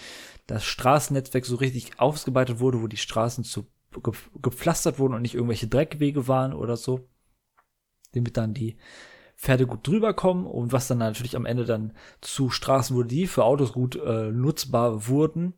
das 0.48 0.64
Straßennetzwerk 0.66 1.46
so 1.46 1.56
richtig 1.56 2.00
ausgebreitet 2.00 2.60
wurde, 2.60 2.82
wo 2.82 2.88
die 2.88 2.98
Straßen 2.98 3.44
zu 3.44 3.68
ge 4.04 4.14
gepflastert 4.42 5.00
wurden 5.00 5.14
und 5.14 5.22
nicht 5.22 5.36
irgendwelche 5.36 5.68
Dreckwege 5.68 6.28
waren 6.28 6.54
oder 6.54 6.76
so, 6.76 7.08
damit 8.14 8.38
dann 8.38 8.54
die 8.54 8.78
Pferde 9.38 9.68
gut 9.68 9.86
drüber 9.88 10.14
kommen 10.14 10.46
und 10.46 10.72
was 10.72 10.88
dann 10.88 10.98
natürlich 10.98 11.36
am 11.36 11.46
Ende 11.46 11.66
dann 11.66 11.94
zu 12.22 12.50
Straßen 12.50 12.96
wurde, 12.96 13.10
die 13.10 13.28
für 13.28 13.44
Autos 13.44 13.74
gut 13.74 13.96
äh, 13.96 14.32
nutzbar 14.32 15.08
wurden. 15.08 15.54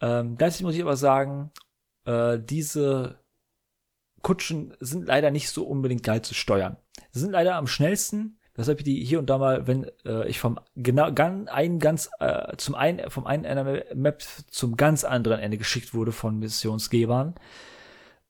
Ähm, 0.00 0.36
gleichzeitig 0.36 0.64
muss 0.64 0.74
ich 0.74 0.82
aber 0.82 0.96
sagen, 0.96 1.50
äh, 2.04 2.38
diese 2.38 3.20
Kutschen 4.22 4.74
sind 4.80 5.06
leider 5.06 5.30
nicht 5.30 5.50
so 5.50 5.64
unbedingt 5.64 6.02
geil 6.02 6.22
zu 6.22 6.34
steuern. 6.34 6.76
Sie 7.12 7.20
sind 7.20 7.32
leider 7.32 7.54
am 7.54 7.66
schnellsten, 7.66 8.38
weshalb 8.54 8.80
ich 8.80 8.84
die 8.84 9.04
hier 9.04 9.20
und 9.20 9.30
da 9.30 9.38
mal, 9.38 9.66
wenn 9.66 9.86
äh, 10.04 10.28
ich 10.28 10.40
vom 10.40 10.58
genau 10.74 11.12
gan, 11.12 11.48
ein 11.48 11.78
ganz 11.78 12.10
äh, 12.18 12.56
zum 12.56 12.74
einen 12.74 13.10
vom 13.10 13.26
einen 13.26 13.44
Ende 13.44 13.86
Map 13.94 14.22
zum 14.50 14.76
ganz 14.76 15.04
anderen 15.04 15.38
Ende 15.38 15.58
geschickt 15.58 15.94
wurde 15.94 16.12
von 16.12 16.38
Missionsgebern, 16.38 17.36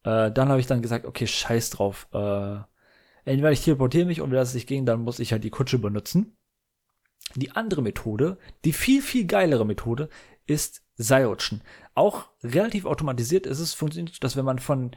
äh, 0.05 0.31
dann 0.31 0.49
habe 0.51 0.61
ich 0.61 0.67
dann 0.67 0.83
gesagt, 0.83 1.07
okay, 1.07 1.27
scheiß 1.27 1.71
drauf. 1.71 2.09
Äh, 2.13 2.59
entweder 3.25 3.53
ich 3.53 3.63
teleportiere 3.63 4.07
mich 4.07 4.21
und 4.21 4.31
das 4.31 4.55
nicht 4.55 4.67
ging, 4.67 4.87
dann 4.87 5.03
muss 5.03 5.19
ich 5.19 5.33
halt 5.33 5.45
die 5.45 5.51
Kutsche 5.51 5.79
benutzen. 5.79 6.37
Die 7.35 7.53
andere 7.53 7.83
Methode, 7.83 8.39
die 8.65 8.73
viel, 8.73 9.03
viel 9.03 9.27
geilere 9.27 9.67
Methode, 9.67 10.09
ist 10.47 10.83
Seilrutschen. 10.97 11.63
Auch 11.95 12.31
relativ 12.43 12.87
automatisiert 12.87 13.47
ist 13.47 13.61
es, 13.61 13.75
funktioniert, 13.75 14.23
dass 14.25 14.37
wenn 14.37 14.45
man 14.45 14.59
von 14.59 14.93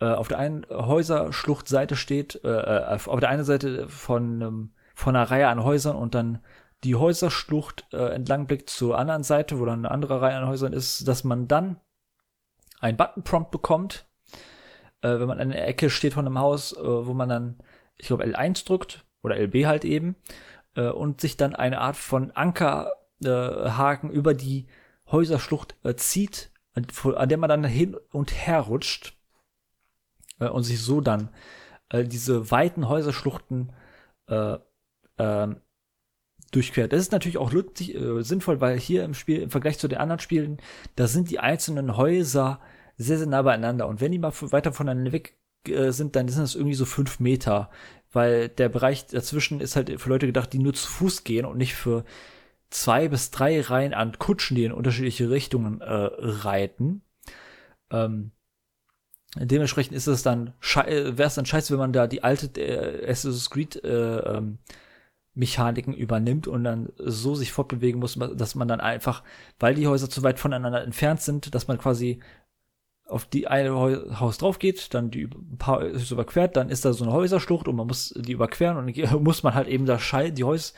äh, 0.00 0.06
auf 0.06 0.28
der 0.28 0.38
einen 0.38 0.66
Häuserschluchtseite 0.68 1.96
steht, 1.96 2.40
äh, 2.44 2.48
äh 2.48 2.98
auf 3.04 3.20
der 3.20 3.28
einen 3.28 3.44
Seite 3.44 3.88
von, 3.88 4.40
ähm, 4.40 4.74
von 4.94 5.16
einer 5.16 5.30
Reihe 5.30 5.48
an 5.48 5.64
Häusern 5.64 5.96
und 5.96 6.14
dann 6.14 6.42
die 6.84 6.94
Häuserschlucht 6.94 7.86
äh, 7.92 8.14
entlang 8.14 8.46
blickt 8.46 8.70
zur 8.70 8.98
anderen 8.98 9.22
Seite, 9.22 9.58
wo 9.58 9.64
dann 9.64 9.80
eine 9.80 9.90
andere 9.90 10.20
Reihe 10.20 10.36
an 10.36 10.46
Häusern 10.46 10.72
ist, 10.72 11.08
dass 11.08 11.24
man 11.24 11.48
dann 11.48 11.80
ein 12.80 12.96
Button-Prompt 12.96 13.50
bekommt, 13.50 14.05
äh, 15.02 15.18
wenn 15.20 15.28
man 15.28 15.40
an 15.40 15.50
der 15.50 15.66
Ecke 15.66 15.90
steht 15.90 16.14
von 16.14 16.26
einem 16.26 16.38
Haus, 16.38 16.72
äh, 16.72 16.82
wo 16.82 17.14
man 17.14 17.28
dann, 17.28 17.58
ich 17.96 18.06
glaube, 18.06 18.24
L1 18.24 18.66
drückt 18.66 19.04
oder 19.22 19.38
LB 19.38 19.66
halt 19.66 19.84
eben 19.84 20.16
äh, 20.74 20.88
und 20.88 21.20
sich 21.20 21.36
dann 21.36 21.54
eine 21.54 21.80
Art 21.80 21.96
von 21.96 22.30
Ankerhaken 22.32 24.10
über 24.10 24.34
die 24.34 24.66
Häuserschlucht 25.10 25.76
äh, 25.84 25.94
zieht, 25.94 26.50
an 26.74 27.28
der 27.28 27.38
man 27.38 27.48
dann 27.48 27.64
hin 27.64 27.96
und 28.12 28.32
her 28.32 28.60
rutscht 28.60 29.16
äh, 30.40 30.48
und 30.48 30.62
sich 30.64 30.80
so 30.80 31.00
dann 31.00 31.30
äh, 31.88 32.04
diese 32.04 32.50
weiten 32.50 32.88
Häuserschluchten 32.88 33.72
äh, 34.28 34.58
äh, 35.16 35.48
durchquert. 36.52 36.92
Das 36.92 37.00
ist 37.00 37.12
natürlich 37.12 37.38
auch 37.38 37.52
lustig, 37.52 37.94
äh, 37.94 38.22
sinnvoll, 38.22 38.60
weil 38.60 38.78
hier 38.78 39.04
im 39.04 39.14
Spiel, 39.14 39.42
im 39.42 39.50
Vergleich 39.50 39.78
zu 39.78 39.88
den 39.88 39.98
anderen 39.98 40.20
Spielen, 40.20 40.58
da 40.96 41.06
sind 41.06 41.30
die 41.30 41.38
einzelnen 41.38 41.96
Häuser 41.96 42.60
sehr, 42.96 43.18
sehr 43.18 43.26
nah 43.26 43.42
beieinander. 43.42 43.86
Und 43.88 44.00
wenn 44.00 44.12
die 44.12 44.18
mal 44.18 44.32
weiter 44.32 44.72
voneinander 44.72 45.12
weg 45.12 45.36
äh, 45.68 45.90
sind, 45.90 46.16
dann 46.16 46.28
sind 46.28 46.42
das 46.42 46.54
irgendwie 46.54 46.74
so 46.74 46.84
fünf 46.84 47.20
Meter. 47.20 47.70
Weil 48.12 48.48
der 48.48 48.68
Bereich 48.68 49.06
dazwischen 49.06 49.60
ist 49.60 49.76
halt 49.76 50.00
für 50.00 50.08
Leute 50.08 50.26
gedacht, 50.26 50.52
die 50.52 50.58
nur 50.58 50.74
zu 50.74 50.88
Fuß 50.88 51.24
gehen 51.24 51.44
und 51.44 51.58
nicht 51.58 51.74
für 51.74 52.04
zwei 52.70 53.08
bis 53.08 53.30
drei 53.30 53.60
Reihen 53.60 53.94
an 53.94 54.18
Kutschen, 54.18 54.56
die 54.56 54.64
in 54.64 54.72
unterschiedliche 54.72 55.30
Richtungen 55.30 55.80
äh, 55.80 55.92
reiten. 55.92 57.02
Ähm, 57.90 58.32
dementsprechend 59.36 59.96
ist 59.96 60.06
es 60.06 60.22
dann 60.22 60.54
äh, 60.76 61.16
wäre 61.16 61.28
es 61.28 61.34
dann 61.34 61.46
scheiße, 61.46 61.72
wenn 61.72 61.78
man 61.78 61.92
da 61.92 62.06
die 62.06 62.24
alte 62.24 62.60
äh, 62.60 63.08
Assassin's 63.08 63.50
Creed 63.50 63.84
äh, 63.84 64.18
ähm, 64.18 64.58
Mechaniken 65.34 65.92
übernimmt 65.92 66.48
und 66.48 66.64
dann 66.64 66.92
so 66.96 67.34
sich 67.34 67.52
fortbewegen 67.52 68.00
muss, 68.00 68.18
dass 68.34 68.54
man 68.54 68.68
dann 68.68 68.80
einfach, 68.80 69.22
weil 69.58 69.74
die 69.74 69.86
Häuser 69.86 70.08
zu 70.08 70.22
weit 70.22 70.38
voneinander 70.38 70.82
entfernt 70.82 71.20
sind, 71.20 71.54
dass 71.54 71.68
man 71.68 71.76
quasi 71.76 72.20
auf 73.06 73.24
die 73.24 73.46
eine 73.46 73.72
Haus 74.18 74.38
drauf 74.38 74.58
geht, 74.58 74.92
dann 74.94 75.10
die 75.10 75.24
ein 75.24 75.58
paar 75.58 75.82
ist 75.82 76.10
überquert, 76.10 76.56
dann 76.56 76.70
ist 76.70 76.84
da 76.84 76.92
so 76.92 77.04
eine 77.04 77.12
Häuserschlucht 77.12 77.68
und 77.68 77.76
man 77.76 77.86
muss 77.86 78.12
die 78.16 78.32
überqueren 78.32 78.76
und 78.76 78.96
dann 78.96 79.22
muss 79.22 79.42
man 79.42 79.54
halt 79.54 79.68
eben 79.68 79.86
da 79.86 79.98
Schei 79.98 80.30
die 80.30 80.44
Häus 80.44 80.74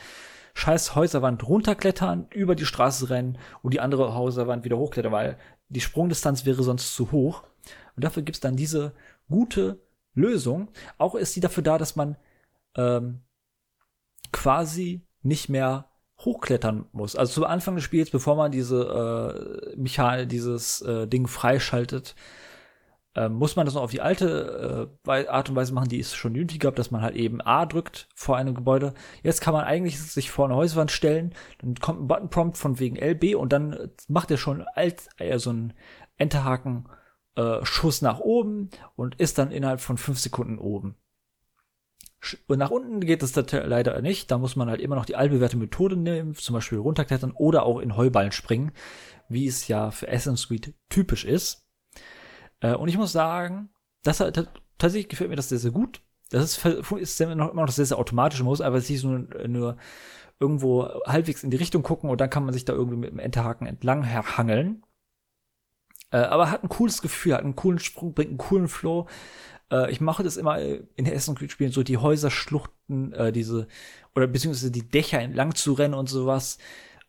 scheiß 0.54 0.94
Häuserwand 0.96 1.46
runterklettern, 1.46 2.26
über 2.30 2.54
die 2.54 2.66
Straße 2.66 3.10
rennen 3.10 3.38
und 3.62 3.74
die 3.74 3.80
andere 3.80 4.14
Häuserwand 4.14 4.64
wieder 4.64 4.76
hochklettern, 4.76 5.12
weil 5.12 5.38
die 5.68 5.80
Sprungdistanz 5.80 6.44
wäre 6.44 6.62
sonst 6.62 6.94
zu 6.94 7.12
hoch. 7.12 7.44
Und 7.94 8.04
dafür 8.04 8.22
gibt's 8.22 8.40
dann 8.40 8.56
diese 8.56 8.92
gute 9.28 9.80
Lösung. 10.14 10.68
Auch 10.96 11.14
ist 11.14 11.32
sie 11.32 11.40
dafür 11.40 11.62
da, 11.62 11.78
dass 11.78 11.96
man 11.96 12.16
ähm, 12.76 13.20
quasi 14.32 15.02
nicht 15.22 15.48
mehr 15.48 15.87
hochklettern 16.20 16.86
muss. 16.92 17.16
Also 17.16 17.32
zu 17.32 17.46
Anfang 17.46 17.76
des 17.76 17.84
Spiels, 17.84 18.10
bevor 18.10 18.36
man 18.36 18.50
diese 18.50 19.72
äh, 19.74 19.76
Mechanik, 19.76 20.28
dieses 20.28 20.80
äh, 20.82 21.06
Ding 21.06 21.26
freischaltet, 21.26 22.14
äh, 23.14 23.28
muss 23.28 23.56
man 23.56 23.66
das 23.66 23.74
noch 23.74 23.82
auf 23.82 23.90
die 23.90 24.00
alte 24.00 24.88
äh, 25.06 25.26
Art 25.26 25.48
und 25.48 25.56
Weise 25.56 25.72
machen, 25.74 25.88
die 25.88 26.00
es 26.00 26.14
schon 26.14 26.32
nötig 26.32 26.60
gab, 26.60 26.76
dass 26.76 26.90
man 26.90 27.02
halt 27.02 27.16
eben 27.16 27.40
A 27.40 27.66
drückt 27.66 28.08
vor 28.14 28.36
einem 28.36 28.54
Gebäude. 28.54 28.94
Jetzt 29.22 29.40
kann 29.40 29.54
man 29.54 29.64
eigentlich 29.64 30.00
sich 30.00 30.30
vor 30.30 30.44
eine 30.46 30.56
Häuswand 30.56 30.90
stellen, 30.90 31.34
dann 31.60 31.74
kommt 31.76 32.00
ein 32.00 32.08
Button-Prompt 32.08 32.56
von 32.58 32.78
wegen 32.78 32.96
LB 32.96 33.36
und 33.36 33.52
dann 33.52 33.90
macht 34.08 34.30
er 34.30 34.36
schon 34.36 34.62
als 34.74 35.08
äh, 35.18 35.38
so 35.38 35.50
ein 35.50 35.72
Enterhaken 36.16 36.88
äh, 37.36 37.64
Schuss 37.64 38.02
nach 38.02 38.20
oben 38.20 38.70
und 38.96 39.14
ist 39.16 39.38
dann 39.38 39.52
innerhalb 39.52 39.80
von 39.80 39.96
fünf 39.98 40.18
Sekunden 40.18 40.58
oben. 40.58 40.96
Und 42.48 42.58
nach 42.58 42.70
unten 42.70 43.00
geht 43.00 43.22
es 43.22 43.34
leider 43.36 44.00
nicht. 44.02 44.30
Da 44.30 44.38
muss 44.38 44.56
man 44.56 44.68
halt 44.68 44.80
immer 44.80 44.96
noch 44.96 45.04
die 45.04 45.16
allbewährte 45.16 45.56
Methode 45.56 45.96
nehmen, 45.96 46.34
zum 46.34 46.54
Beispiel 46.54 46.78
runterklettern 46.78 47.32
oder 47.32 47.62
auch 47.62 47.78
in 47.78 47.96
Heuballen 47.96 48.32
springen, 48.32 48.72
wie 49.28 49.46
es 49.46 49.68
ja 49.68 49.90
für 49.90 50.08
Assassin's 50.08 50.48
Creed 50.48 50.74
typisch 50.88 51.24
ist. 51.24 51.64
Äh, 52.60 52.74
und 52.74 52.88
ich 52.88 52.98
muss 52.98 53.12
sagen, 53.12 53.70
das 54.02 54.20
hat, 54.20 54.50
tatsächlich 54.78 55.08
gefällt 55.08 55.30
mir 55.30 55.36
das 55.36 55.48
sehr, 55.48 55.58
sehr 55.58 55.70
gut. 55.70 56.02
Das 56.30 56.44
ist, 56.44 56.64
ist 56.64 57.20
immer 57.20 57.34
noch, 57.34 57.54
noch 57.54 57.68
sehr, 57.68 57.86
sehr 57.86 57.98
automatisch. 57.98 58.40
Man 58.40 58.48
muss 58.48 58.60
einfach 58.60 58.80
sich 58.80 59.02
nur, 59.02 59.20
nur 59.46 59.76
irgendwo 60.40 60.88
halbwegs 61.06 61.42
in 61.42 61.50
die 61.50 61.56
Richtung 61.56 61.82
gucken 61.82 62.10
und 62.10 62.20
dann 62.20 62.30
kann 62.30 62.44
man 62.44 62.52
sich 62.52 62.64
da 62.64 62.72
irgendwie 62.72 62.98
mit 62.98 63.10
dem 63.10 63.18
Enterhaken 63.18 63.66
entlang 63.66 64.06
hangeln. 64.12 64.82
Äh, 66.10 66.18
aber 66.18 66.50
hat 66.50 66.62
ein 66.62 66.68
cooles 66.68 67.02
Gefühl, 67.02 67.34
hat 67.34 67.42
einen 67.42 67.56
coolen 67.56 67.78
Sprung, 67.78 68.14
bringt 68.14 68.30
einen 68.30 68.38
coolen 68.38 68.68
Flow. 68.68 69.06
Äh, 69.70 69.90
ich 69.90 70.00
mache 70.00 70.22
das 70.22 70.36
immer 70.36 70.58
in 70.58 71.04
den 71.04 71.12
Essen 71.12 71.36
Spielen 71.48 71.72
so 71.72 71.82
die 71.82 71.98
Häuserschluchten, 71.98 73.12
äh, 73.12 73.32
diese 73.32 73.68
oder 74.14 74.26
beziehungsweise 74.26 74.70
die 74.70 74.88
Dächer 74.88 75.20
entlang 75.20 75.54
zu 75.54 75.72
rennen 75.72 75.94
und 75.94 76.08
sowas. 76.08 76.58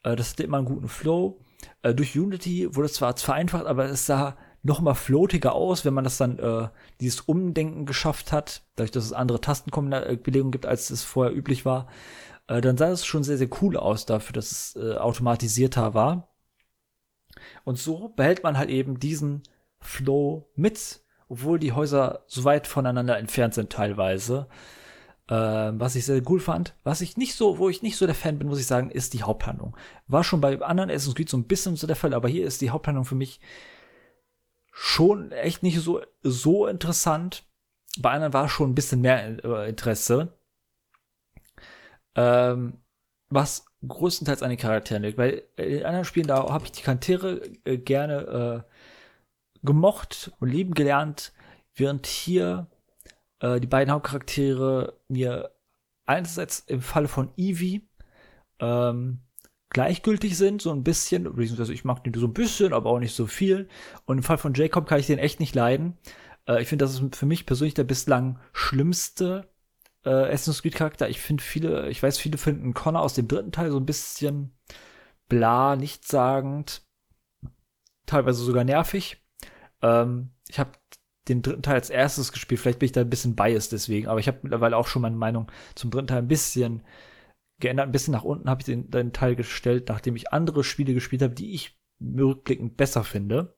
Äh, 0.04 0.16
das 0.16 0.32
hatte 0.32 0.44
immer 0.44 0.58
einen 0.58 0.66
guten 0.66 0.88
Flow. 0.88 1.40
Äh, 1.82 1.94
durch 1.94 2.18
Unity 2.18 2.76
wurde 2.76 2.88
es 2.88 2.94
zwar 2.94 3.16
vereinfacht, 3.18 3.66
aber 3.66 3.86
es 3.86 4.06
sah 4.06 4.38
noch 4.62 4.82
mal 4.82 4.94
floatiger 4.94 5.54
aus, 5.54 5.86
wenn 5.86 5.94
man 5.94 6.04
das 6.04 6.18
dann 6.18 6.38
äh, 6.40 6.68
dieses 7.00 7.22
Umdenken 7.22 7.86
geschafft 7.86 8.32
hat, 8.32 8.64
dadurch, 8.76 8.92
dass 8.92 9.06
es 9.06 9.14
andere 9.14 9.40
Tastenbelegungen 9.40 10.52
gibt, 10.52 10.66
als 10.66 10.90
es 10.90 11.04
vorher 11.04 11.36
üblich 11.36 11.66
war, 11.66 11.88
äh, 12.48 12.62
dann 12.62 12.78
sah 12.78 12.90
es 12.90 13.06
schon 13.06 13.24
sehr, 13.24 13.38
sehr 13.38 13.50
cool 13.62 13.78
aus 13.78 14.06
dafür, 14.06 14.34
dass 14.34 14.52
es 14.52 14.76
äh, 14.76 14.96
automatisierter 14.96 15.94
war. 15.94 16.28
Und 17.64 17.78
so 17.78 18.10
behält 18.10 18.44
man 18.44 18.58
halt 18.58 18.70
eben 18.70 19.00
diesen 19.00 19.44
Flow 19.80 20.52
mit 20.56 21.02
obwohl 21.30 21.60
die 21.60 21.72
Häuser 21.72 22.24
so 22.28 22.44
weit 22.44 22.68
voneinander 22.68 23.18
entfernt 23.18 23.54
sind 23.54 23.72
teilweise. 23.72 24.48
Ähm, 25.30 25.80
was 25.80 25.96
ich 25.96 26.06
sehr 26.06 26.22
cool 26.28 26.40
fand. 26.40 26.76
Was 26.84 27.02
ich 27.02 27.16
nicht 27.16 27.36
so, 27.36 27.60
wo 27.60 27.70
ich 27.70 27.84
nicht 27.84 27.98
so 27.98 28.08
der 28.08 28.16
Fan 28.16 28.40
bin, 28.40 28.48
muss 28.48 28.60
ich 28.60 28.66
sagen, 28.66 28.90
ist 28.90 29.14
die 29.14 29.22
Haupthandlung. 29.22 29.78
War 30.08 30.24
schon 30.24 30.42
bei 30.42 30.60
anderen 30.62 30.90
Assassin's 30.90 31.16
Creed 31.16 31.30
so 31.30 31.38
ein 31.38 31.48
bisschen 31.48 31.76
so 31.76 31.86
der 31.86 31.96
Fall, 31.96 32.16
aber 32.16 32.28
hier 32.28 32.46
ist 32.46 32.62
die 32.62 32.72
Haupthandlung 32.72 33.06
für 33.06 33.16
mich 33.16 33.40
schon 34.72 35.32
echt 35.32 35.62
nicht 35.62 35.80
so, 35.80 36.02
so 36.24 36.66
interessant. 36.66 37.44
Bei 38.00 38.12
anderen 38.12 38.34
war 38.34 38.50
schon 38.50 38.72
ein 38.72 38.76
bisschen 38.76 39.02
mehr 39.02 39.44
äh, 39.44 39.70
Interesse. 39.70 40.34
Ähm, 42.16 42.80
was 43.30 43.66
größtenteils 43.88 44.42
an 44.42 44.50
den 44.50 44.58
Charakteren 44.58 45.04
liegt, 45.04 45.20
weil 45.20 45.44
in 45.58 45.86
anderen 45.86 46.06
Spielen, 46.06 46.28
da 46.28 46.50
habe 46.50 46.66
ich 46.66 46.72
die 46.72 46.82
Charaktere 46.82 47.42
äh, 47.66 47.78
gerne 47.78 48.66
äh, 48.66 48.70
gemocht 49.64 50.32
und 50.40 50.50
lieben 50.50 50.74
gelernt, 50.74 51.34
während 51.76 52.08
hier 52.08 52.68
äh, 53.40 53.60
die 53.60 53.68
beiden 53.68 53.94
Hauptcharaktere 53.94 55.00
mir 55.08 55.52
einerseits 56.06 56.60
im 56.60 56.82
Falle 56.82 57.08
von 57.08 57.32
Evie 57.38 57.88
ähm, 58.60 59.22
gleichgültig 59.70 60.38
sind, 60.38 60.62
so 60.62 60.72
ein 60.72 60.84
bisschen, 60.84 61.24
beziehungsweise 61.24 61.74
ich 61.74 61.86
mag 61.86 62.04
den 62.04 62.14
so 62.14 62.26
ein 62.26 62.34
bisschen, 62.34 62.74
aber 62.74 62.90
auch 62.90 63.00
nicht 63.00 63.16
so 63.16 63.28
viel. 63.28 63.68
Und 64.06 64.18
im 64.18 64.24
Fall 64.24 64.38
von 64.38 64.54
Jacob 64.54 64.88
kann 64.88 65.00
ich 65.00 65.08
den 65.08 65.20
echt 65.20 65.40
nicht 65.40 65.56
leiden. 65.56 65.98
Äh, 66.48 66.62
ich 66.62 66.68
finde, 66.68 66.86
das 66.86 67.00
ist 67.00 67.16
für 67.16 67.26
mich 67.26 67.46
persönlich 67.46 67.76
der 67.76 67.84
bislang 67.84 68.40
schlimmste 68.54 69.50
äh, 70.04 70.10
Assassin's 70.10 70.62
Creed 70.62 70.76
Charakter. 70.76 71.10
Ich 71.10 71.20
finde 71.22 71.44
viele, 71.44 71.90
ich 71.90 72.02
weiß, 72.02 72.18
viele 72.18 72.38
finden 72.38 72.74
Connor 72.74 73.02
aus 73.02 73.14
dem 73.14 73.28
dritten 73.28 73.52
Teil 73.52 73.72
so 73.72 73.78
ein 73.78 73.86
bisschen 73.86 74.58
bla, 75.28 75.76
nichtssagend, 75.76 76.82
teilweise 78.08 78.44
sogar 78.44 78.64
nervig. 78.64 79.19
Ähm, 79.82 80.32
ich 80.48 80.60
habe 80.60 80.72
den 81.28 81.42
dritten 81.42 81.62
Teil 81.62 81.76
als 81.76 81.90
erstes 81.90 82.32
gespielt. 82.32 82.60
Vielleicht 82.60 82.80
bin 82.80 82.88
ich 82.88 82.92
da 82.92 83.02
ein 83.02 83.10
bisschen 83.10 83.36
biased 83.36 83.72
deswegen, 83.72 84.08
aber 84.08 84.20
ich 84.20 84.28
habe 84.28 84.40
mittlerweile 84.42 84.76
auch 84.76 84.88
schon 84.88 85.02
meine 85.02 85.16
Meinung 85.16 85.52
zum 85.76 85.92
dritten 85.92 86.08
Teil 86.08 86.20
ein 86.20 86.28
bisschen 86.28 86.84
geändert. 87.60 87.88
Ein 87.88 87.92
bisschen 87.92 88.14
nach 88.14 88.24
unten 88.24 88.50
habe 88.50 88.62
ich 88.62 88.66
den, 88.66 88.90
den 88.90 89.14
Teil 89.14 89.36
gestellt, 89.36 89.90
nachdem 89.90 90.16
ich 90.16 90.34
andere 90.34 90.64
Spiele 90.64 90.94
gespielt 90.94 91.22
habe, 91.22 91.36
die 91.36 91.54
ich 91.54 91.78
rückblickend 92.02 92.78
besser 92.78 93.04
finde. 93.04 93.56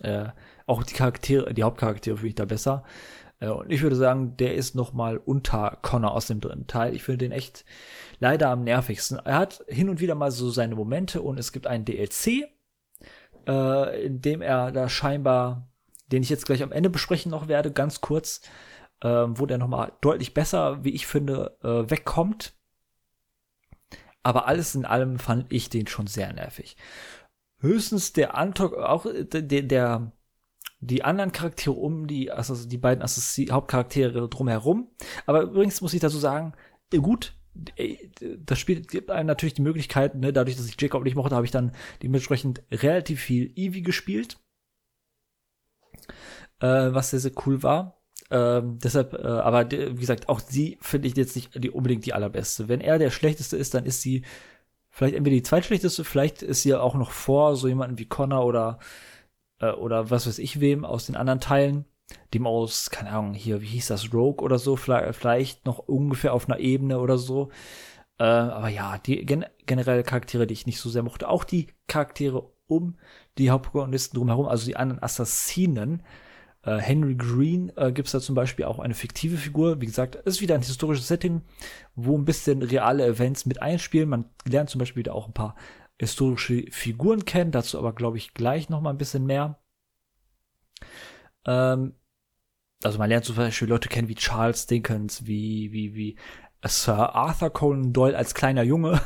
Äh, 0.00 0.28
auch 0.66 0.82
die 0.82 0.94
Charaktere, 0.94 1.54
die 1.54 1.62
Hauptcharaktere 1.62 2.16
finde 2.16 2.28
ich 2.28 2.34
da 2.34 2.44
besser. 2.44 2.84
Äh, 3.40 3.48
und 3.48 3.70
ich 3.70 3.82
würde 3.82 3.96
sagen, 3.96 4.36
der 4.36 4.54
ist 4.54 4.74
noch 4.74 4.92
mal 4.92 5.16
unter 5.16 5.78
Connor 5.82 6.12
aus 6.12 6.26
dem 6.26 6.40
dritten 6.40 6.66
Teil. 6.66 6.94
Ich 6.94 7.02
finde 7.02 7.18
den 7.18 7.32
echt 7.32 7.64
leider 8.20 8.50
am 8.50 8.64
nervigsten. 8.64 9.18
Er 9.24 9.38
hat 9.38 9.64
hin 9.68 9.88
und 9.88 10.00
wieder 10.00 10.14
mal 10.14 10.30
so 10.30 10.50
seine 10.50 10.74
Momente 10.74 11.22
und 11.22 11.38
es 11.38 11.52
gibt 11.52 11.66
einen 11.66 11.84
DLC, 11.84 12.48
äh, 13.48 14.04
in 14.04 14.20
dem 14.20 14.42
er 14.42 14.70
da 14.70 14.88
scheinbar, 14.88 15.68
den 16.12 16.22
ich 16.22 16.28
jetzt 16.28 16.46
gleich 16.46 16.62
am 16.62 16.72
Ende 16.72 16.90
besprechen 16.90 17.30
noch 17.30 17.48
werde, 17.48 17.72
ganz 17.72 18.00
kurz, 18.00 18.42
äh, 19.00 19.08
wo 19.08 19.46
der 19.46 19.58
nochmal 19.58 19.92
deutlich 20.00 20.34
besser, 20.34 20.84
wie 20.84 20.90
ich 20.90 21.06
finde, 21.06 21.56
äh, 21.62 21.90
wegkommt. 21.90 22.54
Aber 24.22 24.46
alles 24.46 24.74
in 24.74 24.84
allem 24.84 25.18
fand 25.18 25.52
ich 25.52 25.70
den 25.70 25.86
schon 25.86 26.06
sehr 26.06 26.32
nervig. 26.32 26.76
Höchstens 27.60 28.12
der 28.12 28.36
Antok, 28.36 28.74
auch 28.74 29.06
der, 29.32 29.62
der 29.62 30.12
die 30.80 31.02
anderen 31.02 31.32
Charaktere 31.32 31.74
um 31.74 32.06
die, 32.06 32.30
also 32.30 32.54
die 32.68 32.78
beiden 32.78 33.02
Assozi 33.02 33.46
Hauptcharaktere 33.46 34.28
drumherum. 34.28 34.90
Aber 35.26 35.42
übrigens 35.42 35.80
muss 35.80 35.94
ich 35.94 36.00
dazu 36.00 36.18
sagen, 36.18 36.52
äh, 36.92 36.98
gut, 36.98 37.32
äh, 37.32 37.37
das 38.38 38.58
Spiel 38.58 38.82
gibt 38.82 39.10
einem 39.10 39.26
natürlich 39.26 39.54
die 39.54 39.62
Möglichkeit, 39.62 40.14
ne, 40.14 40.32
dadurch, 40.32 40.56
dass 40.56 40.68
ich 40.68 40.80
Jacob 40.80 41.04
nicht 41.04 41.16
mochte, 41.16 41.34
habe 41.34 41.46
ich 41.46 41.52
dann 41.52 41.72
dementsprechend 42.02 42.62
relativ 42.70 43.20
viel 43.20 43.52
Eevee 43.56 43.82
gespielt. 43.82 44.38
Äh, 46.60 46.92
was 46.92 47.10
sehr, 47.10 47.20
sehr 47.20 47.32
cool 47.46 47.62
war. 47.62 48.00
Ähm, 48.30 48.78
deshalb, 48.82 49.14
äh, 49.14 49.26
aber 49.26 49.70
wie 49.70 50.00
gesagt, 50.00 50.28
auch 50.28 50.40
sie 50.40 50.78
finde 50.80 51.08
ich 51.08 51.16
jetzt 51.16 51.36
nicht 51.36 51.50
die, 51.62 51.70
unbedingt 51.70 52.04
die 52.04 52.12
allerbeste. 52.12 52.68
Wenn 52.68 52.80
er 52.80 52.98
der 52.98 53.10
schlechteste 53.10 53.56
ist, 53.56 53.74
dann 53.74 53.86
ist 53.86 54.02
sie 54.02 54.24
vielleicht 54.90 55.14
entweder 55.14 55.36
die 55.36 55.42
zweitschlechteste, 55.42 56.04
vielleicht 56.04 56.42
ist 56.42 56.62
sie 56.62 56.74
auch 56.74 56.94
noch 56.94 57.12
vor 57.12 57.56
so 57.56 57.68
jemanden 57.68 57.98
wie 57.98 58.06
Connor 58.06 58.44
oder 58.44 58.78
äh, 59.60 59.70
oder 59.70 60.10
was 60.10 60.26
weiß 60.26 60.38
ich 60.38 60.60
wem 60.60 60.84
aus 60.84 61.06
den 61.06 61.16
anderen 61.16 61.40
Teilen, 61.40 61.84
dem 62.34 62.46
aus, 62.46 62.90
keine 62.90 63.10
Ahnung, 63.10 63.34
hier, 63.34 63.60
wie 63.60 63.66
hieß 63.66 63.88
das, 63.88 64.12
Rogue 64.12 64.44
oder 64.44 64.58
so, 64.58 64.76
vielleicht, 64.76 65.66
noch 65.66 65.78
ungefähr 65.78 66.32
auf 66.34 66.48
einer 66.48 66.58
Ebene 66.58 67.00
oder 67.00 67.18
so. 67.18 67.50
Äh, 68.18 68.24
aber 68.24 68.68
ja, 68.68 68.98
die 68.98 69.24
gen 69.24 69.46
generell 69.66 70.02
Charaktere, 70.02 70.46
die 70.46 70.54
ich 70.54 70.66
nicht 70.66 70.80
so 70.80 70.90
sehr 70.90 71.02
mochte, 71.02 71.28
auch 71.28 71.44
die 71.44 71.68
Charaktere 71.86 72.50
um 72.66 72.96
die 73.38 73.50
Hauptprotagonisten 73.50 74.16
drumherum, 74.16 74.46
also 74.46 74.66
die 74.66 74.76
anderen 74.76 75.02
Assassinen. 75.02 76.02
Äh, 76.62 76.78
Henry 76.78 77.14
Green 77.14 77.72
äh, 77.76 77.92
gibt 77.92 78.06
es 78.06 78.12
da 78.12 78.20
zum 78.20 78.34
Beispiel 78.34 78.64
auch 78.64 78.78
eine 78.78 78.94
fiktive 78.94 79.36
Figur. 79.36 79.80
Wie 79.80 79.86
gesagt, 79.86 80.16
ist 80.16 80.40
wieder 80.40 80.54
ein 80.54 80.62
historisches 80.62 81.08
Setting, 81.08 81.42
wo 81.94 82.16
ein 82.16 82.24
bisschen 82.24 82.62
reale 82.62 83.06
Events 83.06 83.46
mit 83.46 83.62
einspielen. 83.62 84.08
Man 84.08 84.24
lernt 84.46 84.70
zum 84.70 84.80
Beispiel 84.80 85.00
wieder 85.00 85.14
auch 85.14 85.28
ein 85.28 85.34
paar 85.34 85.54
historische 85.98 86.64
Figuren 86.70 87.24
kennen, 87.24 87.50
dazu 87.52 87.78
aber, 87.78 87.92
glaube 87.92 88.18
ich, 88.18 88.34
gleich 88.34 88.68
noch 88.68 88.80
mal 88.80 88.90
ein 88.90 88.98
bisschen 88.98 89.26
mehr. 89.26 89.58
Ähm, 91.48 91.94
also 92.84 92.98
man 92.98 93.08
lernt 93.08 93.24
zum 93.24 93.36
Beispiel 93.36 93.68
Leute 93.68 93.88
kennen 93.88 94.08
wie 94.08 94.14
Charles 94.14 94.66
Dickens, 94.66 95.26
wie, 95.26 95.72
wie, 95.72 95.94
wie 95.94 96.16
Sir 96.64 97.14
Arthur 97.14 97.50
Conan 97.50 97.92
Doyle 97.92 98.16
als 98.16 98.34
kleiner 98.34 98.62
Junge 98.62 99.00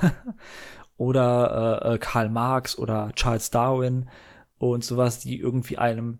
oder 0.96 1.80
äh, 1.82 1.94
äh, 1.94 1.98
Karl 1.98 2.28
Marx 2.28 2.76
oder 2.76 3.12
Charles 3.14 3.50
Darwin 3.50 4.10
und 4.58 4.84
sowas, 4.84 5.20
die 5.20 5.38
irgendwie 5.38 5.78
einem 5.78 6.18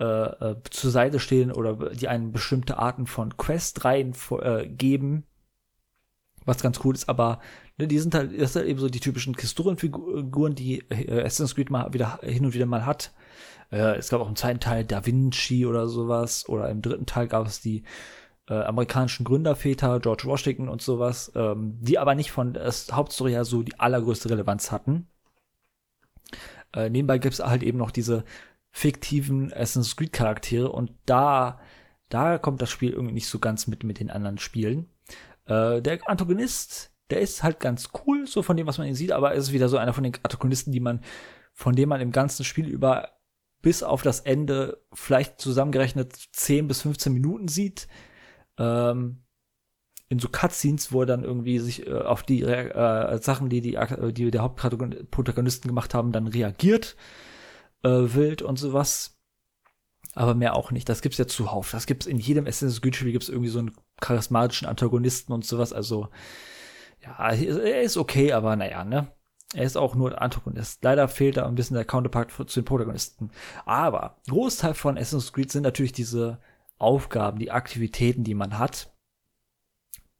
äh, 0.00 0.04
äh, 0.04 0.56
zur 0.70 0.90
Seite 0.90 1.20
stehen 1.20 1.52
oder 1.52 1.90
die 1.90 2.08
einen 2.08 2.32
bestimmte 2.32 2.78
Arten 2.78 3.06
von 3.06 3.36
Questreihen 3.36 4.14
äh, 4.40 4.66
geben, 4.66 5.24
was 6.44 6.62
ganz 6.62 6.80
cool 6.84 6.94
ist, 6.94 7.08
aber 7.08 7.40
ne, 7.78 7.86
die 7.86 7.98
sind 7.98 8.14
halt, 8.14 8.38
das 8.40 8.52
sind 8.52 8.62
halt 8.62 8.70
eben 8.70 8.80
so 8.80 8.88
die 8.88 9.00
typischen 9.00 9.34
Historienfiguren, 9.34 10.54
die 10.54 10.80
äh, 10.90 11.20
Assassin's 11.20 11.54
Creed 11.54 11.70
mal 11.70 11.92
wieder 11.92 12.18
hin 12.22 12.44
und 12.44 12.54
wieder 12.54 12.66
mal 12.66 12.84
hat. 12.84 13.12
Äh, 13.72 13.96
es 13.96 14.10
gab 14.10 14.20
auch 14.20 14.28
im 14.28 14.36
zweiten 14.36 14.60
Teil 14.60 14.84
Da 14.84 15.04
Vinci 15.04 15.66
oder 15.66 15.88
sowas, 15.88 16.48
oder 16.48 16.68
im 16.68 16.82
dritten 16.82 17.06
Teil 17.06 17.26
gab 17.26 17.46
es 17.46 17.60
die 17.60 17.82
äh, 18.48 18.54
amerikanischen 18.54 19.24
Gründerväter, 19.24 19.98
George 20.00 20.24
Washington 20.26 20.68
und 20.68 20.82
sowas, 20.82 21.32
ähm, 21.34 21.78
die 21.80 21.98
aber 21.98 22.14
nicht 22.14 22.30
von 22.30 22.54
der 22.54 22.72
Hauptstory 22.92 23.32
her 23.32 23.44
so 23.44 23.62
die 23.62 23.78
allergrößte 23.80 24.30
Relevanz 24.30 24.70
hatten. 24.70 25.08
Äh, 26.74 26.90
nebenbei 26.90 27.18
gibt 27.18 27.34
es 27.34 27.40
halt 27.40 27.62
eben 27.62 27.78
noch 27.78 27.90
diese 27.90 28.24
fiktiven 28.70 29.52
Assassin's 29.52 29.96
Creed 29.96 30.12
Charaktere 30.12 30.70
und 30.70 30.92
da, 31.06 31.60
da 32.08 32.38
kommt 32.38 32.62
das 32.62 32.70
Spiel 32.70 32.92
irgendwie 32.92 33.14
nicht 33.14 33.28
so 33.28 33.38
ganz 33.38 33.66
mit 33.66 33.84
mit 33.84 34.00
den 34.00 34.10
anderen 34.10 34.38
Spielen. 34.38 34.88
Äh, 35.46 35.82
der 35.82 35.98
Antagonist, 36.08 36.90
der 37.10 37.20
ist 37.20 37.42
halt 37.42 37.60
ganz 37.60 37.90
cool, 38.06 38.26
so 38.26 38.42
von 38.42 38.56
dem, 38.56 38.66
was 38.66 38.78
man 38.78 38.86
ihn 38.86 38.94
sieht, 38.94 39.12
aber 39.12 39.32
er 39.32 39.36
ist 39.36 39.52
wieder 39.52 39.68
so 39.68 39.76
einer 39.76 39.92
von 39.92 40.04
den 40.04 40.14
Antagonisten, 40.22 40.72
die 40.72 40.80
man, 40.80 41.00
von 41.52 41.76
dem 41.76 41.90
man 41.90 42.00
im 42.00 42.12
ganzen 42.12 42.44
Spiel 42.44 42.66
über 42.66 43.10
bis 43.62 43.82
auf 43.82 44.02
das 44.02 44.20
Ende 44.20 44.82
vielleicht 44.92 45.40
zusammengerechnet 45.40 46.14
10 46.32 46.68
bis 46.68 46.82
15 46.82 47.12
Minuten 47.12 47.48
sieht. 47.48 47.88
Ähm, 48.58 49.22
in 50.08 50.18
so 50.18 50.28
Cutscenes, 50.28 50.92
wo 50.92 51.00
er 51.00 51.06
dann 51.06 51.24
irgendwie 51.24 51.58
sich 51.58 51.86
äh, 51.86 51.92
auf 51.92 52.22
die 52.22 52.42
äh, 52.42 53.18
Sachen, 53.22 53.48
die, 53.48 53.62
die, 53.62 53.78
die 54.12 54.30
der 54.30 54.42
Hauptprotagonisten 54.42 55.68
gemacht 55.68 55.94
haben, 55.94 56.12
dann 56.12 56.26
reagiert, 56.26 56.96
äh, 57.82 57.88
wild 57.88 58.42
und 58.42 58.58
sowas. 58.58 59.18
Aber 60.14 60.34
mehr 60.34 60.54
auch 60.54 60.70
nicht. 60.70 60.88
Das 60.90 61.00
gibt's 61.00 61.16
ja 61.16 61.26
zuhauf. 61.26 61.70
Das 61.70 61.86
gibt's 61.86 62.04
in 62.04 62.18
jedem 62.18 62.46
Assassin's 62.46 62.82
Creed 62.82 62.96
Spiel 62.96 63.12
gibt's 63.12 63.30
irgendwie 63.30 63.48
so 63.48 63.60
einen 63.60 63.72
charismatischen 64.02 64.68
Antagonisten 64.68 65.32
und 65.32 65.46
sowas. 65.46 65.72
Also, 65.72 66.08
ja, 67.00 67.30
er 67.30 67.82
ist 67.82 67.96
okay, 67.96 68.32
aber 68.32 68.54
naja, 68.54 68.84
ne? 68.84 69.10
Er 69.54 69.64
ist 69.64 69.76
auch 69.76 69.94
nur 69.94 70.20
Antagonist. 70.20 70.82
Leider 70.82 71.08
fehlt 71.08 71.36
da 71.36 71.46
ein 71.46 71.54
bisschen 71.54 71.74
der 71.74 71.84
Counterpart 71.84 72.30
zu 72.48 72.60
den 72.60 72.64
Protagonisten. 72.64 73.30
Aber 73.66 74.16
Großteil 74.28 74.74
von 74.74 74.96
Assassin's 74.96 75.32
Creed 75.32 75.52
sind 75.52 75.62
natürlich 75.62 75.92
diese 75.92 76.38
Aufgaben, 76.78 77.38
die 77.38 77.50
Aktivitäten, 77.50 78.24
die 78.24 78.34
man 78.34 78.58
hat, 78.58 78.90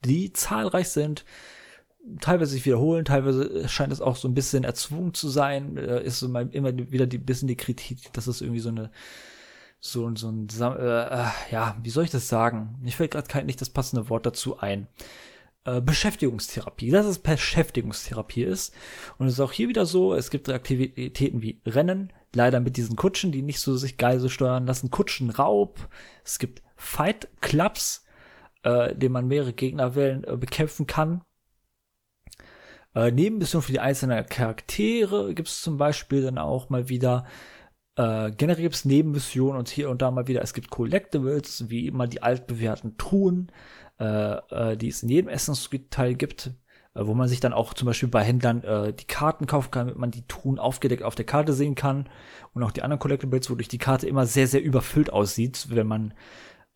die 0.05 0.33
zahlreich 0.33 0.89
sind, 0.91 1.25
teilweise 2.21 2.53
sich 2.53 2.67
wiederholen, 2.67 3.05
teilweise 3.05 3.69
scheint 3.69 3.93
es 3.93 4.01
auch 4.01 4.17
so 4.17 4.29
ein 4.29 4.35
bisschen 4.35 4.65
erzwungen 4.65 5.15
zu 5.15 5.29
sein, 5.29 5.77
äh, 5.77 6.03
ist 6.03 6.19
so 6.19 6.27
immer 6.27 6.77
wieder 6.77 7.07
die 7.07 7.19
bisschen 7.19 7.49
die 7.49 7.57
Kritik, 7.57 8.13
dass 8.13 8.27
es 8.27 8.41
irgendwie 8.41 8.61
so 8.61 8.69
eine 8.69 8.91
so, 9.85 10.15
so 10.15 10.29
ein, 10.29 10.49
äh, 10.49 11.23
äh, 11.25 11.27
ja, 11.51 11.77
wie 11.83 11.91
soll 11.91 12.05
ich 12.05 12.11
das 12.11 12.29
sagen? 12.29 12.77
Mir 12.81 12.93
fällt 12.93 13.11
gerade 13.11 13.45
nicht 13.45 13.61
das 13.61 13.69
passende 13.71 14.09
Wort 14.09 14.25
dazu 14.25 14.61
ein. 14.61 14.87
Äh, 15.65 15.81
Beschäftigungstherapie, 15.81 16.91
dass 16.91 17.07
es 17.07 17.21
Beschäftigungstherapie 17.21 18.43
ist. 18.43 18.75
Und 19.19 19.29
es 19.29 19.35
ist 19.35 19.41
auch 19.41 19.53
hier 19.53 19.69
wieder 19.69 19.87
so, 19.87 20.13
es 20.13 20.31
gibt 20.31 20.49
Aktivitäten 20.49 21.41
wie 21.41 21.61
Rennen, 21.65 22.13
leider 22.35 22.59
mit 22.59 22.77
diesen 22.77 22.97
Kutschen, 22.97 23.31
die 23.31 23.43
nicht 23.43 23.61
so 23.61 23.77
sich 23.77 23.97
geil 23.97 24.29
steuern 24.29 24.67
lassen, 24.67 24.91
Kutschenraub, 24.91 25.89
es 26.25 26.41
gibt 26.41 26.63
Fight 26.75 27.29
Clubs, 27.41 28.05
äh, 28.65 28.97
den 28.97 29.13
man 29.13 29.29
mehrere 29.29 29.53
Gegnerwellen 29.53 30.25
äh, 30.25 30.37
bekämpfen 30.37 30.89
kann. 30.89 31.23
Äh, 32.97 33.13
Nebenmission 33.13 33.63
für 33.63 33.73
die 33.73 33.81
einzelnen 33.81 34.27
Charaktere 34.27 35.33
gibt 35.33 35.49
es 35.49 35.61
zum 35.61 35.79
Beispiel 35.79 36.23
dann 36.23 36.39
auch 36.39 36.71
mal 36.71 36.89
wieder. 36.89 37.25
Äh, 37.97 38.33
generell 38.33 38.63
gibt 38.63 38.75
es 38.75 38.85
Nebenmissionen 38.85 39.59
und 39.59 39.69
hier 39.69 39.91
und 39.91 40.03
da 40.03 40.11
mal 40.11 40.27
wieder, 40.27 40.43
es 40.43 40.55
gibt 40.55 40.71
Collectibles, 40.71 41.71
wie 41.71 41.87
immer 41.87 42.09
die 42.09 42.23
altbewährten 42.23 42.97
Truhen, 42.97 43.53
äh, 43.99 44.05
äh, 44.73 44.77
die 44.77 44.89
es 44.89 45.03
in 45.03 45.09
jedem 45.09 45.29
Essensteil 45.29 46.15
gibt, 46.15 46.53
äh, 46.95 47.07
wo 47.07 47.15
man 47.15 47.29
sich 47.29 47.41
dann 47.41 47.53
auch 47.53 47.75
zum 47.75 47.87
Beispiel 47.87 48.09
bei 48.09 48.23
Händlern 48.23 48.63
äh, 48.65 48.93
die 48.93 49.07
Karten 49.07 49.47
kaufen 49.47 49.71
kann, 49.71 49.87
damit 49.87 49.99
man 49.99 50.11
die 50.11 50.27
Truhen 50.27 50.59
aufgedeckt 50.59 51.03
auf 51.03 51.15
der 51.15 51.27
Karte 51.27 51.53
sehen 51.53 51.75
kann. 51.75 52.09
Und 52.53 52.63
auch 52.63 52.73
die 52.73 52.83
anderen 52.83 53.01
Collectibles, 53.01 53.51
wodurch 53.51 53.69
die 53.69 53.79
Karte 53.79 54.07
immer 54.07 54.27
sehr, 54.27 54.47
sehr 54.47 54.63
überfüllt 54.63 55.13
aussieht, 55.13 55.67
wenn 55.71 55.87
man 55.87 56.15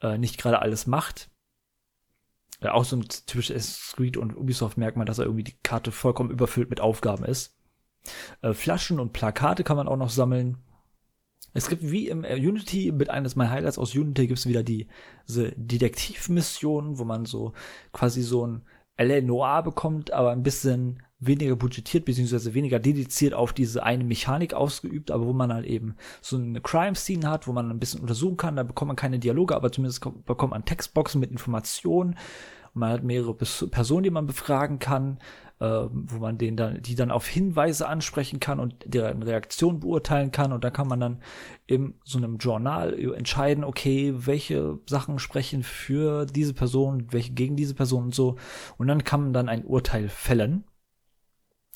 äh, 0.02 0.18
nicht 0.18 0.38
gerade 0.38 0.60
alles 0.60 0.86
macht. 0.86 1.30
Ja, 2.62 2.72
auch 2.72 2.84
so 2.84 2.96
ein 2.96 3.06
typisches 3.26 3.92
Creed 3.96 4.16
und 4.16 4.34
Ubisoft 4.34 4.78
merkt 4.78 4.96
man, 4.96 5.06
dass 5.06 5.18
er 5.18 5.26
irgendwie 5.26 5.44
die 5.44 5.58
Karte 5.62 5.92
vollkommen 5.92 6.30
überfüllt 6.30 6.70
mit 6.70 6.80
Aufgaben 6.80 7.24
ist. 7.24 7.54
Äh, 8.42 8.54
Flaschen 8.54 9.00
und 9.00 9.12
Plakate 9.12 9.64
kann 9.64 9.76
man 9.76 9.88
auch 9.88 9.96
noch 9.96 10.10
sammeln. 10.10 10.58
Es 11.56 11.70
gibt 11.70 11.90
wie 11.90 12.08
im 12.08 12.22
Unity, 12.22 12.92
mit 12.92 13.08
eines 13.08 13.34
meiner 13.34 13.50
Highlights 13.50 13.78
aus 13.78 13.94
Unity 13.94 14.26
gibt 14.26 14.38
es 14.38 14.46
wieder 14.46 14.62
die, 14.62 14.88
diese 15.26 15.52
Detektivmissionen, 15.56 16.98
wo 16.98 17.04
man 17.04 17.24
so 17.24 17.54
quasi 17.92 18.20
so 18.20 18.46
ein 18.46 18.62
L.A. 18.96 19.22
Noir 19.22 19.62
bekommt, 19.62 20.12
aber 20.12 20.32
ein 20.32 20.42
bisschen 20.42 21.02
weniger 21.18 21.56
budgetiert, 21.56 22.04
beziehungsweise 22.04 22.52
weniger 22.52 22.78
dediziert 22.78 23.32
auf 23.32 23.54
diese 23.54 23.82
eine 23.82 24.04
Mechanik 24.04 24.52
ausgeübt, 24.52 25.10
aber 25.10 25.26
wo 25.26 25.32
man 25.32 25.50
halt 25.50 25.64
eben 25.64 25.96
so 26.20 26.36
eine 26.36 26.60
Crime-Scene 26.60 27.26
hat, 27.26 27.48
wo 27.48 27.52
man 27.52 27.70
ein 27.70 27.80
bisschen 27.80 28.02
untersuchen 28.02 28.36
kann, 28.36 28.56
da 28.56 28.62
bekommt 28.62 28.88
man 28.88 28.96
keine 28.96 29.18
Dialoge, 29.18 29.56
aber 29.56 29.72
zumindest 29.72 30.02
bekommt 30.26 30.50
man 30.50 30.66
Textboxen 30.66 31.22
mit 31.22 31.30
Informationen 31.30 32.16
und 32.74 32.80
man 32.80 32.92
hat 32.92 33.02
mehrere 33.02 33.34
Personen, 33.34 34.02
die 34.02 34.10
man 34.10 34.26
befragen 34.26 34.78
kann 34.78 35.16
äh, 35.16 35.45
wo 35.58 36.18
man 36.18 36.36
den 36.36 36.56
dann, 36.56 36.82
die 36.82 36.94
dann 36.94 37.10
auf 37.10 37.26
Hinweise 37.26 37.88
ansprechen 37.88 38.40
kann 38.40 38.60
und 38.60 38.74
deren 38.84 39.22
Reaktion 39.22 39.80
beurteilen 39.80 40.30
kann 40.30 40.52
und 40.52 40.64
da 40.64 40.70
kann 40.70 40.88
man 40.88 41.00
dann 41.00 41.22
in 41.66 41.94
so 42.04 42.18
einem 42.18 42.36
Journal 42.36 42.98
entscheiden, 43.14 43.64
okay, 43.64 44.12
welche 44.16 44.78
Sachen 44.86 45.18
sprechen 45.18 45.62
für 45.62 46.26
diese 46.26 46.52
Person, 46.52 47.06
welche 47.10 47.32
gegen 47.32 47.56
diese 47.56 47.74
Person 47.74 48.04
und 48.04 48.14
so 48.14 48.36
und 48.76 48.86
dann 48.88 49.04
kann 49.04 49.22
man 49.22 49.32
dann 49.32 49.48
ein 49.48 49.64
Urteil 49.64 50.08
fällen. 50.08 50.64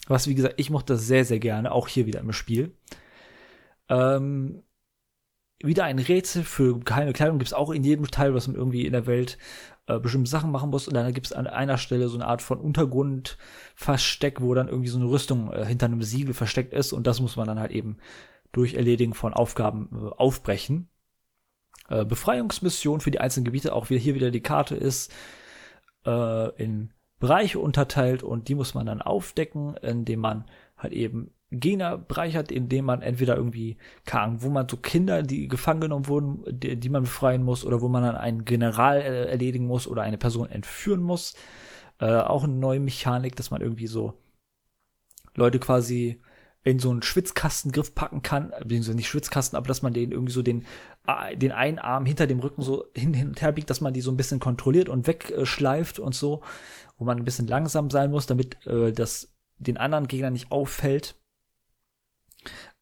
Was, 0.08 0.26
wie 0.26 0.34
gesagt, 0.34 0.54
ich 0.58 0.70
mochte 0.70 0.94
das 0.94 1.06
sehr, 1.06 1.24
sehr 1.24 1.38
gerne, 1.38 1.72
auch 1.72 1.88
hier 1.88 2.04
wieder 2.06 2.20
im 2.20 2.32
Spiel. 2.32 2.74
Ähm, 3.88 4.62
wieder 5.62 5.84
ein 5.84 5.98
Rätsel 5.98 6.42
für 6.42 6.80
geheime 6.80 7.12
Kleidung 7.12 7.38
gibt 7.38 7.48
es 7.48 7.54
auch 7.54 7.70
in 7.70 7.84
jedem 7.84 8.06
Teil, 8.10 8.34
was 8.34 8.46
man 8.46 8.56
irgendwie 8.56 8.86
in 8.86 8.92
der 8.92 9.06
Welt 9.06 9.38
äh, 9.86 9.98
bestimmte 9.98 10.30
Sachen 10.30 10.50
machen 10.50 10.70
muss. 10.70 10.88
Und 10.88 10.94
dann 10.94 11.12
gibt 11.12 11.26
es 11.26 11.32
an 11.32 11.46
einer 11.46 11.78
Stelle 11.78 12.08
so 12.08 12.16
eine 12.16 12.26
Art 12.26 12.42
von 12.42 12.58
Untergrundversteck, 12.58 14.40
wo 14.40 14.54
dann 14.54 14.68
irgendwie 14.68 14.88
so 14.88 14.98
eine 14.98 15.08
Rüstung 15.08 15.52
äh, 15.52 15.66
hinter 15.66 15.86
einem 15.86 16.02
Siegel 16.02 16.34
versteckt 16.34 16.72
ist. 16.72 16.92
Und 16.92 17.06
das 17.06 17.20
muss 17.20 17.36
man 17.36 17.46
dann 17.46 17.60
halt 17.60 17.72
eben 17.72 17.98
durch 18.52 18.74
Erledigen 18.74 19.14
von 19.14 19.34
Aufgaben 19.34 19.90
äh, 19.92 20.10
aufbrechen. 20.16 20.88
Äh, 21.88 22.04
Befreiungsmission 22.04 23.00
für 23.00 23.10
die 23.10 23.20
einzelnen 23.20 23.44
Gebiete, 23.44 23.74
auch 23.74 23.90
wieder 23.90 24.00
hier 24.00 24.14
wieder 24.14 24.30
die 24.30 24.42
Karte 24.42 24.76
ist 24.76 25.12
äh, 26.06 26.62
in 26.62 26.92
Bereiche 27.18 27.58
unterteilt 27.58 28.22
und 28.22 28.48
die 28.48 28.54
muss 28.54 28.74
man 28.74 28.86
dann 28.86 29.02
aufdecken, 29.02 29.76
indem 29.76 30.20
man 30.20 30.46
halt 30.78 30.94
eben 30.94 31.34
Gegner 31.50 31.98
bereichert, 31.98 32.52
indem 32.52 32.84
man 32.84 33.02
entweder 33.02 33.36
irgendwie, 33.36 33.76
keine 34.04 34.42
wo 34.42 34.50
man 34.50 34.68
so 34.68 34.76
Kinder, 34.76 35.22
die 35.22 35.48
gefangen 35.48 35.80
genommen 35.80 36.06
wurden, 36.06 36.44
die, 36.48 36.76
die 36.76 36.88
man 36.88 37.02
befreien 37.02 37.42
muss, 37.42 37.64
oder 37.64 37.80
wo 37.80 37.88
man 37.88 38.04
dann 38.04 38.16
einen 38.16 38.44
General 38.44 39.00
äh, 39.00 39.26
erledigen 39.26 39.66
muss 39.66 39.88
oder 39.88 40.02
eine 40.02 40.18
Person 40.18 40.48
entführen 40.48 41.02
muss. 41.02 41.34
Äh, 41.98 42.06
auch 42.14 42.44
eine 42.44 42.54
neue 42.54 42.80
Mechanik, 42.80 43.36
dass 43.36 43.50
man 43.50 43.62
irgendwie 43.62 43.88
so 43.88 44.14
Leute 45.34 45.58
quasi 45.58 46.20
in 46.62 46.78
so 46.78 46.90
einen 46.90 47.02
Schwitzkastengriff 47.02 47.94
packen 47.94 48.22
kann, 48.22 48.52
beziehungsweise 48.62 48.96
nicht 48.96 49.08
Schwitzkasten, 49.08 49.56
aber 49.56 49.66
dass 49.66 49.82
man 49.82 49.92
den 49.92 50.12
irgendwie 50.12 50.32
so 50.32 50.42
den, 50.42 50.66
äh, 51.06 51.36
den 51.36 51.52
einen 51.52 51.78
Arm 51.78 52.04
hinter 52.04 52.26
dem 52.26 52.40
Rücken 52.40 52.62
so 52.62 52.86
hin, 52.94 53.14
hin 53.14 53.28
und 53.28 53.40
her 53.40 53.52
biegt, 53.52 53.70
dass 53.70 53.80
man 53.80 53.94
die 53.94 54.02
so 54.02 54.10
ein 54.10 54.16
bisschen 54.16 54.40
kontrolliert 54.40 54.88
und 54.88 55.06
wegschleift 55.06 55.98
und 55.98 56.14
so, 56.14 56.42
wo 56.98 57.04
man 57.04 57.18
ein 57.18 57.24
bisschen 57.24 57.46
langsam 57.46 57.90
sein 57.90 58.10
muss, 58.10 58.26
damit 58.26 58.66
äh, 58.66 58.92
das 58.92 59.34
den 59.56 59.78
anderen 59.78 60.06
Gegnern 60.06 60.32
nicht 60.32 60.52
auffällt. 60.52 61.16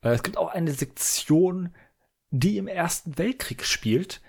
Äh, 0.02 0.10
es 0.10 0.22
gibt 0.22 0.36
auch 0.36 0.48
eine 0.48 0.72
Sektion, 0.72 1.74
die 2.30 2.58
im 2.58 2.68
Ersten 2.68 3.18
Weltkrieg 3.18 3.64
spielt, 3.64 4.20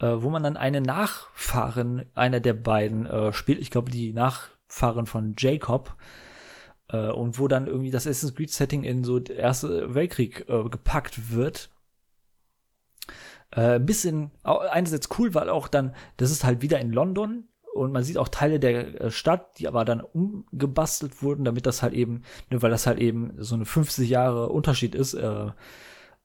äh, 0.00 0.06
wo 0.06 0.30
man 0.30 0.42
dann 0.42 0.56
eine 0.56 0.80
Nachfahrin 0.80 2.06
einer 2.14 2.40
der 2.40 2.54
beiden 2.54 3.06
äh, 3.06 3.32
spielt. 3.32 3.60
Ich 3.60 3.70
glaube, 3.70 3.90
die 3.90 4.12
Nachfahrin 4.12 5.06
von 5.06 5.34
Jacob. 5.38 5.96
Und 6.88 7.40
wo 7.40 7.48
dann 7.48 7.66
irgendwie 7.66 7.90
das 7.90 8.06
Assassin's 8.06 8.36
Creed 8.36 8.52
Setting 8.52 8.84
in 8.84 9.02
so 9.02 9.18
der 9.18 9.34
Erste 9.38 9.92
Weltkrieg 9.96 10.46
gepackt 10.46 11.32
wird. 11.32 11.68
Ein 13.50 13.84
bisschen, 13.84 14.30
einerseits 14.44 15.08
cool, 15.18 15.34
weil 15.34 15.48
auch 15.48 15.66
dann, 15.66 15.96
das 16.16 16.30
ist 16.30 16.44
halt 16.44 16.62
wieder 16.62 16.78
in 16.78 16.92
London, 16.92 17.48
und 17.76 17.92
man 17.92 18.02
sieht 18.02 18.18
auch 18.18 18.28
Teile 18.28 18.58
der 18.58 19.00
äh, 19.00 19.10
Stadt, 19.10 19.58
die 19.58 19.68
aber 19.68 19.84
dann 19.84 20.00
umgebastelt 20.00 21.22
wurden, 21.22 21.44
damit 21.44 21.66
das 21.66 21.82
halt 21.82 21.94
eben, 21.94 22.22
ne, 22.50 22.62
weil 22.62 22.70
das 22.70 22.86
halt 22.86 22.98
eben 22.98 23.32
so 23.38 23.54
eine 23.54 23.64
50 23.64 24.08
Jahre 24.08 24.48
Unterschied 24.48 24.94
ist 24.94 25.14
äh, 25.14 25.50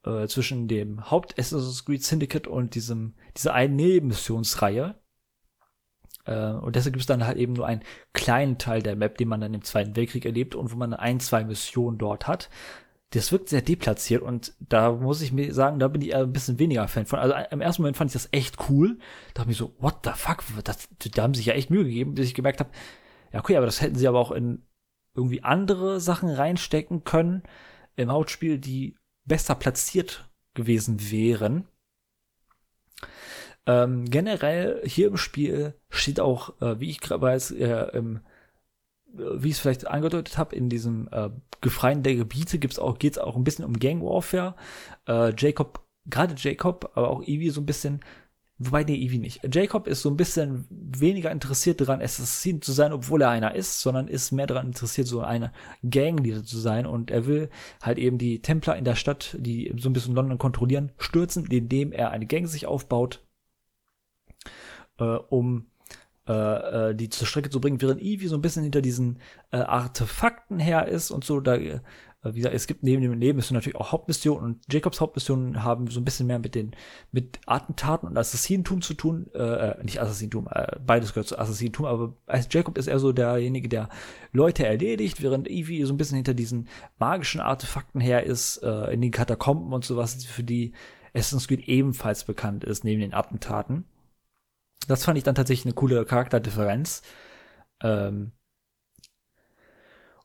äh, 0.04 0.26
zwischen 0.26 0.68
dem 0.68 1.10
Haupt 1.10 1.38
Assassin's 1.38 1.84
Creed 1.84 2.02
Syndicate 2.02 2.46
und 2.46 2.74
diesem 2.74 3.14
dieser 3.36 3.54
einen 3.54 3.76
Nebenmissionsreihe. 3.76 4.96
Äh, 6.24 6.52
und 6.52 6.76
deshalb 6.76 6.94
gibt 6.94 7.02
es 7.02 7.06
dann 7.06 7.26
halt 7.26 7.38
eben 7.38 7.52
nur 7.52 7.66
einen 7.66 7.82
kleinen 8.12 8.58
Teil 8.58 8.82
der 8.82 8.96
Map, 8.96 9.18
den 9.18 9.28
man 9.28 9.40
dann 9.40 9.54
im 9.54 9.62
Zweiten 9.62 9.96
Weltkrieg 9.96 10.24
erlebt 10.24 10.54
und 10.54 10.72
wo 10.72 10.76
man 10.76 10.94
ein, 10.94 11.20
zwei 11.20 11.44
Missionen 11.44 11.98
dort 11.98 12.26
hat 12.26 12.50
das 13.12 13.30
wirkt 13.30 13.48
sehr 13.48 13.60
deplatziert 13.60 14.22
und 14.22 14.54
da 14.58 14.92
muss 14.92 15.20
ich 15.20 15.32
mir 15.32 15.52
sagen, 15.52 15.78
da 15.78 15.88
bin 15.88 16.00
ich 16.00 16.14
ein 16.14 16.32
bisschen 16.32 16.58
weniger 16.58 16.88
Fan 16.88 17.06
von. 17.06 17.18
Also 17.18 17.34
im 17.50 17.60
ersten 17.60 17.82
Moment 17.82 17.96
fand 17.96 18.10
ich 18.10 18.14
das 18.14 18.28
echt 18.32 18.70
cool. 18.70 18.98
Da 19.34 19.42
dachte 19.42 19.52
ich 19.52 19.58
so, 19.58 19.74
what 19.78 19.96
the 20.04 20.10
fuck, 20.14 20.42
das, 20.64 20.88
da 21.14 21.22
haben 21.22 21.34
sich 21.34 21.46
ja 21.46 21.54
echt 21.54 21.70
Mühe 21.70 21.84
gegeben, 21.84 22.14
bis 22.14 22.26
ich 22.26 22.34
gemerkt 22.34 22.60
habe, 22.60 22.70
ja 23.32 23.40
okay, 23.40 23.56
aber 23.56 23.66
das 23.66 23.82
hätten 23.82 23.96
sie 23.96 24.08
aber 24.08 24.18
auch 24.18 24.32
in 24.32 24.62
irgendwie 25.14 25.42
andere 25.42 26.00
Sachen 26.00 26.30
reinstecken 26.30 27.04
können 27.04 27.42
im 27.96 28.10
Hauptspiel, 28.10 28.58
die 28.58 28.96
besser 29.24 29.54
platziert 29.54 30.28
gewesen 30.54 31.10
wären. 31.10 31.68
Ähm, 33.66 34.06
generell 34.06 34.82
hier 34.84 35.08
im 35.08 35.16
Spiel 35.18 35.74
steht 35.90 36.18
auch, 36.18 36.60
äh, 36.60 36.80
wie 36.80 36.90
ich 36.90 37.00
gerade 37.00 37.20
weiß, 37.20 37.52
äh, 37.52 37.96
im 37.96 38.20
wie 39.12 39.48
ich 39.48 39.54
es 39.54 39.60
vielleicht 39.60 39.86
angedeutet 39.86 40.38
habe, 40.38 40.54
in 40.56 40.68
diesem 40.68 41.08
äh, 41.12 41.30
Gefreien 41.60 42.02
der 42.02 42.16
Gebiete 42.16 42.58
gibt's 42.58 42.78
auch, 42.78 42.98
geht's 42.98 43.18
auch 43.18 43.36
ein 43.36 43.44
bisschen 43.44 43.64
um 43.64 43.78
Gang 43.78 44.02
Warfare. 44.02 44.54
Äh, 45.06 45.32
Jacob, 45.36 45.86
gerade 46.06 46.34
Jacob, 46.36 46.90
aber 46.94 47.10
auch 47.10 47.22
Evie 47.22 47.50
so 47.50 47.60
ein 47.60 47.66
bisschen, 47.66 48.00
wobei 48.58 48.84
nee, 48.84 48.96
Evie 48.96 49.18
nicht. 49.18 49.40
Jacob 49.52 49.86
ist 49.86 50.02
so 50.02 50.10
ein 50.10 50.16
bisschen 50.16 50.66
weniger 50.70 51.30
interessiert 51.30 51.80
daran, 51.80 52.02
Assassin 52.02 52.62
zu 52.62 52.72
sein, 52.72 52.92
obwohl 52.92 53.22
er 53.22 53.30
einer 53.30 53.54
ist, 53.54 53.80
sondern 53.80 54.08
ist 54.08 54.32
mehr 54.32 54.46
daran 54.46 54.66
interessiert, 54.66 55.06
so 55.06 55.20
eine 55.20 55.52
Gangleader 55.88 56.44
zu 56.44 56.58
sein 56.58 56.86
und 56.86 57.10
er 57.10 57.26
will 57.26 57.50
halt 57.82 57.98
eben 57.98 58.18
die 58.18 58.42
Templer 58.42 58.76
in 58.76 58.84
der 58.84 58.96
Stadt, 58.96 59.36
die 59.38 59.72
so 59.78 59.88
ein 59.88 59.92
bisschen 59.92 60.14
London 60.14 60.38
kontrollieren, 60.38 60.92
stürzen, 60.98 61.46
indem 61.46 61.92
er 61.92 62.10
eine 62.10 62.26
Gang 62.26 62.48
sich 62.48 62.66
aufbaut, 62.66 63.24
äh, 64.98 65.04
um 65.04 65.66
äh, 66.28 66.90
äh, 66.90 66.94
die 66.94 67.08
zur 67.08 67.26
Strecke 67.26 67.50
zu 67.50 67.60
bringen, 67.60 67.82
während 67.82 68.00
Evie 68.00 68.28
so 68.28 68.36
ein 68.36 68.42
bisschen 68.42 68.62
hinter 68.62 68.80
diesen 68.80 69.18
äh, 69.50 69.56
Artefakten 69.56 70.60
her 70.60 70.86
ist 70.86 71.10
und 71.10 71.24
so. 71.24 71.40
Da, 71.40 71.56
äh, 71.56 71.80
wie 72.22 72.36
gesagt, 72.36 72.54
es 72.54 72.68
gibt 72.68 72.84
neben 72.84 73.02
dem 73.02 73.18
Nebenmission 73.18 73.56
natürlich 73.56 73.74
auch 73.74 73.90
Hauptmissionen 73.90 74.44
und 74.44 74.72
Jacobs 74.72 75.00
Hauptmissionen 75.00 75.64
haben 75.64 75.88
so 75.88 76.00
ein 76.00 76.04
bisschen 76.04 76.28
mehr 76.28 76.38
mit 76.38 76.54
den 76.54 76.76
mit 77.10 77.40
Attentaten 77.46 78.08
und 78.08 78.16
Assassinentum 78.16 78.82
zu 78.82 78.94
tun. 78.94 79.26
Äh, 79.34 79.38
äh 79.42 79.82
nicht 79.82 80.00
Assassinentum, 80.00 80.48
äh, 80.48 80.76
beides 80.86 81.12
gehört 81.12 81.26
zu 81.26 81.38
Assassinentum, 81.38 81.86
aber 81.86 82.14
als 82.26 82.46
Jacob 82.50 82.78
ist 82.78 82.86
eher 82.86 83.00
so 83.00 83.10
derjenige, 83.10 83.68
der 83.68 83.88
Leute 84.32 84.64
erledigt, 84.64 85.22
während 85.22 85.48
Evie 85.48 85.82
so 85.82 85.92
ein 85.92 85.96
bisschen 85.96 86.16
hinter 86.16 86.34
diesen 86.34 86.68
magischen 87.00 87.40
Artefakten 87.40 88.00
her 88.00 88.22
ist, 88.22 88.58
äh, 88.58 88.92
in 88.92 89.00
den 89.00 89.10
Katakomben 89.10 89.72
und 89.72 89.84
sowas, 89.84 90.24
für 90.24 90.44
die 90.44 90.72
Assassin's 91.14 91.48
Creed 91.48 91.68
ebenfalls 91.68 92.22
bekannt 92.22 92.62
ist, 92.62 92.84
neben 92.84 93.00
den 93.00 93.12
Attentaten. 93.12 93.86
Das 94.86 95.04
fand 95.04 95.18
ich 95.18 95.24
dann 95.24 95.34
tatsächlich 95.34 95.66
eine 95.66 95.74
coole 95.74 96.04
Charakterdifferenz. 96.04 97.02
Ähm 97.82 98.32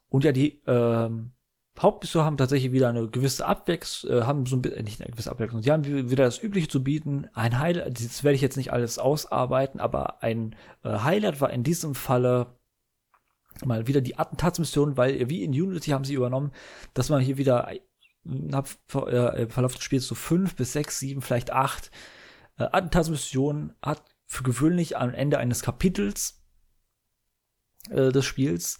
und 0.09 0.23
ja, 0.23 0.31
die 0.31 0.61
ähm, 0.67 1.31
Hauptmissionen 1.79 2.25
haben 2.25 2.37
tatsächlich 2.37 2.71
wieder 2.71 2.89
eine 2.89 3.07
gewisse 3.07 3.45
Abwechslung, 3.45 4.11
äh, 4.11 4.21
haben 4.23 4.45
so 4.45 4.55
ein 4.55 4.61
bisschen, 4.61 4.83
nicht 4.83 5.01
eine 5.01 5.11
gewisse 5.11 5.31
Abwechslung, 5.31 5.61
sie 5.61 5.71
haben 5.71 5.85
wieder 5.85 6.23
das 6.25 6.41
Übliche 6.41 6.67
zu 6.67 6.83
bieten. 6.83 7.27
Ein 7.33 7.59
Highlight, 7.59 7.99
das 7.99 8.23
werde 8.23 8.35
ich 8.35 8.41
jetzt 8.41 8.57
nicht 8.57 8.73
alles 8.73 8.99
ausarbeiten, 8.99 9.79
aber 9.79 10.23
ein 10.23 10.55
äh, 10.83 10.99
Highlight 10.99 11.41
war 11.41 11.51
in 11.51 11.63
diesem 11.63 11.93
Falle 11.93 12.57
mal 13.65 13.87
wieder 13.87 14.01
die 14.01 14.17
Attentatsmission, 14.17 14.97
weil 14.97 15.29
wie 15.29 15.43
in 15.43 15.51
Unity 15.51 15.91
haben 15.91 16.03
sie 16.03 16.13
übernommen, 16.13 16.51
dass 16.93 17.09
man 17.09 17.21
hier 17.21 17.37
wieder 17.37 17.69
äh, 17.71 17.81
im 18.25 19.49
Verlauf 19.49 19.75
des 19.75 19.83
Spiels 19.83 20.07
so 20.07 20.15
fünf 20.15 20.55
bis 20.55 20.73
sechs, 20.73 20.99
sieben, 20.99 21.21
vielleicht 21.21 21.51
acht 21.51 21.91
äh, 22.57 22.63
Attentatsmissionen 22.63 23.73
hat 23.81 24.03
für 24.27 24.43
gewöhnlich 24.43 24.97
am 24.97 25.13
Ende 25.13 25.39
eines 25.39 25.61
Kapitels 25.61 26.43
äh, 27.89 28.11
des 28.11 28.25
Spiels, 28.25 28.79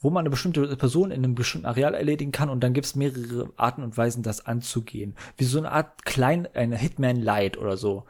wo 0.00 0.10
man 0.10 0.22
eine 0.22 0.30
bestimmte 0.30 0.76
Person 0.76 1.10
in 1.10 1.24
einem 1.24 1.34
bestimmten 1.34 1.66
Areal 1.66 1.94
erledigen 1.94 2.32
kann 2.32 2.50
und 2.50 2.60
dann 2.60 2.74
gibt 2.74 2.86
es 2.86 2.94
mehrere 2.94 3.50
Arten 3.56 3.82
und 3.82 3.96
Weisen, 3.96 4.22
das 4.22 4.44
anzugehen. 4.44 5.14
Wie 5.38 5.44
so 5.44 5.58
eine 5.58 5.72
Art 5.72 6.04
klein, 6.04 6.46
eine 6.52 6.76
Hitman 6.76 7.16
Light 7.16 7.56
oder 7.56 7.76
so, 7.76 8.04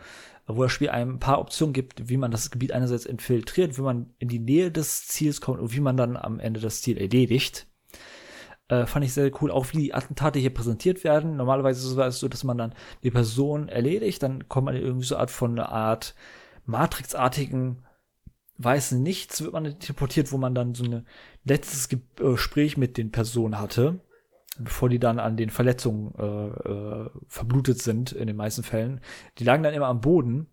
wo 0.47 0.63
das 0.63 0.73
Spiel 0.73 0.91
einem 0.91 1.17
ein 1.17 1.21
paar 1.21 1.39
Optionen 1.39 1.73
gibt, 1.73 2.09
wie 2.09 2.17
man 2.17 2.31
das 2.31 2.51
Gebiet 2.51 2.73
einerseits 2.73 3.07
infiltriert, 3.07 3.79
wie 3.79 3.83
man 3.83 4.11
in 4.19 4.29
die 4.29 4.41
Nähe 4.41 4.71
des 4.71 5.07
Ziels 5.07 5.41
kommt 5.41 5.61
und 5.61 5.73
wie 5.73 5.81
man 5.81 5.97
dann 5.97 6.17
am 6.17 6.41
Ende 6.41 6.61
das 6.61 6.83
Ziel 6.83 6.99
erledigt. 6.99 7.67
Äh, 8.69 8.87
fand 8.87 9.05
ich 9.05 9.13
sehr 9.13 9.31
cool, 9.43 9.51
auch 9.51 9.73
wie 9.73 9.79
die 9.79 9.95
Attentate 9.95 10.39
hier 10.39 10.53
präsentiert 10.53 11.05
werden. 11.05 11.37
Normalerweise 11.37 11.87
ist 11.87 11.97
es 11.97 12.19
so, 12.19 12.29
dass 12.29 12.45
man 12.45 12.59
dann 12.59 12.75
die 13.03 13.11
Person 13.11 13.69
erledigt, 13.69 14.23
dann 14.23 14.49
kommt 14.49 14.67
man 14.67 14.77
irgendwie 14.77 15.07
so 15.07 15.15
eine 15.15 15.21
Art 15.21 15.31
von 15.31 15.53
einer 15.53 15.69
Art 15.69 16.15
Matrixartigen 16.67 17.85
weißen 18.59 19.03
Nichts 19.03 19.43
wird 19.43 19.53
man 19.53 19.79
teleportiert, 19.79 20.33
wo 20.33 20.37
man 20.37 20.55
dann 20.55 20.75
so 20.75 20.85
ein 20.85 21.07
letztes 21.45 21.93
äh, 21.93 21.99
Gespräch 22.17 22.77
mit 22.77 22.97
den 22.97 23.11
Personen 23.11 23.59
hatte, 23.59 24.01
bevor 24.59 24.89
die 24.89 24.99
dann 24.99 25.19
an 25.19 25.37
den 25.37 25.51
Verletzungen 25.51 26.15
äh, 26.17 26.69
äh, 26.69 27.11
verblutet 27.29 27.83
sind, 27.83 28.13
in 28.13 28.27
den 28.27 28.37
meisten 28.37 28.63
Fällen. 28.63 29.01
Die 29.39 29.45
lagen 29.45 29.63
dann 29.63 29.75
immer 29.75 29.89
am 29.89 30.01
Boden 30.01 30.47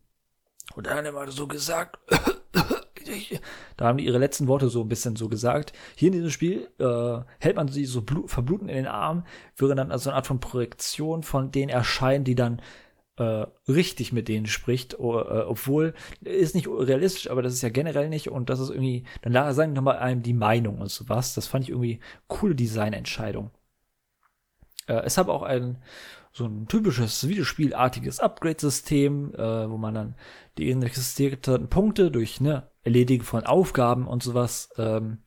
und 0.76 0.88
dann 0.88 1.06
immer 1.06 1.30
so 1.32 1.48
gesagt, 1.48 2.00
da 3.78 3.86
haben 3.86 3.98
die 3.98 4.06
ihre 4.06 4.18
letzten 4.18 4.48
Worte 4.48 4.70
so 4.70 4.82
ein 4.82 4.90
bisschen 4.90 5.16
so 5.16 5.30
gesagt. 5.30 5.74
Hier 5.96 6.08
in 6.08 6.14
diesem 6.14 6.32
Spiel 6.32 6.70
äh, 6.80 7.20
hält 7.40 7.56
man 7.56 7.68
sie 7.68 7.86
so 7.86 8.04
verbluten 8.26 8.70
in 8.70 8.76
den 8.76 8.88
Arm, 8.88 9.26
während 9.58 9.80
dann 9.80 9.92
also 9.92 10.10
eine 10.10 10.18
Art 10.18 10.28
von 10.28 10.40
Projektion 10.40 11.24
von 11.24 11.52
denen 11.52 11.70
erscheinen, 11.70 12.24
die 12.24 12.36
dann 12.36 12.62
äh, 13.18 13.46
richtig 13.68 14.14
mit 14.14 14.28
denen 14.28 14.46
spricht, 14.46 14.94
äh, 14.94 14.98
obwohl 14.98 15.94
ist 16.22 16.56
nicht 16.56 16.68
realistisch, 16.68 17.30
aber 17.30 17.42
das 17.42 17.54
ist 17.54 17.62
ja 17.62 17.70
generell 17.70 18.10
nicht 18.10 18.30
und 18.30 18.50
das 18.50 18.60
ist 18.60 18.70
irgendwie, 18.70 19.06
dann 19.22 19.54
sagen 19.54 19.74
nochmal 19.74 19.98
einem 19.98 20.24
die 20.24 20.34
Meinung 20.34 20.80
und 20.80 20.90
sowas. 20.90 21.34
Das 21.34 21.48
fand 21.48 21.66
ich 21.66 21.70
irgendwie 21.70 22.00
coole 22.28 22.56
Designentscheidung. 22.56 23.52
Äh, 24.88 25.02
es 25.06 25.18
hat 25.18 25.28
auch 25.28 25.44
ein 25.44 25.82
so 26.34 26.46
ein 26.46 26.68
typisches 26.68 27.28
Videospielartiges 27.28 28.20
Upgrade-System, 28.20 29.36
äh, 29.36 29.70
wo 29.70 29.78
man 29.78 29.94
dann 29.94 30.16
die 30.58 30.70
investierten 30.70 31.68
Punkte 31.68 32.10
durch 32.10 32.40
ne, 32.40 32.70
Erledigen 32.84 33.24
von 33.24 33.46
Aufgaben 33.46 34.08
und 34.08 34.24
sowas 34.24 34.70
ähm, 34.78 35.24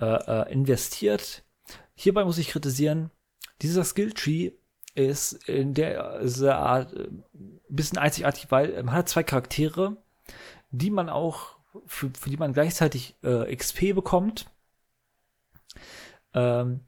äh, 0.00 0.06
äh, 0.06 0.52
investiert. 0.52 1.44
Hierbei 1.94 2.24
muss 2.24 2.38
ich 2.38 2.48
kritisieren, 2.48 3.10
dieser 3.62 3.84
Skilltree 3.84 4.52
ist 4.98 5.48
in 5.48 5.74
der, 5.74 6.20
Art 6.56 6.94
ein 6.94 7.24
äh, 7.34 7.64
bisschen 7.68 7.98
einzigartig, 7.98 8.50
weil 8.50 8.82
man 8.82 8.94
hat 8.94 9.08
zwei 9.08 9.22
Charaktere, 9.22 9.96
die 10.70 10.90
man 10.90 11.08
auch, 11.08 11.56
für, 11.86 12.10
für 12.10 12.30
die 12.30 12.36
man 12.36 12.52
gleichzeitig 12.52 13.16
äh, 13.22 13.54
XP 13.54 13.94
bekommt. 13.94 14.46
Ähm, 16.34 16.80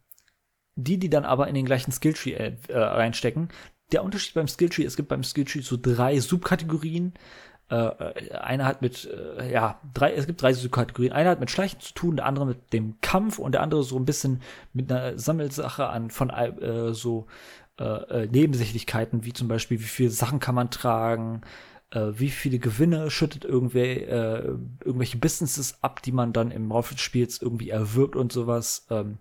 die, 0.76 0.98
die 0.98 1.10
dann 1.10 1.24
aber 1.24 1.48
in 1.48 1.54
den 1.54 1.66
gleichen 1.66 1.92
Skilltree 1.92 2.32
äh, 2.32 2.56
reinstecken. 2.68 3.48
Der 3.92 4.04
Unterschied 4.04 4.34
beim 4.34 4.48
Skilltree, 4.48 4.84
es 4.84 4.96
gibt 4.96 5.08
beim 5.08 5.24
Skilltree 5.24 5.60
so 5.60 5.76
drei 5.80 6.18
Subkategorien. 6.20 7.14
äh, 7.68 8.32
einer 8.32 8.64
hat 8.64 8.82
mit, 8.82 9.06
äh, 9.06 9.52
ja, 9.52 9.80
drei, 9.94 10.14
es 10.14 10.26
gibt 10.26 10.42
drei 10.42 10.52
Kategorien. 10.54 11.12
Einer 11.12 11.30
hat 11.30 11.40
mit 11.40 11.50
Schleichen 11.50 11.80
zu 11.80 11.92
tun, 11.94 12.16
der 12.16 12.26
andere 12.26 12.46
mit 12.46 12.72
dem 12.72 13.00
Kampf 13.00 13.38
und 13.38 13.52
der 13.52 13.62
andere 13.62 13.82
so 13.82 13.96
ein 13.96 14.04
bisschen 14.04 14.42
mit 14.72 14.90
einer 14.90 15.18
Sammelsache 15.18 15.86
an 15.86 16.10
von 16.10 16.30
äh, 16.30 16.94
so 16.94 17.26
äh, 17.80 18.24
äh, 18.24 18.26
Nebensächlichkeiten, 18.26 19.24
wie 19.24 19.32
zum 19.32 19.48
Beispiel, 19.48 19.80
wie 19.80 19.84
viele 19.84 20.10
Sachen 20.10 20.38
kann 20.38 20.54
man 20.54 20.70
tragen, 20.70 21.40
äh, 21.90 22.12
wie 22.12 22.28
viele 22.28 22.58
Gewinne 22.58 23.10
schüttet 23.10 23.46
irgendwer, 23.46 23.86
äh, 23.86 24.48
irgendwelche 24.84 25.16
Businesses 25.16 25.82
ab, 25.82 26.02
die 26.02 26.12
man 26.12 26.34
dann 26.34 26.50
im 26.50 26.68
Laufe 26.68 26.94
des 26.94 27.02
Spiels 27.02 27.40
irgendwie 27.40 27.70
erwirbt 27.70 28.16
und 28.16 28.32
sowas. 28.32 28.86
Ähm, 28.90 29.16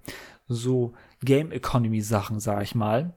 so 0.49 0.93
Game 1.23 1.53
Economy 1.53 2.01
Sachen, 2.01 2.41
sag 2.41 2.61
ich 2.63 2.75
mal. 2.75 3.15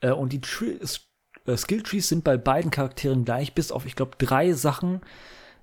Äh, 0.00 0.12
und 0.12 0.32
die 0.32 0.40
Trees, 0.40 1.06
äh, 1.46 1.58
Skill 1.58 1.82
Trees 1.82 2.08
sind 2.08 2.24
bei 2.24 2.38
beiden 2.38 2.70
Charakteren 2.70 3.26
gleich, 3.26 3.54
bis 3.54 3.70
auf, 3.70 3.84
ich 3.84 3.96
glaube, 3.96 4.16
drei 4.16 4.54
Sachen, 4.54 5.02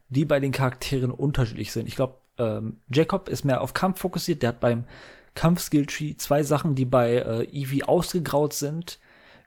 die 0.09 0.26
bei 0.26 0.39
den 0.39 0.51
Charakteren 0.51 1.09
unterschiedlich 1.09 1.72
sind. 1.72 1.88
Ich 1.88 1.95
glaube, 1.95 2.19
ähm, 2.38 2.81
Jacob 2.93 3.30
ist 3.30 3.45
mehr 3.45 3.61
auf 3.61 3.73
Kampf 3.73 3.99
fokussiert, 4.01 4.43
der 4.43 4.49
hat 4.49 4.59
beim 4.59 4.85
Kampf-Skill-Tree 5.38 6.15
zwei 6.18 6.41
Sachen, 6.41 6.73
die 6.73 6.85
bei 6.85 7.14
äh, 7.14 7.43
Eevee 7.43 7.84
ausgegraut 7.84 8.53
sind, 8.53 8.99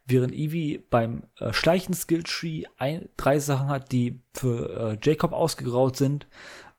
während 0.06 0.32
Eevee 0.32 0.78
beim 0.88 1.24
äh, 1.38 1.52
Schleichen-Skill-Tree 1.52 2.64
drei 3.16 3.38
Sachen 3.40 3.68
hat, 3.68 3.90
die 3.90 4.22
für 4.32 4.92
äh, 4.92 4.98
Jacob 5.02 5.32
ausgegraut 5.32 5.96
sind. 5.96 6.28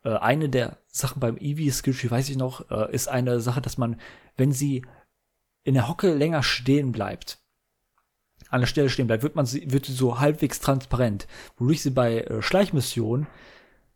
Äh, 0.04 0.16
eine 0.16 0.48
der 0.48 0.78
Sachen 0.88 1.20
beim 1.20 1.36
Eevee-Skill-Tree, 1.38 2.10
weiß 2.10 2.30
ich 2.30 2.38
noch, 2.38 2.72
äh, 2.72 2.94
ist 2.94 3.10
eine 3.10 3.42
Sache, 3.42 3.62
dass 3.62 3.78
man, 3.78 4.00
wenn 4.38 4.54
sie 4.54 4.86
in 5.64 5.74
der 5.74 5.90
Hocke 5.90 6.14
länger 6.14 6.42
stehen 6.42 6.94
bleibt, 6.94 7.40
an 8.50 8.62
der 8.62 8.68
Stelle 8.68 8.90
stehen 8.90 9.08
bleibt, 9.08 9.24
wird 9.24 9.36
man 9.36 9.46
sie, 9.46 9.72
wird 9.72 9.86
sie 9.86 9.94
so 9.94 10.20
halbwegs 10.22 10.62
transparent, 10.62 11.28
wodurch 11.58 11.82
sie 11.82 11.92
bei 11.92 12.22
äh, 12.22 12.42
Schleichmissionen 12.42 13.28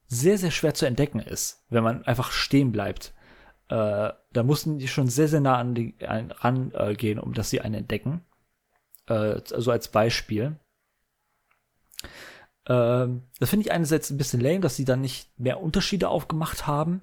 sehr, 0.07 0.37
sehr 0.37 0.51
schwer 0.51 0.73
zu 0.73 0.85
entdecken 0.85 1.19
ist, 1.19 1.63
wenn 1.69 1.83
man 1.83 2.03
einfach 2.03 2.31
stehen 2.31 2.73
bleibt. 2.73 3.13
Äh, 3.69 4.11
da 4.33 4.43
mussten 4.43 4.77
die 4.77 4.87
schon 4.87 5.07
sehr, 5.07 5.27
sehr 5.27 5.41
nah 5.41 5.57
an 5.57 5.73
die 5.73 5.95
an, 6.05 6.31
ran 6.31 6.71
äh, 6.73 6.93
gehen, 6.93 7.19
um 7.19 7.33
dass 7.33 7.49
sie 7.49 7.61
einen 7.61 7.75
entdecken. 7.75 8.21
Äh, 9.07 9.41
also 9.51 9.71
als 9.71 9.89
Beispiel. 9.89 10.59
Ähm, 12.67 13.23
das 13.39 13.49
finde 13.49 13.65
ich 13.65 13.71
einerseits 13.71 14.09
ein 14.09 14.17
bisschen 14.17 14.41
lame, 14.41 14.59
dass 14.59 14.75
sie 14.75 14.85
dann 14.85 15.01
nicht 15.01 15.39
mehr 15.39 15.61
Unterschiede 15.61 16.09
aufgemacht 16.09 16.67
haben. 16.67 17.01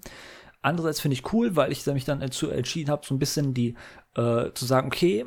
Andererseits 0.61 1.01
finde 1.01 1.15
ich 1.15 1.33
cool, 1.33 1.57
weil 1.57 1.73
ich 1.73 1.85
mich 1.87 2.05
dann 2.05 2.21
dazu 2.21 2.49
entschieden 2.49 2.91
habe, 2.91 3.05
so 3.05 3.15
ein 3.15 3.19
bisschen 3.19 3.55
die 3.55 3.77
äh, 4.15 4.53
zu 4.53 4.65
sagen, 4.65 4.87
okay, 4.87 5.27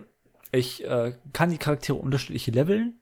ich 0.51 0.85
äh, 0.85 1.17
kann 1.33 1.49
die 1.49 1.57
Charaktere 1.57 1.97
unterschiedlich 1.97 2.47
leveln. 2.47 3.01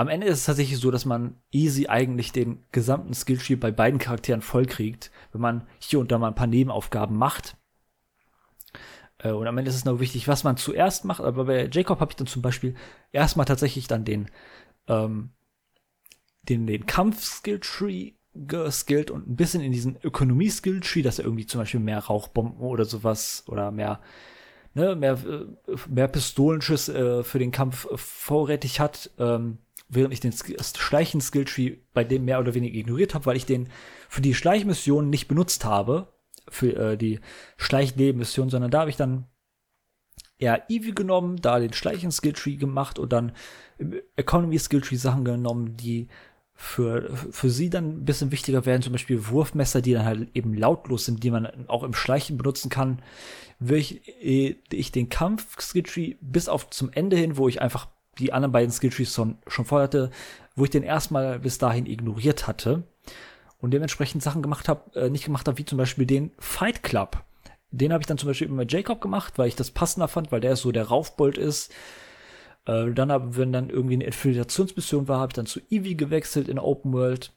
Am 0.00 0.08
Ende 0.08 0.28
ist 0.28 0.38
es 0.38 0.44
tatsächlich 0.46 0.78
so, 0.78 0.90
dass 0.90 1.04
man 1.04 1.36
easy 1.50 1.86
eigentlich 1.86 2.32
den 2.32 2.64
gesamten 2.72 3.12
Skilltree 3.12 3.56
bei 3.56 3.70
beiden 3.70 3.98
Charakteren 3.98 4.40
vollkriegt, 4.40 5.10
wenn 5.32 5.42
man 5.42 5.66
hier 5.78 6.00
und 6.00 6.10
da 6.10 6.16
mal 6.16 6.28
ein 6.28 6.34
paar 6.34 6.46
Nebenaufgaben 6.46 7.14
macht. 7.18 7.58
Äh, 9.18 9.32
und 9.32 9.46
am 9.46 9.58
Ende 9.58 9.68
ist 9.68 9.76
es 9.76 9.84
nur 9.84 10.00
wichtig, 10.00 10.26
was 10.26 10.42
man 10.42 10.56
zuerst 10.56 11.04
macht. 11.04 11.20
Aber 11.20 11.44
bei 11.44 11.68
Jacob 11.70 12.00
habe 12.00 12.12
ich 12.12 12.16
dann 12.16 12.26
zum 12.26 12.40
Beispiel 12.40 12.76
erstmal 13.12 13.44
tatsächlich 13.44 13.88
dann 13.88 14.06
den, 14.06 14.30
ähm, 14.88 15.32
den, 16.44 16.66
den 16.66 16.86
Kampf-Skill-Tree 16.86 18.12
geskillt 18.32 19.10
und 19.10 19.28
ein 19.28 19.36
bisschen 19.36 19.60
in 19.60 19.70
diesen 19.70 19.98
Ökonomie-Skill-Tree, 20.02 21.02
dass 21.02 21.18
er 21.18 21.26
irgendwie 21.26 21.44
zum 21.44 21.60
Beispiel 21.60 21.80
mehr 21.80 21.98
Rauchbomben 21.98 22.66
oder 22.66 22.86
sowas 22.86 23.44
oder 23.48 23.70
mehr 23.70 24.00
ne, 24.74 24.96
mehr, 24.96 25.12
äh, 25.12 25.76
mehr 25.88 26.08
Pistolenschüsse 26.08 27.18
äh, 27.18 27.22
für 27.22 27.38
den 27.38 27.50
Kampf 27.50 27.86
vorrätig 27.96 28.80
hat, 28.80 29.10
ähm, 29.18 29.58
während 29.90 30.12
ich 30.12 30.20
den 30.20 30.32
Schleichen-Skilltree 30.32 31.76
bei 31.92 32.04
dem 32.04 32.24
mehr 32.24 32.40
oder 32.40 32.54
weniger 32.54 32.78
ignoriert 32.78 33.14
habe, 33.14 33.26
weil 33.26 33.36
ich 33.36 33.46
den 33.46 33.68
für 34.08 34.20
die 34.20 34.34
Schleichmission 34.34 35.10
nicht 35.10 35.28
benutzt 35.28 35.64
habe, 35.64 36.08
für 36.48 36.76
äh, 36.76 36.96
die 36.96 37.20
Schleichnebenmission, 37.56 38.50
sondern 38.50 38.70
da 38.70 38.80
habe 38.80 38.90
ich 38.90 38.96
dann 38.96 39.26
eher 40.38 40.70
Eevee 40.70 40.92
genommen, 40.92 41.36
da 41.36 41.58
den 41.58 41.72
Schleichen-Skilltree 41.72 42.56
gemacht 42.56 42.98
und 42.98 43.12
dann 43.12 43.32
im 43.78 43.94
Economy-Skilltree 44.16 44.96
Sachen 44.96 45.24
genommen, 45.24 45.76
die 45.76 46.08
für, 46.54 47.10
für 47.30 47.50
sie 47.50 47.70
dann 47.70 48.00
ein 48.00 48.04
bisschen 48.04 48.32
wichtiger 48.32 48.66
werden, 48.66 48.82
zum 48.82 48.92
Beispiel 48.92 49.28
Wurfmesser, 49.28 49.80
die 49.80 49.94
dann 49.94 50.04
halt 50.04 50.28
eben 50.34 50.54
lautlos 50.54 51.06
sind, 51.06 51.24
die 51.24 51.30
man 51.30 51.68
auch 51.68 51.82
im 51.82 51.94
Schleichen 51.94 52.36
benutzen 52.36 52.68
kann, 52.68 53.00
will 53.58 53.78
ich, 53.78 54.02
ich 54.70 54.92
den 54.92 55.08
Kampf-Skilltree 55.08 56.16
bis 56.20 56.48
auf 56.48 56.68
zum 56.70 56.92
Ende 56.92 57.16
hin, 57.16 57.36
wo 57.36 57.48
ich 57.48 57.62
einfach 57.62 57.88
die 58.18 58.32
anderen 58.32 58.52
beiden 58.52 58.70
Skilltrees 58.70 59.14
schon, 59.14 59.38
schon 59.46 59.64
vorher 59.64 60.10
wo 60.56 60.64
ich 60.64 60.70
den 60.70 60.82
erstmal 60.82 61.38
bis 61.38 61.58
dahin 61.58 61.86
ignoriert 61.86 62.46
hatte 62.46 62.82
und 63.60 63.72
dementsprechend 63.72 64.22
Sachen 64.22 64.42
gemacht 64.42 64.68
habe, 64.68 64.98
äh, 64.98 65.10
nicht 65.10 65.24
gemacht 65.24 65.46
habe, 65.46 65.58
wie 65.58 65.64
zum 65.64 65.78
Beispiel 65.78 66.06
den 66.06 66.32
Fight 66.38 66.82
Club. 66.82 67.24
Den 67.70 67.92
habe 67.92 68.02
ich 68.02 68.06
dann 68.06 68.18
zum 68.18 68.28
Beispiel 68.28 68.48
immer 68.48 68.64
Jacob 68.66 69.00
gemacht, 69.00 69.38
weil 69.38 69.48
ich 69.48 69.56
das 69.56 69.70
passender 69.70 70.08
fand, 70.08 70.32
weil 70.32 70.40
der 70.40 70.56
so 70.56 70.72
der 70.72 70.88
Raufbold 70.88 71.38
ist. 71.38 71.72
Äh, 72.66 72.90
dann, 72.92 73.12
hab, 73.12 73.36
wenn 73.36 73.52
dann 73.52 73.70
irgendwie 73.70 73.94
eine 73.94 74.04
Infiltrationsmission 74.04 75.08
war, 75.08 75.20
habe 75.20 75.30
ich 75.30 75.36
dann 75.36 75.46
zu 75.46 75.60
Eevee 75.70 75.94
gewechselt 75.94 76.48
in 76.48 76.58
Open 76.58 76.92
World. 76.92 77.32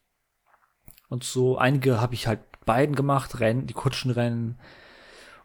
Und 1.09 1.23
so 1.23 1.57
einige 1.57 2.01
habe 2.01 2.15
ich 2.15 2.27
halt 2.27 2.39
beiden 2.65 2.95
gemacht, 2.95 3.39
Rennen, 3.39 3.67
die 3.67 3.73
Kutschenrennen 3.73 4.59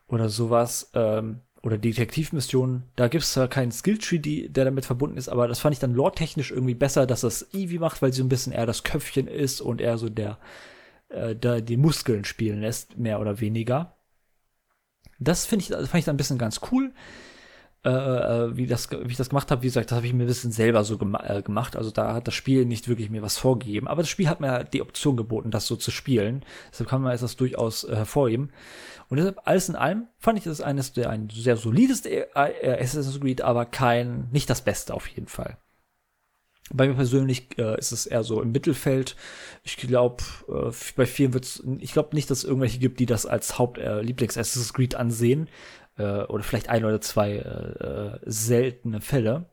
oder 0.07 0.29
sowas. 0.29 0.91
Ähm, 0.95 1.43
oder 1.63 1.77
Detektivmissionen, 1.77 2.85
da 2.97 3.09
gibt 3.09 3.25
es 3.25 3.33
zwar 3.33 3.49
keinen 3.49 3.73
Skilltree, 3.73 4.49
der 4.49 4.65
damit 4.65 4.85
verbunden 4.85 5.17
ist, 5.17 5.29
aber 5.29 5.49
das 5.49 5.61
fand 5.61 5.73
ich 5.73 5.81
dann 5.81 5.95
lore-technisch 5.95 6.51
irgendwie 6.51 6.75
besser, 6.75 7.07
dass 7.07 7.23
das 7.23 7.53
Eevee 7.53 7.79
macht, 7.79 8.01
weil 8.01 8.13
sie 8.13 8.19
so 8.19 8.25
ein 8.25 8.29
bisschen 8.29 8.53
eher 8.53 8.67
das 8.67 8.85
Köpfchen 8.85 9.27
ist 9.27 9.61
und 9.61 9.81
eher 9.81 9.99
so 9.99 10.09
der, 10.09 10.39
äh, 11.09 11.35
der 11.35 11.61
die 11.61 11.77
Muskeln 11.77 12.25
spielen 12.25 12.61
lässt, 12.61 12.97
mehr 12.97 13.21
oder 13.21 13.41
weniger. 13.41 13.97
Das 15.19 15.47
finde 15.47 15.65
ich, 15.65 15.69
fand 15.71 15.95
ich 15.95 16.05
dann 16.05 16.15
ein 16.15 16.19
bisschen 16.19 16.39
ganz 16.39 16.61
cool. 16.71 16.93
Äh, 17.85 17.91
äh, 17.91 18.57
wie, 18.57 18.67
das, 18.67 18.91
wie 18.91 19.11
ich 19.11 19.17
das 19.17 19.29
gemacht 19.29 19.51
habe, 19.51 19.63
wie 19.63 19.69
gesagt, 19.69 19.91
das 19.91 19.97
habe 19.97 20.07
ich 20.07 20.13
mir 20.13 20.25
ein 20.25 20.27
bisschen 20.27 20.51
selber 20.51 20.83
so 20.83 20.99
gema 20.99 21.23
äh, 21.25 21.43
gemacht. 21.43 21.77
Also 21.77 21.91
da 21.91 22.13
hat 22.13 22.27
das 22.27 22.35
Spiel 22.35 22.67
nicht 22.67 22.89
wirklich 22.89 23.09
mir 23.09 23.23
was 23.23 23.39
vorgegeben. 23.39 23.87
Aber 23.87 24.03
das 24.03 24.11
Spiel 24.11 24.29
hat 24.29 24.41
mir 24.41 24.65
die 24.65 24.83
Option 24.83 25.17
geboten, 25.17 25.51
das 25.51 25.67
so 25.67 25.77
zu 25.77 25.91
spielen. 25.91 26.45
Deshalb 26.71 26.91
kann 26.91 27.03
man 27.03 27.17
das 27.17 27.37
durchaus 27.37 27.85
äh, 27.85 27.95
hervorheben. 27.95 28.51
Und 29.09 29.17
deshalb, 29.17 29.41
alles 29.45 29.69
in 29.69 29.77
allem, 29.77 30.09
fand 30.19 30.39
ich 30.39 30.45
das 30.45 30.61
eines 30.61 30.93
der 30.93 31.11
ein 31.11 31.31
sehr 31.31 31.57
solides 31.57 32.05
äh, 32.05 32.27
äh, 32.35 32.83
Assassin's 32.83 33.21
Creed, 33.21 33.41
aber 33.41 33.65
kein, 33.65 34.29
nicht 34.33 34.51
das 34.51 34.63
Beste 34.63 34.95
auf 34.95 35.07
jeden 35.07 35.29
Fall. 35.29 35.57
Bei 36.71 36.87
mir 36.87 36.95
persönlich 36.95 37.59
äh, 37.59 37.79
ist 37.79 37.93
es 37.93 38.07
eher 38.07 38.23
so 38.23 38.43
im 38.43 38.53
Mittelfeld. 38.53 39.17
Ich 39.63 39.79
glaube, 39.79 40.23
äh, 40.49 40.71
bei 40.97 41.07
vielen 41.07 41.33
wird 41.33 41.63
ich 41.79 41.93
glaube 41.93 42.15
nicht, 42.15 42.31
dass 42.31 42.39
es 42.39 42.45
irgendwelche 42.45 42.79
gibt, 42.79 43.01
die 43.01 43.07
das 43.07 43.25
als 43.25 43.59
Haupt 43.59 43.79
äh, 43.79 44.05
Creed 44.75 44.95
ansehen 44.95 45.49
äh, 45.97 46.25
oder 46.25 46.43
vielleicht 46.43 46.69
ein 46.69 46.85
oder 46.85 47.01
zwei 47.01 47.37
äh, 47.37 47.85
äh, 47.85 48.19
seltene 48.27 49.01
Fälle. 49.01 49.47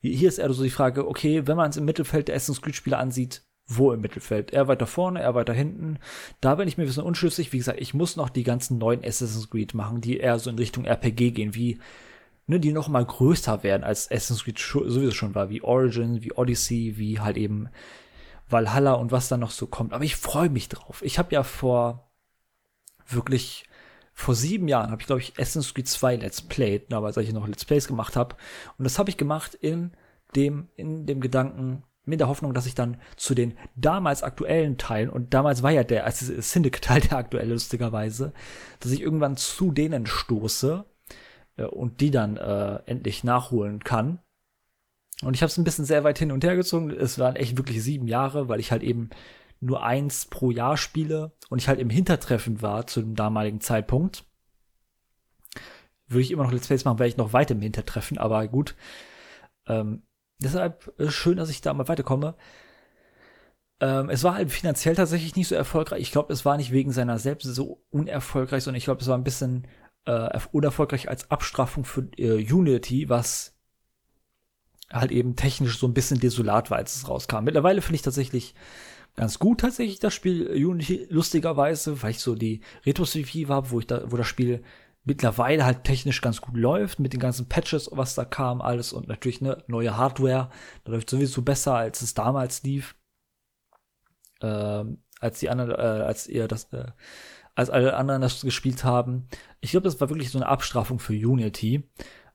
Hier 0.00 0.28
ist 0.28 0.38
eher 0.38 0.52
so 0.52 0.62
die 0.62 0.70
Frage, 0.70 1.06
okay, 1.06 1.46
wenn 1.46 1.56
man 1.56 1.70
es 1.70 1.76
im 1.76 1.84
Mittelfeld 1.84 2.28
der 2.28 2.36
Assassin's 2.36 2.62
Creed-Spiele 2.62 2.96
ansieht, 2.96 3.42
wo 3.66 3.92
im 3.92 4.00
Mittelfeld? 4.00 4.52
Er 4.52 4.68
weiter 4.68 4.86
vorne, 4.86 5.20
er 5.20 5.34
weiter 5.34 5.52
hinten. 5.52 5.98
Da 6.40 6.54
bin 6.54 6.68
ich 6.68 6.76
mir 6.76 6.84
ein 6.84 6.86
bisschen 6.86 7.02
unschlüssig. 7.02 7.52
Wie 7.52 7.58
gesagt, 7.58 7.80
ich 7.80 7.94
muss 7.94 8.16
noch 8.16 8.30
die 8.30 8.44
ganzen 8.44 8.78
neuen 8.78 9.04
Assassin's 9.04 9.50
Creed 9.50 9.74
machen, 9.74 10.00
die 10.00 10.18
eher 10.18 10.38
so 10.38 10.50
in 10.50 10.58
Richtung 10.58 10.84
RPG 10.84 11.32
gehen, 11.32 11.54
wie, 11.54 11.78
ne, 12.46 12.60
die 12.60 12.72
noch 12.72 12.88
mal 12.88 13.04
größer 13.04 13.62
werden 13.62 13.84
als 13.84 14.10
Assassin's 14.10 14.44
Creed 14.44 14.58
sowieso 14.58 15.10
schon 15.10 15.34
war, 15.34 15.50
wie 15.50 15.62
Origin, 15.62 16.22
wie 16.22 16.32
Odyssey, 16.32 16.94
wie 16.96 17.20
halt 17.20 17.36
eben 17.36 17.68
Valhalla 18.48 18.92
und 18.94 19.10
was 19.10 19.28
dann 19.28 19.40
noch 19.40 19.50
so 19.50 19.66
kommt. 19.66 19.92
Aber 19.92 20.04
ich 20.04 20.16
freue 20.16 20.48
mich 20.48 20.68
drauf. 20.68 21.02
Ich 21.02 21.18
habe 21.18 21.34
ja 21.34 21.42
vor 21.42 22.08
wirklich 23.08 23.64
vor 24.12 24.34
sieben 24.34 24.66
Jahren 24.66 24.90
habe 24.90 25.02
ich, 25.02 25.06
glaube 25.06 25.20
ich, 25.20 25.34
Assassin's 25.38 25.74
Creed 25.74 25.88
2 25.88 26.16
Let's 26.16 26.40
Played, 26.40 26.90
damals, 26.90 27.18
als 27.18 27.26
ich 27.26 27.34
noch 27.34 27.46
Let's 27.46 27.66
Plays 27.66 27.86
gemacht 27.86 28.16
habe. 28.16 28.34
Und 28.78 28.84
das 28.84 28.98
habe 28.98 29.10
ich 29.10 29.18
gemacht 29.18 29.52
in 29.54 29.92
dem, 30.34 30.68
in 30.74 31.04
dem 31.04 31.20
Gedanken, 31.20 31.82
mit 32.06 32.20
der 32.20 32.28
Hoffnung, 32.28 32.54
dass 32.54 32.66
ich 32.66 32.74
dann 32.74 32.98
zu 33.16 33.34
den 33.34 33.58
damals 33.74 34.22
aktuellen 34.22 34.78
Teilen, 34.78 35.10
und 35.10 35.34
damals 35.34 35.62
war 35.62 35.72
ja 35.72 35.84
der 35.84 36.06
also 36.06 36.40
Syndicate-Teil 36.40 37.00
der 37.10 37.18
aktuelle, 37.18 37.52
lustigerweise, 37.52 38.32
dass 38.80 38.92
ich 38.92 39.02
irgendwann 39.02 39.36
zu 39.36 39.72
denen 39.72 40.06
stoße 40.06 40.84
äh, 41.56 41.64
und 41.64 42.00
die 42.00 42.10
dann 42.10 42.36
äh, 42.36 42.76
endlich 42.86 43.24
nachholen 43.24 43.84
kann. 43.84 44.20
Und 45.22 45.34
ich 45.34 45.42
habe 45.42 45.50
es 45.50 45.58
ein 45.58 45.64
bisschen 45.64 45.84
sehr 45.84 46.04
weit 46.04 46.18
hin 46.18 46.30
und 46.30 46.44
her 46.44 46.56
gezogen. 46.56 46.90
Es 46.90 47.18
waren 47.18 47.36
echt 47.36 47.56
wirklich 47.56 47.82
sieben 47.82 48.06
Jahre, 48.06 48.48
weil 48.48 48.60
ich 48.60 48.70
halt 48.70 48.82
eben 48.82 49.10
nur 49.60 49.82
eins 49.82 50.26
pro 50.26 50.50
Jahr 50.50 50.76
spiele 50.76 51.32
und 51.48 51.58
ich 51.58 51.68
halt 51.68 51.80
im 51.80 51.90
Hintertreffen 51.90 52.62
war 52.62 52.86
zu 52.86 53.00
dem 53.00 53.14
damaligen 53.14 53.60
Zeitpunkt. 53.60 54.24
Würde 56.06 56.22
ich 56.22 56.30
immer 56.30 56.44
noch 56.44 56.52
Let's 56.52 56.68
Plays 56.68 56.84
machen, 56.84 56.98
wäre 56.98 57.08
ich 57.08 57.16
noch 57.16 57.32
weit 57.32 57.50
im 57.50 57.62
Hintertreffen, 57.62 58.18
aber 58.18 58.46
gut. 58.46 58.76
Ähm, 59.66 60.02
deshalb 60.38 60.92
ist 60.98 61.14
schön, 61.14 61.36
dass 61.36 61.50
ich 61.50 61.60
da 61.60 61.74
mal 61.74 61.88
weiterkomme. 61.88 62.34
Ähm, 63.80 64.08
es 64.10 64.24
war 64.24 64.34
halt 64.34 64.50
finanziell 64.50 64.94
tatsächlich 64.94 65.36
nicht 65.36 65.48
so 65.48 65.54
erfolgreich. 65.54 66.00
Ich 66.02 66.12
glaube, 66.12 66.32
es 66.32 66.44
war 66.44 66.56
nicht 66.56 66.72
wegen 66.72 66.92
seiner 66.92 67.18
selbst 67.18 67.44
so 67.44 67.82
unerfolgreich, 67.90 68.64
sondern 68.64 68.78
ich 68.78 68.84
glaube, 68.84 69.02
es 69.02 69.08
war 69.08 69.18
ein 69.18 69.24
bisschen 69.24 69.66
äh, 70.06 70.38
unerfolgreich 70.52 71.08
als 71.08 71.30
Abstrafung 71.30 71.84
für 71.84 72.08
äh, 72.16 72.52
Unity, 72.52 73.08
was 73.08 73.54
halt 74.90 75.10
eben 75.10 75.36
technisch 75.36 75.78
so 75.78 75.86
ein 75.86 75.94
bisschen 75.94 76.20
desolat 76.20 76.70
war, 76.70 76.78
als 76.78 76.96
es 76.96 77.08
rauskam. 77.08 77.44
Mittlerweile 77.44 77.82
finde 77.82 77.96
ich 77.96 78.02
tatsächlich 78.02 78.54
ganz 79.16 79.38
gut 79.38 79.60
tatsächlich 79.60 79.98
das 79.98 80.14
Spiel 80.14 80.46
Unity 80.48 81.06
lustigerweise, 81.10 82.02
weil 82.02 82.12
ich 82.12 82.20
so 82.20 82.34
die 82.34 82.60
Retrospektive 82.84 83.52
habe, 83.52 83.70
wo 83.70 83.80
ich 83.80 83.86
da, 83.86 84.10
wo 84.10 84.16
das 84.16 84.26
Spiel 84.26 84.62
mittlerweile 85.06 85.64
halt 85.64 85.84
technisch 85.84 86.20
ganz 86.20 86.40
gut 86.40 86.56
läuft 86.56 86.98
mit 86.98 87.12
den 87.12 87.20
ganzen 87.20 87.48
Patches, 87.48 87.88
was 87.92 88.14
da 88.14 88.24
kam, 88.24 88.60
alles 88.60 88.92
und 88.92 89.08
natürlich 89.08 89.40
ne 89.40 89.64
neue 89.66 89.96
Hardware. 89.96 90.50
Da 90.84 90.92
läuft 90.92 91.08
sowieso 91.08 91.42
besser, 91.42 91.74
als 91.74 92.02
es 92.02 92.12
damals 92.12 92.62
lief. 92.62 92.94
Ähm, 94.42 94.98
als 95.20 95.38
die 95.38 95.48
anderen, 95.48 95.70
äh, 95.70 96.04
als 96.04 96.26
ihr 96.26 96.46
das, 96.46 96.70
äh, 96.72 96.88
als 97.54 97.70
alle 97.70 97.96
anderen 97.96 98.20
das 98.20 98.42
gespielt 98.42 98.84
haben. 98.84 99.28
Ich 99.60 99.70
glaube, 99.70 99.84
das 99.84 99.98
war 100.00 100.10
wirklich 100.10 100.30
so 100.30 100.38
eine 100.38 100.48
Abstrafung 100.48 100.98
für 100.98 101.14
Unity 101.14 101.88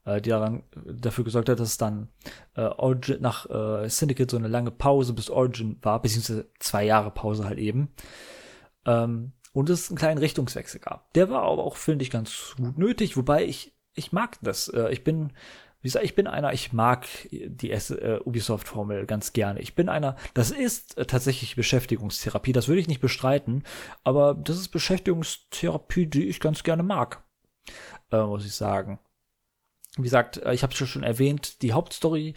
äh, 0.06 0.22
die 0.22 0.30
daran 0.30 0.64
dafür 0.86 1.24
gesorgt 1.24 1.50
hat, 1.50 1.60
dass 1.60 1.78
dann 1.78 2.10
äh, 2.56 2.62
Origin, 2.62 3.22
nach 3.22 3.50
äh, 3.50 3.90
Syndicate 3.90 4.32
so 4.32 4.38
eine 4.38 4.48
lange 4.48 4.72
Pause 4.72 5.14
bis 5.14 5.30
Origin 5.30 5.78
war, 5.82 6.02
beziehungsweise 6.02 6.50
zwei 6.60 6.86
Jahre 6.86 7.12
Pause 7.12 7.46
halt 7.46 7.60
eben. 7.60 7.94
Ähm, 8.86 9.34
und 9.54 9.70
es 9.70 9.90
einen 9.90 9.98
kleinen 9.98 10.18
Richtungswechsel 10.18 10.80
gab. 10.80 11.14
Der 11.14 11.30
war 11.30 11.44
aber 11.44 11.64
auch, 11.64 11.76
finde 11.76 12.04
ich, 12.04 12.12
ganz 12.12 12.54
gut 12.58 12.78
nötig, 12.78 13.18
wobei 13.18 13.46
ich, 13.46 13.74
ich 13.94 14.12
mag 14.12 14.38
das. 14.42 14.70
Äh, 14.70 14.92
ich 14.92 15.04
bin, 15.04 15.34
wie 15.82 15.88
gesagt, 15.88 16.06
ich 16.06 16.16
bin 16.16 16.28
einer, 16.28 16.54
ich 16.54 16.74
mag 16.74 17.08
die 17.32 17.72
äh, 17.72 18.20
Ubisoft-Formel 18.24 19.06
ganz 19.06 19.34
gerne. 19.34 19.60
Ich 19.60 19.76
bin 19.76 19.90
einer, 19.90 20.16
das 20.34 20.52
ist 20.52 20.98
äh, 20.98 21.06
tatsächlich 21.06 21.56
Beschäftigungstherapie, 21.56 22.54
das 22.54 22.68
würde 22.68 22.82
ich 22.82 22.88
nicht 22.88 23.02
bestreiten, 23.02 23.64
aber 24.04 24.36
das 24.36 24.58
ist 24.58 24.70
Beschäftigungstherapie, 24.70 26.08
die 26.08 26.28
ich 26.28 26.40
ganz 26.40 26.64
gerne 26.64 26.84
mag, 26.84 27.24
muss 28.12 28.46
ich 28.46 28.56
sagen. 28.56 29.00
Wie 29.98 30.04
gesagt, 30.04 30.38
ich 30.52 30.64
habe 30.64 30.74
es 30.74 30.90
schon 30.90 31.04
erwähnt, 31.04 31.62
die 31.62 31.74
Hauptstory 31.74 32.34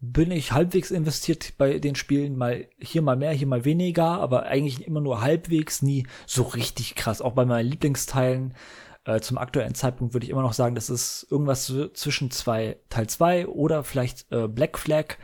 bin 0.00 0.30
ich 0.30 0.52
halbwegs 0.52 0.90
investiert 0.90 1.54
bei 1.58 1.78
den 1.78 1.96
Spielen, 1.96 2.36
mal 2.36 2.68
hier 2.78 3.02
mal 3.02 3.16
mehr, 3.16 3.32
hier 3.32 3.48
mal 3.48 3.64
weniger, 3.64 4.20
aber 4.20 4.44
eigentlich 4.44 4.86
immer 4.86 5.00
nur 5.00 5.20
halbwegs, 5.20 5.82
nie 5.82 6.06
so 6.26 6.42
richtig 6.42 6.94
krass. 6.94 7.20
Auch 7.20 7.32
bei 7.32 7.44
meinen 7.44 7.68
Lieblingsteilen 7.68 8.54
äh, 9.04 9.20
zum 9.20 9.38
aktuellen 9.38 9.74
Zeitpunkt 9.74 10.14
würde 10.14 10.24
ich 10.24 10.30
immer 10.30 10.42
noch 10.42 10.52
sagen, 10.52 10.76
das 10.76 10.88
ist 10.88 11.26
irgendwas 11.30 11.72
zwischen 11.94 12.30
zwei 12.30 12.78
Teil 12.90 13.08
2 13.08 13.48
oder 13.48 13.82
vielleicht 13.82 14.30
äh, 14.30 14.46
Black 14.46 14.78
Flag. 14.78 15.16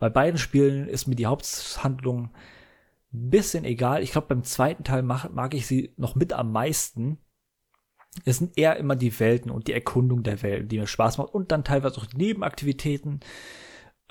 Bei 0.00 0.08
beiden 0.08 0.38
Spielen 0.38 0.88
ist 0.88 1.06
mir 1.06 1.16
die 1.16 1.26
Haupthandlung 1.26 2.30
ein 3.12 3.30
bisschen 3.30 3.64
egal. 3.64 4.02
Ich 4.02 4.10
glaube, 4.10 4.26
beim 4.28 4.42
zweiten 4.42 4.82
Teil 4.82 5.02
mag, 5.02 5.32
mag 5.32 5.54
ich 5.54 5.66
sie 5.66 5.94
noch 5.96 6.16
mit 6.16 6.32
am 6.32 6.50
meisten 6.50 7.18
es 8.24 8.38
sind 8.38 8.56
eher 8.56 8.76
immer 8.76 8.96
die 8.96 9.18
Welten 9.20 9.50
und 9.50 9.68
die 9.68 9.72
Erkundung 9.72 10.22
der 10.22 10.42
Welt, 10.42 10.72
die 10.72 10.78
mir 10.78 10.86
Spaß 10.86 11.18
macht 11.18 11.34
und 11.34 11.52
dann 11.52 11.64
teilweise 11.64 11.98
auch 11.98 12.06
die 12.06 12.16
Nebenaktivitäten 12.16 13.20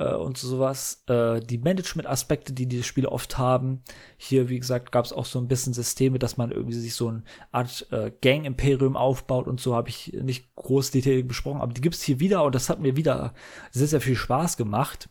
und 0.03 0.37
sowas. 0.37 1.03
Äh, 1.07 1.39
die 1.39 1.57
Management-Aspekte, 1.57 2.53
die 2.53 2.67
die 2.67 2.83
Spiele 2.83 3.11
oft 3.11 3.37
haben. 3.37 3.83
Hier, 4.17 4.49
wie 4.49 4.59
gesagt, 4.59 4.91
gab 4.91 5.05
es 5.05 5.13
auch 5.13 5.25
so 5.25 5.39
ein 5.39 5.47
bisschen 5.47 5.73
Systeme, 5.73 6.19
dass 6.19 6.37
man 6.37 6.51
irgendwie 6.51 6.77
sich 6.77 6.95
so 6.95 7.07
eine 7.09 7.23
Art 7.51 7.87
äh, 7.91 8.11
Gang-Imperium 8.21 8.97
aufbaut 8.97 9.47
und 9.47 9.59
so 9.59 9.75
habe 9.75 9.89
ich 9.89 10.13
nicht 10.13 10.53
groß 10.55 10.91
detailliert 10.91 11.27
besprochen, 11.27 11.61
aber 11.61 11.73
die 11.73 11.81
gibt 11.81 11.95
es 11.95 12.03
hier 12.03 12.19
wieder 12.19 12.43
und 12.43 12.55
das 12.55 12.69
hat 12.69 12.79
mir 12.79 12.95
wieder 12.95 13.33
sehr, 13.71 13.87
sehr 13.87 14.01
viel 14.01 14.15
Spaß 14.15 14.57
gemacht. 14.57 15.09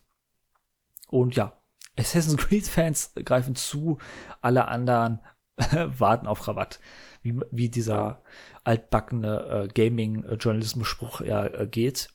Und 1.07 1.35
ja, 1.35 1.53
Assassin's 1.97 2.37
Creed-Fans 2.37 3.13
greifen 3.23 3.55
zu, 3.55 3.97
alle 4.41 4.67
anderen 4.67 5.19
warten 5.97 6.27
auf 6.27 6.47
Rabatt. 6.47 6.79
Wie, 7.21 7.39
wie 7.51 7.69
dieser 7.69 8.21
altbackene 8.63 9.63
äh, 9.63 9.67
Gaming-Journalismus-Spruch 9.73 11.21
ja 11.21 11.45
äh, 11.45 11.67
geht. 11.67 12.09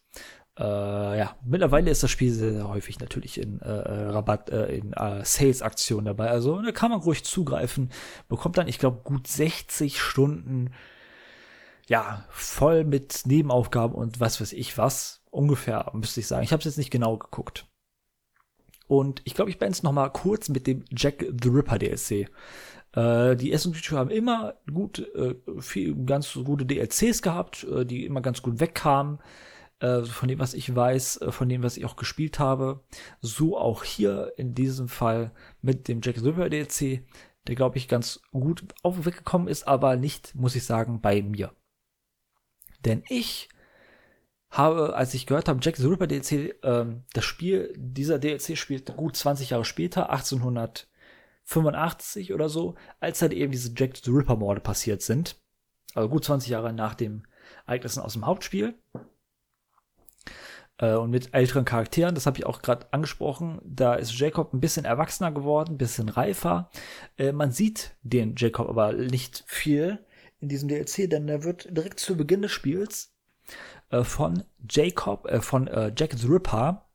Äh, 0.61 1.19
ja, 1.19 1.37
mittlerweile 1.43 1.91
ist 1.91 2.03
das 2.03 2.11
Spiel 2.11 2.31
sehr, 2.31 2.53
sehr 2.53 2.69
häufig 2.69 3.01
natürlich 3.01 3.41
in 3.41 3.63
äh, 3.63 3.69
äh 3.69 4.09
Rabatt, 4.11 4.51
äh, 4.51 4.77
in 4.77 4.93
äh, 4.93 5.25
Sales-Aktionen 5.25 6.05
dabei. 6.05 6.29
Also 6.29 6.61
da 6.61 6.71
kann 6.71 6.91
man 6.91 7.01
ruhig 7.01 7.25
zugreifen. 7.25 7.91
Bekommt 8.29 8.59
dann, 8.59 8.69
ich 8.69 8.79
glaube, 8.79 9.01
gut 9.03 9.27
60 9.27 9.99
Stunden 10.01 10.71
ja, 11.89 12.25
voll 12.29 12.85
mit 12.85 13.23
Nebenaufgaben 13.27 13.97
und 13.97 14.21
was 14.21 14.41
weiß 14.41 14.53
ich 14.53 14.79
was. 14.79 15.23
Ungefähr, 15.31 15.91
müsste 15.93 16.21
ich 16.21 16.29
sagen. 16.29 16.45
Ich 16.45 16.53
habe 16.53 16.61
es 16.61 16.65
jetzt 16.67 16.79
nicht 16.79 16.93
genau 16.93 17.17
geguckt. 17.17 17.67
Und 18.87 19.23
ich 19.25 19.35
glaube, 19.35 19.51
ich 19.51 19.59
beende 19.59 19.73
es 19.73 19.83
noch 19.83 19.93
mal 19.93 20.09
kurz 20.09 20.49
mit 20.49 20.67
dem 20.67 20.85
Jack 20.91 21.25
the 21.43 21.49
Ripper 21.49 21.79
DLC. 21.79 22.29
Äh, 22.93 23.37
die 23.37 23.53
SMG 23.57 23.93
haben 23.93 24.11
immer 24.11 24.55
gut, 24.73 25.01
äh, 25.15 25.35
viel, 25.61 25.97
ganz 26.05 26.35
gute 26.35 26.67
DLCs 26.67 27.23
gehabt, 27.23 27.65
äh, 27.65 27.85
die 27.85 28.05
immer 28.05 28.21
ganz 28.21 28.43
gut 28.43 28.61
wegkamen. 28.61 29.19
Äh, 29.81 30.05
von 30.05 30.29
dem, 30.29 30.39
was 30.39 30.55
ich 30.55 30.75
weiß, 30.75 31.23
äh, 31.23 31.33
von 31.33 31.49
dem, 31.49 31.63
was 31.63 31.77
ich 31.77 31.85
auch 31.85 31.97
gespielt 31.97 32.39
habe. 32.39 32.85
So 33.21 33.59
auch 33.59 33.83
hier 33.83 34.33
in 34.37 34.55
diesem 34.55 34.89
Fall 34.89 35.33
mit 35.63 35.89
dem 35.89 36.01
Jack 36.03 36.19
the 36.19 36.29
Ripper 36.29 36.51
DLC, 36.51 37.03
der, 37.47 37.55
glaube 37.55 37.79
ich, 37.79 37.89
ganz 37.89 38.21
gut 38.31 38.65
auf 38.83 39.07
weggekommen 39.07 39.49
ist, 39.49 39.67
aber 39.67 39.97
nicht, 39.97 40.35
muss 40.35 40.55
ich 40.55 40.65
sagen, 40.65 41.01
bei 41.01 41.23
mir. 41.23 41.53
Denn 42.85 43.03
ich 43.09 43.49
habe, 44.51 44.95
als 44.95 45.15
ich 45.15 45.27
gehört 45.27 45.49
habe, 45.49 45.61
Jack 45.63 45.77
the 45.77 45.87
Ripper 45.87 46.07
DLC, 46.07 46.55
ähm, 46.63 47.05
das 47.15 47.25
Spiel, 47.25 47.73
dieser 47.77 48.19
DLC 48.19 48.59
spielt 48.59 48.95
gut 48.97 49.17
20 49.17 49.51
Jahre 49.51 49.65
später, 49.65 50.11
1800 50.11 50.89
85 51.45 52.33
oder 52.33 52.49
so, 52.49 52.77
als 53.01 53.23
halt 53.23 53.33
eben 53.33 53.51
diese 53.51 53.73
Jack 53.77 53.97
the 53.97 54.11
Ripper 54.11 54.37
Morde 54.37 54.61
passiert 54.61 55.03
sind. 55.03 55.37
Also 55.95 56.09
gut 56.09 56.25
20 56.25 56.51
Jahre 56.51 56.73
nach 56.73 56.95
dem 56.95 57.25
Ereignissen 57.67 58.01
aus 58.01 58.13
dem 58.13 58.27
Hauptspiel. 58.27 58.79
Äh, 60.81 60.95
und 60.95 61.11
mit 61.11 61.35
älteren 61.35 61.65
Charakteren, 61.65 62.15
das 62.15 62.27
habe 62.27 62.39
ich 62.39 62.47
auch 62.47 62.63
gerade 62.63 62.87
angesprochen, 62.93 63.61
da 63.65 63.95
ist 63.95 64.19
Jacob 64.19 64.53
ein 64.53 64.61
bisschen 64.61 64.85
erwachsener 64.85 65.31
geworden, 65.31 65.75
ein 65.75 65.79
bisschen 65.79 66.09
reifer. 66.09 66.71
Äh, 67.19 67.33
man 67.33 67.53
sieht 67.53 67.95
den 68.03 68.35
Jacob 68.37 68.69
aber 68.69 68.93
nicht 68.93 69.45
viel 69.47 70.05
in 70.41 70.49
diesem 70.49 70.69
DLC, 70.69 71.09
denn 71.09 71.29
er 71.29 71.45
wird 71.45 71.69
direkt 71.77 72.01
zu 72.01 72.17
Beginn 72.17 72.43
des 72.43 72.51
Spiels 72.51 73.15
äh, 73.91 74.03
von 74.05 74.43
Jacob, 74.69 75.27
äh, 75.27 75.41
von 75.41 75.69
äh, 75.69 75.93
Jack 75.97 76.15
the 76.15 76.27
Ripper, 76.27 76.87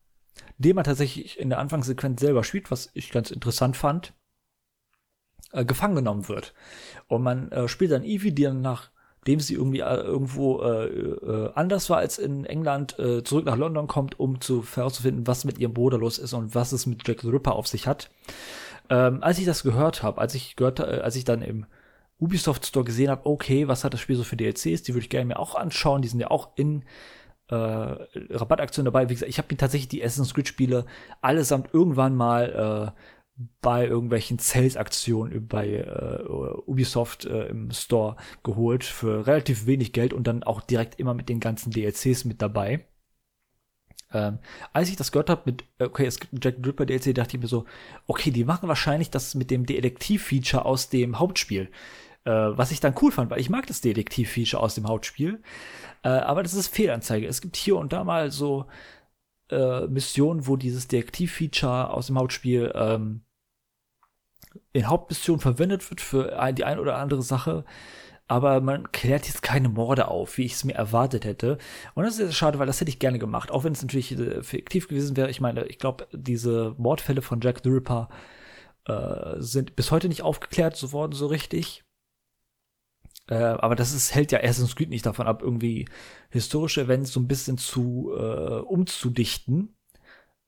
den 0.58 0.76
man 0.76 0.84
tatsächlich 0.84 1.40
in 1.40 1.50
der 1.50 1.60
Anfangssequenz 1.60 2.20
selber 2.20 2.44
spielt, 2.44 2.72
was 2.72 2.90
ich 2.94 3.12
ganz 3.12 3.30
interessant 3.30 3.78
fand 3.78 4.14
äh, 5.52 5.64
gefangen 5.64 5.96
genommen 5.96 6.28
wird. 6.28 6.54
Und 7.08 7.24
man 7.24 7.52
äh, 7.52 7.68
spielt 7.68 7.92
dann 7.92 8.04
Evie, 8.04 8.34
die 8.34 8.44
dann 8.44 8.62
nachdem 9.26 9.40
sie 9.40 9.56
irgendwie 9.56 9.80
äh, 9.80 9.96
irgendwo 9.96 10.62
äh, 10.62 10.86
äh, 10.86 11.52
anders 11.56 11.90
war 11.90 11.98
als 11.98 12.20
in 12.20 12.46
England, 12.46 13.00
äh, 13.00 13.24
zurück 13.24 13.46
nach 13.46 13.58
London 13.58 13.88
kommt, 13.88 14.20
um 14.20 14.40
zu 14.40 14.64
herauszufinden, 14.76 15.26
was 15.26 15.46
mit 15.46 15.58
ihrem 15.58 15.74
Bruder 15.74 15.98
los 15.98 16.20
ist 16.20 16.34
und 16.34 16.54
was 16.54 16.74
es 16.74 16.86
mit 16.86 17.08
Jack 17.08 17.22
the 17.22 17.30
Ripper 17.30 17.56
auf 17.56 17.66
sich 17.66 17.88
hat. 17.88 18.12
Ähm, 18.88 19.24
als 19.24 19.40
ich 19.40 19.46
das 19.46 19.64
gehört 19.64 20.04
habe, 20.04 20.22
als 20.22 20.36
ich 20.36 20.56
gehört, 20.56 20.80
äh, 20.80 21.02
als 21.04 21.16
ich 21.16 21.24
dann 21.24 21.42
im 21.42 21.66
Ubisoft 22.20 22.68
Store 22.68 22.86
gesehen 22.86 23.10
habe, 23.10 23.26
okay, 23.26 23.68
was 23.68 23.84
hat 23.84 23.94
das 23.94 24.00
Spiel 24.00 24.16
so 24.16 24.24
für 24.24 24.38
DLCs, 24.38 24.84
die 24.84 24.90
würde 24.90 25.00
ich 25.00 25.10
gerne 25.10 25.26
mir 25.26 25.40
auch 25.40 25.56
anschauen, 25.56 26.04
die 26.04 26.08
sind 26.08 26.20
ja 26.20 26.30
auch 26.30 26.50
in 26.56 26.84
äh, 27.48 27.56
Rabattaktion 27.56 28.86
dabei. 28.86 29.10
Wie 29.10 29.16
gesagt, 29.16 29.30
ich 29.30 29.40
habe 29.40 29.48
mir 29.50 29.58
tatsächlich 29.58 29.90
die 29.90 30.04
Assassin's 30.04 30.36
Creed 30.36 30.48
Spiele 30.48 30.86
allesamt 31.22 31.74
irgendwann 31.74 32.16
mal 32.16 32.94
äh, 32.94 33.02
bei 33.62 33.86
irgendwelchen 33.86 34.40
Sales-Aktionen 34.40 35.48
bei 35.48 35.68
äh, 35.68 36.24
Ubisoft 36.66 37.26
äh, 37.26 37.48
im 37.48 37.72
Store 37.72 38.16
geholt 38.44 38.84
für 38.84 39.28
relativ 39.28 39.66
wenig 39.66 39.92
Geld 39.92 40.14
und 40.14 40.26
dann 40.26 40.44
auch 40.44 40.62
direkt 40.62 41.00
immer 41.00 41.14
mit 41.14 41.28
den 41.28 41.42
ganzen 41.42 41.72
DLCs 41.72 42.24
mit 42.24 42.42
dabei. 42.42 42.86
Ähm, 44.14 44.40
als 44.72 44.90
ich 44.90 44.96
das 44.96 45.12
gehört 45.12 45.30
habe 45.30 45.42
mit, 45.46 45.66
okay, 45.80 46.06
es 46.06 46.20
gibt 46.20 46.32
einen 46.34 46.42
Jack 46.42 46.64
Dripper 46.64 46.86
DLC, 46.86 47.14
dachte 47.14 47.36
ich 47.36 47.44
mir 47.44 47.50
so, 47.50 47.66
okay, 48.08 48.32
die 48.32 48.46
machen 48.46 48.70
wahrscheinlich 48.70 49.10
das 49.10 49.36
mit 49.36 49.52
dem 49.52 49.66
Detektiv-Feature 49.66 50.64
aus 50.64 50.88
dem 50.88 51.20
Hauptspiel. 51.20 51.70
Äh, 52.24 52.32
was 52.32 52.72
ich 52.72 52.80
dann 52.80 52.96
cool 53.02 53.12
fand, 53.12 53.30
weil 53.32 53.42
ich 53.42 53.50
mag 53.50 53.68
das 53.68 53.82
Detektiv-Feature 53.82 54.64
aus 54.64 54.76
dem 54.76 54.88
Hauptspiel. 54.88 55.44
Äh, 56.04 56.08
aber 56.08 56.42
das 56.42 56.54
ist 56.54 56.70
Fehlanzeige. 56.70 57.28
Es 57.28 57.42
gibt 57.42 57.58
hier 57.58 57.76
und 57.76 57.92
da 57.92 58.06
mal 58.06 58.32
so 58.32 58.66
äh, 59.50 59.88
Missionen, 59.88 60.48
wo 60.48 60.56
dieses 60.56 60.88
Detektiv-Feature 60.88 61.90
aus 61.90 62.08
dem 62.08 62.18
Hauptspiel 62.18 62.72
ähm, 62.74 63.25
in 64.74 64.88
Hauptmissionen 64.88 65.42
verwendet 65.42 65.90
wird 65.90 66.02
für 66.02 66.52
die 66.54 66.64
ein 66.64 66.80
oder 66.80 66.98
andere 66.98 67.22
Sache. 67.22 67.66
Aber 68.28 68.60
man 68.60 68.92
klärt 68.92 69.28
jetzt 69.28 69.44
keine 69.44 69.70
Morde 69.70 70.08
auf, 70.08 70.38
wie 70.38 70.46
ich 70.46 70.54
es 70.54 70.64
mir 70.64 70.74
erwartet 70.74 71.26
hätte. 71.26 71.60
Und 71.94 72.06
das 72.06 72.18
ist 72.18 72.34
schade, 72.34 72.58
weil 72.58 72.66
das 72.66 72.82
hätte 72.82 72.90
ich 72.90 72.98
gerne 72.98 73.20
gemacht. 73.20 73.52
Auch 73.52 73.64
wenn 73.64 73.74
es 73.74 73.84
natürlich 73.84 74.18
äh, 74.18 74.42
fiktiv 74.42 74.88
gewesen 74.88 75.16
wäre. 75.16 75.30
Ich 75.30 75.42
meine, 75.42 75.66
ich 75.66 75.78
glaube, 75.78 76.08
diese 76.12 76.74
Mordfälle 76.78 77.22
von 77.22 77.40
Jack 77.40 77.62
the 77.64 77.70
Ripper 77.70 78.10
äh, 78.86 79.36
sind 79.40 79.76
bis 79.76 79.92
heute 79.92 80.08
nicht 80.08 80.24
aufgeklärt 80.24 80.76
so 80.76 80.92
worden, 80.92 81.12
so 81.14 81.28
richtig. 81.28 81.84
Äh, 83.28 83.36
aber 83.36 83.76
das 83.76 83.94
ist, 83.94 84.14
hält 84.14 84.32
ja 84.32 84.40
Assassin's 84.40 84.76
Creed 84.76 84.90
nicht 84.90 85.06
davon 85.06 85.28
ab, 85.28 85.42
irgendwie 85.42 85.88
historische 86.30 86.82
Events 86.82 87.12
so 87.12 87.20
ein 87.20 87.28
bisschen 87.28 87.58
zu 87.58 88.12
äh, 88.16 88.60
umzudichten, 88.60 89.76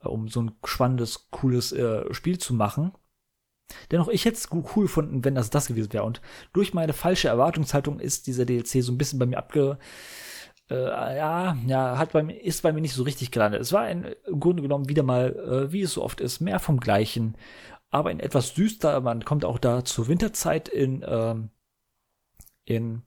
äh, 0.02 0.08
um 0.08 0.28
so 0.28 0.42
ein 0.42 0.52
spannendes, 0.64 1.30
cooles 1.32 1.72
äh, 1.72 2.14
Spiel 2.14 2.38
zu 2.38 2.54
machen. 2.54 2.94
Dennoch, 3.91 4.07
ich 4.07 4.26
hätte 4.26 4.38
es 4.38 4.49
cool 4.52 4.84
gefunden, 4.84 5.26
wenn 5.26 5.35
das 5.35 5.49
das 5.49 5.68
gewesen 5.68 5.94
wäre. 5.94 6.03
Und 6.03 6.22
durch 6.53 6.73
meine 6.73 6.94
falsche 6.94 7.27
Erwartungshaltung 7.27 7.99
ist 7.99 8.27
dieser 8.27 8.45
DLC 8.45 8.84
so 8.84 8.91
ein 8.91 8.98
bisschen 8.98 9.19
bei 9.19 9.26
mir 9.26 9.38
abge, 9.38 9.77
äh, 10.69 11.18
ja, 11.18 11.57
ja, 11.65 11.98
hat 11.98 12.11
bei 12.11 12.23
mir, 12.23 12.41
ist 12.41 12.61
bei 12.61 12.73
mir 12.73 12.81
nicht 12.81 12.94
so 12.94 13.03
richtig 13.03 13.31
gelandet. 13.31 13.61
Es 13.61 13.73
war 13.73 13.81
ein, 13.81 14.14
im 14.26 14.39
Grunde 14.39 14.61
genommen 14.61 14.89
wieder 14.89 15.03
mal, 15.03 15.35
äh, 15.35 15.72
wie 15.72 15.81
es 15.81 15.94
so 15.94 16.03
oft 16.03 16.22
ist, 16.22 16.41
mehr 16.41 16.60
vom 16.60 16.80
Gleichen, 16.80 17.35
aber 17.89 18.11
in 18.11 18.19
etwas 18.19 18.53
düster. 18.53 19.02
Man 19.02 19.26
kommt 19.26 19.45
auch 19.45 19.57
da 19.60 19.85
zur 19.85 20.07
Winterzeit 20.07 20.69
in, 20.69 21.03
ähm, 21.07 21.49
in 22.65 23.03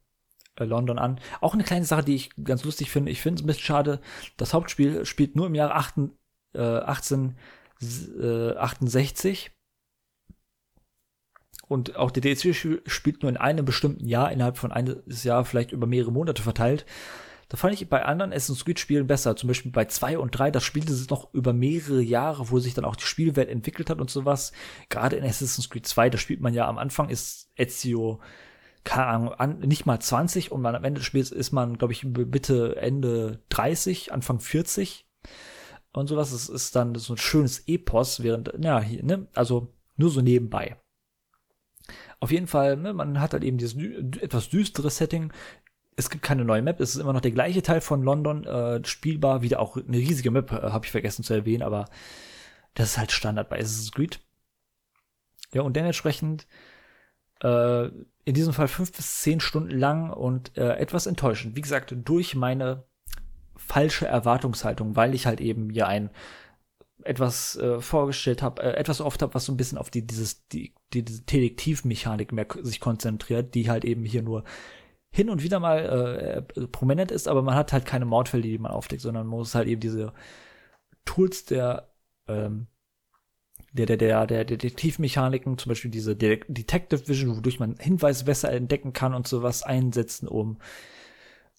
äh, 0.56 0.64
London 0.64 0.98
an. 0.98 1.20
Auch 1.40 1.54
eine 1.54 1.64
kleine 1.64 1.84
Sache, 1.84 2.04
die 2.04 2.14
ich 2.14 2.30
ganz 2.42 2.64
lustig 2.64 2.90
finde. 2.90 3.12
Ich 3.12 3.20
finde 3.20 3.40
es 3.40 3.44
ein 3.44 3.46
bisschen 3.46 3.64
schade. 3.64 4.00
Das 4.36 4.54
Hauptspiel 4.54 5.04
spielt 5.04 5.36
nur 5.36 5.46
im 5.46 5.54
Jahr 5.54 5.74
8, 5.74 5.94
äh, 6.54 6.60
1868. 6.60 9.50
Und 11.70 11.94
auch 11.94 12.10
der 12.10 12.20
DLC 12.20 12.82
spielt 12.84 13.22
nur 13.22 13.30
in 13.30 13.36
einem 13.36 13.64
bestimmten 13.64 14.08
Jahr, 14.08 14.32
innerhalb 14.32 14.58
von 14.58 14.72
eines 14.72 15.22
Jahr 15.22 15.44
vielleicht 15.44 15.70
über 15.70 15.86
mehrere 15.86 16.10
Monate 16.10 16.42
verteilt. 16.42 16.84
Da 17.48 17.56
fand 17.56 17.74
ich 17.74 17.88
bei 17.88 18.04
anderen 18.04 18.32
Assassin's 18.32 18.64
Creed 18.64 18.80
Spielen 18.80 19.06
besser. 19.06 19.36
Zum 19.36 19.46
Beispiel 19.46 19.70
bei 19.70 19.84
2 19.84 20.18
und 20.18 20.36
3, 20.36 20.50
das 20.50 20.64
spielte 20.64 20.92
sich 20.92 21.08
noch 21.10 21.32
über 21.32 21.52
mehrere 21.52 22.02
Jahre, 22.02 22.50
wo 22.50 22.58
sich 22.58 22.74
dann 22.74 22.84
auch 22.84 22.96
die 22.96 23.04
Spielwelt 23.04 23.48
entwickelt 23.48 23.88
hat 23.88 24.00
und 24.00 24.10
sowas. 24.10 24.50
Gerade 24.88 25.14
in 25.14 25.24
Assassin's 25.24 25.70
Creed 25.70 25.86
2, 25.86 26.10
da 26.10 26.18
spielt 26.18 26.40
man 26.40 26.54
ja 26.54 26.66
am 26.66 26.76
Anfang 26.76 27.08
ist 27.08 27.52
Ezio 27.54 28.20
keine 28.82 29.06
Ahnung, 29.06 29.32
an, 29.34 29.60
nicht 29.60 29.86
mal 29.86 30.00
20 30.00 30.50
und 30.50 30.62
man 30.62 30.74
am 30.74 30.82
Ende 30.82 30.98
des 30.98 31.06
Spiels 31.06 31.30
ist 31.30 31.52
man, 31.52 31.78
glaube 31.78 31.92
ich, 31.92 32.02
bitte 32.04 32.76
Ende 32.78 33.44
30, 33.50 34.12
Anfang 34.12 34.40
40 34.40 35.06
und 35.92 36.08
sowas. 36.08 36.32
Es 36.32 36.48
ist 36.48 36.74
dann 36.74 36.96
so 36.96 37.14
ein 37.14 37.18
schönes 37.18 37.68
Epos, 37.68 38.24
während, 38.24 38.52
ja, 38.58 38.80
hier, 38.80 39.04
ne, 39.04 39.28
also 39.34 39.72
nur 39.96 40.10
so 40.10 40.20
nebenbei. 40.20 40.76
Auf 42.20 42.30
jeden 42.30 42.46
Fall, 42.46 42.76
ne, 42.76 42.92
man 42.92 43.18
hat 43.20 43.32
halt 43.32 43.44
eben 43.44 43.58
dieses 43.58 43.76
etwas 44.20 44.50
düstere 44.50 44.90
Setting. 44.90 45.32
Es 45.96 46.10
gibt 46.10 46.22
keine 46.22 46.44
neue 46.44 46.62
Map, 46.62 46.80
es 46.80 46.94
ist 46.94 47.00
immer 47.00 47.12
noch 47.12 47.20
der 47.20 47.30
gleiche 47.30 47.62
Teil 47.62 47.80
von 47.80 48.02
London 48.02 48.44
äh, 48.44 48.84
spielbar. 48.84 49.42
Wieder 49.42 49.58
auch 49.60 49.76
eine 49.76 49.96
riesige 49.96 50.30
Map, 50.30 50.52
äh, 50.52 50.70
habe 50.70 50.84
ich 50.84 50.92
vergessen 50.92 51.24
zu 51.24 51.32
erwähnen, 51.34 51.62
aber 51.62 51.86
das 52.74 52.90
ist 52.90 52.98
halt 52.98 53.10
Standard 53.10 53.48
bei 53.48 53.58
Assassin's 53.58 53.92
Creed. 53.92 54.20
Ja, 55.52 55.62
und 55.62 55.74
dementsprechend 55.74 56.46
äh, 57.42 57.86
in 58.24 58.34
diesem 58.34 58.52
Fall 58.52 58.68
fünf 58.68 58.92
bis 58.92 59.20
zehn 59.20 59.40
Stunden 59.40 59.76
lang 59.76 60.10
und 60.10 60.56
äh, 60.56 60.76
etwas 60.76 61.06
enttäuschend. 61.06 61.56
Wie 61.56 61.62
gesagt, 61.62 61.94
durch 62.04 62.34
meine 62.34 62.84
falsche 63.56 64.06
Erwartungshaltung, 64.06 64.94
weil 64.94 65.14
ich 65.14 65.26
halt 65.26 65.40
eben 65.40 65.70
hier 65.70 65.88
ein 65.88 66.10
etwas 67.04 67.56
äh, 67.56 67.80
vorgestellt 67.80 68.42
habe, 68.42 68.62
äh, 68.62 68.72
etwas 68.76 69.00
oft 69.00 69.22
habe, 69.22 69.34
was 69.34 69.44
so 69.44 69.52
ein 69.52 69.56
bisschen 69.56 69.78
auf 69.78 69.90
die 69.90 70.06
dieses 70.06 70.46
die, 70.48 70.74
die 70.92 71.04
diese 71.04 71.22
Detektivmechanik 71.22 72.32
mehr 72.32 72.46
sich 72.62 72.80
konzentriert, 72.80 73.54
die 73.54 73.70
halt 73.70 73.84
eben 73.84 74.04
hier 74.04 74.22
nur 74.22 74.44
hin 75.12 75.30
und 75.30 75.42
wieder 75.42 75.60
mal 75.60 76.44
äh, 76.56 76.66
prominent 76.68 77.10
ist, 77.10 77.28
aber 77.28 77.42
man 77.42 77.54
hat 77.54 77.72
halt 77.72 77.84
keine 77.84 78.04
Mordfälle, 78.04 78.42
die 78.42 78.58
man 78.58 78.72
aufdeckt, 78.72 79.02
sondern 79.02 79.26
man 79.26 79.38
muss 79.38 79.54
halt 79.54 79.68
eben 79.68 79.80
diese 79.80 80.12
Tools 81.04 81.44
der 81.46 81.90
ähm, 82.28 82.68
der, 83.72 83.86
der, 83.86 83.96
der, 83.96 84.26
der 84.26 84.44
Detektivmechaniken, 84.44 85.58
zum 85.58 85.70
Beispiel 85.70 85.90
diese 85.90 86.16
De 86.16 86.40
Detective 86.48 87.06
Vision, 87.08 87.36
wodurch 87.36 87.60
man 87.60 87.76
Hinweise 87.78 88.24
besser 88.24 88.52
entdecken 88.52 88.92
kann 88.92 89.14
und 89.14 89.28
sowas 89.28 89.62
einsetzen, 89.62 90.26
um, 90.28 90.58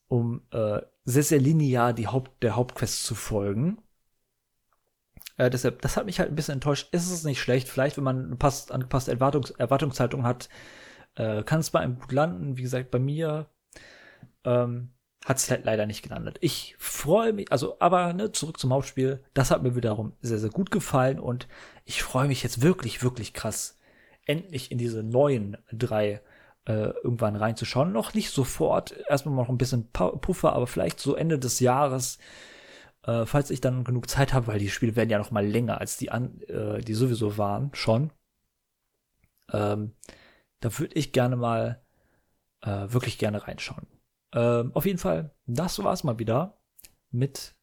um 0.08 0.42
äh, 0.52 0.82
sehr, 1.06 1.24
sehr 1.24 1.40
linear 1.40 1.94
die 1.94 2.08
Haupt, 2.08 2.44
der 2.44 2.56
Hauptquest 2.56 3.06
zu 3.06 3.16
folgen. 3.16 3.78
Äh, 5.38 5.50
deshalb, 5.50 5.82
das 5.82 5.98
hat 5.98 6.06
mich 6.06 6.20
halt 6.20 6.30
ein 6.30 6.36
bisschen 6.36 6.56
enttäuscht. 6.56 6.90
Ist 6.94 7.12
es 7.12 7.24
nicht 7.24 7.42
schlecht, 7.42 7.70
vielleicht, 7.70 7.98
wenn 7.98 8.04
man 8.04 8.38
passt, 8.38 8.72
angepasste 8.72 9.12
Erwartungs 9.12 9.52
Erwartungshaltung 9.52 10.24
hat, 10.24 10.50
äh, 11.16 11.44
kann 11.44 11.60
es 11.60 11.70
bei 11.70 11.80
einem 11.80 12.00
gut 12.00 12.12
landen. 12.12 12.58
Wie 12.58 12.62
gesagt, 12.62 12.92
bei 12.92 13.00
mir 13.00 13.50
ähm, 14.44 14.92
hat 15.26 15.38
es 15.38 15.50
halt 15.52 15.66
leider 15.66 15.86
nicht 15.86 16.02
gelandet. 16.02 16.38
Ich 16.42 16.76
freue 16.80 17.34
mich, 17.34 17.52
also, 17.52 17.78
aber 17.80 18.14
ne, 18.14 18.32
zurück 18.32 18.60
zum 18.60 18.74
Hauptspiel. 18.74 19.24
Das 19.34 19.52
hat 19.52 19.64
mir 19.64 19.76
wiederum 19.76 20.14
sehr, 20.22 20.40
sehr 20.40 20.50
gut 20.50 20.72
gefallen 20.72 21.20
und 21.20 21.48
ich 21.86 22.02
freue 22.02 22.28
mich 22.28 22.44
jetzt 22.44 22.62
wirklich, 22.62 23.04
wirklich 23.04 23.34
krass, 23.34 23.78
endlich 24.26 24.72
in 24.72 24.78
diese 24.78 25.04
neuen 25.04 25.58
drei 25.72 26.22
äh, 26.66 26.90
irgendwann 27.04 27.36
reinzuschauen. 27.36 27.92
Noch 27.92 28.14
nicht 28.14 28.32
sofort, 28.32 28.96
erstmal 29.10 29.36
noch 29.36 29.50
ein 29.50 29.58
bisschen 29.58 29.92
Puffer, 29.92 30.54
aber 30.54 30.68
vielleicht 30.68 31.00
so 31.00 31.16
Ende 31.16 31.38
des 31.38 31.60
Jahres, 31.60 32.18
äh, 33.04 33.26
falls 33.26 33.50
ich 33.50 33.62
dann 33.62 33.84
genug 33.84 34.10
Zeit 34.10 34.34
habe, 34.34 34.48
weil 34.48 34.60
die 34.60 34.70
Spiele 34.70 34.96
werden 34.96 35.10
ja 35.10 35.18
noch 35.18 35.32
mal 35.32 35.46
länger 35.46 35.80
als 35.80 35.98
die 35.98 36.12
an, 36.12 36.42
äh, 36.42 36.82
die 36.82 36.94
sowieso 36.94 37.38
waren 37.38 37.74
schon. 37.74 38.12
Ähm, 39.52 39.94
da 40.60 40.78
würde 40.78 40.96
ich 40.96 41.12
gerne 41.12 41.36
mal 41.36 41.84
äh, 42.62 42.88
wirklich 42.92 43.18
gerne 43.18 43.48
reinschauen. 43.48 43.88
Ähm, 44.34 44.72
auf 44.74 44.86
jeden 44.86 45.00
Fall, 45.00 45.34
das 45.46 45.84
war's 45.84 46.04
mal 46.04 46.20
wieder 46.20 46.62
mit 47.10 47.56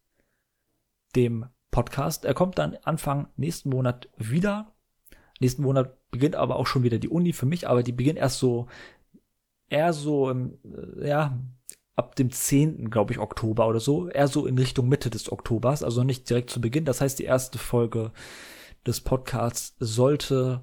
dem 1.17 1.47
Podcast. 1.71 2.25
Er 2.25 2.35
kommt 2.35 2.59
dann 2.59 2.77
Anfang 2.83 3.29
nächsten 3.37 3.71
Monat 3.71 4.09
wieder. 4.17 4.75
Nächsten 5.41 5.63
Monat 5.63 5.97
beginnt 6.11 6.37
aber 6.37 6.57
auch 6.57 6.67
schon 6.67 6.83
wieder 6.83 6.99
die 6.99 7.09
Uni 7.09 7.33
für 7.33 7.47
mich, 7.47 7.69
aber 7.69 7.83
die 7.83 7.93
beginnt 7.93 8.19
erst 8.19 8.39
so, 8.39 8.67
eher 9.69 9.93
so, 9.93 10.31
im, 10.31 10.59
äh, 10.65 11.09
ja, 11.09 11.39
ab 11.99 12.15
dem 12.15 12.31
10., 12.31 12.91
glaube 12.91 13.13
ich, 13.13 13.19
Oktober 13.19 13.67
oder 13.67 13.81
so. 13.81 14.09
Eher 14.09 14.29
so 14.29 14.47
in 14.47 14.57
Richtung 14.57 14.89
Mitte 14.89 15.11
des 15.11 15.33
Oktobers, 15.33 15.83
also 15.83 16.05
nicht 16.05 16.31
direkt 16.31 16.51
zu 16.51 16.61
Beginn. 16.61 16.85
Das 16.85 17.01
heißt, 17.01 17.19
die 17.19 17.25
erste 17.25 17.59
Folge 17.59 18.13
des 18.87 19.01
Podcasts 19.01 19.75
sollte 19.81 20.63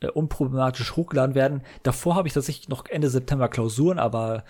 äh, 0.00 0.08
unproblematisch 0.08 0.96
hochgeladen 0.96 1.36
werden. 1.36 1.62
Davor 1.84 2.16
habe 2.16 2.26
ich 2.26 2.34
tatsächlich 2.34 2.68
noch 2.68 2.86
Ende 2.86 3.08
September 3.08 3.48
Klausuren, 3.48 4.00
aber 4.00 4.44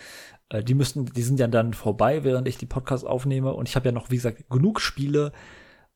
äh, 0.48 0.64
die 0.64 0.74
müssten, 0.74 1.04
die 1.06 1.22
sind 1.22 1.38
ja 1.38 1.46
dann 1.46 1.74
vorbei, 1.74 2.24
während 2.24 2.48
ich 2.48 2.56
die 2.56 2.66
Podcasts 2.66 3.04
aufnehme. 3.04 3.52
Und 3.52 3.68
ich 3.68 3.76
habe 3.76 3.86
ja 3.86 3.92
noch, 3.92 4.10
wie 4.10 4.16
gesagt, 4.16 4.48
genug 4.48 4.80
Spiele, 4.80 5.32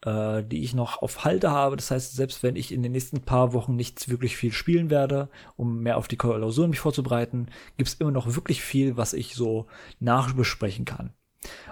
äh, 0.04 0.42
die 0.42 0.62
ich 0.62 0.74
noch 0.74 1.02
auf 1.02 1.24
Halte 1.24 1.50
habe. 1.50 1.76
Das 1.76 1.90
heißt, 1.90 2.14
selbst 2.14 2.42
wenn 2.42 2.56
ich 2.56 2.72
in 2.72 2.82
den 2.82 2.92
nächsten 2.92 3.20
paar 3.22 3.52
Wochen 3.52 3.76
nicht 3.76 4.08
wirklich 4.08 4.36
viel 4.36 4.52
spielen 4.52 4.90
werde, 4.90 5.28
um 5.56 5.80
mehr 5.80 5.96
auf 5.96 6.08
die 6.08 6.16
Klausuren 6.16 6.70
mich 6.70 6.80
vorzubereiten, 6.80 7.48
gibt 7.76 7.88
es 7.88 7.94
immer 7.94 8.10
noch 8.10 8.34
wirklich 8.34 8.62
viel, 8.62 8.96
was 8.96 9.12
ich 9.12 9.34
so 9.34 9.66
nachbesprechen 10.00 10.84
kann. 10.84 11.12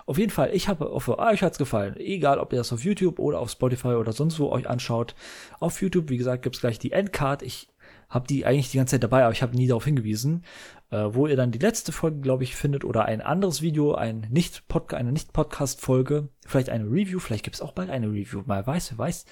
Auf 0.04 0.18
jeden 0.18 0.30
Fall, 0.30 0.50
ich 0.52 0.68
habe 0.68 0.84
hoffe, 0.84 1.18
ah, 1.18 1.30
euch 1.30 1.42
hat's 1.42 1.58
gefallen. 1.58 1.96
Egal, 1.96 2.38
ob 2.38 2.52
ihr 2.52 2.58
das 2.58 2.72
auf 2.72 2.84
YouTube 2.84 3.18
oder 3.18 3.38
auf 3.38 3.50
Spotify 3.50 3.88
oder 3.88 4.12
sonst 4.12 4.38
wo 4.38 4.50
euch 4.50 4.68
anschaut. 4.68 5.14
Auf 5.60 5.80
YouTube, 5.80 6.10
wie 6.10 6.18
gesagt, 6.18 6.42
gibt's 6.42 6.60
gleich 6.60 6.78
die 6.78 6.92
Endcard. 6.92 7.42
Ich 7.42 7.68
habe 8.10 8.26
die 8.26 8.44
eigentlich 8.44 8.70
die 8.70 8.76
ganze 8.76 8.92
Zeit 8.92 9.02
dabei, 9.02 9.24
aber 9.24 9.32
ich 9.32 9.42
habe 9.42 9.56
nie 9.56 9.66
darauf 9.66 9.84
hingewiesen, 9.84 10.44
äh, 10.92 11.14
wo 11.14 11.26
ihr 11.26 11.36
dann 11.36 11.50
die 11.50 11.58
letzte 11.58 11.90
Folge, 11.90 12.20
glaube 12.20 12.44
ich, 12.44 12.54
findet 12.54 12.84
oder 12.84 13.06
ein 13.06 13.22
anderes 13.22 13.62
Video, 13.62 13.94
ein 13.94 14.26
nicht 14.30 14.64
-Pod 14.68 14.94
eine 14.94 15.10
Nicht-Podcast-Folge, 15.10 16.28
vielleicht 16.46 16.68
eine 16.68 16.84
Review, 16.84 17.18
vielleicht 17.18 17.44
gibt 17.44 17.56
es 17.56 17.62
auch 17.62 17.72
bald 17.72 17.90
eine 17.90 18.08
Review, 18.08 18.42
mal 18.44 18.64
weiß, 18.64 18.92
wer 18.92 18.98
weiß, 18.98 19.24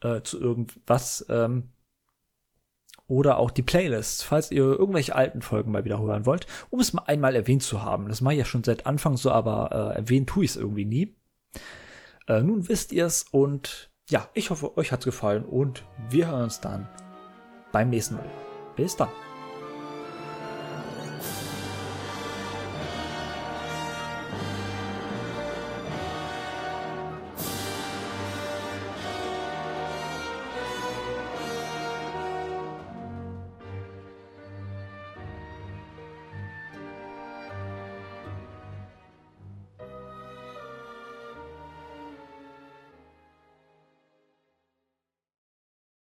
äh, 0.00 0.22
zu 0.22 0.40
irgendwas. 0.40 1.26
Ähm, 1.28 1.70
oder 3.06 3.38
auch 3.38 3.50
die 3.50 3.62
Playlist, 3.62 4.24
falls 4.24 4.52
ihr 4.52 4.62
irgendwelche 4.62 5.16
alten 5.16 5.42
Folgen 5.42 5.72
mal 5.72 5.84
wiederholen 5.84 6.26
wollt, 6.26 6.46
um 6.70 6.78
es 6.78 6.92
mal 6.92 7.02
einmal 7.06 7.34
erwähnt 7.34 7.64
zu 7.64 7.82
haben. 7.82 8.08
Das 8.08 8.20
mache 8.20 8.34
ich 8.34 8.38
ja 8.38 8.44
schon 8.44 8.62
seit 8.62 8.86
Anfang 8.86 9.16
so, 9.16 9.32
aber 9.32 9.92
äh, 9.94 9.98
erwähnt 9.98 10.28
tue 10.28 10.44
ich 10.44 10.52
es 10.52 10.56
irgendwie 10.56 10.84
nie. 10.84 11.16
Äh, 12.28 12.42
nun 12.42 12.68
wisst 12.68 12.92
ihr 12.92 13.06
es 13.06 13.24
und 13.32 13.90
ja, 14.08 14.28
ich 14.32 14.50
hoffe, 14.50 14.76
euch 14.78 14.92
hat's 14.92 15.04
gefallen 15.04 15.44
und 15.44 15.84
wir 16.08 16.28
hören 16.28 16.44
uns 16.44 16.60
dann 16.60 16.88
beim 17.72 17.90
nächsten 17.90 18.14
Mal. 18.14 18.30
Bis 18.76 18.96
dann. 18.96 19.10